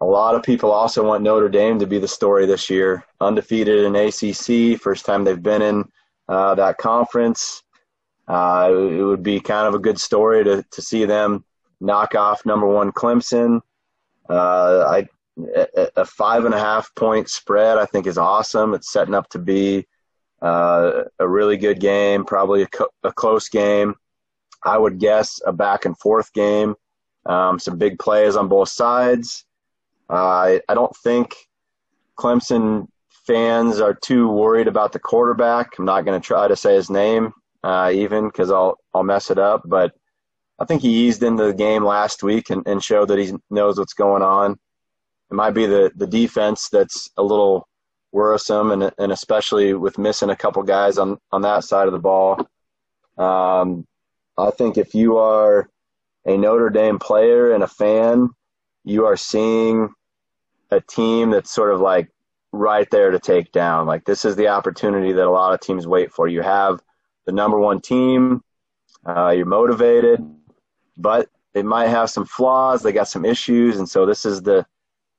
a 0.00 0.04
lot 0.04 0.34
of 0.34 0.42
people 0.42 0.72
also 0.72 1.06
want 1.06 1.22
Notre 1.22 1.48
Dame 1.48 1.78
to 1.78 1.86
be 1.86 1.98
the 1.98 2.08
story 2.08 2.46
this 2.46 2.68
year. 2.68 3.04
Undefeated 3.20 3.84
in 3.84 3.96
ACC, 3.96 4.80
first 4.80 5.04
time 5.04 5.24
they've 5.24 5.42
been 5.42 5.62
in 5.62 5.84
uh, 6.28 6.54
that 6.56 6.78
conference. 6.78 7.62
Uh, 8.28 8.70
it 8.72 9.02
would 9.02 9.22
be 9.22 9.40
kind 9.40 9.68
of 9.68 9.74
a 9.74 9.78
good 9.78 10.00
story 10.00 10.42
to, 10.44 10.64
to 10.70 10.82
see 10.82 11.04
them 11.04 11.44
knock 11.80 12.14
off 12.14 12.46
number 12.46 12.66
one 12.66 12.92
Clemson. 12.92 13.60
Uh, 14.28 14.84
I, 14.88 15.08
a 15.96 16.04
five 16.04 16.44
and 16.44 16.54
a 16.54 16.58
half 16.58 16.94
point 16.94 17.28
spread, 17.28 17.78
I 17.78 17.86
think, 17.86 18.06
is 18.06 18.18
awesome. 18.18 18.74
It's 18.74 18.90
setting 18.90 19.14
up 19.14 19.28
to 19.30 19.38
be 19.38 19.86
uh, 20.40 21.02
a 21.18 21.28
really 21.28 21.56
good 21.56 21.80
game, 21.80 22.24
probably 22.24 22.62
a, 22.62 22.66
co- 22.66 22.88
a, 23.02 23.12
close 23.12 23.48
game. 23.48 23.94
I 24.64 24.78
would 24.78 24.98
guess 24.98 25.40
a 25.46 25.52
back 25.52 25.84
and 25.84 25.98
forth 25.98 26.32
game. 26.32 26.74
Um, 27.26 27.58
some 27.58 27.76
big 27.76 27.98
plays 27.98 28.36
on 28.36 28.48
both 28.48 28.68
sides. 28.68 29.44
Uh, 30.08 30.14
I, 30.14 30.60
I 30.68 30.74
don't 30.74 30.94
think 30.96 31.34
Clemson 32.18 32.86
fans 33.26 33.80
are 33.80 33.94
too 33.94 34.28
worried 34.28 34.68
about 34.68 34.92
the 34.92 35.00
quarterback. 35.00 35.78
I'm 35.78 35.84
not 35.84 36.04
going 36.04 36.20
to 36.20 36.26
try 36.26 36.48
to 36.48 36.56
say 36.56 36.74
his 36.74 36.88
name 36.88 37.32
uh, 37.66 37.90
even 37.92 38.28
because 38.28 38.50
I'll 38.50 38.78
I'll 38.94 39.02
mess 39.02 39.30
it 39.30 39.38
up. 39.38 39.62
But 39.64 39.92
I 40.58 40.64
think 40.64 40.82
he 40.82 41.06
eased 41.06 41.22
into 41.22 41.44
the 41.44 41.54
game 41.54 41.84
last 41.84 42.22
week 42.22 42.50
and, 42.50 42.66
and 42.66 42.82
showed 42.82 43.08
that 43.08 43.18
he 43.18 43.32
knows 43.50 43.78
what's 43.78 43.94
going 43.94 44.22
on. 44.22 44.52
It 45.30 45.34
might 45.34 45.50
be 45.50 45.66
the 45.66 45.90
the 45.96 46.06
defense 46.06 46.68
that's 46.68 47.10
a 47.16 47.22
little 47.22 47.68
worrisome, 48.12 48.70
and 48.70 48.90
and 48.98 49.12
especially 49.12 49.74
with 49.74 49.98
missing 49.98 50.30
a 50.30 50.36
couple 50.36 50.62
guys 50.62 50.98
on 50.98 51.18
on 51.32 51.42
that 51.42 51.64
side 51.64 51.86
of 51.86 51.92
the 51.92 51.98
ball. 51.98 52.48
Um, 53.18 53.86
I 54.38 54.50
think 54.50 54.78
if 54.78 54.94
you 54.94 55.16
are 55.18 55.68
a 56.26 56.36
Notre 56.36 56.70
Dame 56.70 56.98
player 56.98 57.52
and 57.52 57.62
a 57.62 57.68
fan, 57.68 58.30
you 58.84 59.06
are 59.06 59.16
seeing 59.16 59.88
a 60.70 60.80
team 60.80 61.30
that's 61.30 61.50
sort 61.50 61.72
of 61.72 61.80
like 61.80 62.10
right 62.52 62.88
there 62.90 63.10
to 63.10 63.18
take 63.18 63.52
down. 63.52 63.86
Like 63.86 64.04
this 64.04 64.24
is 64.24 64.36
the 64.36 64.48
opportunity 64.48 65.12
that 65.12 65.26
a 65.26 65.30
lot 65.30 65.54
of 65.54 65.60
teams 65.60 65.86
wait 65.86 66.12
for. 66.12 66.28
You 66.28 66.42
have 66.42 66.80
the 67.24 67.32
number 67.32 67.58
one 67.58 67.80
team, 67.80 68.42
uh, 69.04 69.30
you're 69.30 69.46
motivated, 69.46 70.24
but 70.96 71.28
it 71.54 71.64
might 71.64 71.88
have 71.88 72.10
some 72.10 72.26
flaws. 72.26 72.82
They 72.82 72.92
got 72.92 73.08
some 73.08 73.24
issues, 73.24 73.78
and 73.78 73.88
so 73.88 74.06
this 74.06 74.24
is 74.24 74.42
the 74.42 74.66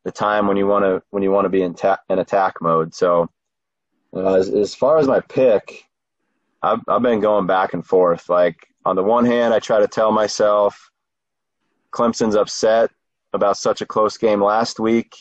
the 0.04 0.12
time 0.12 0.48
when 0.48 0.56
you 0.56 0.68
want 0.68 0.86
to 0.86 1.04
when 1.10 1.24
you 1.24 1.32
want 1.32 1.46
to 1.46 1.50
be 1.50 1.62
in, 1.62 1.74
ta- 1.74 2.00
in 2.10 2.20
attack 2.20 2.62
mode. 2.62 2.94
So 2.94 3.30
uh, 4.16 4.36
as, 4.36 4.50
as 4.50 4.74
far 4.74 5.00
as 5.00 5.08
my 5.08 5.20
pick, 5.20 5.84
I've, 6.62 6.80
I've 6.88 7.02
been 7.02 7.20
going 7.20 7.46
back 7.46 7.74
and 7.74 7.86
forth. 7.86 8.30
Like 8.30 8.56
on 8.86 8.96
the 8.96 9.04
one 9.04 9.26
hand, 9.26 9.54
I 9.54 9.60
try 9.60 9.80
to 9.80 9.88
tell 9.88 10.12
myself 10.12 10.92
Clemson's 11.92 12.36
upset 12.36 12.92
about 13.34 13.58
such 13.58 13.82
a 13.82 13.86
close 13.86 14.18
game 14.18 14.42
last 14.42 14.80
week. 14.80 15.14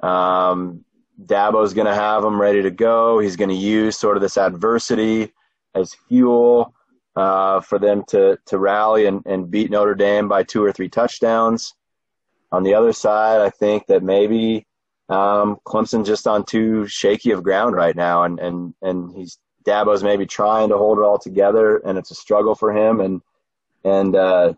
Um, 0.00 0.84
Dabo's 1.24 1.72
going 1.72 1.86
to 1.86 1.94
have 1.94 2.22
them 2.22 2.40
ready 2.40 2.62
to 2.62 2.70
go. 2.70 3.20
He's 3.20 3.36
going 3.36 3.50
to 3.50 3.54
use 3.54 3.96
sort 3.96 4.16
of 4.16 4.20
this 4.20 4.36
adversity 4.36 5.32
as 5.74 5.94
fuel 6.08 6.73
uh, 7.16 7.60
for 7.60 7.78
them 7.78 8.04
to 8.08 8.38
to 8.46 8.58
rally 8.58 9.06
and, 9.06 9.22
and 9.26 9.50
beat 9.50 9.70
Notre 9.70 9.94
Dame 9.94 10.28
by 10.28 10.42
two 10.42 10.64
or 10.64 10.72
three 10.72 10.88
touchdowns. 10.88 11.74
On 12.52 12.62
the 12.62 12.74
other 12.74 12.92
side, 12.92 13.40
I 13.40 13.50
think 13.50 13.86
that 13.86 14.02
maybe 14.02 14.66
um, 15.08 15.58
Clemson 15.66 16.04
just 16.04 16.26
on 16.26 16.44
too 16.44 16.86
shaky 16.86 17.30
of 17.30 17.42
ground 17.42 17.74
right 17.74 17.96
now, 17.96 18.24
and 18.24 18.38
and 18.38 18.74
and 18.82 19.12
he's 19.12 19.38
Dabo's 19.64 20.04
maybe 20.04 20.26
trying 20.26 20.68
to 20.68 20.78
hold 20.78 20.98
it 20.98 21.02
all 21.02 21.18
together, 21.18 21.78
and 21.78 21.98
it's 21.98 22.10
a 22.10 22.14
struggle 22.14 22.54
for 22.54 22.72
him, 22.72 23.00
and 23.00 23.22
and 23.84 24.14
uh, 24.16 24.52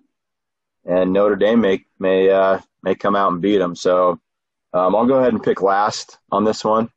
and 0.84 1.12
Notre 1.12 1.36
Dame 1.36 1.60
may 1.60 1.84
may 1.98 2.30
uh, 2.30 2.60
may 2.82 2.94
come 2.94 3.16
out 3.16 3.32
and 3.32 3.42
beat 3.42 3.60
him. 3.60 3.74
So 3.74 4.20
um, 4.72 4.94
I'll 4.94 5.06
go 5.06 5.18
ahead 5.18 5.32
and 5.32 5.42
pick 5.42 5.62
last 5.62 6.18
on 6.30 6.44
this 6.44 6.64
one. 6.64 6.90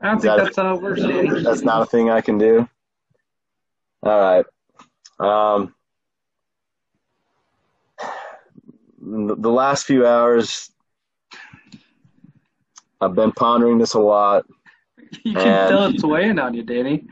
I 0.00 0.08
don't 0.08 0.20
think 0.20 0.36
that 0.36 0.44
that's 0.44 0.56
how 0.56 0.74
it 0.76 0.82
works. 0.82 1.44
That's 1.44 1.62
not 1.62 1.82
a 1.82 1.86
thing 1.86 2.10
I 2.10 2.20
can 2.20 2.38
do. 2.38 2.68
All 4.02 4.20
right. 4.20 4.46
Um, 5.18 5.74
the 9.00 9.50
last 9.50 9.86
few 9.86 10.06
hours, 10.06 10.70
I've 13.00 13.14
been 13.14 13.32
pondering 13.32 13.78
this 13.78 13.94
a 13.94 14.00
lot. 14.00 14.46
You 15.24 15.34
can 15.34 15.68
tell 15.68 15.86
it's 15.86 16.04
weighing 16.04 16.38
on 16.38 16.54
you, 16.54 16.62
Danny. 16.62 17.06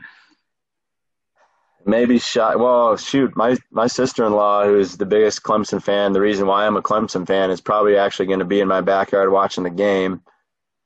Maybe 1.85 2.19
shot. 2.19 2.59
Well, 2.59 2.97
shoot, 2.97 3.35
my 3.35 3.57
my 3.71 3.87
sister-in-law, 3.87 4.65
who 4.65 4.77
is 4.77 4.97
the 4.97 5.05
biggest 5.05 5.43
Clemson 5.43 5.81
fan, 5.81 6.11
the 6.11 6.21
reason 6.21 6.45
why 6.45 6.67
I'm 6.67 6.75
a 6.77 6.81
Clemson 6.81 7.25
fan 7.25 7.49
is 7.49 7.61
probably 7.61 7.97
actually 7.97 8.27
going 8.27 8.39
to 8.39 8.45
be 8.45 8.59
in 8.59 8.67
my 8.67 8.81
backyard 8.81 9.31
watching 9.31 9.63
the 9.63 9.69
game. 9.69 10.21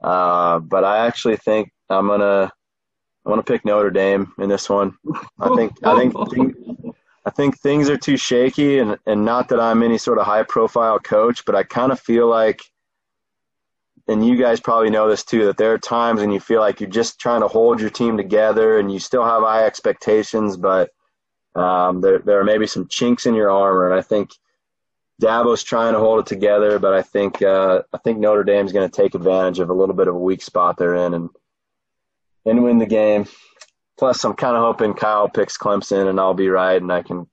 Uh, 0.02 0.60
but 0.60 0.84
I 0.84 1.06
actually 1.06 1.38
think 1.38 1.72
I'm 1.90 2.08
gonna 2.08 2.52
I'm 3.26 3.32
gonna 3.32 3.44
pick 3.44 3.66
Notre 3.66 3.92
Dame 3.92 4.34
in 4.40 4.50
this 4.50 4.70
one. 4.70 4.96
I 5.40 5.50
think 5.56 5.74
I 5.84 5.96
think 6.00 6.16
I 7.26 7.30
think 7.30 7.60
things 7.60 7.90
are 7.90 7.98
too 7.98 8.18
shaky, 8.18 8.80
and 8.80 8.98
and 9.06 9.24
not 9.24 9.50
that 9.50 9.60
I'm 9.60 9.84
any 9.84 9.98
sort 9.98 10.18
of 10.18 10.26
high 10.26 10.44
profile 10.44 11.00
coach, 11.00 11.46
but 11.46 11.56
I 11.56 11.64
kind 11.64 11.92
of 11.92 12.00
feel 12.00 12.28
like, 12.28 12.62
and 14.08 14.26
you 14.26 14.38
guys 14.38 14.60
probably 14.60 14.90
know 14.90 15.08
this 15.08 15.24
too, 15.24 15.46
that 15.46 15.58
there 15.58 15.74
are 15.74 15.78
times 15.78 16.22
when 16.22 16.32
you 16.32 16.40
feel 16.40 16.62
like 16.62 16.80
you're 16.80 16.90
just 16.90 17.20
trying 17.20 17.42
to 17.42 17.48
hold 17.48 17.80
your 17.80 17.92
team 17.92 18.18
together, 18.18 18.80
and 18.80 18.92
you 18.92 18.98
still 18.98 19.24
have 19.24 19.44
high 19.44 19.66
expectations, 19.66 20.58
but 20.58 20.90
um, 21.56 22.02
there 22.02 22.20
there 22.20 22.40
are 22.40 22.44
maybe 22.44 22.66
some 22.66 22.88
chinks 22.88 23.28
in 23.28 23.36
your 23.36 23.52
armor, 23.52 23.90
and 23.90 23.98
I 23.98 24.02
think. 24.02 24.32
Dabo's 25.22 25.64
trying 25.64 25.94
to 25.94 26.00
hold 26.00 26.20
it 26.20 26.26
together, 26.26 26.80
but 26.80 26.94
I 26.94 27.04
think 27.04 27.42
uh, 27.44 27.84
I 27.94 27.98
think 28.00 28.18
Notre 28.18 28.44
Dame's 28.44 28.74
going 28.74 28.90
to 28.90 28.96
take 28.96 29.14
advantage 29.14 29.60
of 29.60 29.70
a 29.70 29.74
little 29.74 29.96
bit 29.96 30.08
of 30.08 30.16
a 30.16 30.20
weak 30.20 30.42
spot 30.42 30.78
they're 30.78 30.96
in 30.96 31.14
and 31.14 31.30
and 32.46 32.64
win 32.64 32.80
the 32.80 32.88
game. 32.88 33.26
Plus, 34.00 34.24
I'm 34.24 34.34
kind 34.34 34.56
of 34.56 34.64
hoping 34.64 34.96
Kyle 34.96 35.30
picks 35.30 35.60
Clemson 35.60 36.10
and 36.10 36.20
I'll 36.20 36.34
be 36.34 36.50
right 36.50 36.82
and 36.82 36.92
I 36.92 37.04
can 37.04 37.28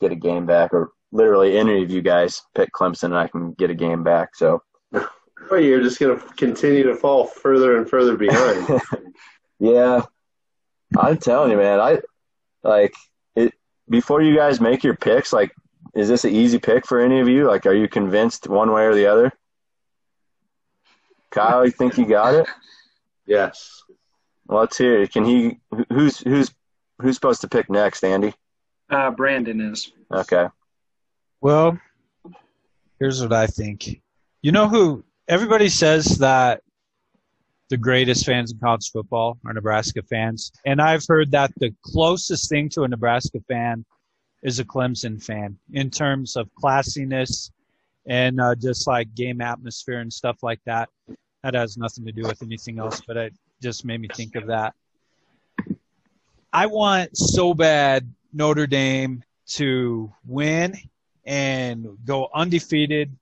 get 0.00 0.12
a 0.12 0.16
game 0.16 0.46
back, 0.46 0.72
or 0.72 0.92
literally 1.10 1.58
any 1.58 1.82
of 1.82 1.90
you 1.90 2.00
guys 2.00 2.42
pick 2.54 2.70
Clemson 2.72 3.06
and 3.06 3.16
I 3.16 3.26
can 3.26 3.54
get 3.54 3.70
a 3.70 3.74
game 3.74 4.04
back. 4.04 4.36
So, 4.36 4.62
well, 4.92 5.60
you're 5.60 5.82
just 5.82 5.98
going 5.98 6.16
to 6.16 6.24
continue 6.34 6.84
to 6.84 6.94
fall 6.94 7.26
further 7.26 7.76
and 7.76 7.90
further 7.90 8.16
behind. 8.16 8.80
yeah, 9.58 10.02
I'm 10.96 11.16
telling 11.18 11.50
you, 11.50 11.56
man. 11.56 11.80
I 11.80 11.98
like 12.62 12.94
it 13.34 13.52
before 13.90 14.22
you 14.22 14.36
guys 14.36 14.60
make 14.60 14.84
your 14.84 14.94
picks. 14.94 15.32
Like, 15.32 15.50
is 15.94 16.08
this 16.08 16.24
an 16.24 16.34
easy 16.34 16.58
pick 16.58 16.86
for 16.86 17.00
any 17.00 17.20
of 17.20 17.28
you? 17.28 17.46
Like, 17.46 17.66
are 17.66 17.74
you 17.74 17.88
convinced 17.88 18.48
one 18.48 18.72
way 18.72 18.84
or 18.84 18.94
the 18.94 19.06
other? 19.06 19.32
Kyle, 21.30 21.64
you 21.64 21.70
think 21.70 21.98
you 21.98 22.06
got 22.06 22.34
it? 22.34 22.46
Yes. 23.24 23.84
Well, 24.46 24.58
let's 24.60 24.76
hear. 24.76 25.02
It. 25.02 25.12
Can 25.12 25.24
he? 25.24 25.60
Who's 25.90 26.18
who's 26.18 26.52
who's 27.00 27.14
supposed 27.14 27.40
to 27.42 27.48
pick 27.48 27.70
next, 27.70 28.02
Andy? 28.02 28.34
Uh, 28.90 29.12
Brandon 29.12 29.60
is. 29.60 29.92
Okay. 30.12 30.48
Well, 31.40 31.78
here's 32.98 33.22
what 33.22 33.32
I 33.32 33.46
think. 33.46 34.02
You 34.42 34.50
know 34.50 34.68
who? 34.68 35.04
Everybody 35.28 35.68
says 35.68 36.18
that 36.18 36.62
the 37.70 37.76
greatest 37.76 38.26
fans 38.26 38.50
in 38.50 38.58
college 38.58 38.90
football 38.90 39.38
are 39.46 39.52
Nebraska 39.52 40.02
fans, 40.02 40.50
and 40.66 40.82
I've 40.82 41.04
heard 41.08 41.30
that 41.30 41.52
the 41.58 41.72
closest 41.82 42.48
thing 42.48 42.68
to 42.70 42.82
a 42.82 42.88
Nebraska 42.88 43.38
fan 43.48 43.84
is 44.42 44.58
a 44.58 44.64
Clemson 44.64 45.22
fan 45.22 45.56
in 45.72 45.90
terms 45.90 46.36
of 46.36 46.48
classiness 46.60 47.50
and 48.06 48.40
uh, 48.40 48.54
just 48.54 48.86
like 48.86 49.14
game 49.14 49.40
atmosphere 49.40 50.00
and 50.00 50.12
stuff 50.12 50.42
like 50.42 50.60
that. 50.66 50.88
That 51.42 51.54
has 51.54 51.76
nothing 51.76 52.04
to 52.06 52.12
do 52.12 52.22
with 52.22 52.42
anything 52.42 52.78
else, 52.78 53.00
but 53.06 53.16
it 53.16 53.34
just 53.60 53.84
made 53.84 54.00
me 54.00 54.08
think 54.12 54.36
of 54.36 54.46
that. 54.46 54.74
I 56.52 56.66
want 56.66 57.16
so 57.16 57.54
bad 57.54 58.12
Notre 58.32 58.66
Dame 58.66 59.22
to 59.48 60.12
win 60.26 60.76
and 61.24 61.86
go 62.04 62.28
undefeated 62.34 63.14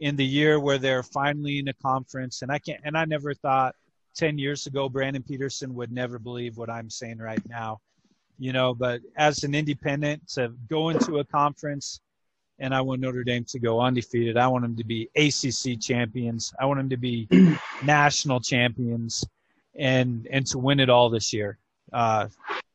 in 0.00 0.16
the 0.16 0.24
year 0.24 0.60
where 0.60 0.78
they're 0.78 1.02
finally 1.02 1.58
in 1.58 1.68
a 1.68 1.72
conference. 1.74 2.42
And 2.42 2.50
I 2.50 2.58
can't, 2.58 2.80
and 2.84 2.96
I 2.96 3.04
never 3.04 3.34
thought 3.34 3.74
10 4.16 4.38
years 4.38 4.66
ago 4.66 4.88
Brandon 4.88 5.22
Peterson 5.22 5.74
would 5.74 5.92
never 5.92 6.18
believe 6.18 6.56
what 6.56 6.70
I'm 6.70 6.90
saying 6.90 7.18
right 7.18 7.40
now, 7.48 7.80
you 8.38 8.52
know, 8.52 8.74
but 8.74 9.00
as 9.16 9.44
an 9.44 9.54
independent 9.54 10.26
to 10.28 10.52
go 10.68 10.88
into 10.90 11.18
a 11.18 11.24
conference 11.24 12.00
and 12.58 12.74
I 12.74 12.80
want 12.80 13.00
Notre 13.00 13.24
Dame 13.24 13.44
to 13.46 13.58
go 13.58 13.80
undefeated. 13.80 14.36
I 14.36 14.46
want 14.46 14.62
them 14.62 14.76
to 14.76 14.84
be 14.84 15.10
ACC 15.16 15.80
champions. 15.80 16.54
I 16.58 16.66
want 16.66 16.78
them 16.78 16.90
to 16.90 16.96
be 16.96 17.28
national 17.84 18.40
champions 18.40 19.24
and 19.76 20.28
and 20.30 20.46
to 20.46 20.58
win 20.58 20.80
it 20.80 20.88
all 20.88 21.10
this 21.10 21.32
year. 21.32 21.58
Uh, 21.92 22.28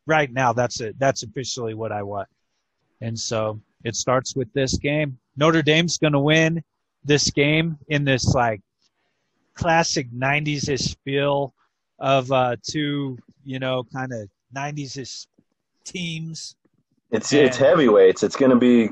right 0.05 0.31
now, 0.31 0.53
that's 0.53 0.81
it. 0.81 0.97
That's 0.99 1.23
officially 1.23 1.73
what 1.73 1.91
I 1.91 2.03
want. 2.03 2.27
And 3.01 3.17
so 3.17 3.61
it 3.83 3.95
starts 3.95 4.35
with 4.35 4.51
this 4.53 4.77
game. 4.77 5.17
Notre 5.37 5.61
Dame's 5.61 5.97
going 5.97 6.13
to 6.13 6.19
win 6.19 6.61
this 7.05 7.29
game 7.31 7.77
in 7.87 8.03
this 8.03 8.33
like 8.35 8.61
classic 9.53 10.11
90s 10.11 10.67
ish 10.67 10.97
feel 11.05 11.53
of 11.99 12.29
uh, 12.31 12.57
two, 12.61 13.17
you 13.45 13.59
know, 13.59 13.85
kind 13.93 14.11
of 14.11 14.29
90s 14.55 14.97
ish 14.97 15.25
teams. 15.91 16.55
It's 17.11 17.31
and, 17.31 17.41
it's 17.41 17.57
heavyweights. 17.57 18.23
It's 18.23 18.35
going 18.35 18.51
to 18.51 18.57
be. 18.57 18.89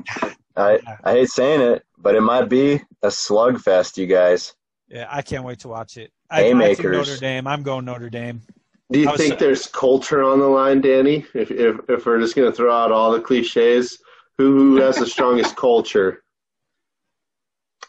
I 0.56 0.80
I 1.04 1.12
hate 1.12 1.28
saying 1.28 1.60
it, 1.60 1.84
but 1.98 2.14
it 2.14 2.20
might 2.20 2.48
be 2.48 2.74
a 3.02 3.08
slugfest, 3.08 3.96
you 3.96 4.06
guys. 4.06 4.54
Yeah, 4.88 5.06
I 5.10 5.22
can't 5.22 5.44
wait 5.44 5.60
to 5.60 5.68
watch 5.68 5.96
it. 5.96 6.12
I, 6.30 6.50
I 6.50 6.74
think 6.74 6.82
Notre 6.82 7.16
Dame. 7.16 7.46
I'm 7.46 7.62
going 7.62 7.84
Notre 7.84 8.10
Dame. 8.10 8.42
Do 8.90 8.98
you 8.98 9.16
think 9.16 9.38
there's 9.38 9.66
culture 9.66 10.22
on 10.22 10.38
the 10.38 10.46
line, 10.46 10.80
Danny? 10.80 11.26
If 11.34 11.50
if, 11.50 11.76
if 11.88 12.06
we're 12.06 12.20
just 12.20 12.34
going 12.34 12.50
to 12.50 12.56
throw 12.56 12.74
out 12.74 12.90
all 12.90 13.12
the 13.12 13.20
cliches, 13.20 13.98
who, 14.38 14.76
who 14.76 14.76
has 14.76 14.96
the 14.96 15.06
strongest 15.06 15.56
culture? 15.56 16.22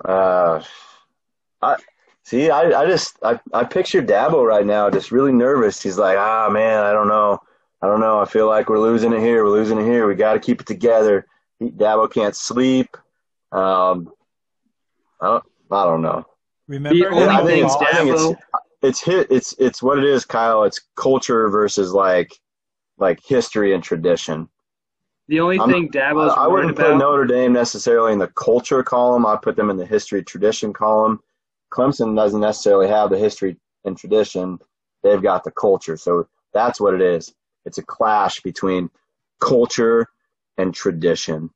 Uh, 0.03 0.61
I 1.61 1.77
see. 2.23 2.49
I, 2.49 2.81
I 2.81 2.85
just 2.85 3.17
I, 3.23 3.39
I 3.53 3.63
picture 3.63 4.01
Dabo 4.01 4.45
right 4.45 4.65
now, 4.65 4.89
just 4.89 5.11
really 5.11 5.31
nervous. 5.31 5.81
He's 5.81 5.97
like, 5.97 6.17
ah, 6.17 6.49
man, 6.49 6.83
I 6.83 6.91
don't 6.91 7.07
know, 7.07 7.39
I 7.81 7.87
don't 7.87 8.01
know. 8.01 8.19
I 8.19 8.25
feel 8.25 8.47
like 8.47 8.69
we're 8.69 8.79
losing 8.79 9.13
it 9.13 9.19
here. 9.19 9.43
We're 9.43 9.51
losing 9.51 9.79
it 9.79 9.85
here. 9.85 10.07
We 10.07 10.15
got 10.15 10.33
to 10.33 10.39
keep 10.39 10.61
it 10.61 10.67
together. 10.67 11.25
Dabo 11.61 12.11
can't 12.11 12.35
sleep. 12.35 12.95
Um, 13.51 14.11
I 15.21 15.27
don't, 15.27 15.43
I 15.71 15.83
don't 15.85 16.01
know. 16.01 16.25
Remember, 16.67 17.11
I 17.11 17.43
think, 17.45 17.65
it's, 17.65 17.75
I 17.75 17.91
think 17.93 18.15
it's 18.15 18.41
it's 18.81 19.01
hit. 19.01 19.27
It's 19.31 19.55
it's 19.59 19.81
what 19.81 19.97
it 19.97 20.05
is, 20.05 20.23
Kyle. 20.23 20.63
It's 20.63 20.81
culture 20.95 21.49
versus 21.49 21.93
like 21.93 22.31
like 22.97 23.19
history 23.25 23.73
and 23.73 23.83
tradition. 23.83 24.47
The 25.27 25.39
only 25.39 25.59
I'm, 25.59 25.69
thing 25.69 25.89
Dabo's 25.89 26.33
I, 26.33 26.45
I 26.45 26.47
wouldn't 26.47 26.75
put 26.75 26.97
Notre 26.97 27.25
Dame 27.25 27.53
necessarily 27.53 28.13
in 28.13 28.19
the 28.19 28.27
culture 28.29 28.83
column. 28.83 29.25
I 29.25 29.35
put 29.35 29.55
them 29.55 29.69
in 29.69 29.77
the 29.77 29.85
history 29.85 30.23
tradition 30.23 30.73
column. 30.73 31.19
Clemson 31.71 32.15
doesn't 32.15 32.39
necessarily 32.39 32.87
have 32.87 33.09
the 33.09 33.17
history 33.17 33.57
and 33.85 33.97
tradition. 33.97 34.59
They've 35.03 35.21
got 35.21 35.43
the 35.43 35.51
culture. 35.51 35.97
So 35.97 36.27
that's 36.53 36.79
what 36.79 36.93
it 36.93 37.01
is. 37.01 37.33
It's 37.69 37.77
a 37.77 37.83
clash 37.83 38.41
between 38.41 38.89
culture 39.39 40.07
and 40.57 40.73
tradition. 40.73 41.51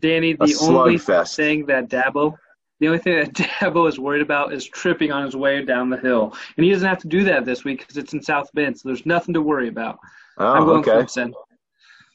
Danny, 0.00 0.32
the 0.32 0.56
only 0.60 0.98
fest. 0.98 1.36
thing 1.36 1.66
that 1.66 1.88
Dabo, 1.88 2.36
the 2.80 2.88
only 2.88 2.98
thing 2.98 3.20
that 3.20 3.32
Dabo 3.34 3.88
is 3.88 4.00
worried 4.00 4.22
about 4.22 4.52
is 4.52 4.66
tripping 4.66 5.12
on 5.12 5.24
his 5.24 5.36
way 5.36 5.64
down 5.64 5.88
the 5.88 5.98
hill, 5.98 6.36
and 6.56 6.64
he 6.64 6.72
doesn't 6.72 6.88
have 6.88 6.98
to 6.98 7.08
do 7.08 7.22
that 7.24 7.44
this 7.44 7.62
week 7.62 7.78
because 7.78 7.96
it's 7.96 8.12
in 8.12 8.20
South 8.20 8.50
Bend, 8.54 8.76
so 8.76 8.88
there's 8.88 9.06
nothing 9.06 9.34
to 9.34 9.40
worry 9.40 9.68
about. 9.68 10.00
Oh, 10.38 10.52
I'm 10.52 10.64
going 10.64 10.80
okay. 10.80 10.90
Clemson. 10.90 11.32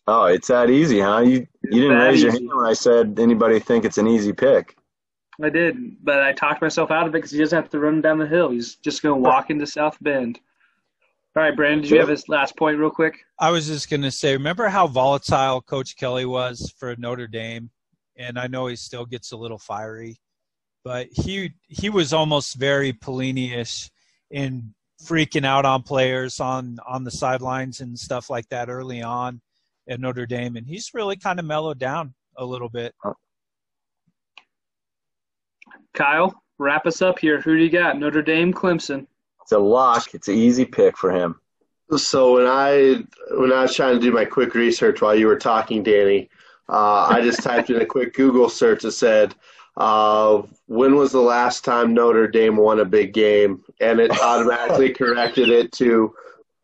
Oh, 0.08 0.26
it's 0.26 0.50
that 0.50 0.70
easy, 0.70 1.00
huh? 1.00 1.20
You 1.20 1.48
you 1.64 1.82
didn't 1.82 1.98
raise 1.98 2.16
easy. 2.18 2.24
your 2.24 2.32
hand 2.34 2.50
when 2.54 2.66
I 2.66 2.74
said 2.74 3.18
anybody 3.18 3.60
think 3.60 3.86
it's 3.86 3.98
an 3.98 4.08
easy 4.08 4.34
pick. 4.34 4.76
I 5.42 5.50
did, 5.50 6.04
but 6.04 6.22
I 6.22 6.34
talked 6.34 6.62
myself 6.62 6.92
out 6.92 7.08
of 7.08 7.10
it 7.10 7.18
because 7.18 7.32
he 7.32 7.40
doesn't 7.40 7.56
have 7.56 7.70
to 7.72 7.80
run 7.80 8.02
down 8.02 8.20
the 8.20 8.28
hill. 8.28 8.52
He's 8.52 8.76
just 8.76 9.02
going 9.02 9.16
to 9.16 9.30
walk 9.30 9.50
into 9.50 9.66
South 9.66 9.98
Bend. 10.02 10.40
All 11.38 11.44
right, 11.44 11.56
Brandon, 11.56 11.82
did 11.82 11.92
you 11.92 12.00
have 12.00 12.08
his 12.08 12.30
last 12.30 12.56
point 12.56 12.78
real 12.78 12.90
quick? 12.90 13.26
I 13.40 13.52
was 13.52 13.68
just 13.68 13.90
going 13.90 14.04
to 14.04 14.12
say, 14.12 14.32
remember 14.34 14.70
how 14.70 14.88
volatile 14.88 15.62
Coach 15.62 15.98
Kelly 15.98 16.26
was 16.26 16.74
for 16.78 16.96
Notre 16.96 17.28
Dame? 17.28 17.70
And 18.18 18.40
I 18.40 18.48
know 18.48 18.68
he 18.68 18.78
still 18.78 19.06
gets 19.06 19.34
a 19.34 19.38
little 19.38 19.58
fiery, 19.58 20.18
but 20.86 21.08
he 21.12 21.52
he 21.68 21.90
was 21.90 22.14
almost 22.14 22.56
very 22.56 22.94
Pelini-ish 22.94 23.90
in 24.32 24.74
freaking 25.04 25.46
out 25.46 25.66
on 25.66 25.84
players 25.84 26.40
on 26.40 26.78
on 26.88 27.04
the 27.04 27.12
sidelines 27.12 27.82
and 27.82 28.00
stuff 28.00 28.30
like 28.30 28.48
that 28.48 28.70
early 28.70 29.02
on 29.02 29.42
at 29.90 30.00
Notre 30.00 30.26
Dame, 30.26 30.56
and 30.56 30.66
he's 30.66 30.92
really 30.94 31.18
kind 31.18 31.38
of 31.38 31.46
mellowed 31.46 31.80
down 31.80 32.14
a 32.38 32.46
little 32.46 32.70
bit. 32.70 32.96
Uh, 33.04 33.12
Kyle, 35.94 36.34
wrap 36.60 36.86
us 36.86 37.02
up 37.02 37.20
here. 37.20 37.42
Who 37.42 37.58
do 37.58 37.64
you 37.64 37.70
got? 37.70 38.00
Notre 38.00 38.22
Dame, 38.22 38.54
Clemson. 38.54 39.08
It's 39.46 39.52
a 39.52 39.60
lock. 39.60 40.16
It's 40.16 40.28
an 40.28 40.34
easy 40.34 40.66
pick 40.66 40.98
for 40.98 41.12
him. 41.12 41.40
So 41.96 42.34
when 42.34 42.48
I 42.48 43.04
when 43.38 43.54
I 43.54 43.62
was 43.62 43.76
trying 43.76 43.94
to 43.94 44.02
do 44.02 44.12
my 44.12 44.26
quick 44.26 44.56
research 44.56 45.02
while 45.02 45.14
you 45.14 45.28
were 45.28 45.38
talking, 45.38 45.84
Danny, 45.84 46.32
uh, 46.68 47.06
I 47.08 47.22
just 47.22 47.44
typed 47.44 47.70
in 47.70 47.80
a 47.80 47.86
quick 47.86 48.16
Google 48.16 48.50
search 48.50 48.82
that 48.82 48.94
said, 48.94 49.36
uh, 49.78 50.42
"When 50.66 50.96
was 50.96 51.12
the 51.12 51.22
last 51.22 51.64
time 51.64 51.94
Notre 51.94 52.28
Dame 52.28 52.58
won 52.58 52.80
a 52.80 52.86
big 52.86 53.14
game?" 53.14 53.64
And 53.80 54.00
it 54.00 54.20
automatically 54.20 54.90
corrected 54.96 55.50
it 55.50 55.72
to, 55.74 56.16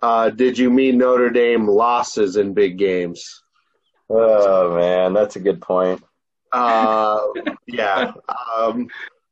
uh, 0.01 0.31
"Did 0.31 0.57
you 0.57 0.71
mean 0.71 0.97
Notre 0.97 1.29
Dame 1.29 1.67
losses 1.67 2.35
in 2.37 2.55
big 2.55 2.79
games?" 2.79 3.43
Oh 4.09 4.73
man, 4.73 5.13
that's 5.13 5.35
a 5.35 5.39
good 5.39 5.61
point. 5.61 6.03
Uh, 6.51 7.19
yeah. 7.67 8.11
Um, 8.57 8.89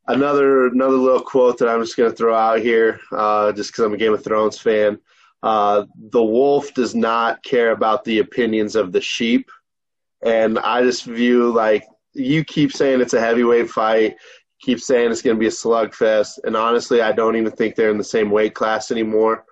another 0.10 0.68
another 0.68 0.95
little 0.95 1.22
quote 1.22 1.57
that 1.60 1.69
I'm 1.69 1.81
just 1.81 1.95
going 1.95 2.10
to 2.10 2.15
throw 2.15 2.36
out 2.36 2.60
here, 2.60 2.99
uh, 3.11 3.52
just 3.53 3.72
because 3.72 3.86
I'm 3.86 3.94
a 3.94 3.98
Game 3.98 4.14
of 4.14 4.23
Thrones 4.23 4.60
fan. 4.60 4.99
Uh, 5.41 5.86
the 6.11 6.23
wolf 6.23 6.73
does 6.73 6.94
not 6.94 7.41
care 7.44 7.72
about 7.72 8.03
the 8.03 8.19
opinions 8.19 8.76
of 8.76 8.91
the 8.91 8.99
sheep, 8.99 9.49
and 10.22 10.60
I 10.60 10.81
just 10.81 11.06
view 11.06 11.52
like 11.52 11.86
you 12.14 12.44
keep 12.44 12.73
saying 12.73 12.99
it's 12.99 13.14
a 13.14 13.22
heavyweight 13.22 13.69
fight, 13.69 14.18
keep 14.60 14.81
saying 14.81 15.11
it's 15.11 15.22
going 15.22 15.38
to 15.38 15.40
be 15.40 15.48
a 15.48 15.49
slugfest, 15.49 16.40
and 16.44 16.57
honestly, 16.57 17.02
I 17.02 17.14
don't 17.14 17.38
even 17.38 17.52
think 17.52 17.76
they're 17.76 17.91
in 17.91 17.98
the 17.98 18.03
same 18.03 18.30
weight 18.30 18.53
class 18.53 18.91
anymore. 18.91 19.45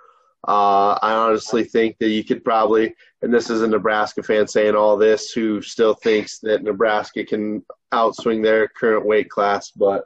Uh, 0.48 0.98
I 1.02 1.14
honestly 1.14 1.64
think 1.64 1.98
that 2.00 2.10
you 2.10 2.24
could 2.24 2.44
probably, 2.44 2.96
and 3.22 3.34
this 3.34 3.50
is 3.50 3.62
a 3.62 3.68
Nebraska 3.68 4.24
fan 4.24 4.48
saying 4.48 4.76
all 4.76 4.98
this, 4.98 5.32
who 5.32 5.62
still 5.62 5.94
thinks 5.94 6.40
that 6.40 6.64
Nebraska 6.64 7.26
can 7.26 7.66
outswing 7.94 8.44
their 8.44 8.68
current 8.68 9.06
weight 9.06 9.30
class, 9.30 9.72
but 9.72 10.06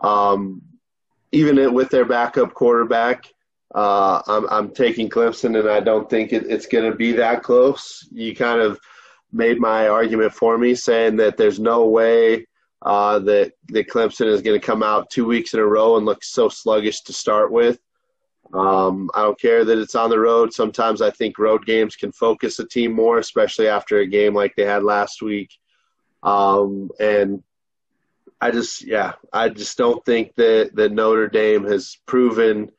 um, 0.00 0.62
even 1.32 1.72
with 1.74 1.90
their 1.90 2.04
backup 2.04 2.54
quarterback, 2.54 3.24
uh, 3.74 4.20
I'm, 4.26 4.48
I'm 4.50 4.70
taking 4.72 5.08
Clemson, 5.08 5.58
and 5.58 5.68
I 5.68 5.80
don't 5.80 6.10
think 6.10 6.32
it, 6.32 6.46
it's 6.48 6.66
going 6.66 6.90
to 6.90 6.96
be 6.96 7.12
that 7.12 7.42
close. 7.42 8.08
You 8.10 8.34
kind 8.34 8.60
of 8.60 8.78
made 9.32 9.60
my 9.60 9.88
argument 9.88 10.32
for 10.32 10.58
me, 10.58 10.74
saying 10.74 11.16
that 11.16 11.36
there's 11.36 11.60
no 11.60 11.86
way 11.86 12.46
uh, 12.82 13.18
that 13.20 13.52
that 13.68 13.88
Clemson 13.88 14.26
is 14.26 14.42
going 14.42 14.58
to 14.58 14.66
come 14.66 14.82
out 14.82 15.10
two 15.10 15.26
weeks 15.26 15.54
in 15.54 15.60
a 15.60 15.66
row 15.66 15.96
and 15.96 16.06
look 16.06 16.24
so 16.24 16.48
sluggish 16.48 17.02
to 17.02 17.12
start 17.12 17.52
with. 17.52 17.78
Um, 18.52 19.10
I 19.14 19.22
don't 19.22 19.40
care 19.40 19.64
that 19.64 19.78
it's 19.78 19.94
on 19.94 20.10
the 20.10 20.18
road. 20.18 20.52
Sometimes 20.52 21.00
I 21.00 21.10
think 21.10 21.38
road 21.38 21.64
games 21.64 21.94
can 21.94 22.10
focus 22.10 22.58
a 22.58 22.66
team 22.66 22.92
more, 22.92 23.18
especially 23.18 23.68
after 23.68 23.98
a 23.98 24.06
game 24.06 24.34
like 24.34 24.56
they 24.56 24.64
had 24.64 24.82
last 24.82 25.22
week. 25.22 25.50
Um, 26.24 26.90
and 26.98 27.44
I 28.40 28.50
just, 28.50 28.82
yeah, 28.82 29.12
I 29.32 29.50
just 29.50 29.76
don't 29.76 30.04
think 30.04 30.34
that, 30.36 30.70
that 30.74 30.92
Notre 30.92 31.28
Dame 31.28 31.64
has 31.64 31.98
proven 32.06 32.70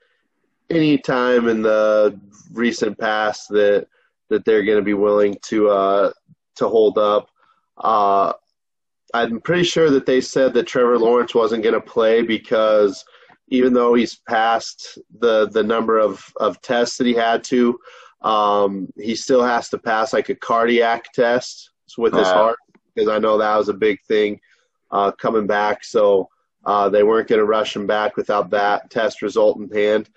any 0.72 0.98
time 0.98 1.48
in 1.48 1.62
the 1.62 2.20
recent 2.54 2.98
past 2.98 3.50
that 3.50 3.88
that 4.30 4.46
they're 4.46 4.64
going 4.64 4.78
to 4.78 4.84
be 4.84 4.94
willing 4.94 5.38
to 5.44 5.70
uh, 5.70 6.12
to 6.56 6.68
hold 6.68 6.98
up. 6.98 7.30
Uh, 7.78 8.34
I'm 9.14 9.42
pretty 9.42 9.64
sure 9.64 9.90
that 9.92 10.06
they 10.06 10.22
said 10.22 10.54
that 10.54 10.68
Trevor 10.68 10.98
Lawrence 10.98 11.36
wasn't 11.36 11.64
going 11.64 11.76
to 11.76 11.82
play 11.82 12.22
because 12.22 13.04
even 13.50 13.74
though 13.74 13.94
he's 13.94 14.16
passed 14.16 14.98
the 15.20 15.50
the 15.50 15.64
number 15.64 16.00
of, 16.00 16.24
of 16.40 16.62
tests 16.62 16.98
that 16.98 17.08
he 17.08 17.14
had 17.14 17.44
to, 17.46 17.78
um, 18.22 18.88
he 18.96 19.16
still 19.16 19.44
has 19.44 19.70
to 19.70 19.78
pass 19.78 20.14
like 20.14 20.30
a 20.30 20.36
cardiac 20.36 21.12
test 21.12 21.72
with 21.98 22.14
his 22.14 22.28
uh, 22.28 22.34
heart 22.34 22.58
because 22.96 23.10
I 23.10 23.20
know 23.20 23.38
that 23.38 23.58
was 23.58 23.68
a 23.68 23.74
big 23.74 24.02
thing 24.08 24.40
uh, 24.92 25.12
coming 25.12 25.48
back. 25.48 25.84
So 25.84 26.30
uh, 26.66 26.90
they 26.90 27.04
weren't 27.04 27.28
going 27.28 27.40
to 27.40 27.46
rush 27.46 27.76
him 27.76 27.88
back 27.88 28.18
without 28.18 28.50
that 28.52 28.90
test 28.90 29.22
result 29.22 29.58
in 29.58 29.70
hand. 29.70 30.10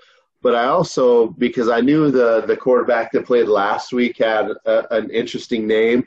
But 0.43 0.55
I 0.55 0.67
also, 0.67 1.29
because 1.29 1.71
I 1.71 1.81
knew 1.81 2.11
the, 2.11 2.43
the 2.47 2.57
quarterback 2.57 3.13
that 3.13 3.25
played 3.25 3.49
last 3.49 3.93
week 3.93 4.19
had 4.19 4.51
a, 4.67 4.95
an 4.95 5.11
interesting 5.11 5.67
name, 5.67 6.05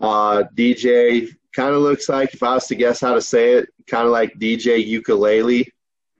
uh, 0.00 0.44
DJ 0.54 1.34
kind 1.52 1.74
of 1.74 1.82
looks 1.82 2.08
like, 2.08 2.32
if 2.32 2.42
I 2.42 2.54
was 2.54 2.68
to 2.68 2.76
guess 2.76 3.00
how 3.00 3.14
to 3.14 3.20
say 3.20 3.54
it, 3.54 3.68
kind 3.88 4.06
of 4.06 4.12
like 4.12 4.38
DJ 4.38 4.86
Ukulele. 4.86 5.66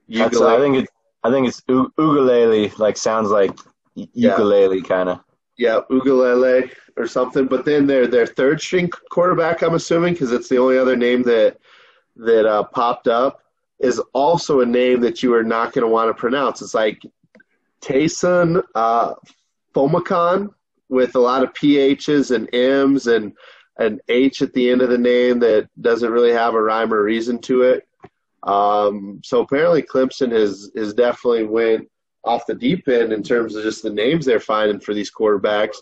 ukulele. 0.07 0.55
I 0.55 0.59
think 0.59 0.77
it's 0.77 0.91
I 1.23 1.29
think 1.29 1.47
it's 1.47 1.61
u- 1.67 1.91
ukulele. 1.97 2.69
Like 2.77 2.97
sounds 2.97 3.29
like 3.29 3.57
ukulele 3.95 4.77
yeah. 4.77 4.83
kind 4.83 5.09
of. 5.09 5.19
Yeah, 5.57 5.81
ukulele 5.89 6.71
or 6.97 7.07
something. 7.07 7.45
But 7.45 7.63
then 7.63 7.87
their 7.87 8.07
their 8.07 8.25
third 8.25 8.59
string 8.59 8.89
quarterback, 9.11 9.61
I'm 9.61 9.75
assuming, 9.75 10.13
because 10.13 10.31
it's 10.31 10.49
the 10.49 10.57
only 10.57 10.77
other 10.77 10.95
name 10.95 11.23
that 11.23 11.57
that 12.21 12.45
uh, 12.45 12.63
popped 12.63 13.07
up 13.07 13.41
is 13.79 13.99
also 14.13 14.61
a 14.61 14.65
name 14.65 15.01
that 15.01 15.23
you 15.23 15.33
are 15.33 15.43
not 15.43 15.73
going 15.73 15.83
to 15.83 15.91
want 15.91 16.09
to 16.09 16.19
pronounce. 16.19 16.61
It's 16.61 16.73
like 16.73 17.01
Taysom 17.81 18.63
uh, 18.75 19.15
Fomacon 19.73 20.53
with 20.89 21.15
a 21.15 21.19
lot 21.19 21.43
of 21.43 21.53
PHs 21.53 22.35
and 22.35 22.53
M's 22.53 23.07
and 23.07 23.33
an 23.77 23.99
H 24.07 24.41
at 24.41 24.53
the 24.53 24.69
end 24.69 24.81
of 24.81 24.89
the 24.89 24.97
name 24.97 25.39
that 25.39 25.69
doesn't 25.79 26.11
really 26.11 26.31
have 26.31 26.53
a 26.53 26.61
rhyme 26.61 26.93
or 26.93 27.03
reason 27.03 27.39
to 27.39 27.63
it. 27.63 27.87
Um, 28.43 29.21
so 29.23 29.41
apparently 29.41 29.81
Clemson 29.81 30.31
has, 30.31 30.71
has 30.75 30.93
definitely 30.93 31.45
went 31.45 31.89
off 32.23 32.45
the 32.45 32.53
deep 32.53 32.87
end 32.87 33.13
in 33.13 33.23
terms 33.23 33.55
of 33.55 33.63
just 33.63 33.81
the 33.81 33.89
names 33.89 34.25
they're 34.25 34.39
finding 34.39 34.79
for 34.79 34.93
these 34.93 35.11
quarterbacks. 35.11 35.77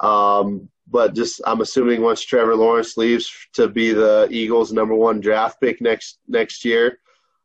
Um, 0.00 0.68
but 0.90 1.14
just 1.14 1.40
I'm 1.46 1.60
assuming 1.60 2.02
once 2.02 2.22
Trevor 2.22 2.56
Lawrence 2.56 2.96
leaves 2.96 3.30
to 3.54 3.68
be 3.68 3.92
the 3.92 4.28
Eagles' 4.30 4.72
number 4.72 4.94
one 4.94 5.20
draft 5.20 5.60
pick 5.60 5.80
next 5.80 6.18
next 6.26 6.64
year, 6.64 6.98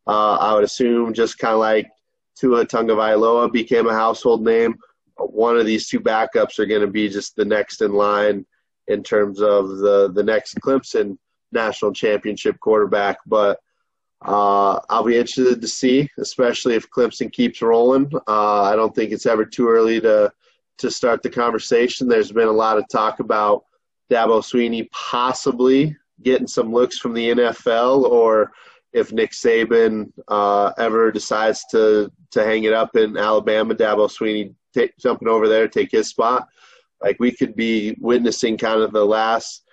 uh, 0.08 0.36
I 0.36 0.54
would 0.54 0.64
assume 0.64 1.14
just 1.14 1.38
kind 1.38 1.54
of 1.54 1.60
like 1.60 1.90
Tua 2.36 2.66
Tagovailoa 2.66 3.52
became 3.52 3.88
a 3.88 3.94
household 3.94 4.44
name. 4.44 4.76
One 5.18 5.58
of 5.58 5.66
these 5.66 5.88
two 5.88 6.00
backups 6.00 6.60
are 6.60 6.66
going 6.66 6.82
to 6.82 6.88
be 6.88 7.08
just 7.08 7.36
the 7.36 7.46
next 7.46 7.82
in 7.82 7.94
line 7.94 8.46
in 8.88 9.04
terms 9.04 9.42
of 9.42 9.78
the 9.78 10.12
the 10.12 10.24
next 10.24 10.60
Clemson 10.62 11.18
national 11.52 11.94
championship 11.94 12.60
quarterback. 12.60 13.18
But 13.26 13.60
uh, 14.24 14.80
I'll 14.90 15.04
be 15.04 15.18
interested 15.18 15.62
to 15.62 15.68
see, 15.68 16.10
especially 16.18 16.76
if 16.76 16.90
Clemson 16.90 17.32
keeps 17.32 17.62
rolling. 17.62 18.12
Uh, 18.28 18.64
I 18.64 18.76
don't 18.76 18.94
think 18.96 19.12
it's 19.12 19.28
ever 19.28 19.46
too 19.46 19.70
early 19.70 20.02
to 20.02 20.32
to 20.78 20.92
start 20.92 21.24
the 21.24 21.30
conversation. 21.30 22.08
There's 22.08 22.32
been 22.32 22.48
a 22.48 22.52
lot 22.52 22.78
of 22.78 22.88
talk 22.90 23.20
about 23.20 23.64
Dabo 24.12 24.42
Swinney 24.42 24.90
possibly 24.92 25.96
getting 26.24 26.48
some 26.48 26.72
looks 26.72 26.98
from 26.98 27.14
the 27.14 27.32
NFL, 27.32 28.04
or 28.04 28.52
if 28.94 29.12
Nick 29.12 29.32
Saban 29.32 30.12
uh, 30.28 30.72
ever 30.78 31.12
decides 31.12 31.64
to 31.72 32.12
to 32.32 32.44
hang 32.44 32.64
it 32.64 32.74
up 32.74 32.96
in 32.96 33.18
Alabama, 33.18 33.76
Dabo 33.76 34.10
Swinney 34.10 34.54
t- 34.74 34.92
jumping 35.00 35.28
over 35.28 35.48
there, 35.48 35.68
take 35.68 35.92
his 35.92 36.08
spot. 36.08 36.48
Like 37.02 37.18
we 37.20 37.32
could 37.32 37.56
be 37.56 37.96
witnessing 38.00 38.58
kind 38.58 38.82
of 38.82 38.92
the 38.92 39.06
last 39.06 39.64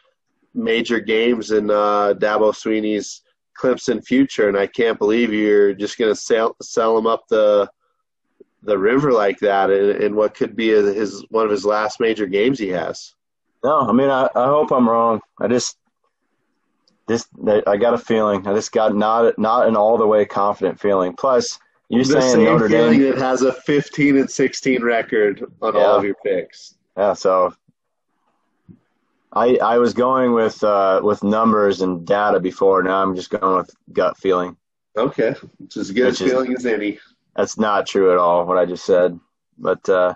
major 0.54 1.00
games 1.00 1.50
in 1.50 1.70
uh, 1.70 2.14
Dabo 2.14 2.52
Swinney's 2.52 3.22
Clemson 3.58 4.04
future, 4.04 4.48
and 4.48 4.56
I 4.56 4.66
can't 4.66 4.98
believe 4.98 5.32
you're 5.32 5.74
just 5.74 5.98
going 5.98 6.12
to 6.12 6.20
sell 6.20 6.56
sell 6.62 6.96
him 6.96 7.06
up 7.06 7.26
the 7.28 7.70
the 8.64 8.78
river 8.78 9.12
like 9.12 9.39
that 9.40 9.70
in, 9.70 10.02
in 10.02 10.14
what 10.16 10.34
could 10.34 10.55
be 10.56 10.68
his 10.68 11.24
one 11.30 11.44
of 11.44 11.51
his 11.51 11.64
last 11.64 11.98
major 12.01 12.26
games 12.26 12.59
he 12.59 12.68
has. 12.68 13.14
No, 13.64 13.80
I 13.80 13.93
mean 13.93 14.10
I, 14.10 14.28
I 14.34 14.47
hope 14.47 14.70
I'm 14.72 14.89
wrong. 14.89 15.20
I 15.40 15.48
just 15.48 15.76
this 17.09 17.26
I 17.66 17.76
got 17.76 17.94
a 17.94 17.98
feeling. 17.98 18.47
I 18.47 18.55
just 18.55 18.72
got 18.72 18.94
not 18.94 19.36
not 19.39 19.66
an 19.68 19.76
all 19.76 19.98
the 19.98 20.06
way 20.06 20.24
confident 20.24 20.78
feeling. 20.80 21.14
Plus, 21.14 21.59
you 21.89 22.05
the 22.05 22.20
saying 22.22 22.44
Notre 22.44 22.68
feeling 22.68 23.01
Dame. 23.01 23.10
that 23.10 23.18
has 23.18 23.43
a 23.43 23.52
15 23.52 24.16
and 24.18 24.30
16 24.30 24.82
record 24.82 25.44
on 25.60 25.74
Yeah. 25.74 25.80
all 25.80 25.97
of 25.97 26.05
your 26.05 26.14
picks. 26.24 26.76
Yeah, 26.97 27.12
so 27.14 27.55
I 29.32 29.56
I 29.62 29.78
was 29.78 29.94
going 29.94 30.32
with 30.32 30.62
uh, 30.62 31.01
with 31.02 31.22
numbers 31.24 31.80
and 31.80 32.06
data 32.06 32.39
before. 32.39 32.82
Now 32.82 33.02
I'm 33.02 33.16
just 33.16 33.30
going 33.30 33.56
with 33.56 33.70
gut 33.93 34.16
feeling. 34.18 34.56
Okay, 34.97 35.34
it's 35.64 35.76
as 35.76 35.90
good 35.90 36.06
Which 36.06 36.20
a 36.20 36.24
is- 36.24 36.30
feeling 36.30 36.55
as 36.55 36.66
any. 36.66 36.98
That's 37.36 37.59
not 37.59 37.86
true 37.86 38.12
at 38.12 38.18
all. 38.18 38.44
What 38.46 38.59
I 38.59 38.66
just 38.66 38.84
said, 38.84 39.18
but 39.59 39.88
uh, 39.88 40.14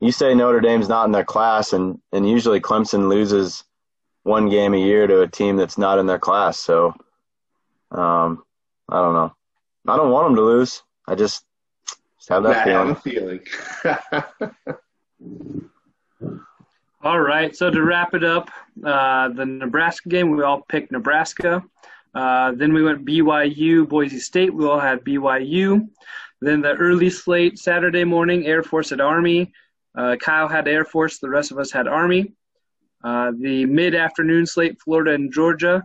you 0.00 0.12
say 0.12 0.34
Notre 0.34 0.60
Dame's 0.60 0.88
not 0.88 1.06
in 1.06 1.12
their 1.12 1.24
class, 1.24 1.72
and 1.72 2.00
and 2.12 2.28
usually 2.28 2.60
Clemson 2.60 3.08
loses 3.08 3.64
one 4.22 4.48
game 4.48 4.74
a 4.74 4.78
year 4.78 5.06
to 5.06 5.22
a 5.22 5.28
team 5.28 5.56
that's 5.56 5.78
not 5.78 5.98
in 5.98 6.06
their 6.06 6.18
class. 6.18 6.58
So, 6.58 6.94
um, 7.90 8.42
I 8.88 9.00
don't 9.00 9.14
know. 9.14 9.34
I 9.86 9.96
don't 9.96 10.10
want 10.10 10.28
them 10.28 10.36
to 10.36 10.42
lose. 10.42 10.82
I 11.06 11.14
just 11.14 11.44
just 12.16 12.28
have 12.30 12.42
that 12.44 12.66
I 12.66 12.70
have 12.70 13.02
feeling. 13.02 13.40
a 13.84 13.98
feeling. 14.14 15.68
All 17.02 17.20
right. 17.20 17.54
So 17.54 17.70
to 17.70 17.82
wrap 17.82 18.14
it 18.14 18.24
up, 18.24 18.50
uh, 18.82 19.28
the 19.28 19.44
Nebraska 19.44 20.08
game, 20.08 20.30
we 20.30 20.42
all 20.42 20.62
picked 20.62 20.90
Nebraska. 20.90 21.62
Uh, 22.14 22.52
then 22.52 22.72
we 22.72 22.82
went 22.82 23.04
BYU, 23.04 23.86
Boise 23.86 24.18
State. 24.18 24.54
We 24.54 24.64
all 24.64 24.80
had 24.80 25.00
BYU. 25.00 25.86
Then 26.40 26.60
the 26.60 26.74
early 26.74 27.10
slate 27.10 27.58
Saturday 27.58 28.04
morning, 28.04 28.46
Air 28.46 28.62
Force 28.62 28.92
at 28.92 29.00
Army. 29.00 29.52
Uh, 29.96 30.16
Kyle 30.16 30.48
had 30.48 30.68
Air 30.68 30.84
Force. 30.84 31.18
The 31.18 31.30
rest 31.30 31.52
of 31.52 31.58
us 31.58 31.70
had 31.70 31.86
Army. 31.86 32.32
Uh, 33.02 33.32
the 33.38 33.66
mid-afternoon 33.66 34.46
slate, 34.46 34.80
Florida 34.82 35.12
and 35.12 35.32
Georgia. 35.32 35.82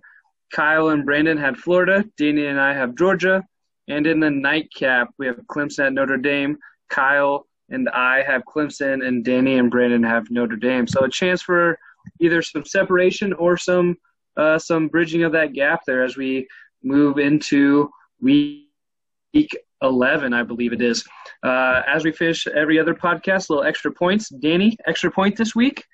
Kyle 0.52 0.90
and 0.90 1.06
Brandon 1.06 1.38
had 1.38 1.58
Florida. 1.58 2.04
Danny 2.18 2.48
and 2.48 2.60
I 2.60 2.74
have 2.74 2.96
Georgia. 2.96 3.44
And 3.88 4.08
in 4.08 4.20
the 4.20 4.30
nightcap, 4.30 5.10
we 5.18 5.28
have 5.28 5.38
Clemson 5.48 5.88
at 5.88 5.94
Notre 5.94 6.18
Dame. 6.18 6.58
Kyle 6.90 7.46
and 7.70 7.88
I 7.90 8.24
have 8.24 8.44
Clemson, 8.46 9.06
and 9.06 9.24
Danny 9.24 9.58
and 9.58 9.70
Brandon 9.70 10.04
have 10.04 10.32
Notre 10.32 10.56
Dame. 10.56 10.88
So 10.88 11.06
a 11.06 11.10
chance 11.10 11.42
for 11.42 11.78
either 12.20 12.42
some 12.42 12.66
separation 12.66 13.34
or 13.34 13.58
some 13.58 13.98
uh, 14.38 14.58
some 14.58 14.88
bridging 14.88 15.24
of 15.24 15.34
that 15.34 15.54
gap 15.54 15.82
there 15.86 16.04
as 16.04 16.16
we 16.16 16.48
move 16.82 17.18
into 17.18 17.90
week 18.22 18.68
11, 19.82 20.34
I 20.34 20.44
believe 20.44 20.74
it 20.74 20.82
is. 20.82 21.06
Uh, 21.44 21.82
as 21.88 22.04
we 22.04 22.12
finish 22.12 22.48
every 22.48 22.80
other 22.80 22.94
podcast, 22.94 23.50
little 23.50 23.64
extra 23.64 23.92
points. 23.92 24.30
Danny, 24.30 24.78
extra 24.88 25.12
point 25.12 25.38
this 25.38 25.56
week. 25.56 25.86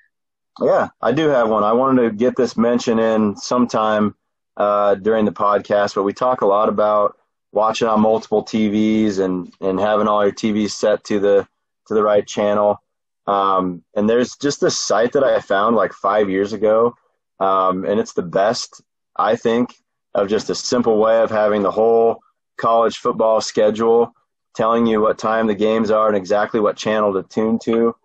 Yeah, 0.62 0.90
I 1.02 1.12
do 1.12 1.28
have 1.30 1.50
one. 1.50 1.64
I 1.64 1.74
wanted 1.74 2.04
to 2.04 2.12
get 2.12 2.36
this 2.36 2.56
mention 2.56 2.98
in 3.00 3.36
sometime 3.36 4.16
uh, 4.58 4.96
during 4.96 5.26
the 5.26 5.32
podcast, 5.32 5.96
but 5.96 6.04
we 6.04 6.14
talk 6.14 6.42
a 6.42 6.46
lot 6.46 6.70
about 6.70 7.18
watching 7.52 7.88
on 7.88 8.02
multiple 8.02 8.44
TVs 8.44 9.20
and, 9.20 9.52
and 9.62 9.80
having 9.80 10.08
all 10.08 10.24
your 10.24 10.34
TVs 10.34 10.72
set 10.72 11.04
to 11.06 11.20
the 11.20 11.48
to 11.88 11.94
the 11.94 12.04
right 12.04 12.26
channel. 12.26 12.82
Um, 13.28 13.84
and 13.96 14.10
there's 14.10 14.36
just 14.38 14.62
this 14.62 14.80
site 14.80 15.14
that 15.14 15.24
I 15.24 15.40
found 15.40 15.76
like 15.76 15.94
five 15.94 16.30
years 16.30 16.54
ago, 16.54 16.96
um, 17.40 17.86
and 17.86 18.00
it's 18.00 18.14
the 18.14 18.24
best 18.24 18.82
I 19.16 19.36
think 19.36 19.76
of 20.14 20.30
just 20.30 20.50
a 20.50 20.56
simple 20.56 20.98
way 20.98 21.22
of 21.22 21.30
having 21.30 21.64
the 21.64 21.72
whole 21.72 22.22
college 22.58 22.98
football 22.98 23.42
schedule, 23.42 24.14
telling 24.56 24.86
you 24.86 25.02
what 25.02 25.18
time 25.18 25.48
the 25.48 25.56
games 25.56 25.92
are 25.92 26.08
and 26.08 26.18
exactly 26.18 26.60
what 26.60 26.78
channel 26.78 27.14
to 27.14 27.24
tune 27.24 27.60
to. 27.60 27.96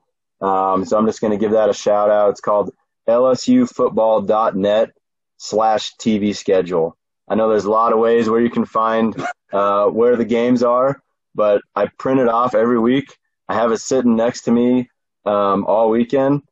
Um, 0.41 0.85
so 0.85 0.97
I'm 0.97 1.07
just 1.07 1.21
going 1.21 1.33
to 1.33 1.39
give 1.39 1.53
that 1.53 1.69
a 1.69 1.75
shout 1.75 2.11
out. 2.11 2.31
It's 2.31 2.41
called 2.41 2.71
lsufootball.net 3.09 4.91
slash 5.37 5.95
TV 5.97 6.35
schedule. 6.35 6.97
I 7.29 7.35
know 7.35 7.49
there's 7.49 7.65
a 7.65 7.71
lot 7.71 7.93
of 7.93 7.99
ways 7.99 8.29
where 8.29 8.41
you 8.41 8.51
can 8.51 8.65
find 8.65 9.15
uh, 9.53 9.87
where 9.87 10.17
the 10.17 10.25
games 10.25 10.63
are, 10.63 11.03
but 11.35 11.63
I 11.75 11.87
print 11.99 12.21
it 12.21 12.29
off 12.29 12.55
every 12.55 12.79
week. 12.79 13.17
I 13.49 13.55
have 13.55 13.73
it 13.73 13.79
sitting 13.79 14.17
next 14.17 14.43
to 14.43 14.51
me 14.51 14.91
um, 15.25 15.65
all 15.67 15.91
weekend. 15.91 16.43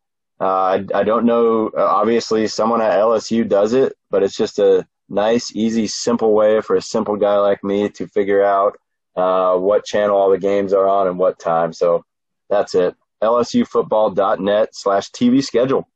Uh, 0.41 0.45
I, 0.45 0.85
I 0.95 1.03
don't 1.03 1.25
know. 1.25 1.71
Obviously, 1.77 2.47
someone 2.47 2.81
at 2.81 2.99
LSU 2.99 3.49
does 3.49 3.73
it, 3.73 3.95
but 4.11 4.23
it's 4.23 4.37
just 4.37 4.59
a 4.61 4.87
nice, 5.09 5.55
easy, 5.55 5.87
simple 5.87 6.33
way 6.35 6.61
for 6.61 6.77
a 6.77 6.83
simple 6.83 7.17
guy 7.17 7.37
like 7.39 7.63
me 7.65 7.89
to 7.91 8.07
figure 8.09 8.43
out 8.45 8.79
uh, 9.17 9.57
what 9.57 9.85
channel 9.85 10.17
all 10.17 10.31
the 10.31 10.39
games 10.39 10.73
are 10.73 10.87
on 10.89 11.09
and 11.09 11.19
what 11.19 11.39
time. 11.39 11.73
So 11.73 12.05
that's 12.51 12.75
it. 12.75 12.95
LSUfootball.net 13.23 14.69
slash 14.73 15.11
TV 15.11 15.43
schedule. 15.43 15.89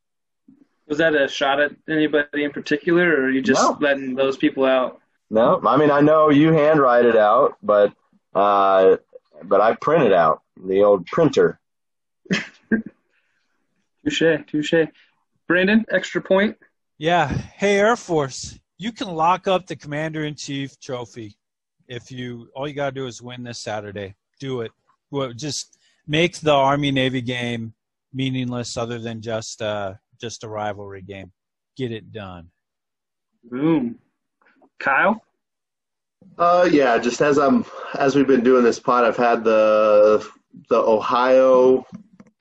Was 0.87 0.97
that 0.97 1.15
a 1.15 1.27
shot 1.27 1.59
at 1.61 1.71
anybody 1.89 2.43
in 2.43 2.51
particular, 2.51 3.09
or 3.09 3.25
are 3.25 3.29
you 3.29 3.41
just 3.41 3.61
No. 3.61 3.77
letting 3.79 4.15
those 4.15 4.35
people 4.35 4.65
out? 4.65 4.99
No, 5.29 5.59
I 5.65 5.77
mean 5.77 5.89
I 5.89 6.01
know 6.01 6.29
you 6.29 6.51
handwrite 6.51 7.05
it 7.05 7.15
out, 7.15 7.55
but 7.63 7.93
uh, 8.35 8.97
but 9.43 9.61
I 9.61 9.75
print 9.75 10.03
it 10.03 10.13
out 10.13 10.41
the 10.61 10.83
old 10.83 11.05
printer. 11.07 11.59
Touche, 14.03 14.23
touche. 14.47 14.73
Brandon, 15.47 15.85
extra 15.89 16.21
point. 16.21 16.57
Yeah. 16.97 17.27
Hey, 17.29 17.77
Air 17.79 17.95
Force, 17.95 18.59
you 18.83 18.91
can 18.91 19.07
lock 19.07 19.47
up 19.47 19.65
the 19.65 19.77
Commander 19.77 20.25
in 20.25 20.35
Chief 20.35 20.77
trophy 20.77 21.37
if 21.87 22.11
you. 22.11 22.49
All 22.53 22.67
you 22.67 22.73
gotta 22.73 22.93
do 22.93 23.07
is 23.07 23.21
win 23.21 23.41
this 23.41 23.59
Saturday. 23.59 24.13
Do 24.41 24.59
it. 24.59 24.71
Well, 25.09 25.31
just 25.31 25.77
make 26.05 26.39
the 26.39 26.51
Army 26.51 26.91
Navy 26.91 27.21
game 27.21 27.73
meaningless, 28.13 28.75
other 28.75 28.99
than 28.99 29.21
just 29.21 29.61
uh, 29.61 29.93
just 30.19 30.43
a 30.43 30.49
rivalry 30.49 31.01
game. 31.01 31.31
Get 31.77 31.93
it 31.93 32.11
done. 32.11 32.49
Boom. 33.45 33.99
Kyle. 34.79 35.23
Uh, 36.37 36.67
yeah, 36.69 36.97
just 36.97 37.21
as 37.21 37.37
I'm 37.37 37.65
as 37.95 38.17
we've 38.17 38.27
been 38.27 38.43
doing 38.43 38.65
this 38.65 38.81
pod, 38.81 39.05
I've 39.05 39.15
had 39.15 39.45
the 39.45 40.29
the 40.67 40.77
Ohio 40.77 41.85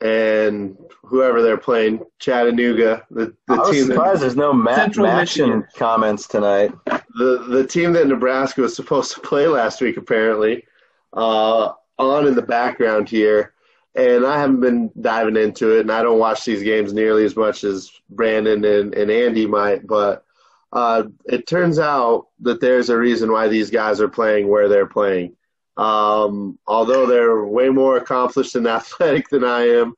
and 0.02 0.76
whoever 1.02 1.42
they're 1.42 1.56
playing, 1.56 2.00
Chattanooga, 2.18 3.06
the, 3.10 3.34
the 3.46 3.54
I 3.54 3.58
was 3.58 3.70
team 3.70 3.88
that, 3.88 4.18
there's 4.20 4.36
no 4.36 4.52
Matt 4.52 4.76
Central 4.76 5.06
MACtion 5.06 5.20
Michigan. 5.20 5.66
comments 5.76 6.26
tonight. 6.26 6.72
the 6.86 7.46
the 7.48 7.66
team 7.66 7.92
that 7.92 8.08
Nebraska 8.08 8.62
was 8.62 8.74
supposed 8.74 9.14
to 9.14 9.20
play 9.20 9.46
last 9.46 9.80
week, 9.80 9.96
apparently, 9.96 10.64
uh, 11.12 11.72
on 11.98 12.26
in 12.26 12.34
the 12.34 12.42
background 12.42 13.08
here. 13.08 13.54
And 13.94 14.24
I 14.24 14.40
haven't 14.40 14.60
been 14.60 14.90
diving 15.00 15.36
into 15.36 15.76
it, 15.76 15.80
and 15.80 15.92
I 15.92 16.02
don't 16.02 16.18
watch 16.18 16.44
these 16.44 16.62
games 16.62 16.94
nearly 16.94 17.24
as 17.26 17.36
much 17.36 17.62
as 17.62 17.90
Brandon 18.08 18.64
and, 18.64 18.94
and 18.94 19.10
Andy 19.10 19.46
might. 19.46 19.86
But 19.86 20.24
uh, 20.72 21.04
it 21.26 21.46
turns 21.46 21.78
out 21.78 22.28
that 22.40 22.60
there's 22.60 22.88
a 22.88 22.96
reason 22.96 23.30
why 23.30 23.48
these 23.48 23.70
guys 23.70 24.00
are 24.00 24.08
playing 24.08 24.48
where 24.48 24.68
they're 24.68 24.86
playing. 24.86 25.36
Um, 25.76 26.58
although 26.66 27.06
they're 27.06 27.44
way 27.44 27.68
more 27.70 27.96
accomplished 27.96 28.54
and 28.56 28.66
athletic 28.78 29.28
than 29.28 29.44
I 29.44 29.68
am, 29.68 29.94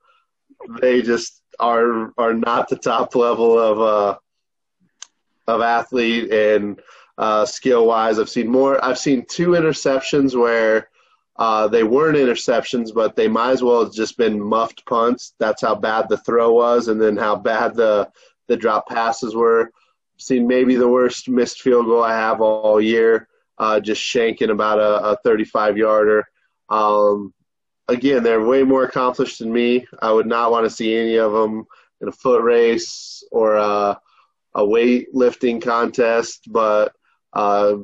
they 0.81 1.03
just 1.03 1.43
are 1.61 2.13
are 2.19 2.35
not 2.35 2.69
the 2.69 2.77
top 2.77 3.15
level 3.15 3.59
of 3.59 3.81
uh, 3.81 4.19
of 5.47 5.61
athlete 5.61 6.33
and 6.33 6.81
uh, 7.19 7.47
skill 7.47 7.87
wise. 7.87 8.19
I've 8.19 8.29
seen 8.29 8.49
more. 8.49 8.83
I've 8.85 8.99
seen 8.99 9.25
two 9.29 9.51
interceptions 9.51 10.39
where 10.39 10.89
uh, 11.37 11.69
they 11.69 11.83
weren't 11.83 12.17
interceptions, 12.17 12.95
but 12.95 13.17
they 13.17 13.29
might 13.29 13.53
as 13.53 13.63
well 13.63 13.85
have 13.85 13.93
just 13.93 14.17
been 14.17 14.41
muffed 14.41 14.85
punts. 14.87 15.35
That's 15.39 15.63
how 15.63 15.75
bad 15.75 16.09
the 16.09 16.19
throw 16.19 16.53
was, 16.53 16.89
and 16.89 17.01
then 17.01 17.17
how 17.17 17.37
bad 17.37 17.75
the 17.75 18.11
the 18.47 18.57
drop 18.57 18.89
passes 18.89 19.35
were. 19.35 19.71
Seen 20.17 20.47
maybe 20.47 20.77
the 20.77 20.89
worst 20.89 21.29
missed 21.29 21.61
field 21.61 21.87
goal 21.87 22.03
I 22.03 22.13
have 22.13 22.41
all 22.41 22.81
year, 22.81 23.29
uh, 23.59 23.81
just 23.81 24.03
shanking 24.03 24.51
about 24.51 24.79
a, 24.79 25.11
a 25.11 25.17
35 25.25 25.77
yarder. 25.77 26.27
Um, 26.69 27.33
again, 27.89 28.23
they're 28.23 28.45
way 28.45 28.63
more 28.63 28.85
accomplished 28.85 29.39
than 29.39 29.53
me. 29.53 29.87
I 30.01 30.13
would 30.13 30.27
not 30.27 30.51
want 30.51 30.65
to 30.65 30.71
see 30.71 30.97
any 30.97 31.17
of 31.17 31.33
them 31.33 31.65
in 32.01 32.09
a 32.09 32.13
foot 32.13 32.43
race 32.43 33.23
or 33.31 33.57
a, 33.57 33.99
a 34.55 34.63
weightlifting 34.63 35.63
contest, 35.63 36.45
but 36.51 36.93
uh, 37.33 37.77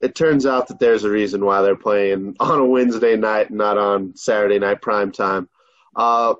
it 0.00 0.14
turns 0.14 0.46
out 0.46 0.68
that 0.68 0.78
there's 0.78 1.04
a 1.04 1.10
reason 1.10 1.44
why 1.44 1.62
they're 1.62 1.76
playing 1.76 2.36
on 2.40 2.60
a 2.60 2.64
Wednesday 2.64 3.16
night 3.16 3.48
and 3.50 3.58
not 3.58 3.78
on 3.78 4.16
Saturday 4.16 4.58
night 4.58 4.82
prime 4.82 5.12
time. 5.12 5.48
Uh, 5.94 6.34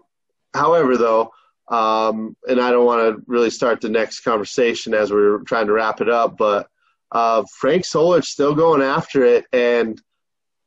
however, 0.55 0.97
though, 0.97 1.33
um, 1.69 2.37
and 2.47 2.61
I 2.61 2.71
don't 2.71 2.87
want 2.87 3.17
to 3.17 3.23
really 3.27 3.51
start 3.51 3.81
the 3.81 3.89
next 3.89 4.21
conversation 4.21 4.95
as 4.95 5.11
we're 5.11 5.39
trying 5.41 5.67
to 5.67 5.73
wrap 5.73 6.01
it 6.01 6.09
up, 6.09 6.37
but 6.37 6.69
uh, 7.13 7.45
Frank 7.59 7.85
Solich 7.85 8.25
still 8.25 8.55
going 8.55 8.83
after 8.83 9.25
it 9.25 9.47
and 9.53 10.01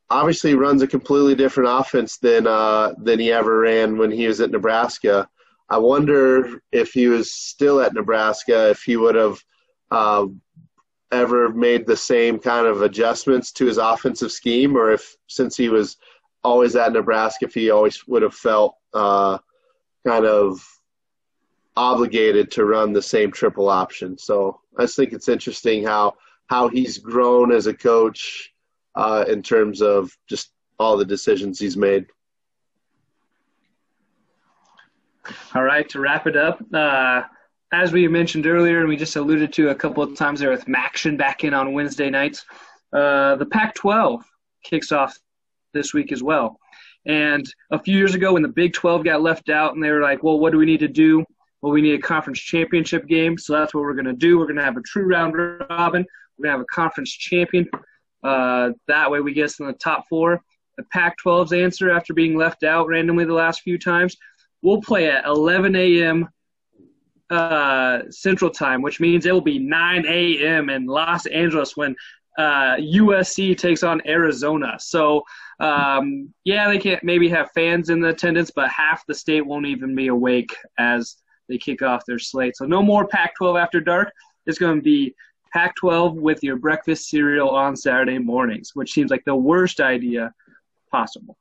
obviously 0.08 0.54
runs 0.54 0.82
a 0.82 0.86
completely 0.86 1.34
different 1.34 1.70
offense 1.70 2.18
than 2.18 2.46
uh, 2.46 2.92
than 2.98 3.18
he 3.18 3.30
ever 3.32 3.60
ran 3.60 3.96
when 3.96 4.10
he 4.10 4.26
was 4.26 4.40
at 4.40 4.50
Nebraska. 4.50 5.28
I 5.68 5.78
wonder 5.78 6.60
if 6.72 6.92
he 6.92 7.06
was 7.06 7.30
still 7.30 7.80
at 7.80 7.94
Nebraska, 7.94 8.70
if 8.70 8.82
he 8.82 8.96
would 8.96 9.14
have 9.14 9.38
uh, 9.90 10.26
ever 11.12 11.50
made 11.50 11.86
the 11.86 11.96
same 11.96 12.38
kind 12.38 12.66
of 12.66 12.82
adjustments 12.82 13.52
to 13.52 13.66
his 13.66 13.78
offensive 13.78 14.32
scheme, 14.32 14.76
or 14.76 14.92
if 14.92 15.16
since 15.28 15.56
he 15.56 15.68
was 15.68 15.96
always 16.42 16.74
at 16.74 16.92
Nebraska, 16.92 17.44
if 17.44 17.54
he 17.54 17.70
always 17.70 18.06
would 18.08 18.22
have 18.22 18.34
felt 18.34 18.74
uh, 18.94 19.38
kind 20.04 20.24
of 20.24 20.60
obligated 21.76 22.50
to 22.50 22.64
run 22.64 22.92
the 22.92 23.02
same 23.02 23.30
triple 23.30 23.68
option. 23.68 24.18
So 24.18 24.60
I 24.76 24.82
just 24.82 24.96
think 24.96 25.12
it's 25.12 25.28
interesting 25.28 25.84
how 25.84 26.14
how 26.50 26.66
he's 26.66 26.98
grown 26.98 27.52
as 27.52 27.68
a 27.68 27.74
coach 27.74 28.52
uh, 28.96 29.24
in 29.28 29.40
terms 29.40 29.80
of 29.80 30.10
just 30.28 30.50
all 30.80 30.96
the 30.96 31.04
decisions 31.04 31.60
he's 31.60 31.76
made. 31.76 32.06
All 35.54 35.62
right, 35.62 35.88
to 35.90 36.00
wrap 36.00 36.26
it 36.26 36.36
up, 36.36 36.60
uh, 36.74 37.22
as 37.72 37.92
we 37.92 38.08
mentioned 38.08 38.48
earlier, 38.48 38.80
and 38.80 38.88
we 38.88 38.96
just 38.96 39.14
alluded 39.14 39.52
to 39.52 39.68
a 39.68 39.74
couple 39.76 40.02
of 40.02 40.16
times 40.16 40.40
there 40.40 40.50
with 40.50 40.66
MACtion 40.66 41.16
back 41.16 41.44
in 41.44 41.54
on 41.54 41.72
Wednesday 41.72 42.10
nights, 42.10 42.44
uh, 42.92 43.36
the 43.36 43.46
Pac 43.46 43.76
12 43.76 44.24
kicks 44.64 44.90
off 44.90 45.16
this 45.72 45.94
week 45.94 46.10
as 46.10 46.20
well. 46.20 46.58
And 47.06 47.46
a 47.70 47.78
few 47.80 47.96
years 47.96 48.16
ago, 48.16 48.32
when 48.32 48.42
the 48.42 48.48
Big 48.48 48.72
12 48.72 49.04
got 49.04 49.22
left 49.22 49.50
out, 49.50 49.74
and 49.74 49.84
they 49.84 49.90
were 49.90 50.02
like, 50.02 50.24
well, 50.24 50.40
what 50.40 50.50
do 50.50 50.58
we 50.58 50.66
need 50.66 50.80
to 50.80 50.88
do? 50.88 51.24
Well, 51.62 51.72
we 51.72 51.80
need 51.80 51.94
a 51.94 52.02
conference 52.02 52.40
championship 52.40 53.06
game, 53.06 53.38
so 53.38 53.52
that's 53.52 53.72
what 53.72 53.82
we're 53.82 53.94
going 53.94 54.06
to 54.06 54.14
do. 54.14 54.36
We're 54.36 54.46
going 54.46 54.56
to 54.56 54.64
have 54.64 54.76
a 54.76 54.82
true 54.82 55.04
round 55.04 55.36
robin. 55.70 56.04
We're 56.40 56.46
to 56.46 56.58
have 56.58 56.60
a 56.60 56.74
conference 56.74 57.10
champion. 57.10 57.68
Uh, 58.22 58.70
that 58.88 59.10
way, 59.10 59.20
we 59.20 59.34
get 59.34 59.46
us 59.46 59.60
in 59.60 59.66
the 59.66 59.72
top 59.74 60.06
four. 60.08 60.40
The 60.76 60.84
Pac 60.92 61.16
12's 61.24 61.52
answer, 61.52 61.90
after 61.90 62.14
being 62.14 62.36
left 62.36 62.64
out 62.64 62.86
randomly 62.86 63.24
the 63.24 63.34
last 63.34 63.60
few 63.60 63.78
times, 63.78 64.16
we'll 64.62 64.80
play 64.80 65.10
at 65.10 65.26
11 65.26 65.76
a.m 65.76 66.28
uh, 67.30 68.02
Central 68.10 68.50
Time, 68.50 68.82
which 68.82 69.00
means 69.00 69.24
it 69.24 69.32
will 69.32 69.40
be 69.40 69.58
9 69.58 70.04
a.m. 70.06 70.68
in 70.68 70.86
Los 70.86 71.26
Angeles 71.26 71.76
when 71.76 71.94
uh, 72.38 72.76
USC 72.76 73.56
takes 73.56 73.82
on 73.82 74.02
Arizona. 74.06 74.76
So, 74.80 75.22
um, 75.60 76.32
yeah, 76.44 76.68
they 76.68 76.78
can't 76.78 77.02
maybe 77.04 77.28
have 77.28 77.50
fans 77.52 77.90
in 77.90 78.00
the 78.00 78.08
attendance, 78.08 78.50
but 78.50 78.68
half 78.70 79.04
the 79.06 79.14
state 79.14 79.46
won't 79.46 79.66
even 79.66 79.94
be 79.94 80.08
awake 80.08 80.54
as 80.78 81.16
they 81.48 81.58
kick 81.58 81.82
off 81.82 82.04
their 82.06 82.18
slate. 82.18 82.56
So, 82.56 82.64
no 82.64 82.82
more 82.82 83.06
Pac 83.06 83.36
12 83.36 83.56
after 83.56 83.80
dark. 83.80 84.12
It's 84.46 84.58
going 84.58 84.76
to 84.76 84.82
be 84.82 85.14
Pac 85.52 85.76
12 85.76 86.14
with 86.16 86.42
your 86.42 86.56
breakfast 86.56 87.08
cereal 87.08 87.50
on 87.50 87.76
Saturday 87.76 88.18
mornings, 88.18 88.70
which 88.74 88.92
seems 88.92 89.10
like 89.10 89.24
the 89.24 89.34
worst 89.34 89.80
idea 89.80 90.32
possible. 90.90 91.36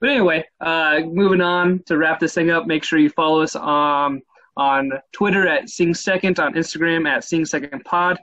But 0.00 0.10
anyway, 0.10 0.44
uh, 0.60 1.00
moving 1.04 1.42
on 1.42 1.82
to 1.86 1.98
wrap 1.98 2.20
this 2.20 2.34
thing 2.34 2.50
up, 2.50 2.66
make 2.66 2.84
sure 2.84 2.98
you 2.98 3.10
follow 3.10 3.42
us 3.42 3.54
on 3.54 4.22
on 4.56 4.92
Twitter 5.12 5.46
at 5.46 5.70
Sing 5.70 5.94
Second, 5.94 6.38
on 6.38 6.54
Instagram 6.54 7.08
at 7.08 7.24
Sing 7.24 7.44
Second 7.44 7.84
Pod. 7.84 8.18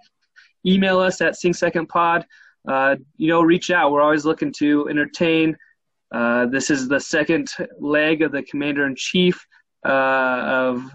Email 0.66 1.00
us 1.00 1.22
at 1.22 1.36
Sing 1.36 1.54
Second 1.54 1.88
Pod. 1.88 2.26
Uh, 2.68 2.96
you 3.16 3.28
know, 3.28 3.42
reach 3.42 3.72
out. 3.72 3.92
We're 3.92 4.02
always 4.02 4.26
looking 4.26 4.52
to 4.58 4.88
entertain. 4.90 5.56
Uh, 6.14 6.46
this 6.48 6.70
is 6.70 6.88
the 6.88 7.00
second 7.00 7.50
leg 7.80 8.22
of 8.22 8.32
the 8.32 8.44
Commander 8.44 8.86
in 8.86 8.96
Chief 8.96 9.46
uh, 9.86 9.90
of 9.90 10.92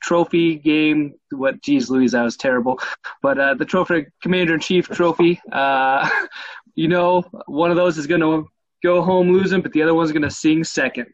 trophy 0.00 0.56
game. 0.56 1.14
What, 1.30 1.62
geez, 1.62 1.90
Louise, 1.90 2.12
that 2.12 2.22
was 2.22 2.36
terrible. 2.36 2.80
But 3.22 3.38
uh, 3.38 3.54
the 3.54 3.64
trophy, 3.64 4.06
Commander 4.22 4.54
in 4.54 4.60
Chief 4.60 4.88
trophy. 4.88 5.40
Uh, 5.50 6.08
you 6.74 6.88
know, 6.88 7.22
one 7.46 7.70
of 7.70 7.76
those 7.76 7.98
is 7.98 8.06
going 8.06 8.20
to 8.20 8.48
go 8.82 9.02
home 9.02 9.32
losing, 9.32 9.60
but 9.60 9.72
the 9.72 9.82
other 9.82 9.94
one's 9.94 10.12
going 10.12 10.22
to 10.22 10.30
sing 10.30 10.64
second. 10.64 11.06